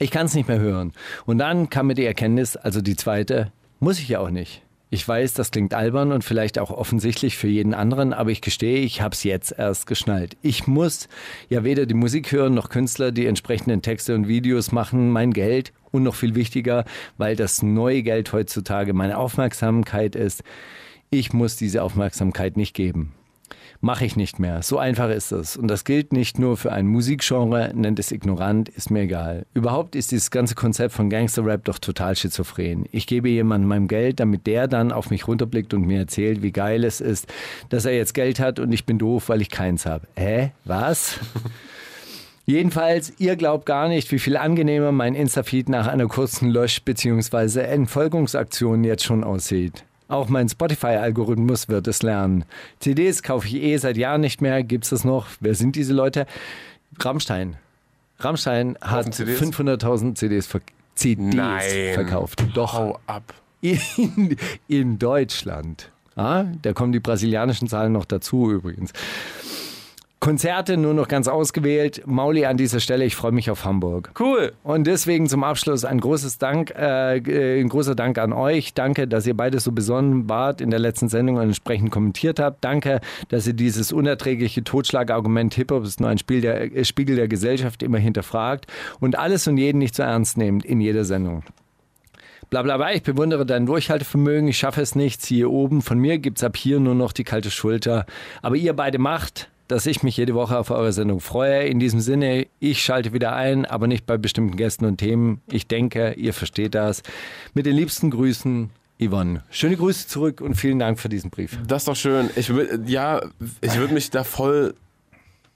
Ich 0.04 0.10
kann 0.10 0.26
es 0.26 0.34
nicht 0.34 0.48
mehr 0.48 0.58
hören. 0.58 0.92
Und 1.24 1.38
dann 1.38 1.70
kam 1.70 1.86
mir 1.86 1.94
die 1.94 2.04
Erkenntnis, 2.04 2.56
also 2.56 2.82
die 2.82 2.94
zweite, 2.94 3.50
muss 3.80 3.98
ich 3.98 4.06
ja 4.10 4.18
auch 4.20 4.28
nicht. 4.28 4.60
Ich 4.90 5.08
weiß, 5.08 5.32
das 5.32 5.50
klingt 5.50 5.72
albern 5.72 6.12
und 6.12 6.22
vielleicht 6.24 6.58
auch 6.58 6.70
offensichtlich 6.70 7.38
für 7.38 7.48
jeden 7.48 7.72
anderen, 7.72 8.12
aber 8.12 8.30
ich 8.30 8.42
gestehe, 8.42 8.80
ich 8.80 9.00
habe 9.00 9.14
es 9.14 9.24
jetzt 9.24 9.54
erst 9.56 9.86
geschnallt. 9.86 10.36
Ich 10.42 10.66
muss 10.66 11.08
ja 11.48 11.64
weder 11.64 11.86
die 11.86 11.94
Musik 11.94 12.32
hören 12.32 12.52
noch 12.52 12.68
Künstler, 12.68 13.12
die 13.12 13.24
entsprechenden 13.24 13.80
Texte 13.80 14.14
und 14.14 14.28
Videos 14.28 14.72
machen, 14.72 15.10
mein 15.10 15.32
Geld 15.32 15.72
und 15.90 16.02
noch 16.02 16.16
viel 16.16 16.34
wichtiger, 16.34 16.84
weil 17.16 17.34
das 17.34 17.62
neue 17.62 18.02
Geld 18.02 18.30
heutzutage 18.34 18.92
meine 18.92 19.16
Aufmerksamkeit 19.16 20.16
ist. 20.16 20.42
Ich 21.08 21.32
muss 21.32 21.56
diese 21.56 21.82
Aufmerksamkeit 21.82 22.58
nicht 22.58 22.74
geben 22.74 23.14
mache 23.84 24.06
ich 24.06 24.16
nicht 24.16 24.38
mehr. 24.38 24.62
So 24.62 24.78
einfach 24.78 25.10
ist 25.10 25.30
es. 25.30 25.58
Und 25.58 25.68
das 25.68 25.84
gilt 25.84 26.12
nicht 26.14 26.38
nur 26.38 26.56
für 26.56 26.72
ein 26.72 26.86
Musikgenre, 26.86 27.70
nennt 27.74 27.98
es 27.98 28.12
ignorant, 28.12 28.70
ist 28.70 28.90
mir 28.90 29.02
egal. 29.02 29.44
Überhaupt 29.52 29.94
ist 29.94 30.10
dieses 30.10 30.30
ganze 30.30 30.54
Konzept 30.54 30.94
von 30.94 31.10
Gangster-Rap 31.10 31.64
doch 31.64 31.78
total 31.78 32.16
schizophren. 32.16 32.86
Ich 32.92 33.06
gebe 33.06 33.28
jemandem 33.28 33.68
mein 33.68 33.86
Geld, 33.86 34.20
damit 34.20 34.46
der 34.46 34.68
dann 34.68 34.90
auf 34.90 35.10
mich 35.10 35.28
runterblickt 35.28 35.74
und 35.74 35.86
mir 35.86 35.98
erzählt, 35.98 36.42
wie 36.42 36.50
geil 36.50 36.82
es 36.82 37.02
ist, 37.02 37.30
dass 37.68 37.84
er 37.84 37.94
jetzt 37.94 38.14
Geld 38.14 38.40
hat 38.40 38.58
und 38.58 38.72
ich 38.72 38.86
bin 38.86 38.98
doof, 38.98 39.28
weil 39.28 39.42
ich 39.42 39.50
keins 39.50 39.84
habe. 39.84 40.06
Hä? 40.16 40.52
Was? 40.64 41.18
Jedenfalls, 42.46 43.12
ihr 43.18 43.36
glaubt 43.36 43.66
gar 43.66 43.88
nicht, 43.88 44.10
wie 44.12 44.18
viel 44.18 44.38
angenehmer 44.38 44.92
mein 44.92 45.14
Insta-Feed 45.14 45.68
nach 45.68 45.86
einer 45.88 46.08
kurzen 46.08 46.50
Lösch- 46.50 46.82
bzw. 46.84 47.60
Entfolgungsaktion 47.60 48.82
jetzt 48.82 49.04
schon 49.04 49.24
aussieht. 49.24 49.84
Auch 50.08 50.28
mein 50.28 50.48
Spotify-Algorithmus 50.48 51.68
wird 51.68 51.86
es 51.86 52.02
lernen. 52.02 52.44
CDs 52.80 53.22
kaufe 53.22 53.46
ich 53.48 53.54
eh 53.54 53.76
seit 53.78 53.96
Jahren 53.96 54.20
nicht 54.20 54.42
mehr. 54.42 54.62
Gibt 54.62 54.84
es 54.84 54.90
das 54.90 55.04
noch? 55.04 55.28
Wer 55.40 55.54
sind 55.54 55.76
diese 55.76 55.94
Leute? 55.94 56.26
Rammstein. 56.98 57.56
Rammstein 58.18 58.76
hat 58.80 59.06
500.000 59.08 60.14
CDs, 60.14 60.46
ver 60.46 60.60
CDs 60.94 61.94
verkauft. 61.94 62.44
Doch. 62.54 62.74
Hau 62.74 62.98
ab. 63.06 63.34
In, 63.60 64.36
in 64.68 64.98
Deutschland. 64.98 65.90
Ah, 66.16 66.44
da 66.62 66.72
kommen 66.72 66.92
die 66.92 67.00
brasilianischen 67.00 67.66
Zahlen 67.66 67.92
noch 67.92 68.04
dazu 68.04 68.50
übrigens. 68.52 68.92
Konzerte 70.24 70.78
nur 70.78 70.94
noch 70.94 71.08
ganz 71.08 71.28
ausgewählt. 71.28 72.00
Mauli 72.06 72.46
an 72.46 72.56
dieser 72.56 72.80
Stelle, 72.80 73.04
ich 73.04 73.14
freue 73.14 73.32
mich 73.32 73.50
auf 73.50 73.66
Hamburg. 73.66 74.10
Cool. 74.18 74.52
Und 74.62 74.86
deswegen 74.86 75.28
zum 75.28 75.44
Abschluss 75.44 75.84
ein 75.84 76.00
großes 76.00 76.38
Dank, 76.38 76.70
äh, 76.74 77.18
äh, 77.18 77.60
ein 77.60 77.68
großer 77.68 77.94
Dank 77.94 78.16
an 78.16 78.32
euch. 78.32 78.72
Danke, 78.72 79.06
dass 79.06 79.26
ihr 79.26 79.36
beide 79.36 79.60
so 79.60 79.70
besonnen 79.70 80.26
wart 80.26 80.62
in 80.62 80.70
der 80.70 80.78
letzten 80.78 81.10
Sendung 81.10 81.36
und 81.36 81.42
entsprechend 81.42 81.90
kommentiert 81.90 82.40
habt. 82.40 82.64
Danke, 82.64 83.02
dass 83.28 83.46
ihr 83.46 83.52
dieses 83.52 83.92
unerträgliche 83.92 84.64
Totschlagargument 84.64 85.52
Hip-Hop 85.56 85.84
ist 85.84 86.00
nur 86.00 86.08
ein 86.08 86.16
Spiel 86.16 86.40
der, 86.40 86.74
äh, 86.74 86.86
Spiegel 86.86 87.16
der 87.16 87.28
Gesellschaft 87.28 87.82
immer 87.82 87.98
hinterfragt 87.98 88.66
und 89.00 89.18
alles 89.18 89.46
und 89.46 89.58
jeden 89.58 89.76
nicht 89.76 89.94
so 89.94 90.04
ernst 90.04 90.38
nehmt 90.38 90.64
in 90.64 90.80
jeder 90.80 91.04
Sendung. 91.04 91.42
Blablabla, 92.48 92.94
ich 92.94 93.02
bewundere 93.02 93.44
dein 93.44 93.66
Durchhaltevermögen, 93.66 94.48
ich 94.48 94.56
schaffe 94.56 94.80
es 94.80 94.94
nicht, 94.94 95.20
siehe 95.20 95.50
oben. 95.50 95.82
Von 95.82 95.98
mir 95.98 96.16
gibt 96.16 96.38
es 96.38 96.44
ab 96.44 96.56
hier 96.56 96.80
nur 96.80 96.94
noch 96.94 97.12
die 97.12 97.24
kalte 97.24 97.50
Schulter. 97.50 98.06
Aber 98.40 98.56
ihr 98.56 98.72
beide 98.72 98.98
macht, 98.98 99.50
dass 99.68 99.86
ich 99.86 100.02
mich 100.02 100.16
jede 100.16 100.34
Woche 100.34 100.58
auf 100.58 100.70
eure 100.70 100.92
Sendung 100.92 101.20
freue. 101.20 101.64
In 101.64 101.78
diesem 101.78 102.00
Sinne, 102.00 102.46
ich 102.60 102.82
schalte 102.82 103.12
wieder 103.12 103.34
ein, 103.34 103.64
aber 103.64 103.86
nicht 103.86 104.06
bei 104.06 104.16
bestimmten 104.16 104.56
Gästen 104.56 104.84
und 104.84 104.98
Themen. 104.98 105.40
Ich 105.50 105.66
denke, 105.66 106.12
ihr 106.14 106.34
versteht 106.34 106.74
das. 106.74 107.02
Mit 107.54 107.66
den 107.66 107.76
liebsten 107.76 108.10
Grüßen, 108.10 108.70
Yvonne. 109.00 109.42
Schöne 109.50 109.76
Grüße 109.76 110.06
zurück 110.06 110.40
und 110.40 110.54
vielen 110.54 110.78
Dank 110.78 111.00
für 111.00 111.08
diesen 111.08 111.30
Brief. 111.30 111.58
Das 111.66 111.82
ist 111.82 111.88
doch 111.88 111.96
schön. 111.96 112.30
Ich 112.36 112.52
ja, 112.86 113.22
ich 113.60 113.76
würde 113.76 113.94
mich 113.94 114.10
da 114.10 114.24
voll 114.24 114.74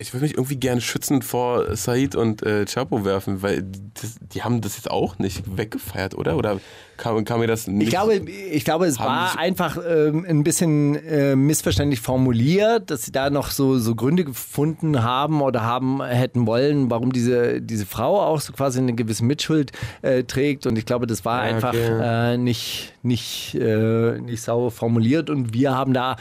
ich 0.00 0.14
würde 0.14 0.22
mich 0.22 0.34
irgendwie 0.34 0.56
gerne 0.56 0.80
schützend 0.80 1.24
vor 1.24 1.74
Said 1.74 2.14
und 2.14 2.44
äh, 2.44 2.66
Chapo 2.66 3.04
werfen, 3.04 3.42
weil 3.42 3.64
das, 3.94 4.14
die 4.32 4.44
haben 4.44 4.60
das 4.60 4.76
jetzt 4.76 4.88
auch 4.88 5.18
nicht 5.18 5.56
weggefeiert, 5.56 6.14
oder? 6.14 6.36
Oder 6.36 6.60
kam, 6.96 7.24
kam 7.24 7.40
mir 7.40 7.48
das 7.48 7.66
nicht? 7.66 7.88
Ich 7.88 7.90
glaube, 7.90 8.14
ich 8.14 8.64
glaube 8.64 8.86
es 8.86 9.00
war 9.00 9.36
einfach 9.36 9.76
ähm, 9.76 10.24
ein 10.28 10.44
bisschen 10.44 10.94
äh, 11.04 11.34
missverständlich 11.34 12.00
formuliert, 12.00 12.92
dass 12.92 13.02
sie 13.02 13.10
da 13.10 13.28
noch 13.28 13.50
so, 13.50 13.80
so 13.80 13.96
Gründe 13.96 14.22
gefunden 14.24 15.02
haben 15.02 15.42
oder 15.42 15.62
haben 15.62 16.00
hätten 16.04 16.46
wollen, 16.46 16.90
warum 16.90 17.12
diese, 17.12 17.60
diese 17.60 17.84
Frau 17.84 18.20
auch 18.20 18.40
so 18.40 18.52
quasi 18.52 18.78
eine 18.78 18.94
gewisse 18.94 19.24
Mitschuld 19.24 19.72
äh, 20.02 20.22
trägt. 20.22 20.66
Und 20.66 20.78
ich 20.78 20.86
glaube, 20.86 21.08
das 21.08 21.24
war 21.24 21.40
okay. 21.40 21.54
einfach 21.54 21.74
äh, 21.74 22.36
nicht, 22.36 22.94
nicht, 23.02 23.56
äh, 23.56 24.20
nicht 24.20 24.42
sauber 24.42 24.70
formuliert 24.70 25.28
und 25.28 25.54
wir 25.54 25.74
haben 25.74 25.92
da 25.92 26.14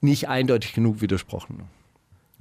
nicht 0.00 0.28
eindeutig 0.28 0.72
genug 0.72 1.00
widersprochen. 1.00 1.68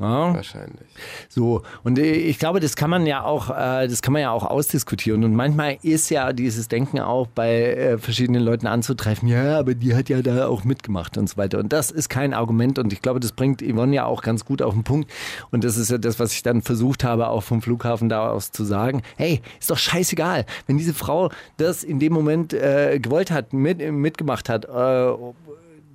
Ja? 0.02 0.34
Wahrscheinlich. 0.34 0.88
So, 1.30 1.62
und 1.84 2.00
ich 2.00 2.40
glaube, 2.40 2.60
das 2.60 2.76
kann 2.76 2.90
man 2.90 3.06
ja 3.06 3.24
auch, 3.24 3.50
äh, 3.52 3.88
das 3.88 4.02
kann 4.02 4.14
man 4.14 4.22
ja 4.24 4.32
auch 4.32 4.46
ausdiskutieren. 4.46 5.24
Und 5.24 5.36
manchmal 5.36 5.78
ist 5.84 6.10
ja 6.10 6.34
dieses 6.34 6.68
Denken 6.68 7.00
auch 7.00 7.28
bei 7.28 7.74
äh, 7.74 7.98
verschiedenen 8.00 8.42
Leuten 8.42 8.66
anzutreffen, 8.66 9.28
ja, 9.28 9.60
aber 9.60 9.76
die 9.76 9.96
hat 9.96 10.10
ja 10.10 10.22
da 10.22 10.48
auch 10.48 10.64
mitgemacht 10.64 11.18
und 11.18 11.30
so 11.30 11.38
weiter. 11.38 11.60
Und 11.60 11.72
das 11.72 11.92
ist 11.92 12.10
kein 12.10 12.34
Argument 12.34 12.80
und 12.80 12.92
ich 12.92 13.02
glaube, 13.02 13.20
das 13.20 13.32
bringt 13.32 13.62
Yvonne 13.62 13.96
ja 13.96 14.06
auch 14.06 14.24
ganz 14.24 14.44
gut 14.44 14.62
auf 14.62 14.74
den 14.74 14.84
Punkt. 14.84 15.12
Und 15.52 15.64
das 15.64 15.78
ist 15.78 15.92
ja 15.92 16.00
das, 16.00 16.20
was 16.20 16.34
ich 16.34 16.42
dann 16.42 16.64
versucht 16.64 17.04
habe, 17.04 17.28
auch 17.28 17.44
vom 17.44 17.62
Flughafen 17.62 18.10
da 18.10 18.30
aus 18.30 18.52
zu 18.52 18.64
sagen. 18.64 19.04
Hey, 19.18 19.42
ist 19.60 19.70
doch 19.70 19.78
scheißegal, 19.78 20.46
wenn 20.66 20.78
diese 20.78 20.96
Frau 20.96 21.30
das 21.58 21.84
in 21.84 22.00
dem 22.00 22.14
Moment 22.14 22.54
äh, 22.54 23.00
gewollt 23.00 23.30
hat, 23.30 23.54
mit, 23.54 23.80
mitgemacht 23.80 24.50
hat, 24.50 24.66
äh, 24.66 25.14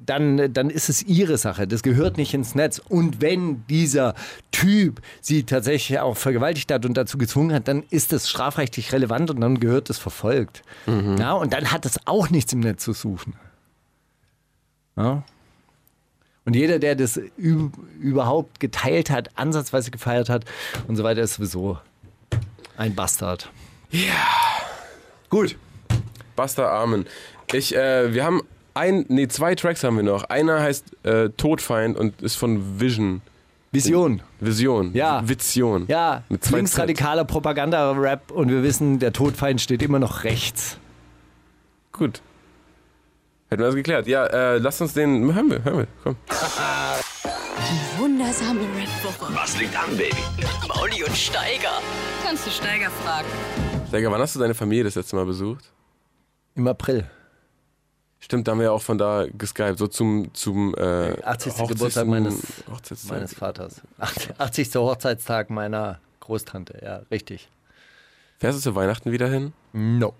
dann, 0.07 0.53
dann 0.53 0.71
ist 0.71 0.89
es 0.89 1.03
ihre 1.03 1.39
Sache. 1.39 1.67
Das 1.67 1.83
gehört 1.83 2.17
nicht 2.17 2.33
ins 2.35 2.55
Netz. 2.55 2.79
Und 2.79 3.21
wenn 3.21 3.67
dieser 3.67 4.15
Typ 4.53 5.03
sie 5.21 5.45
tatsächlich 5.45 5.99
auch 5.99 6.17
vergewaltigt 6.17 6.73
hat 6.73 6.87
und 6.87 6.97
dazu 6.97 7.19
gezwungen 7.19 7.53
hat, 7.53 7.69
dann 7.69 7.85
ist 7.91 8.13
das 8.13 8.29
strafrechtlich 8.29 8.93
relevant 8.93 9.31
und 9.31 9.41
dann 9.41 9.61
gehört 9.61 9.91
es 9.91 9.99
verfolgt. 9.99 10.63
Mhm. 10.87 11.17
Ja, 11.19 11.33
und 11.35 11.53
dann 11.53 11.73
hat 11.73 11.85
es 11.87 12.07
auch 12.07 12.31
nichts 12.31 12.53
im 12.53 12.61
Netz 12.61 12.85
zu 12.85 12.93
suchen. 12.93 13.35
Ja? 14.97 15.23
Und 16.45 16.55
jeder, 16.55 16.79
der 16.79 16.95
das 16.95 17.21
überhaupt 17.37 18.61
geteilt 18.61 19.11
hat, 19.11 19.31
ansatzweise 19.35 19.91
gefeiert 19.91 20.29
hat 20.29 20.45
und 20.87 20.95
so 20.97 21.03
weiter, 21.03 21.23
ist 21.23 21.35
sowieso 21.35 21.79
ein 22.77 22.95
Bastard. 22.95 23.51
Ja. 23.91 24.13
Gut. 25.29 25.57
Bastard 26.37 26.71
Amen. 26.71 27.07
Ich, 27.53 27.75
äh, 27.75 28.15
wir 28.15 28.25
haben 28.25 28.43
ein, 28.77 29.07
nee, 29.09 29.27
zwei 29.29 29.55
Tracks 29.55 29.83
haben 29.83 29.97
wir 29.97 30.05
noch. 30.05 30.25
Einer 30.25 30.61
heißt 30.61 31.05
äh, 31.05 31.31
Todfeind 31.31 31.97
und 31.97 32.21
ist 32.23 32.37
von 32.37 32.79
Vision. 32.79 33.23
Vision. 33.73 34.23
Vision. 34.39 34.95
Ja. 34.95 35.27
Vision. 35.27 35.87
Ja. 35.89 36.23
Mit 36.29 36.49
linksradikaler 36.51 37.25
Propaganda-Rap 37.25 38.31
und 38.31 38.51
wir 38.51 38.63
wissen, 38.63 38.99
der 38.99 39.13
Todfeind 39.13 39.61
steht 39.61 39.83
immer 39.83 39.99
noch 39.99 40.25
rechts. 40.25 40.79
Gut. 41.93 42.21
Hätten 43.49 43.63
wir 43.63 43.67
das 43.67 43.75
geklärt. 43.75 44.07
Ja, 44.07 44.27
äh, 44.27 44.59
lass 44.59 44.81
uns 44.81 44.93
den. 44.93 45.35
Hören 45.35 45.51
wir, 45.51 45.65
hören 45.65 45.79
wir, 45.79 45.87
komm. 46.03 46.17
Die 46.29 48.01
wundersame 48.01 48.61
Red 48.61 49.05
Woche. 49.05 49.35
Was 49.35 49.59
liegt 49.59 49.77
an, 49.77 49.97
Baby? 49.97 50.17
Mauli 50.69 51.05
und 51.05 51.17
Steiger. 51.17 51.81
Kannst 52.25 52.47
du 52.47 52.51
Steiger 52.51 52.91
fragen? 52.91 53.29
Steiger, 53.89 54.11
wann 54.11 54.21
hast 54.21 54.35
du 54.35 54.41
deine 54.41 54.55
Familie 54.55 54.85
das 54.85 54.95
letzte 54.97 55.17
Mal 55.17 55.27
besucht? 55.27 55.73
Im 56.55 56.67
April. 56.67 57.09
Stimmt, 58.19 58.49
da 58.49 58.53
haben 58.53 58.61
wir 58.61 58.73
auch 58.73 58.83
von 58.83 58.99
da 58.99 59.27
geskypt, 59.27 59.79
so 59.79 59.87
zum, 59.87 60.33
zum 60.35 60.75
äh, 60.77 61.23
80. 61.23 61.69
Geburtstag 61.69 62.07
meines, 62.07 62.43
meines 63.09 63.35
Vaters. 63.35 63.83
80. 64.39 64.75
Hochzeitstag 64.75 65.51
meiner 65.51 66.01
Großtante, 66.21 66.81
ja, 66.83 67.03
richtig. 67.11 67.49
Fährst 68.39 68.59
du 68.59 68.63
zu 68.63 68.75
Weihnachten 68.75 69.13
wieder 69.13 69.29
hin? 69.29 69.53
No. 69.73 70.15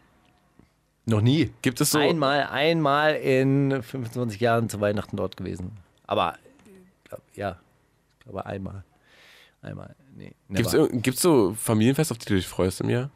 Noch 1.07 1.21
nie. 1.21 1.53
Gibt 1.63 1.81
es 1.81 1.91
so? 1.93 1.99
Einmal, 1.99 2.45
einmal 2.45 3.15
in 3.15 3.83
25 3.83 4.41
Jahren 4.41 4.69
zu 4.69 4.81
Weihnachten 4.81 5.17
dort 5.17 5.37
gewesen. 5.37 5.73
Aber 6.07 6.37
ja, 7.35 7.59
ich 8.19 8.25
glaube 8.25 8.47
einmal. 8.47 8.85
Einmal, 9.63 9.95
nee. 10.15 10.33
Never. 10.49 10.71
irg- 10.71 11.01
gibt's 11.01 11.23
so 11.23 11.55
Familienfest, 11.55 12.13
auf 12.13 12.19
die 12.19 12.27
du 12.27 12.35
dich 12.35 12.47
freust 12.47 12.81
im 12.81 12.89
Jahr? 12.91 13.11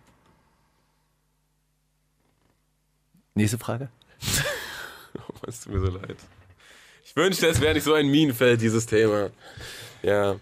Nächste 3.35 3.59
Frage. 3.59 3.89
Es 5.47 5.61
tut 5.63 5.73
mir 5.73 5.81
so 5.81 5.91
leid. 5.97 6.17
Ich 7.05 7.17
wünschte, 7.17 7.47
es 7.49 7.61
wäre 7.61 7.75
nicht 7.75 7.85
so 7.85 7.95
ein 7.95 8.09
Minenfeld, 8.09 8.61
dieses 8.61 8.87
Thema. 8.87 9.31
Ja, 10.03 10.37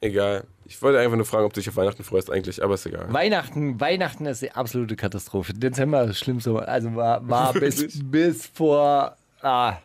egal. 0.00 0.44
Ich 0.66 0.80
wollte 0.82 0.98
einfach 1.00 1.16
nur 1.16 1.26
fragen, 1.26 1.44
ob 1.44 1.52
du 1.52 1.60
dich 1.60 1.68
auf 1.68 1.76
Weihnachten 1.76 2.04
freust 2.04 2.30
eigentlich, 2.30 2.62
aber 2.62 2.74
ist 2.74 2.86
egal. 2.86 3.12
Weihnachten, 3.12 3.80
Weihnachten 3.80 4.26
ist 4.26 4.42
die 4.42 4.52
absolute 4.52 4.96
Katastrophe. 4.96 5.52
Dezember 5.54 6.02
ist 6.02 6.08
das 6.10 6.18
Schlimmste. 6.18 6.66
Also 6.66 6.94
war, 6.94 7.28
war 7.28 7.52
bis, 7.54 7.98
bis 8.02 8.46
vor 8.46 9.16
ah, 9.42 9.76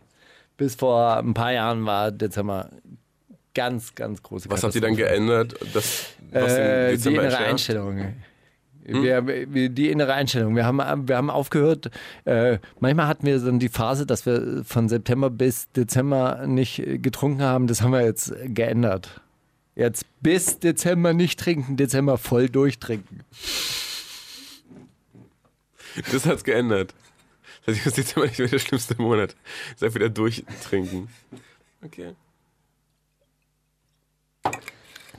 bis 0.58 0.76
vor 0.76 1.18
ein 1.18 1.34
paar 1.34 1.52
Jahren 1.54 1.86
war 1.86 2.12
Dezember 2.12 2.70
ganz, 3.54 3.96
ganz 3.96 4.22
große 4.24 4.50
Was 4.50 4.64
habt 4.64 4.76
ihr 4.76 4.82
dann 4.82 4.96
geändert? 4.96 5.56
Das, 5.74 6.06
was 6.32 6.54
Äh, 6.54 6.98
die 6.98 7.10
innere? 7.16 7.38
Einstellung. 7.38 8.14
Wir, 8.88 9.28
wir, 9.28 9.70
die 9.70 9.90
innere 9.90 10.14
Einstellung. 10.14 10.56
Wir 10.56 10.66
haben, 10.66 11.08
wir 11.08 11.18
haben 11.18 11.30
aufgehört. 11.30 11.92
Äh, 12.26 12.60
manchmal 12.80 13.08
hatten 13.08 13.26
wir 13.26 13.38
dann 13.40 13.60
die 13.60 13.70
Phase, 13.70 14.06
dass 14.06 14.26
wir 14.26 14.64
von 14.64 14.88
September 14.88 15.30
bis 15.30 15.70
Dezember 15.72 16.48
nicht 16.48 16.80
äh, 16.80 16.98
getrunken 16.98 17.42
haben. 17.42 17.68
Das 17.68 17.82
haben 17.82 17.92
wir 17.92 18.04
jetzt 18.04 18.34
geändert. 18.46 19.22
Jetzt 19.76 20.06
bis 20.22 20.60
Dezember 20.60 21.14
nicht 21.14 21.40
trinken, 21.40 21.78
Dezember 21.78 22.18
voll 22.18 22.50
durchtrinken. 22.50 23.24
Das 26.12 26.26
hat's 26.26 26.44
geändert. 26.44 26.94
Das 27.66 27.76
das 27.76 27.86
ist 27.86 27.98
Dezember 27.98 28.28
nicht 28.28 28.40
mehr 28.40 28.48
der 28.48 28.60
schlimmste 28.60 29.00
Monat. 29.02 29.36
Sag 29.76 29.94
wieder 29.94 30.10
durchtrinken. 30.10 31.10
Okay. 31.84 32.14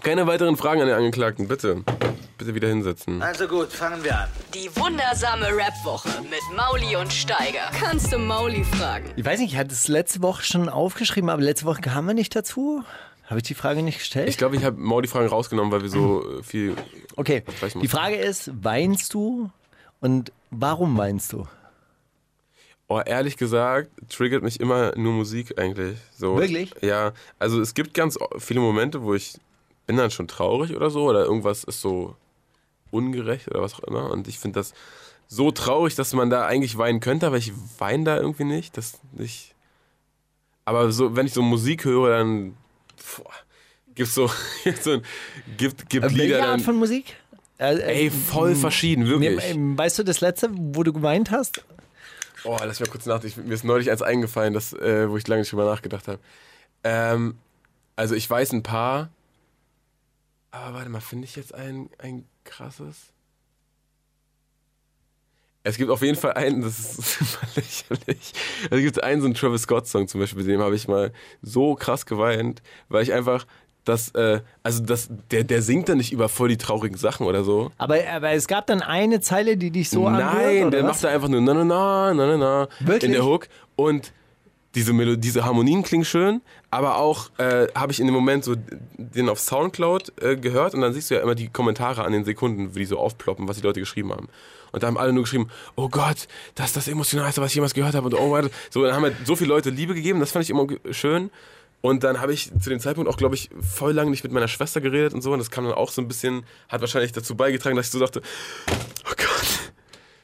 Keine 0.03 0.27
weiteren 0.27 0.57
Fragen 0.57 0.81
an 0.81 0.87
den 0.87 0.97
Angeklagten, 0.97 1.49
bitte. 1.49 1.83
Bitte 2.39 2.55
wieder 2.55 2.69
hinsetzen. 2.69 3.21
Also 3.21 3.49
gut, 3.49 3.73
fangen 3.73 4.03
wir 4.05 4.17
an. 4.17 4.29
Die 4.55 4.71
wundersame 4.77 5.47
Rap-Woche 5.47 6.09
mit 6.23 6.41
Mauli 6.57 6.95
und 6.95 7.13
Steiger. 7.13 7.69
Kannst 7.79 8.13
du 8.13 8.19
Mauli 8.19 8.63
fragen? 8.63 9.07
Ich 9.17 9.25
weiß 9.25 9.41
nicht, 9.41 9.53
ich 9.53 9.59
hatte 9.59 9.73
es 9.73 9.89
letzte 9.89 10.23
Woche 10.23 10.45
schon 10.45 10.69
aufgeschrieben, 10.69 11.29
aber 11.31 11.43
letzte 11.43 11.67
Woche 11.67 11.81
kamen 11.81 12.07
wir 12.07 12.15
nicht 12.15 12.37
dazu. 12.37 12.85
Habe 13.27 13.41
ich 13.41 13.45
die 13.45 13.55
Frage 13.55 13.83
nicht 13.83 13.99
gestellt? 13.99 14.29
Ich 14.29 14.39
glaube, 14.39 14.57
ich 14.57 14.65
habe 14.65 14.79
Mau 14.81 15.01
die 15.01 15.09
Fragen 15.09 15.27
rausgenommen, 15.27 15.73
weil 15.73 15.83
wir 15.83 15.91
so 15.91 16.39
äh, 16.39 16.43
viel. 16.45 16.77
okay, 17.17 17.43
die 17.83 17.89
Frage 17.89 18.17
ist, 18.17 18.51
weinst 18.63 19.13
du 19.15 19.51
und 20.01 20.33
warum 20.51 20.97
weinst 20.97 21.33
du? 21.33 21.47
Oh, 22.87 23.01
ehrlich 23.05 23.37
gesagt, 23.37 23.91
triggert 24.09 24.43
mich 24.43 24.61
immer 24.61 24.97
nur 24.97 25.13
Musik 25.13 25.59
eigentlich. 25.59 25.99
So, 26.17 26.39
Wirklich? 26.39 26.73
Ja, 26.81 27.13
also 27.39 27.61
es 27.61 27.75
gibt 27.75 27.93
ganz 27.93 28.17
viele 28.39 28.61
Momente, 28.61 29.03
wo 29.03 29.13
ich 29.13 29.35
bin 29.89 29.97
dann 29.97 30.13
schon 30.13 30.29
traurig 30.29 30.77
oder 30.77 30.91
so 30.91 31.09
oder 31.09 31.25
irgendwas 31.25 31.65
ist 31.65 31.81
so 31.81 32.15
ungerecht 32.93 33.49
oder 33.49 33.63
was 33.63 33.75
auch 33.75 33.81
immer 33.81 34.11
und 34.11 34.29
ich 34.29 34.39
finde 34.39 34.61
das 34.61 34.75
so 35.27 35.51
traurig, 35.51 35.95
dass 35.95 36.13
man 36.13 36.31
da 36.31 36.47
eigentlich 36.47 36.79
weinen 36.79 37.01
könnte, 37.01 37.27
aber 37.27 37.37
ich 37.39 37.53
weine 37.79 38.05
da 38.05 38.17
irgendwie 38.17 38.45
nicht, 38.45 38.77
das 38.77 38.99
nicht. 39.13 39.55
Aber 40.65 40.93
so, 40.93 41.17
wenn 41.17 41.27
ich 41.27 41.33
so 41.35 41.43
Musik 41.43 41.85
höre, 41.85 42.11
dann 42.19 42.57
boah, 43.17 43.31
gibt's 43.95 44.15
so, 44.15 44.31
so 44.83 45.01
gibt, 45.57 45.89
gibt 45.91 46.05
Äh, 46.05 46.09
Lieder 46.09 46.37
Welche. 46.37 46.47
Art 46.47 46.63
von 46.63 46.77
Musik? 46.77 47.17
Äh, 47.59 47.79
Ey, 47.81 48.11
voll 48.11 48.55
verschieden, 48.55 49.07
wirklich. 49.07 49.43
Weißt 49.57 49.99
du 49.99 50.03
das 50.03 50.21
letzte, 50.21 50.49
wo 50.53 50.83
du 50.83 50.93
geweint 50.93 51.31
hast? 51.31 51.65
Oh, 52.45 52.57
lass 52.61 52.79
mich 52.79 52.89
mal 52.89 52.93
kurz 52.93 53.05
nachdenken. 53.07 53.49
Mir 53.49 53.55
ist 53.55 53.65
neulich 53.65 53.91
eins 53.91 54.01
eingefallen, 54.01 54.55
das, 54.55 54.73
äh, 54.75 55.11
wo 55.11 55.17
ich 55.17 55.27
lange 55.27 55.41
nicht 55.41 55.51
drüber 55.53 55.65
nachgedacht 55.65 56.09
habe. 56.09 56.21
Ähm, 56.85 57.37
also 57.97 58.15
ich 58.15 58.31
weiß 58.31 58.53
ein 58.53 58.63
paar. 58.63 59.11
Aber 60.65 60.75
warte 60.79 60.89
mal, 60.91 61.01
finde 61.01 61.25
ich 61.25 61.37
jetzt 61.37 61.55
ein, 61.55 61.91
ein 61.99 62.25
krasses? 62.45 63.13
Es 65.65 65.77
gibt 65.77 65.91
auf 65.91 66.03
jeden 66.03 66.17
Fall 66.17 66.33
einen, 66.33 66.63
das 66.63 66.79
ist 66.79 67.19
super 67.19 67.47
lächerlich. 67.57 68.33
Es 68.71 68.79
gibt 68.81 69.03
einen 69.03 69.21
so 69.21 69.27
einen 69.27 69.35
Travis 69.35 69.63
Scott-Song 69.63 70.09
zum 70.09 70.21
Beispiel, 70.21 70.43
bei 70.43 70.51
dem 70.51 70.61
habe 70.61 70.75
ich 70.75 70.89
mal 70.89 71.13
so 71.43 71.75
krass 71.75 72.07
geweint, 72.07 72.63
weil 72.89 73.03
ich 73.03 73.13
einfach 73.13 73.47
das, 73.85 74.11
äh, 74.15 74.41
also 74.63 74.83
das, 74.83 75.09
der, 75.31 75.45
der 75.45 75.63
singt 75.63 75.89
dann 75.89 75.99
nicht 75.99 76.13
über 76.13 76.29
voll 76.29 76.49
die 76.49 76.59
traurigen 76.59 76.97
Sachen 76.99 77.27
oder 77.27 77.43
so. 77.45 77.71
Aber, 77.79 77.97
aber 78.13 78.31
es 78.33 78.47
gab 78.47 78.67
dann 78.67 78.83
eine 78.83 79.21
Zeile, 79.21 79.57
die 79.57 79.71
dich 79.71 79.91
so 79.91 80.07
anhört, 80.07 80.35
Nein, 80.35 80.71
der 80.71 80.83
was? 80.85 80.89
macht 80.89 81.05
da 81.05 81.09
einfach 81.09 81.29
nur 81.29 81.41
na 81.41 81.55
na 81.55 81.65
na 81.65 82.15
na 82.15 82.27
na 82.27 82.37
na 82.37 82.69
Wirklich? 82.81 83.05
in 83.05 83.13
der 83.13 83.25
Hook 83.25 83.49
und 83.77 84.13
diese 84.75 84.93
Melodie, 84.93 85.21
diese 85.21 85.45
Harmonien 85.45 85.83
klingen 85.83 86.05
schön, 86.05 86.43
aber 86.71 86.97
auch 86.97 87.31
äh, 87.39 87.69
habe 87.75 87.93
ich 87.93 88.01
in 88.01 88.07
dem 88.07 88.15
Moment 88.15 88.45
so 88.45 88.55
den 88.99 89.29
auf 89.29 89.41
Soundcloud 89.41 90.13
äh, 90.23 90.37
gehört 90.37 90.75
und 90.75 90.83
dann 90.83 90.93
siehst 90.93 91.11
du 91.11 91.15
ja 91.15 91.23
immer 91.23 91.35
die 91.35 91.49
Kommentare 91.49 92.05
an 92.05 92.13
den 92.13 92.25
Sekunden, 92.25 92.75
wie 92.75 92.81
die 92.81 92.85
so 92.85 92.99
aufploppen, 92.99 93.49
was 93.49 93.57
die 93.57 93.63
Leute 93.63 93.81
geschrieben 93.81 94.13
haben. 94.13 94.29
Und 94.73 94.83
da 94.83 94.87
haben 94.87 94.99
alle 94.99 95.15
nur 95.15 95.23
geschrieben, 95.23 95.49
oh 95.77 95.89
Gott, 95.89 96.29
das 96.55 96.67
ist 96.67 96.77
das 96.77 96.89
Emotionalste, 96.89 97.41
was 97.41 97.51
ich 97.51 97.55
jemals 97.55 97.73
gehört 97.73 97.95
habe. 97.95 98.07
Und 98.07 98.15
oh 98.15 98.29
Gott, 98.31 98.51
so, 98.71 98.83
dann 98.83 98.95
haben 98.95 99.05
halt 99.05 99.17
so 99.25 99.35
viele 99.35 99.49
Leute 99.49 99.71
Liebe 99.71 99.95
gegeben, 99.95 100.21
das 100.21 100.33
fand 100.33 100.45
ich 100.45 100.51
immer 100.51 100.67
schön. 100.91 101.31
Und 101.81 102.05
dann 102.05 102.21
habe 102.21 102.33
ich 102.35 102.51
zu 102.61 102.71
dem 102.71 102.81
Zeitpunkt 102.81 103.09
auch, 103.09 103.17
glaube 103.17 103.37
ich, 103.37 103.51
voll 103.61 103.93
lange 103.93 104.11
nicht 104.11 104.25
mit 104.25 104.33
meiner 104.33 104.49
Schwester 104.49 104.81
geredet 104.81 105.15
und 105.15 105.23
so. 105.23 105.33
Und 105.33 105.39
das 105.39 105.51
kam 105.51 105.65
dann 105.65 105.75
auch 105.75 105.91
so 105.91 106.03
ein 106.03 106.09
bisschen, 106.09 106.43
hat 106.69 106.81
wahrscheinlich 106.81 107.13
dazu 107.13 107.37
beigetragen, 107.37 107.77
dass 107.77 107.87
ich 107.87 107.93
so 107.93 108.01
dachte, 108.01 108.21
oh 109.09 109.15
Gott. 109.17 109.73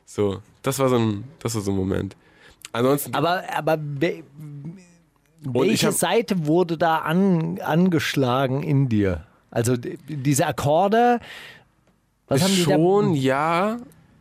So, 0.05 0.43
das 0.62 0.79
war 0.79 0.89
so 0.89 0.97
ein, 0.97 1.25
das 1.39 1.55
war 1.55 1.62
so 1.62 1.71
ein 1.71 1.77
Moment. 1.77 2.16
Ansonsten, 2.73 3.15
Aber, 3.15 3.45
aber 3.55 3.79
welche 5.45 5.89
hab- 5.89 5.95
Seite 5.95 6.47
wurde 6.47 6.77
da 6.79 6.99
an, 6.99 7.59
angeschlagen 7.61 8.62
in 8.62 8.89
dir? 8.89 9.25
Also 9.51 9.77
diese 9.77 10.47
Akkorde, 10.47 11.21
was 12.29 12.43
haben 12.43 12.51
die 12.55 12.62
schon, 12.62 13.15
ja. 13.15 13.77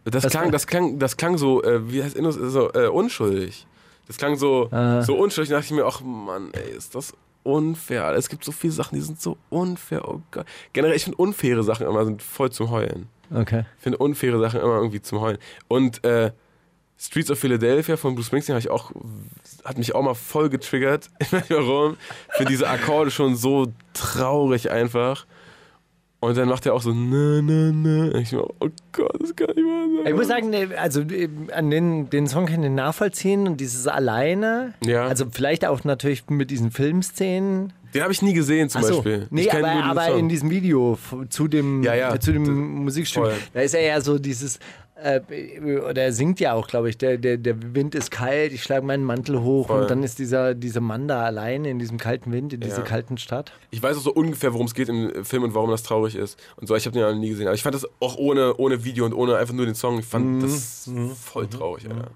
Das 0.06 0.26
Was 0.26 0.32
klang, 0.34 0.52
das 0.52 0.68
klang, 0.68 1.00
das 1.00 1.16
klang 1.18 1.38
so, 1.38 1.64
äh, 1.64 1.90
wie 1.92 2.04
heißt 2.04 2.16
Innus, 2.16 2.36
so 2.36 2.72
äh, 2.74 2.88
unschuldig. 2.88 3.66
Das 4.06 4.18
klang 4.18 4.36
so, 4.36 4.68
Ah. 4.72 5.02
so 5.02 5.16
unschuldig. 5.16 5.50
Da 5.50 5.56
dachte 5.56 5.68
ich 5.74 5.80
mir, 5.80 5.86
ach 5.86 6.02
Mann, 6.02 6.50
ey, 6.52 6.76
ist 6.78 6.94
das 6.94 7.14
unfair. 7.44 8.12
Es 8.16 8.28
gibt 8.28 8.44
so 8.44 8.52
viele 8.52 8.74
Sachen, 8.74 8.96
die 8.96 9.02
sind 9.02 9.22
so 9.22 9.38
unfair. 9.50 10.08
Oh 10.10 10.20
Gott. 10.32 10.46
Generell, 10.74 10.96
ich 10.96 11.06
finde 11.06 11.18
unfaire 11.18 11.64
Sachen 11.64 11.88
immer 11.88 12.04
sind 12.04 12.22
voll 12.22 12.52
zum 12.52 12.70
Heulen. 12.70 13.08
da? 13.30 13.40
Okay. 13.42 13.66
Ich 13.78 13.84
finde 13.84 13.98
unfaire 14.00 14.40
Sachen 14.40 14.60
immer 14.60 14.76
irgendwie 14.76 15.02
zum 15.02 15.22
Heulen. 15.22 15.38
Und 15.70 16.04
äh, 16.04 16.32
Streets 17.06 17.30
of 17.30 17.38
Philadelphia 17.38 17.98
von 17.98 18.16
Bruce 18.16 18.28
Springsteen 18.28 18.58
ich 18.58 18.70
auch, 18.70 18.92
hat 19.66 19.78
mich 19.78 19.94
auch 19.94 20.02
mal 20.02 20.14
voll 20.14 20.50
getriggert. 20.50 21.10
Ich 21.20 21.50
warum. 21.50 21.98
Ich 22.30 22.38
finde 22.38 22.52
diese 22.52 22.70
Akkorde 22.70 23.12
schon 23.12 23.36
so 23.36 23.68
traurig 23.94 24.72
einfach. 24.72 25.26
Und 26.22 26.38
dann 26.38 26.48
macht 26.48 26.66
er 26.66 26.74
auch 26.74 26.82
so, 26.82 26.94
ne, 26.94 27.42
ne, 27.44 27.74
ne. 27.74 28.18
Ich 28.22 28.32
mir, 28.32 28.46
oh 28.46 28.70
Gott, 28.94 29.22
das 29.22 29.36
kann 29.36 29.48
nicht 29.54 29.66
wahr 29.66 29.86
sein. 29.98 30.08
Ich 30.08 30.14
muss 30.18 30.28
sagen, 30.28 30.50
ne, 30.52 30.70
also 30.78 31.02
äh, 31.02 31.28
an 31.52 31.70
den, 31.70 32.10
den 32.10 32.28
Song 32.28 32.46
kann 32.46 32.64
ich 32.64 32.72
nachvollziehen 32.72 33.46
und 33.46 33.58
dieses 33.60 33.86
alleine, 33.88 34.74
Ja. 34.86 35.06
also 35.06 35.26
vielleicht 35.30 35.66
auch 35.66 35.84
natürlich 35.84 36.30
mit 36.30 36.50
diesen 36.50 36.72
Filmszenen. 36.72 37.74
Den 37.94 38.02
habe 38.04 38.14
ich 38.14 38.22
nie 38.22 38.34
gesehen 38.34 38.70
zum 38.70 38.84
so, 38.84 38.94
Beispiel. 38.96 39.28
nee, 39.32 39.42
ich 39.42 39.54
aber, 39.54 39.68
aber 39.84 40.16
in 40.16 40.30
diesem 40.30 40.50
Video 40.50 40.98
zu 41.28 41.50
dem, 41.50 41.84
Ja, 41.84 41.94
ja. 41.94 42.16
äh, 42.16 42.20
zu 42.22 42.32
dem 42.32 42.84
Musikstück, 42.86 43.34
da 43.54 43.60
ist 43.60 43.74
er 43.74 43.82
ja 43.82 44.00
so 44.00 44.18
dieses, 44.18 44.60
oder 45.04 46.02
er 46.02 46.14
singt 46.14 46.40
ja 46.40 46.54
auch, 46.54 46.68
glaube 46.68 46.90
ich, 46.90 46.98
der, 46.98 47.18
der, 47.18 47.38
der 47.38 47.76
Wind 47.76 47.94
ist 47.96 48.10
kalt, 48.12 48.54
ich 48.54 48.64
schlage 48.64 48.86
meinen 48.86 49.04
Mantel 49.04 49.42
hoch 49.42 49.68
Voll. 49.68 49.82
und 49.82 49.90
dann 49.92 50.02
ist 50.04 50.20
dieser, 50.20 50.54
dieser 50.56 50.80
Mann 50.82 51.08
da 51.08 51.24
alleine 51.24 51.70
in 51.70 51.80
diesem 51.80 51.98
kalten 51.98 52.32
Wind, 52.32 52.54
in 52.54 52.62
dieser 52.62 52.78
Ja. 52.80 52.84
kalten 52.84 53.18
Stadt. 53.18 53.52
Ich 53.72 53.84
weiß 53.84 53.98
auch 53.98 54.02
so 54.02 54.14
ungefähr, 54.14 54.54
worum 54.54 54.66
es 54.68 54.74
geht 54.74 54.90
im 54.90 55.26
Film 55.26 55.44
und 55.44 55.54
warum 55.54 55.70
das 55.70 55.84
traurig 55.84 56.16
ist. 56.16 56.40
Und 56.56 56.68
so, 56.68 56.76
ich 56.76 56.86
habe 56.86 56.94
den 56.94 57.02
ja 57.02 57.14
nie 57.14 57.30
gesehen. 57.30 57.48
Aber 57.48 57.56
ich 57.56 57.64
fand 57.64 57.76
das 57.76 57.88
auch 58.00 58.16
ohne, 58.18 58.56
ohne 58.58 58.84
Video 58.86 59.06
und 59.06 59.14
ohne 59.14 59.36
einfach 59.38 59.54
nur 59.54 59.66
den 59.66 59.76
Song, 59.76 60.00
ich 60.00 60.06
fand 60.06 60.26
Mhm. 60.26 60.42
das 60.42 60.90
voll 61.22 61.48
traurig, 61.48 61.88
Alter. 61.90 62.12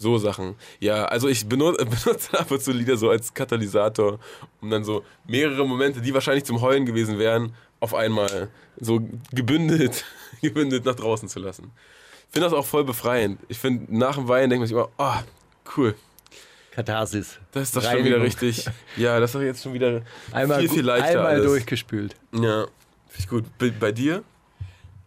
So 0.00 0.16
Sachen. 0.18 0.54
Ja, 0.78 1.06
also 1.06 1.26
ich 1.28 1.48
benutze, 1.48 1.84
benutze 2.04 2.38
ab 2.38 2.50
und 2.50 2.62
zu 2.62 2.70
Lieder 2.72 2.96
so 2.96 3.10
als 3.10 3.34
Katalysator, 3.34 4.20
um 4.60 4.70
dann 4.70 4.84
so 4.84 5.02
mehrere 5.26 5.66
Momente, 5.66 6.00
die 6.00 6.14
wahrscheinlich 6.14 6.44
zum 6.44 6.60
Heulen 6.60 6.86
gewesen 6.86 7.18
wären, 7.18 7.52
auf 7.80 7.94
einmal 7.94 8.48
so 8.80 9.00
gebündelt, 9.32 10.04
gebündelt 10.42 10.84
nach 10.84 10.94
draußen 10.94 11.28
zu 11.28 11.38
lassen. 11.38 11.70
Ich 12.28 12.32
finde 12.34 12.48
das 12.50 12.52
auch 12.52 12.66
voll 12.66 12.84
befreiend. 12.84 13.40
Ich 13.48 13.58
finde, 13.58 13.86
nach 13.96 14.16
dem 14.16 14.28
Weinen 14.28 14.50
denkt 14.50 14.60
man 14.60 14.66
sich 14.68 14.76
immer, 14.76 14.88
oh, 14.98 15.14
cool. 15.76 15.94
Katharsis. 16.72 17.38
Das 17.52 17.64
ist 17.64 17.76
doch 17.76 17.82
schon 17.82 18.04
wieder 18.04 18.16
Reinigung. 18.20 18.22
richtig. 18.22 18.66
Ja, 18.96 19.18
das 19.18 19.30
ist 19.30 19.34
doch 19.34 19.42
jetzt 19.42 19.62
schon 19.62 19.72
wieder 19.72 20.02
Einmal, 20.32 20.60
viel, 20.60 20.68
viel 20.68 20.82
leichter 20.84 21.08
einmal 21.18 21.26
alles. 21.34 21.46
durchgespült. 21.46 22.14
Ja, 22.32 22.66
finde 23.08 23.18
ich 23.18 23.28
gut. 23.28 23.44
Bei, 23.58 23.70
bei 23.70 23.90
dir? 23.92 24.22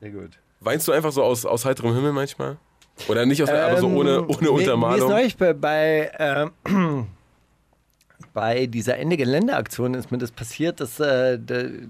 Sehr 0.02 0.10
gut. 0.10 0.31
Weinst 0.60 0.88
du 0.88 0.91
einfach 0.91 1.11
so 1.11 1.23
aus, 1.23 1.45
aus 1.45 1.64
heiterem 1.65 1.93
Himmel 1.93 2.11
manchmal? 2.11 2.57
Oder 3.07 3.26
nicht 3.26 3.41
aus, 3.41 3.49
aber 3.49 3.77
so 3.77 3.88
ohne, 3.88 4.22
ohne 4.22 4.31
Ähm, 4.31 4.38
Mir 4.39 4.45
ist 4.45 4.49
Untermalung? 4.49 5.10
neulich 5.10 5.38
bei, 5.38 5.53
bei 5.53 6.11
ähm, 6.65 7.07
bei 8.34 8.66
dieser 8.66 8.98
Ende 8.98 9.18
Geländeaktion 9.18 9.94
ist 9.94 10.10
mir 10.12 10.18
das 10.18 10.32
passiert, 10.32 10.80
dass, 10.80 10.99
äh, 10.99 11.38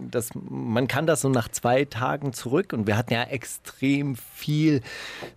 dass 0.10 0.30
man 0.34 0.88
kann 0.88 1.06
das 1.06 1.22
so 1.22 1.30
nach 1.30 1.48
zwei 1.50 1.86
Tagen 1.86 2.34
zurück 2.34 2.74
und 2.74 2.88
wir 2.88 2.98
hatten 2.98 3.14
ja 3.14 3.24
extrem 3.24 4.16
viel, 4.16 4.82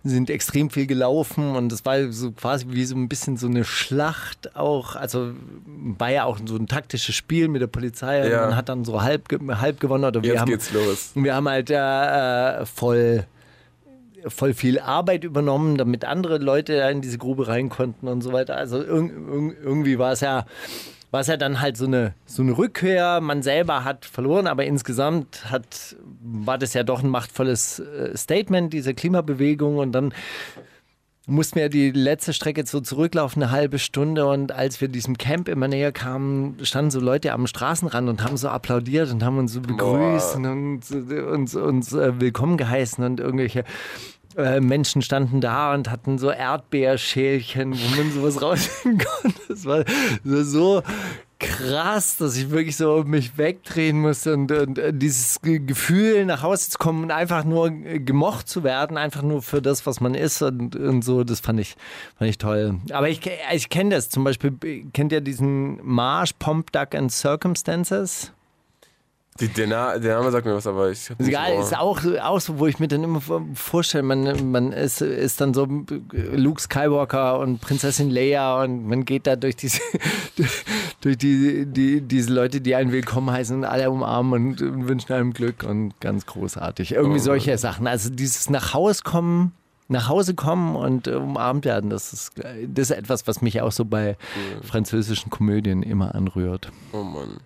sind 0.03 0.29
extrem 0.29 0.69
viel 0.71 0.87
gelaufen 0.87 1.55
und 1.55 1.71
das 1.71 1.85
war 1.85 2.11
so 2.11 2.31
quasi 2.31 2.65
wie 2.69 2.85
so 2.85 2.95
ein 2.95 3.07
bisschen 3.07 3.37
so 3.37 3.47
eine 3.47 3.63
Schlacht 3.63 4.55
auch, 4.55 4.95
also 4.95 5.33
war 5.65 6.09
ja 6.11 6.23
auch 6.23 6.39
so 6.43 6.55
ein 6.55 6.67
taktisches 6.67 7.13
Spiel 7.13 7.47
mit 7.49 7.61
der 7.61 7.67
Polizei 7.67 8.27
Ja. 8.27 8.43
und 8.43 8.49
man 8.49 8.57
hat 8.57 8.69
dann 8.69 8.83
so 8.83 9.01
halb, 9.03 9.27
halb 9.61 9.79
gewonnen 9.79 10.05
oder 10.05 10.23
wir 10.23 10.31
Jetzt 10.31 10.39
haben, 10.41 10.49
geht's 10.49 10.73
los. 10.73 11.11
und 11.13 11.23
wir 11.23 11.35
haben 11.35 11.47
halt 11.47 11.69
äh, 11.69 12.65
voll 12.65 13.25
voll 14.27 14.53
viel 14.53 14.79
Arbeit 14.79 15.23
übernommen, 15.23 15.77
damit 15.77 16.05
andere 16.05 16.37
Leute 16.37 16.73
in 16.91 17.01
diese 17.01 17.17
Grube 17.17 17.47
rein 17.47 17.69
konnten 17.69 18.07
und 18.07 18.21
so 18.21 18.33
weiter. 18.33 18.57
Also 18.57 18.77
irg 18.77 19.11
irg 19.11 19.55
irgendwie 19.63 19.99
war 19.99 20.11
es 20.11 20.21
ja 20.21 20.45
war 21.15 21.23
ja 21.23 21.37
dann 21.37 21.61
halt 21.61 21.77
so 21.77 21.85
eine, 21.85 22.13
so 22.25 22.41
eine 22.41 22.57
Rückkehr. 22.57 23.21
Man 23.21 23.41
selber 23.41 23.85
hat 23.85 24.03
verloren, 24.03 24.47
aber 24.47 24.65
insgesamt 24.65 25.49
hat, 25.49 25.95
war 26.21 26.57
das 26.57 26.73
ja 26.73 26.83
doch 26.83 27.01
ein 27.01 27.09
machtvolles 27.09 27.79
äh, 27.79 28.17
Statement, 28.17 28.73
diese 28.73 28.93
Klimabewegung. 28.93 29.77
Und 29.77 29.93
dann 29.93 30.13
mussten 31.27 31.55
wir 31.59 31.69
die 31.69 31.91
letzte 31.91 32.33
Strecke 32.33 32.65
so 32.65 32.79
zurücklaufen, 32.81 33.41
eine 33.41 33.51
halbe 33.51 33.79
Stunde. 33.79 34.27
Und 34.27 34.51
als 34.51 34.81
wir 34.81 34.87
diesem 34.87 35.17
Camp 35.17 35.47
immer 35.47 35.67
näher 35.67 35.91
kamen, 35.91 36.57
standen 36.63 36.91
so 36.91 36.99
Leute 36.99 37.33
am 37.33 37.47
Straßenrand 37.47 38.09
und 38.09 38.23
haben 38.23 38.37
so 38.37 38.49
applaudiert 38.49 39.11
und 39.11 39.23
haben 39.23 39.37
uns 39.37 39.53
so 39.53 39.61
begrüßt 39.61 40.35
und 40.35 40.45
uns, 40.45 41.55
uns, 41.55 41.93
äh, 41.93 42.19
willkommen 42.19 42.57
geheißen 42.57 43.03
und 43.03 43.19
irgendwelche 43.19 43.63
äh, 44.37 44.59
Menschen 44.59 45.01
standen 45.01 45.41
da 45.41 45.73
und 45.73 45.89
hatten 45.89 46.17
so 46.17 46.29
Erdbeerschälchen, 46.29 47.73
wo 47.73 47.95
man 47.95 48.11
sowas 48.11 48.41
rausnehmen 48.41 48.99
konnte. 48.99 49.39
Das 49.47 49.65
war 49.65 49.83
so 50.23 50.83
krass, 51.47 52.17
dass 52.17 52.35
ich 52.35 52.49
wirklich 52.49 52.75
so 52.77 53.03
mich 53.05 53.37
wegdrehen 53.37 53.99
musste 53.99 54.33
und, 54.33 54.51
und 54.51 54.77
äh, 54.77 54.93
dieses 54.93 55.41
Ge- 55.41 55.59
Gefühl, 55.59 56.25
nach 56.25 56.41
Hause 56.43 56.69
zu 56.69 56.77
kommen 56.77 57.03
und 57.03 57.11
einfach 57.11 57.43
nur 57.43 57.67
äh, 57.67 57.99
gemocht 57.99 58.47
zu 58.47 58.63
werden, 58.63 58.97
einfach 58.97 59.21
nur 59.21 59.41
für 59.41 59.61
das, 59.61 59.85
was 59.85 60.01
man 60.01 60.15
ist 60.15 60.41
und, 60.41 60.75
und 60.75 61.03
so, 61.03 61.23
das 61.23 61.39
fand 61.39 61.59
ich, 61.59 61.75
fand 62.17 62.29
ich 62.29 62.37
toll. 62.37 62.79
Aber 62.91 63.09
ich, 63.09 63.21
ich 63.53 63.69
kenne 63.69 63.95
das 63.95 64.09
zum 64.09 64.23
Beispiel, 64.23 64.53
kennt 64.93 65.11
ihr 65.11 65.21
diesen 65.21 65.79
Marsch 65.83 66.33
Pomp, 66.37 66.71
Duck 66.71 66.93
and 66.95 67.11
Circumstances? 67.11 68.31
Die, 69.41 69.49
der, 69.49 69.67
Na, 69.67 69.97
der 69.99 70.15
Name 70.15 70.31
sagt 70.31 70.45
mir 70.45 70.55
was, 70.55 70.65
aber 70.65 70.91
ich 70.91 71.09
hab 71.09 71.19
Ist 71.19 71.27
nicht 71.27 71.35
Egal, 71.35 71.55
Ohr. 71.55 71.61
ist 71.61 71.77
auch, 71.77 71.99
auch 72.21 72.39
so, 72.39 72.57
wo 72.57 72.67
ich 72.67 72.79
mir 72.79 72.87
dann 72.87 73.03
immer 73.03 73.21
vorstelle, 73.53 74.03
man, 74.03 74.49
man 74.49 74.71
ist, 74.71 75.01
ist 75.01 75.41
dann 75.41 75.53
so 75.53 75.67
Luke 76.13 76.61
Skywalker 76.61 77.39
und 77.39 77.59
Prinzessin 77.59 78.09
Leia 78.09 78.63
und 78.63 78.87
man 78.87 79.03
geht 79.03 79.27
da 79.27 79.35
durch 79.35 79.57
diese, 79.57 79.81
durch 81.01 81.17
die, 81.17 81.65
die, 81.65 81.99
diese 81.99 82.31
Leute, 82.31 82.61
die 82.61 82.75
einen 82.75 82.93
willkommen 82.93 83.29
heißen 83.29 83.57
und 83.57 83.65
alle 83.65 83.91
umarmen 83.91 84.57
und, 84.57 84.87
wünschen 84.87 85.11
einem 85.11 85.33
Glück 85.33 85.63
und 85.63 85.99
ganz 85.99 86.25
großartig. 86.25 86.93
Irgendwie 86.93 87.19
solche 87.19 87.57
Sachen. 87.57 87.87
Also 87.87 88.09
dieses 88.09 88.49
nach 88.49 88.73
Hause 88.73 89.01
kommen, 89.03 89.51
nach 89.87 90.09
Hause 90.09 90.33
kommen 90.33 90.75
und 90.75 91.07
äh, 91.07 91.11
umarmt 91.15 91.65
werden, 91.65 91.89
das 91.89 92.11
ist, 92.13 92.31
das 92.67 92.89
ist 92.89 92.97
etwas, 92.97 93.27
was 93.27 93.41
mich 93.41 93.61
auch 93.61 93.71
so 93.71 93.85
bei 93.85 94.17
französischen 94.63 95.29
Komödien 95.29 95.83
immer 95.83 96.15
anrührt. 96.15 96.71
Oh 96.91 97.03
Mann. 97.03 97.37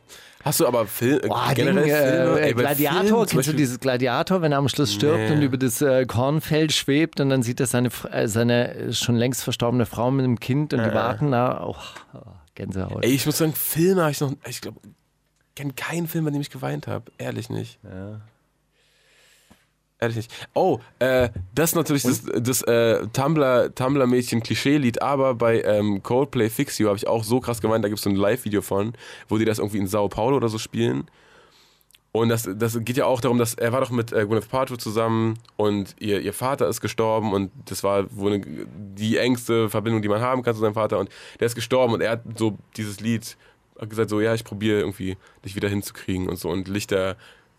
Hast 0.41 0.61
du 0.61 0.67
aber 0.67 0.85
Film, 0.87 1.19
Boah, 1.27 1.51
generell 1.53 1.83
Ding, 1.83 1.93
Filme? 1.93 2.39
äh, 2.39 2.43
Ey, 2.47 2.53
Gladiator, 2.53 3.27
zum 3.27 3.37
kennst 3.37 3.49
du 3.49 3.53
dieses 3.53 3.81
Gladiator, 3.81 4.41
wenn 4.41 4.53
er 4.53 4.59
am 4.59 4.69
Schluss 4.69 4.93
stirbt 4.93 5.17
Nee. 5.29 5.35
und 5.35 5.41
über 5.41 5.57
das 5.57 5.81
äh, 5.81 6.05
Kornfeld 6.05 6.71
schwebt 6.71 7.19
und 7.19 7.29
dann 7.29 7.43
sieht 7.43 7.59
er 7.59 7.65
seine, 7.67 7.89
äh, 8.11 8.25
seine 8.29 8.73
äh, 8.73 8.93
schon 8.93 9.17
längst 9.17 9.43
verstorbene 9.43 9.85
Frau 9.85 10.09
mit 10.11 10.23
einem 10.23 10.39
Kind 10.39 10.73
und 10.73 10.81
die 10.81 10.93
warten 10.93 11.31
da. 11.31 11.61
Oh, 11.67 11.75
oh, 12.13 12.19
Gänsehaut. 12.55 13.03
Ey, 13.03 13.11
ich 13.11 13.25
muss 13.25 13.37
sagen, 13.37 13.51
Filme 13.53 14.01
habe 14.03 14.11
ich 14.11 14.21
noch, 14.21 14.31
ich 14.47 14.61
glaube, 14.61 14.79
kenne 15.57 15.73
keinen 15.73 16.07
Film, 16.07 16.23
bei 16.23 16.31
dem 16.31 16.39
ich 16.39 16.49
geweint 16.49 16.87
habe. 16.87 17.11
Ehrlich 17.17 17.49
nicht. 17.49 17.77
Ehrlich 20.01 20.15
nicht. 20.15 20.47
Oh, 20.53 20.79
äh, 20.99 21.29
das 21.53 21.71
ist 21.71 21.75
natürlich 21.75 22.03
das, 22.03 22.23
das 22.23 22.61
äh, 22.61 23.05
Tumblr, 23.11 23.75
Tumblr-Mädchen-Klischee-Lied, 23.75 25.01
aber 25.01 25.35
bei 25.35 25.61
ähm, 25.61 26.01
Coldplay 26.01 26.49
Fix 26.49 26.77
You 26.77 26.87
habe 26.87 26.97
ich 26.97 27.07
auch 27.07 27.25
so 27.25 27.41
krass 27.41 27.59
gemeint, 27.59 27.83
da 27.83 27.89
gibt 27.89 27.99
es 27.99 28.03
so 28.05 28.09
ein 28.09 28.15
Live-Video 28.15 28.61
von, 28.61 28.93
wo 29.27 29.37
die 29.37 29.43
das 29.43 29.59
irgendwie 29.59 29.79
in 29.79 29.87
Sao 29.87 30.07
Paulo 30.07 30.37
oder 30.37 30.47
so 30.47 30.57
spielen. 30.57 31.09
Und 32.11 32.29
das, 32.29 32.49
das 32.55 32.79
geht 32.83 32.97
ja 32.97 33.05
auch 33.05 33.21
darum, 33.21 33.37
dass 33.37 33.53
er 33.53 33.71
war 33.71 33.81
doch 33.81 33.91
mit 33.91 34.11
äh, 34.11 34.25
Gwyneth 34.25 34.49
Paltrow 34.49 34.77
zusammen 34.77 35.37
und 35.57 35.95
ihr, 35.99 36.21
ihr 36.21 36.33
Vater 36.33 36.67
ist 36.67 36.81
gestorben 36.81 37.33
und 37.33 37.51
das 37.65 37.83
war 37.83 38.05
wohl 38.15 38.33
eine, 38.33 38.45
die 38.95 39.17
engste 39.17 39.69
Verbindung, 39.69 40.01
die 40.01 40.07
man 40.07 40.21
haben 40.21 40.41
kann 40.41 40.55
zu 40.55 40.61
seinem 40.61 40.73
Vater 40.73 40.97
und 40.97 41.09
der 41.39 41.45
ist 41.45 41.55
gestorben 41.55 41.93
und 41.93 42.01
er 42.01 42.11
hat 42.11 42.23
so 42.35 42.57
dieses 42.77 42.99
Lied 42.99 43.37
gesagt 43.87 44.09
so, 44.09 44.21
ja, 44.21 44.33
ich 44.33 44.43
probiere 44.43 44.79
irgendwie 44.79 45.17
dich 45.45 45.55
wieder 45.55 45.69
hinzukriegen 45.69 46.27
und 46.27 46.37
so 46.37 46.49
und 46.49 46.67
Lichter, 46.67 47.15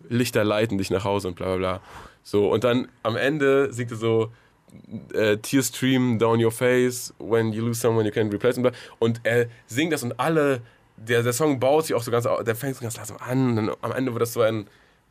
Lichter 0.08 0.42
leiten 0.42 0.78
dich 0.78 0.90
nach 0.90 1.04
Hause 1.04 1.28
und 1.28 1.36
bla 1.36 1.46
bla 1.46 1.56
bla. 1.56 1.80
So 2.22 2.50
und 2.50 2.64
dann 2.64 2.88
am 3.02 3.16
Ende 3.16 3.72
singt 3.72 3.90
er 3.90 3.96
so 3.96 4.32
äh, 5.14 5.36
Tears 5.38 5.68
stream 5.68 6.18
down 6.18 6.42
your 6.42 6.52
face 6.52 7.12
when 7.18 7.52
you 7.52 7.64
lose 7.64 7.80
someone 7.80 8.06
you 8.06 8.12
can't 8.12 8.32
replace 8.32 8.60
bla. 8.60 8.72
und 8.98 9.20
er 9.24 9.46
singt 9.66 9.92
das 9.92 10.02
und 10.02 10.18
alle 10.18 10.62
der, 10.96 11.22
der 11.22 11.32
Song 11.32 11.58
baut 11.58 11.86
sich 11.86 11.96
auch 11.96 12.02
so 12.02 12.10
ganz, 12.10 12.28
der 12.44 12.54
fängt 12.54 12.76
so 12.76 12.82
ganz 12.82 12.96
langsam 12.96 13.16
an 13.18 13.50
und 13.50 13.56
dann 13.56 13.76
am 13.80 13.92
Ende 13.92 14.12
wird 14.12 14.22
das 14.22 14.32
so 14.32 14.42
ein 14.42 14.66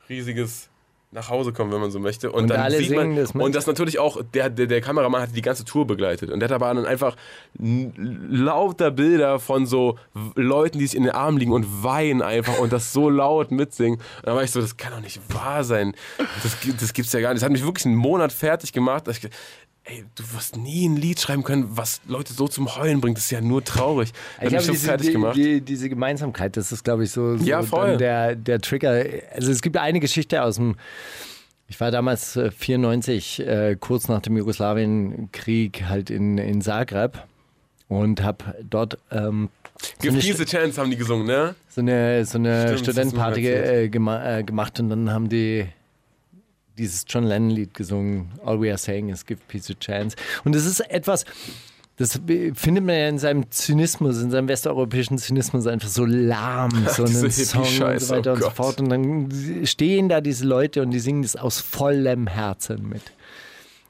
riesiges 0.08 0.70
nach 1.12 1.30
Hause 1.30 1.54
kommen, 1.54 1.72
wenn 1.72 1.82
man 1.82 1.90
so 1.90 2.00
möchte. 2.00 2.32
Und, 2.32 2.44
Und 2.44 2.48
dann 2.50 2.72
sieht 2.72 2.96
man, 2.96 3.16
das 3.16 3.34
mit. 3.34 3.44
und 3.44 3.56
das 3.56 3.66
natürlich 3.66 3.98
auch, 3.98 4.22
der, 4.34 4.52
der, 4.52 4.68
der 4.68 4.80
Kameramann 4.80 5.24
hat 5.24 5.36
die 5.36 5.42
ganze 5.42 5.66
Tour 5.66 5.88
begleitet. 5.88 6.30
Und 6.30 6.40
der 6.40 6.50
hat 6.50 6.54
aber 6.54 6.72
dann 6.72 6.86
einfach 6.86 7.16
lauter 7.58 8.92
Bilder 8.92 9.40
von 9.40 9.66
so 9.66 9.98
Leuten, 10.36 10.78
die 10.78 10.86
sich 10.86 10.96
in 10.96 11.04
den 11.04 11.12
Armen 11.14 11.40
liegen 11.40 11.52
und 11.52 11.84
weinen 11.84 12.22
einfach 12.22 12.60
und 12.60 12.72
das 12.72 12.94
so 12.94 13.10
laut 13.10 13.50
mitsingen. 13.50 14.00
Und 14.00 14.28
dann 14.28 14.36
war 14.36 14.44
ich 14.44 14.52
so, 14.52 14.62
das 14.62 14.78
kann 14.78 14.92
doch 14.94 15.02
nicht 15.02 15.20
wahr 15.34 15.64
sein. 15.64 15.96
Das, 16.44 16.58
das 16.80 16.94
gibt's 16.94 17.12
ja 17.12 17.22
gar 17.22 17.30
nicht. 17.30 17.42
Das 17.42 17.46
hat 17.46 17.52
mich 17.52 17.64
wirklich 17.64 17.88
einen 17.88 17.96
Monat 17.96 18.32
fertig 18.32 18.72
gemacht. 18.72 19.08
Ich, 19.08 19.28
ey, 19.90 20.04
du 20.16 20.24
wirst 20.34 20.58
nie 20.58 20.88
ein 20.88 20.96
Lied 20.96 21.20
schreiben 21.20 21.44
können, 21.44 21.66
was 21.72 22.02
Leute 22.08 22.34
so 22.34 22.48
zum 22.48 22.76
Heulen 22.76 23.02
bringt. 23.02 23.18
Das 23.18 23.26
ist 23.26 23.32
ja 23.32 23.42
nur 23.42 23.64
traurig. 23.64 24.12
Ich 24.42 24.50
so 24.62 24.72
diese, 24.72 24.86
fertig 24.88 25.08
die, 25.08 25.14
gemacht. 25.14 25.36
die, 25.36 25.62
diese 25.62 25.90
Gemeinsamkeit, 25.90 26.58
das 26.58 26.72
ist, 26.72 26.84
glaube 26.84 27.04
ich, 27.04 27.12
so, 27.12 27.38
so 27.38 27.44
Ja, 27.46 27.62
voll. 27.64 27.98
der, 27.98 28.36
der 28.36 28.60
Trigger. 28.62 29.04
Also 29.34 29.52
es 29.52 29.62
gibt 29.62 29.78
eine 29.78 30.00
Geschichte 30.00 30.44
aus 30.44 30.56
dem, 30.56 30.76
ich 31.68 31.80
war 31.80 31.92
damals 31.92 32.36
äh, 32.36 32.52
94, 32.52 33.40
äh, 33.40 33.76
kurz 33.80 34.08
nach 34.08 34.22
dem 34.22 34.38
Jugoslawienkrieg, 34.38 35.84
halt 35.88 36.10
in, 36.10 36.38
in 36.38 36.62
Zagreb 36.62 37.24
und 37.88 38.22
habe 38.24 38.56
dort 38.70 38.98
ähm, 39.12 39.50
so 39.82 39.88
Give 40.12 40.18
Peace 40.20 40.42
a 40.42 40.46
Chance 40.46 40.80
haben 40.80 40.92
die 40.92 40.98
gesungen, 40.98 41.26
ne? 41.26 41.56
so 41.70 41.82
eine, 41.82 42.26
so 42.26 42.38
eine 42.38 42.64
Stimmt, 42.64 42.80
Studentenparty 42.82 43.48
äh, 43.48 43.90
gema 43.90 44.38
äh, 44.40 44.44
gemacht 44.44 44.80
und 44.80 44.90
dann 44.90 45.12
haben 45.12 45.30
die 45.30 45.66
dieses 46.80 47.06
John 47.08 47.24
Lennon-Lied 47.24 47.74
gesungen, 47.74 48.32
All 48.44 48.60
We 48.62 48.70
Are 48.70 48.78
Saying 48.78 49.10
is 49.10 49.26
Give 49.26 49.40
Peace 49.48 49.70
a 49.70 49.74
Chance. 49.74 50.16
Und 50.44 50.56
das 50.56 50.66
ist 50.66 50.80
etwas, 50.80 51.26
das 51.98 52.14
findet 52.54 52.86
man 52.86 52.96
ja 52.96 53.10
in 53.10 53.20
seinem 53.20 53.52
Zynismus, 53.52 54.22
in 54.22 54.32
seinem 54.32 54.48
westeuropäischen 54.48 55.18
Zynismus 55.18 55.68
einfach 55.68 55.90
so 55.90 56.06
lahm, 56.06 56.72
so 56.96 57.04
einen 57.04 57.30
Song 57.30 57.62
und 57.64 58.00
so 58.00 58.10
weiter 58.10 58.32
oh 58.32 58.36
und 58.36 58.42
so 58.42 58.50
fort. 58.52 58.80
Und 58.80 58.90
dann 58.90 59.66
stehen 59.66 60.08
da 60.08 60.22
diese 60.22 60.46
Leute 60.46 60.82
und 60.82 60.92
die 60.92 61.00
singen 61.00 61.24
das 61.24 61.36
aus 61.36 61.60
vollem 61.60 62.28
Herzen 62.28 62.88
mit. 62.88 63.02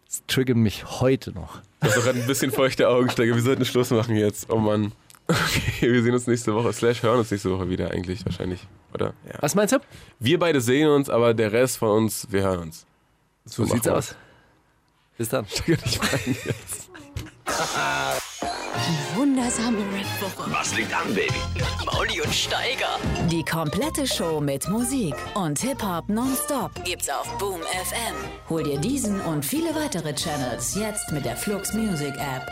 Das 0.07 0.23
triggert 0.25 0.57
mich 0.57 0.85
heute 0.99 1.31
noch. 1.33 1.61
Du 1.81 1.87
hast 1.87 1.97
doch 1.97 2.07
ein 2.07 2.25
bisschen 2.25 2.51
feuchte 2.51 2.89
Augensteiger. 2.89 3.35
Wir 3.35 3.43
sollten 3.43 3.63
Schluss 3.63 3.91
machen 3.91 4.15
jetzt. 4.15 4.49
Oh 4.49 4.57
Mann. 4.57 4.91
Okay, 5.29 5.91
wir 5.91 6.01
sehen 6.01 6.13
uns 6.13 6.25
nächste 6.25 6.55
Woche. 6.55 6.73
Slash 6.73 7.03
hören 7.03 7.19
uns 7.19 7.29
nächste 7.29 7.51
Woche 7.51 7.69
wieder 7.69 7.91
eigentlich 7.91 8.25
wahrscheinlich. 8.25 8.67
Oder? 8.93 9.13
Ja. 9.27 9.35
Was 9.41 9.53
meinst 9.53 9.75
du? 9.75 9.79
Wir 10.19 10.39
beide 10.39 10.59
sehen 10.59 10.89
uns, 10.89 11.07
aber 11.09 11.35
der 11.35 11.51
Rest 11.51 11.77
von 11.77 11.89
uns, 11.89 12.27
wir 12.31 12.41
hören 12.41 12.59
uns. 12.61 12.87
So 13.45 13.61
machen 13.61 13.73
sieht's 13.73 13.87
aus. 13.87 14.15
Bis 15.17 15.29
dann. 15.29 15.45
Wundersame 19.15 19.77
Rap-Woche. 19.79 20.51
Was 20.51 20.75
liegt 20.75 20.93
an, 20.93 21.13
Baby? 21.13 21.33
Mauli 21.85 22.21
und 22.21 22.33
Steiger. 22.33 22.97
Die 23.29 23.43
komplette 23.43 24.07
Show 24.07 24.39
mit 24.39 24.67
Musik 24.69 25.13
und 25.35 25.59
Hip-Hop 25.59 26.09
nonstop 26.09 26.71
gibt's 26.85 27.09
auf 27.09 27.37
Boom 27.37 27.61
FM. 27.61 28.15
Hol 28.49 28.63
dir 28.63 28.79
diesen 28.79 29.21
und 29.21 29.45
viele 29.45 29.75
weitere 29.75 30.13
Channels 30.15 30.75
jetzt 30.75 31.11
mit 31.11 31.25
der 31.25 31.35
Flux 31.35 31.73
Music 31.73 32.15
App. 32.15 32.49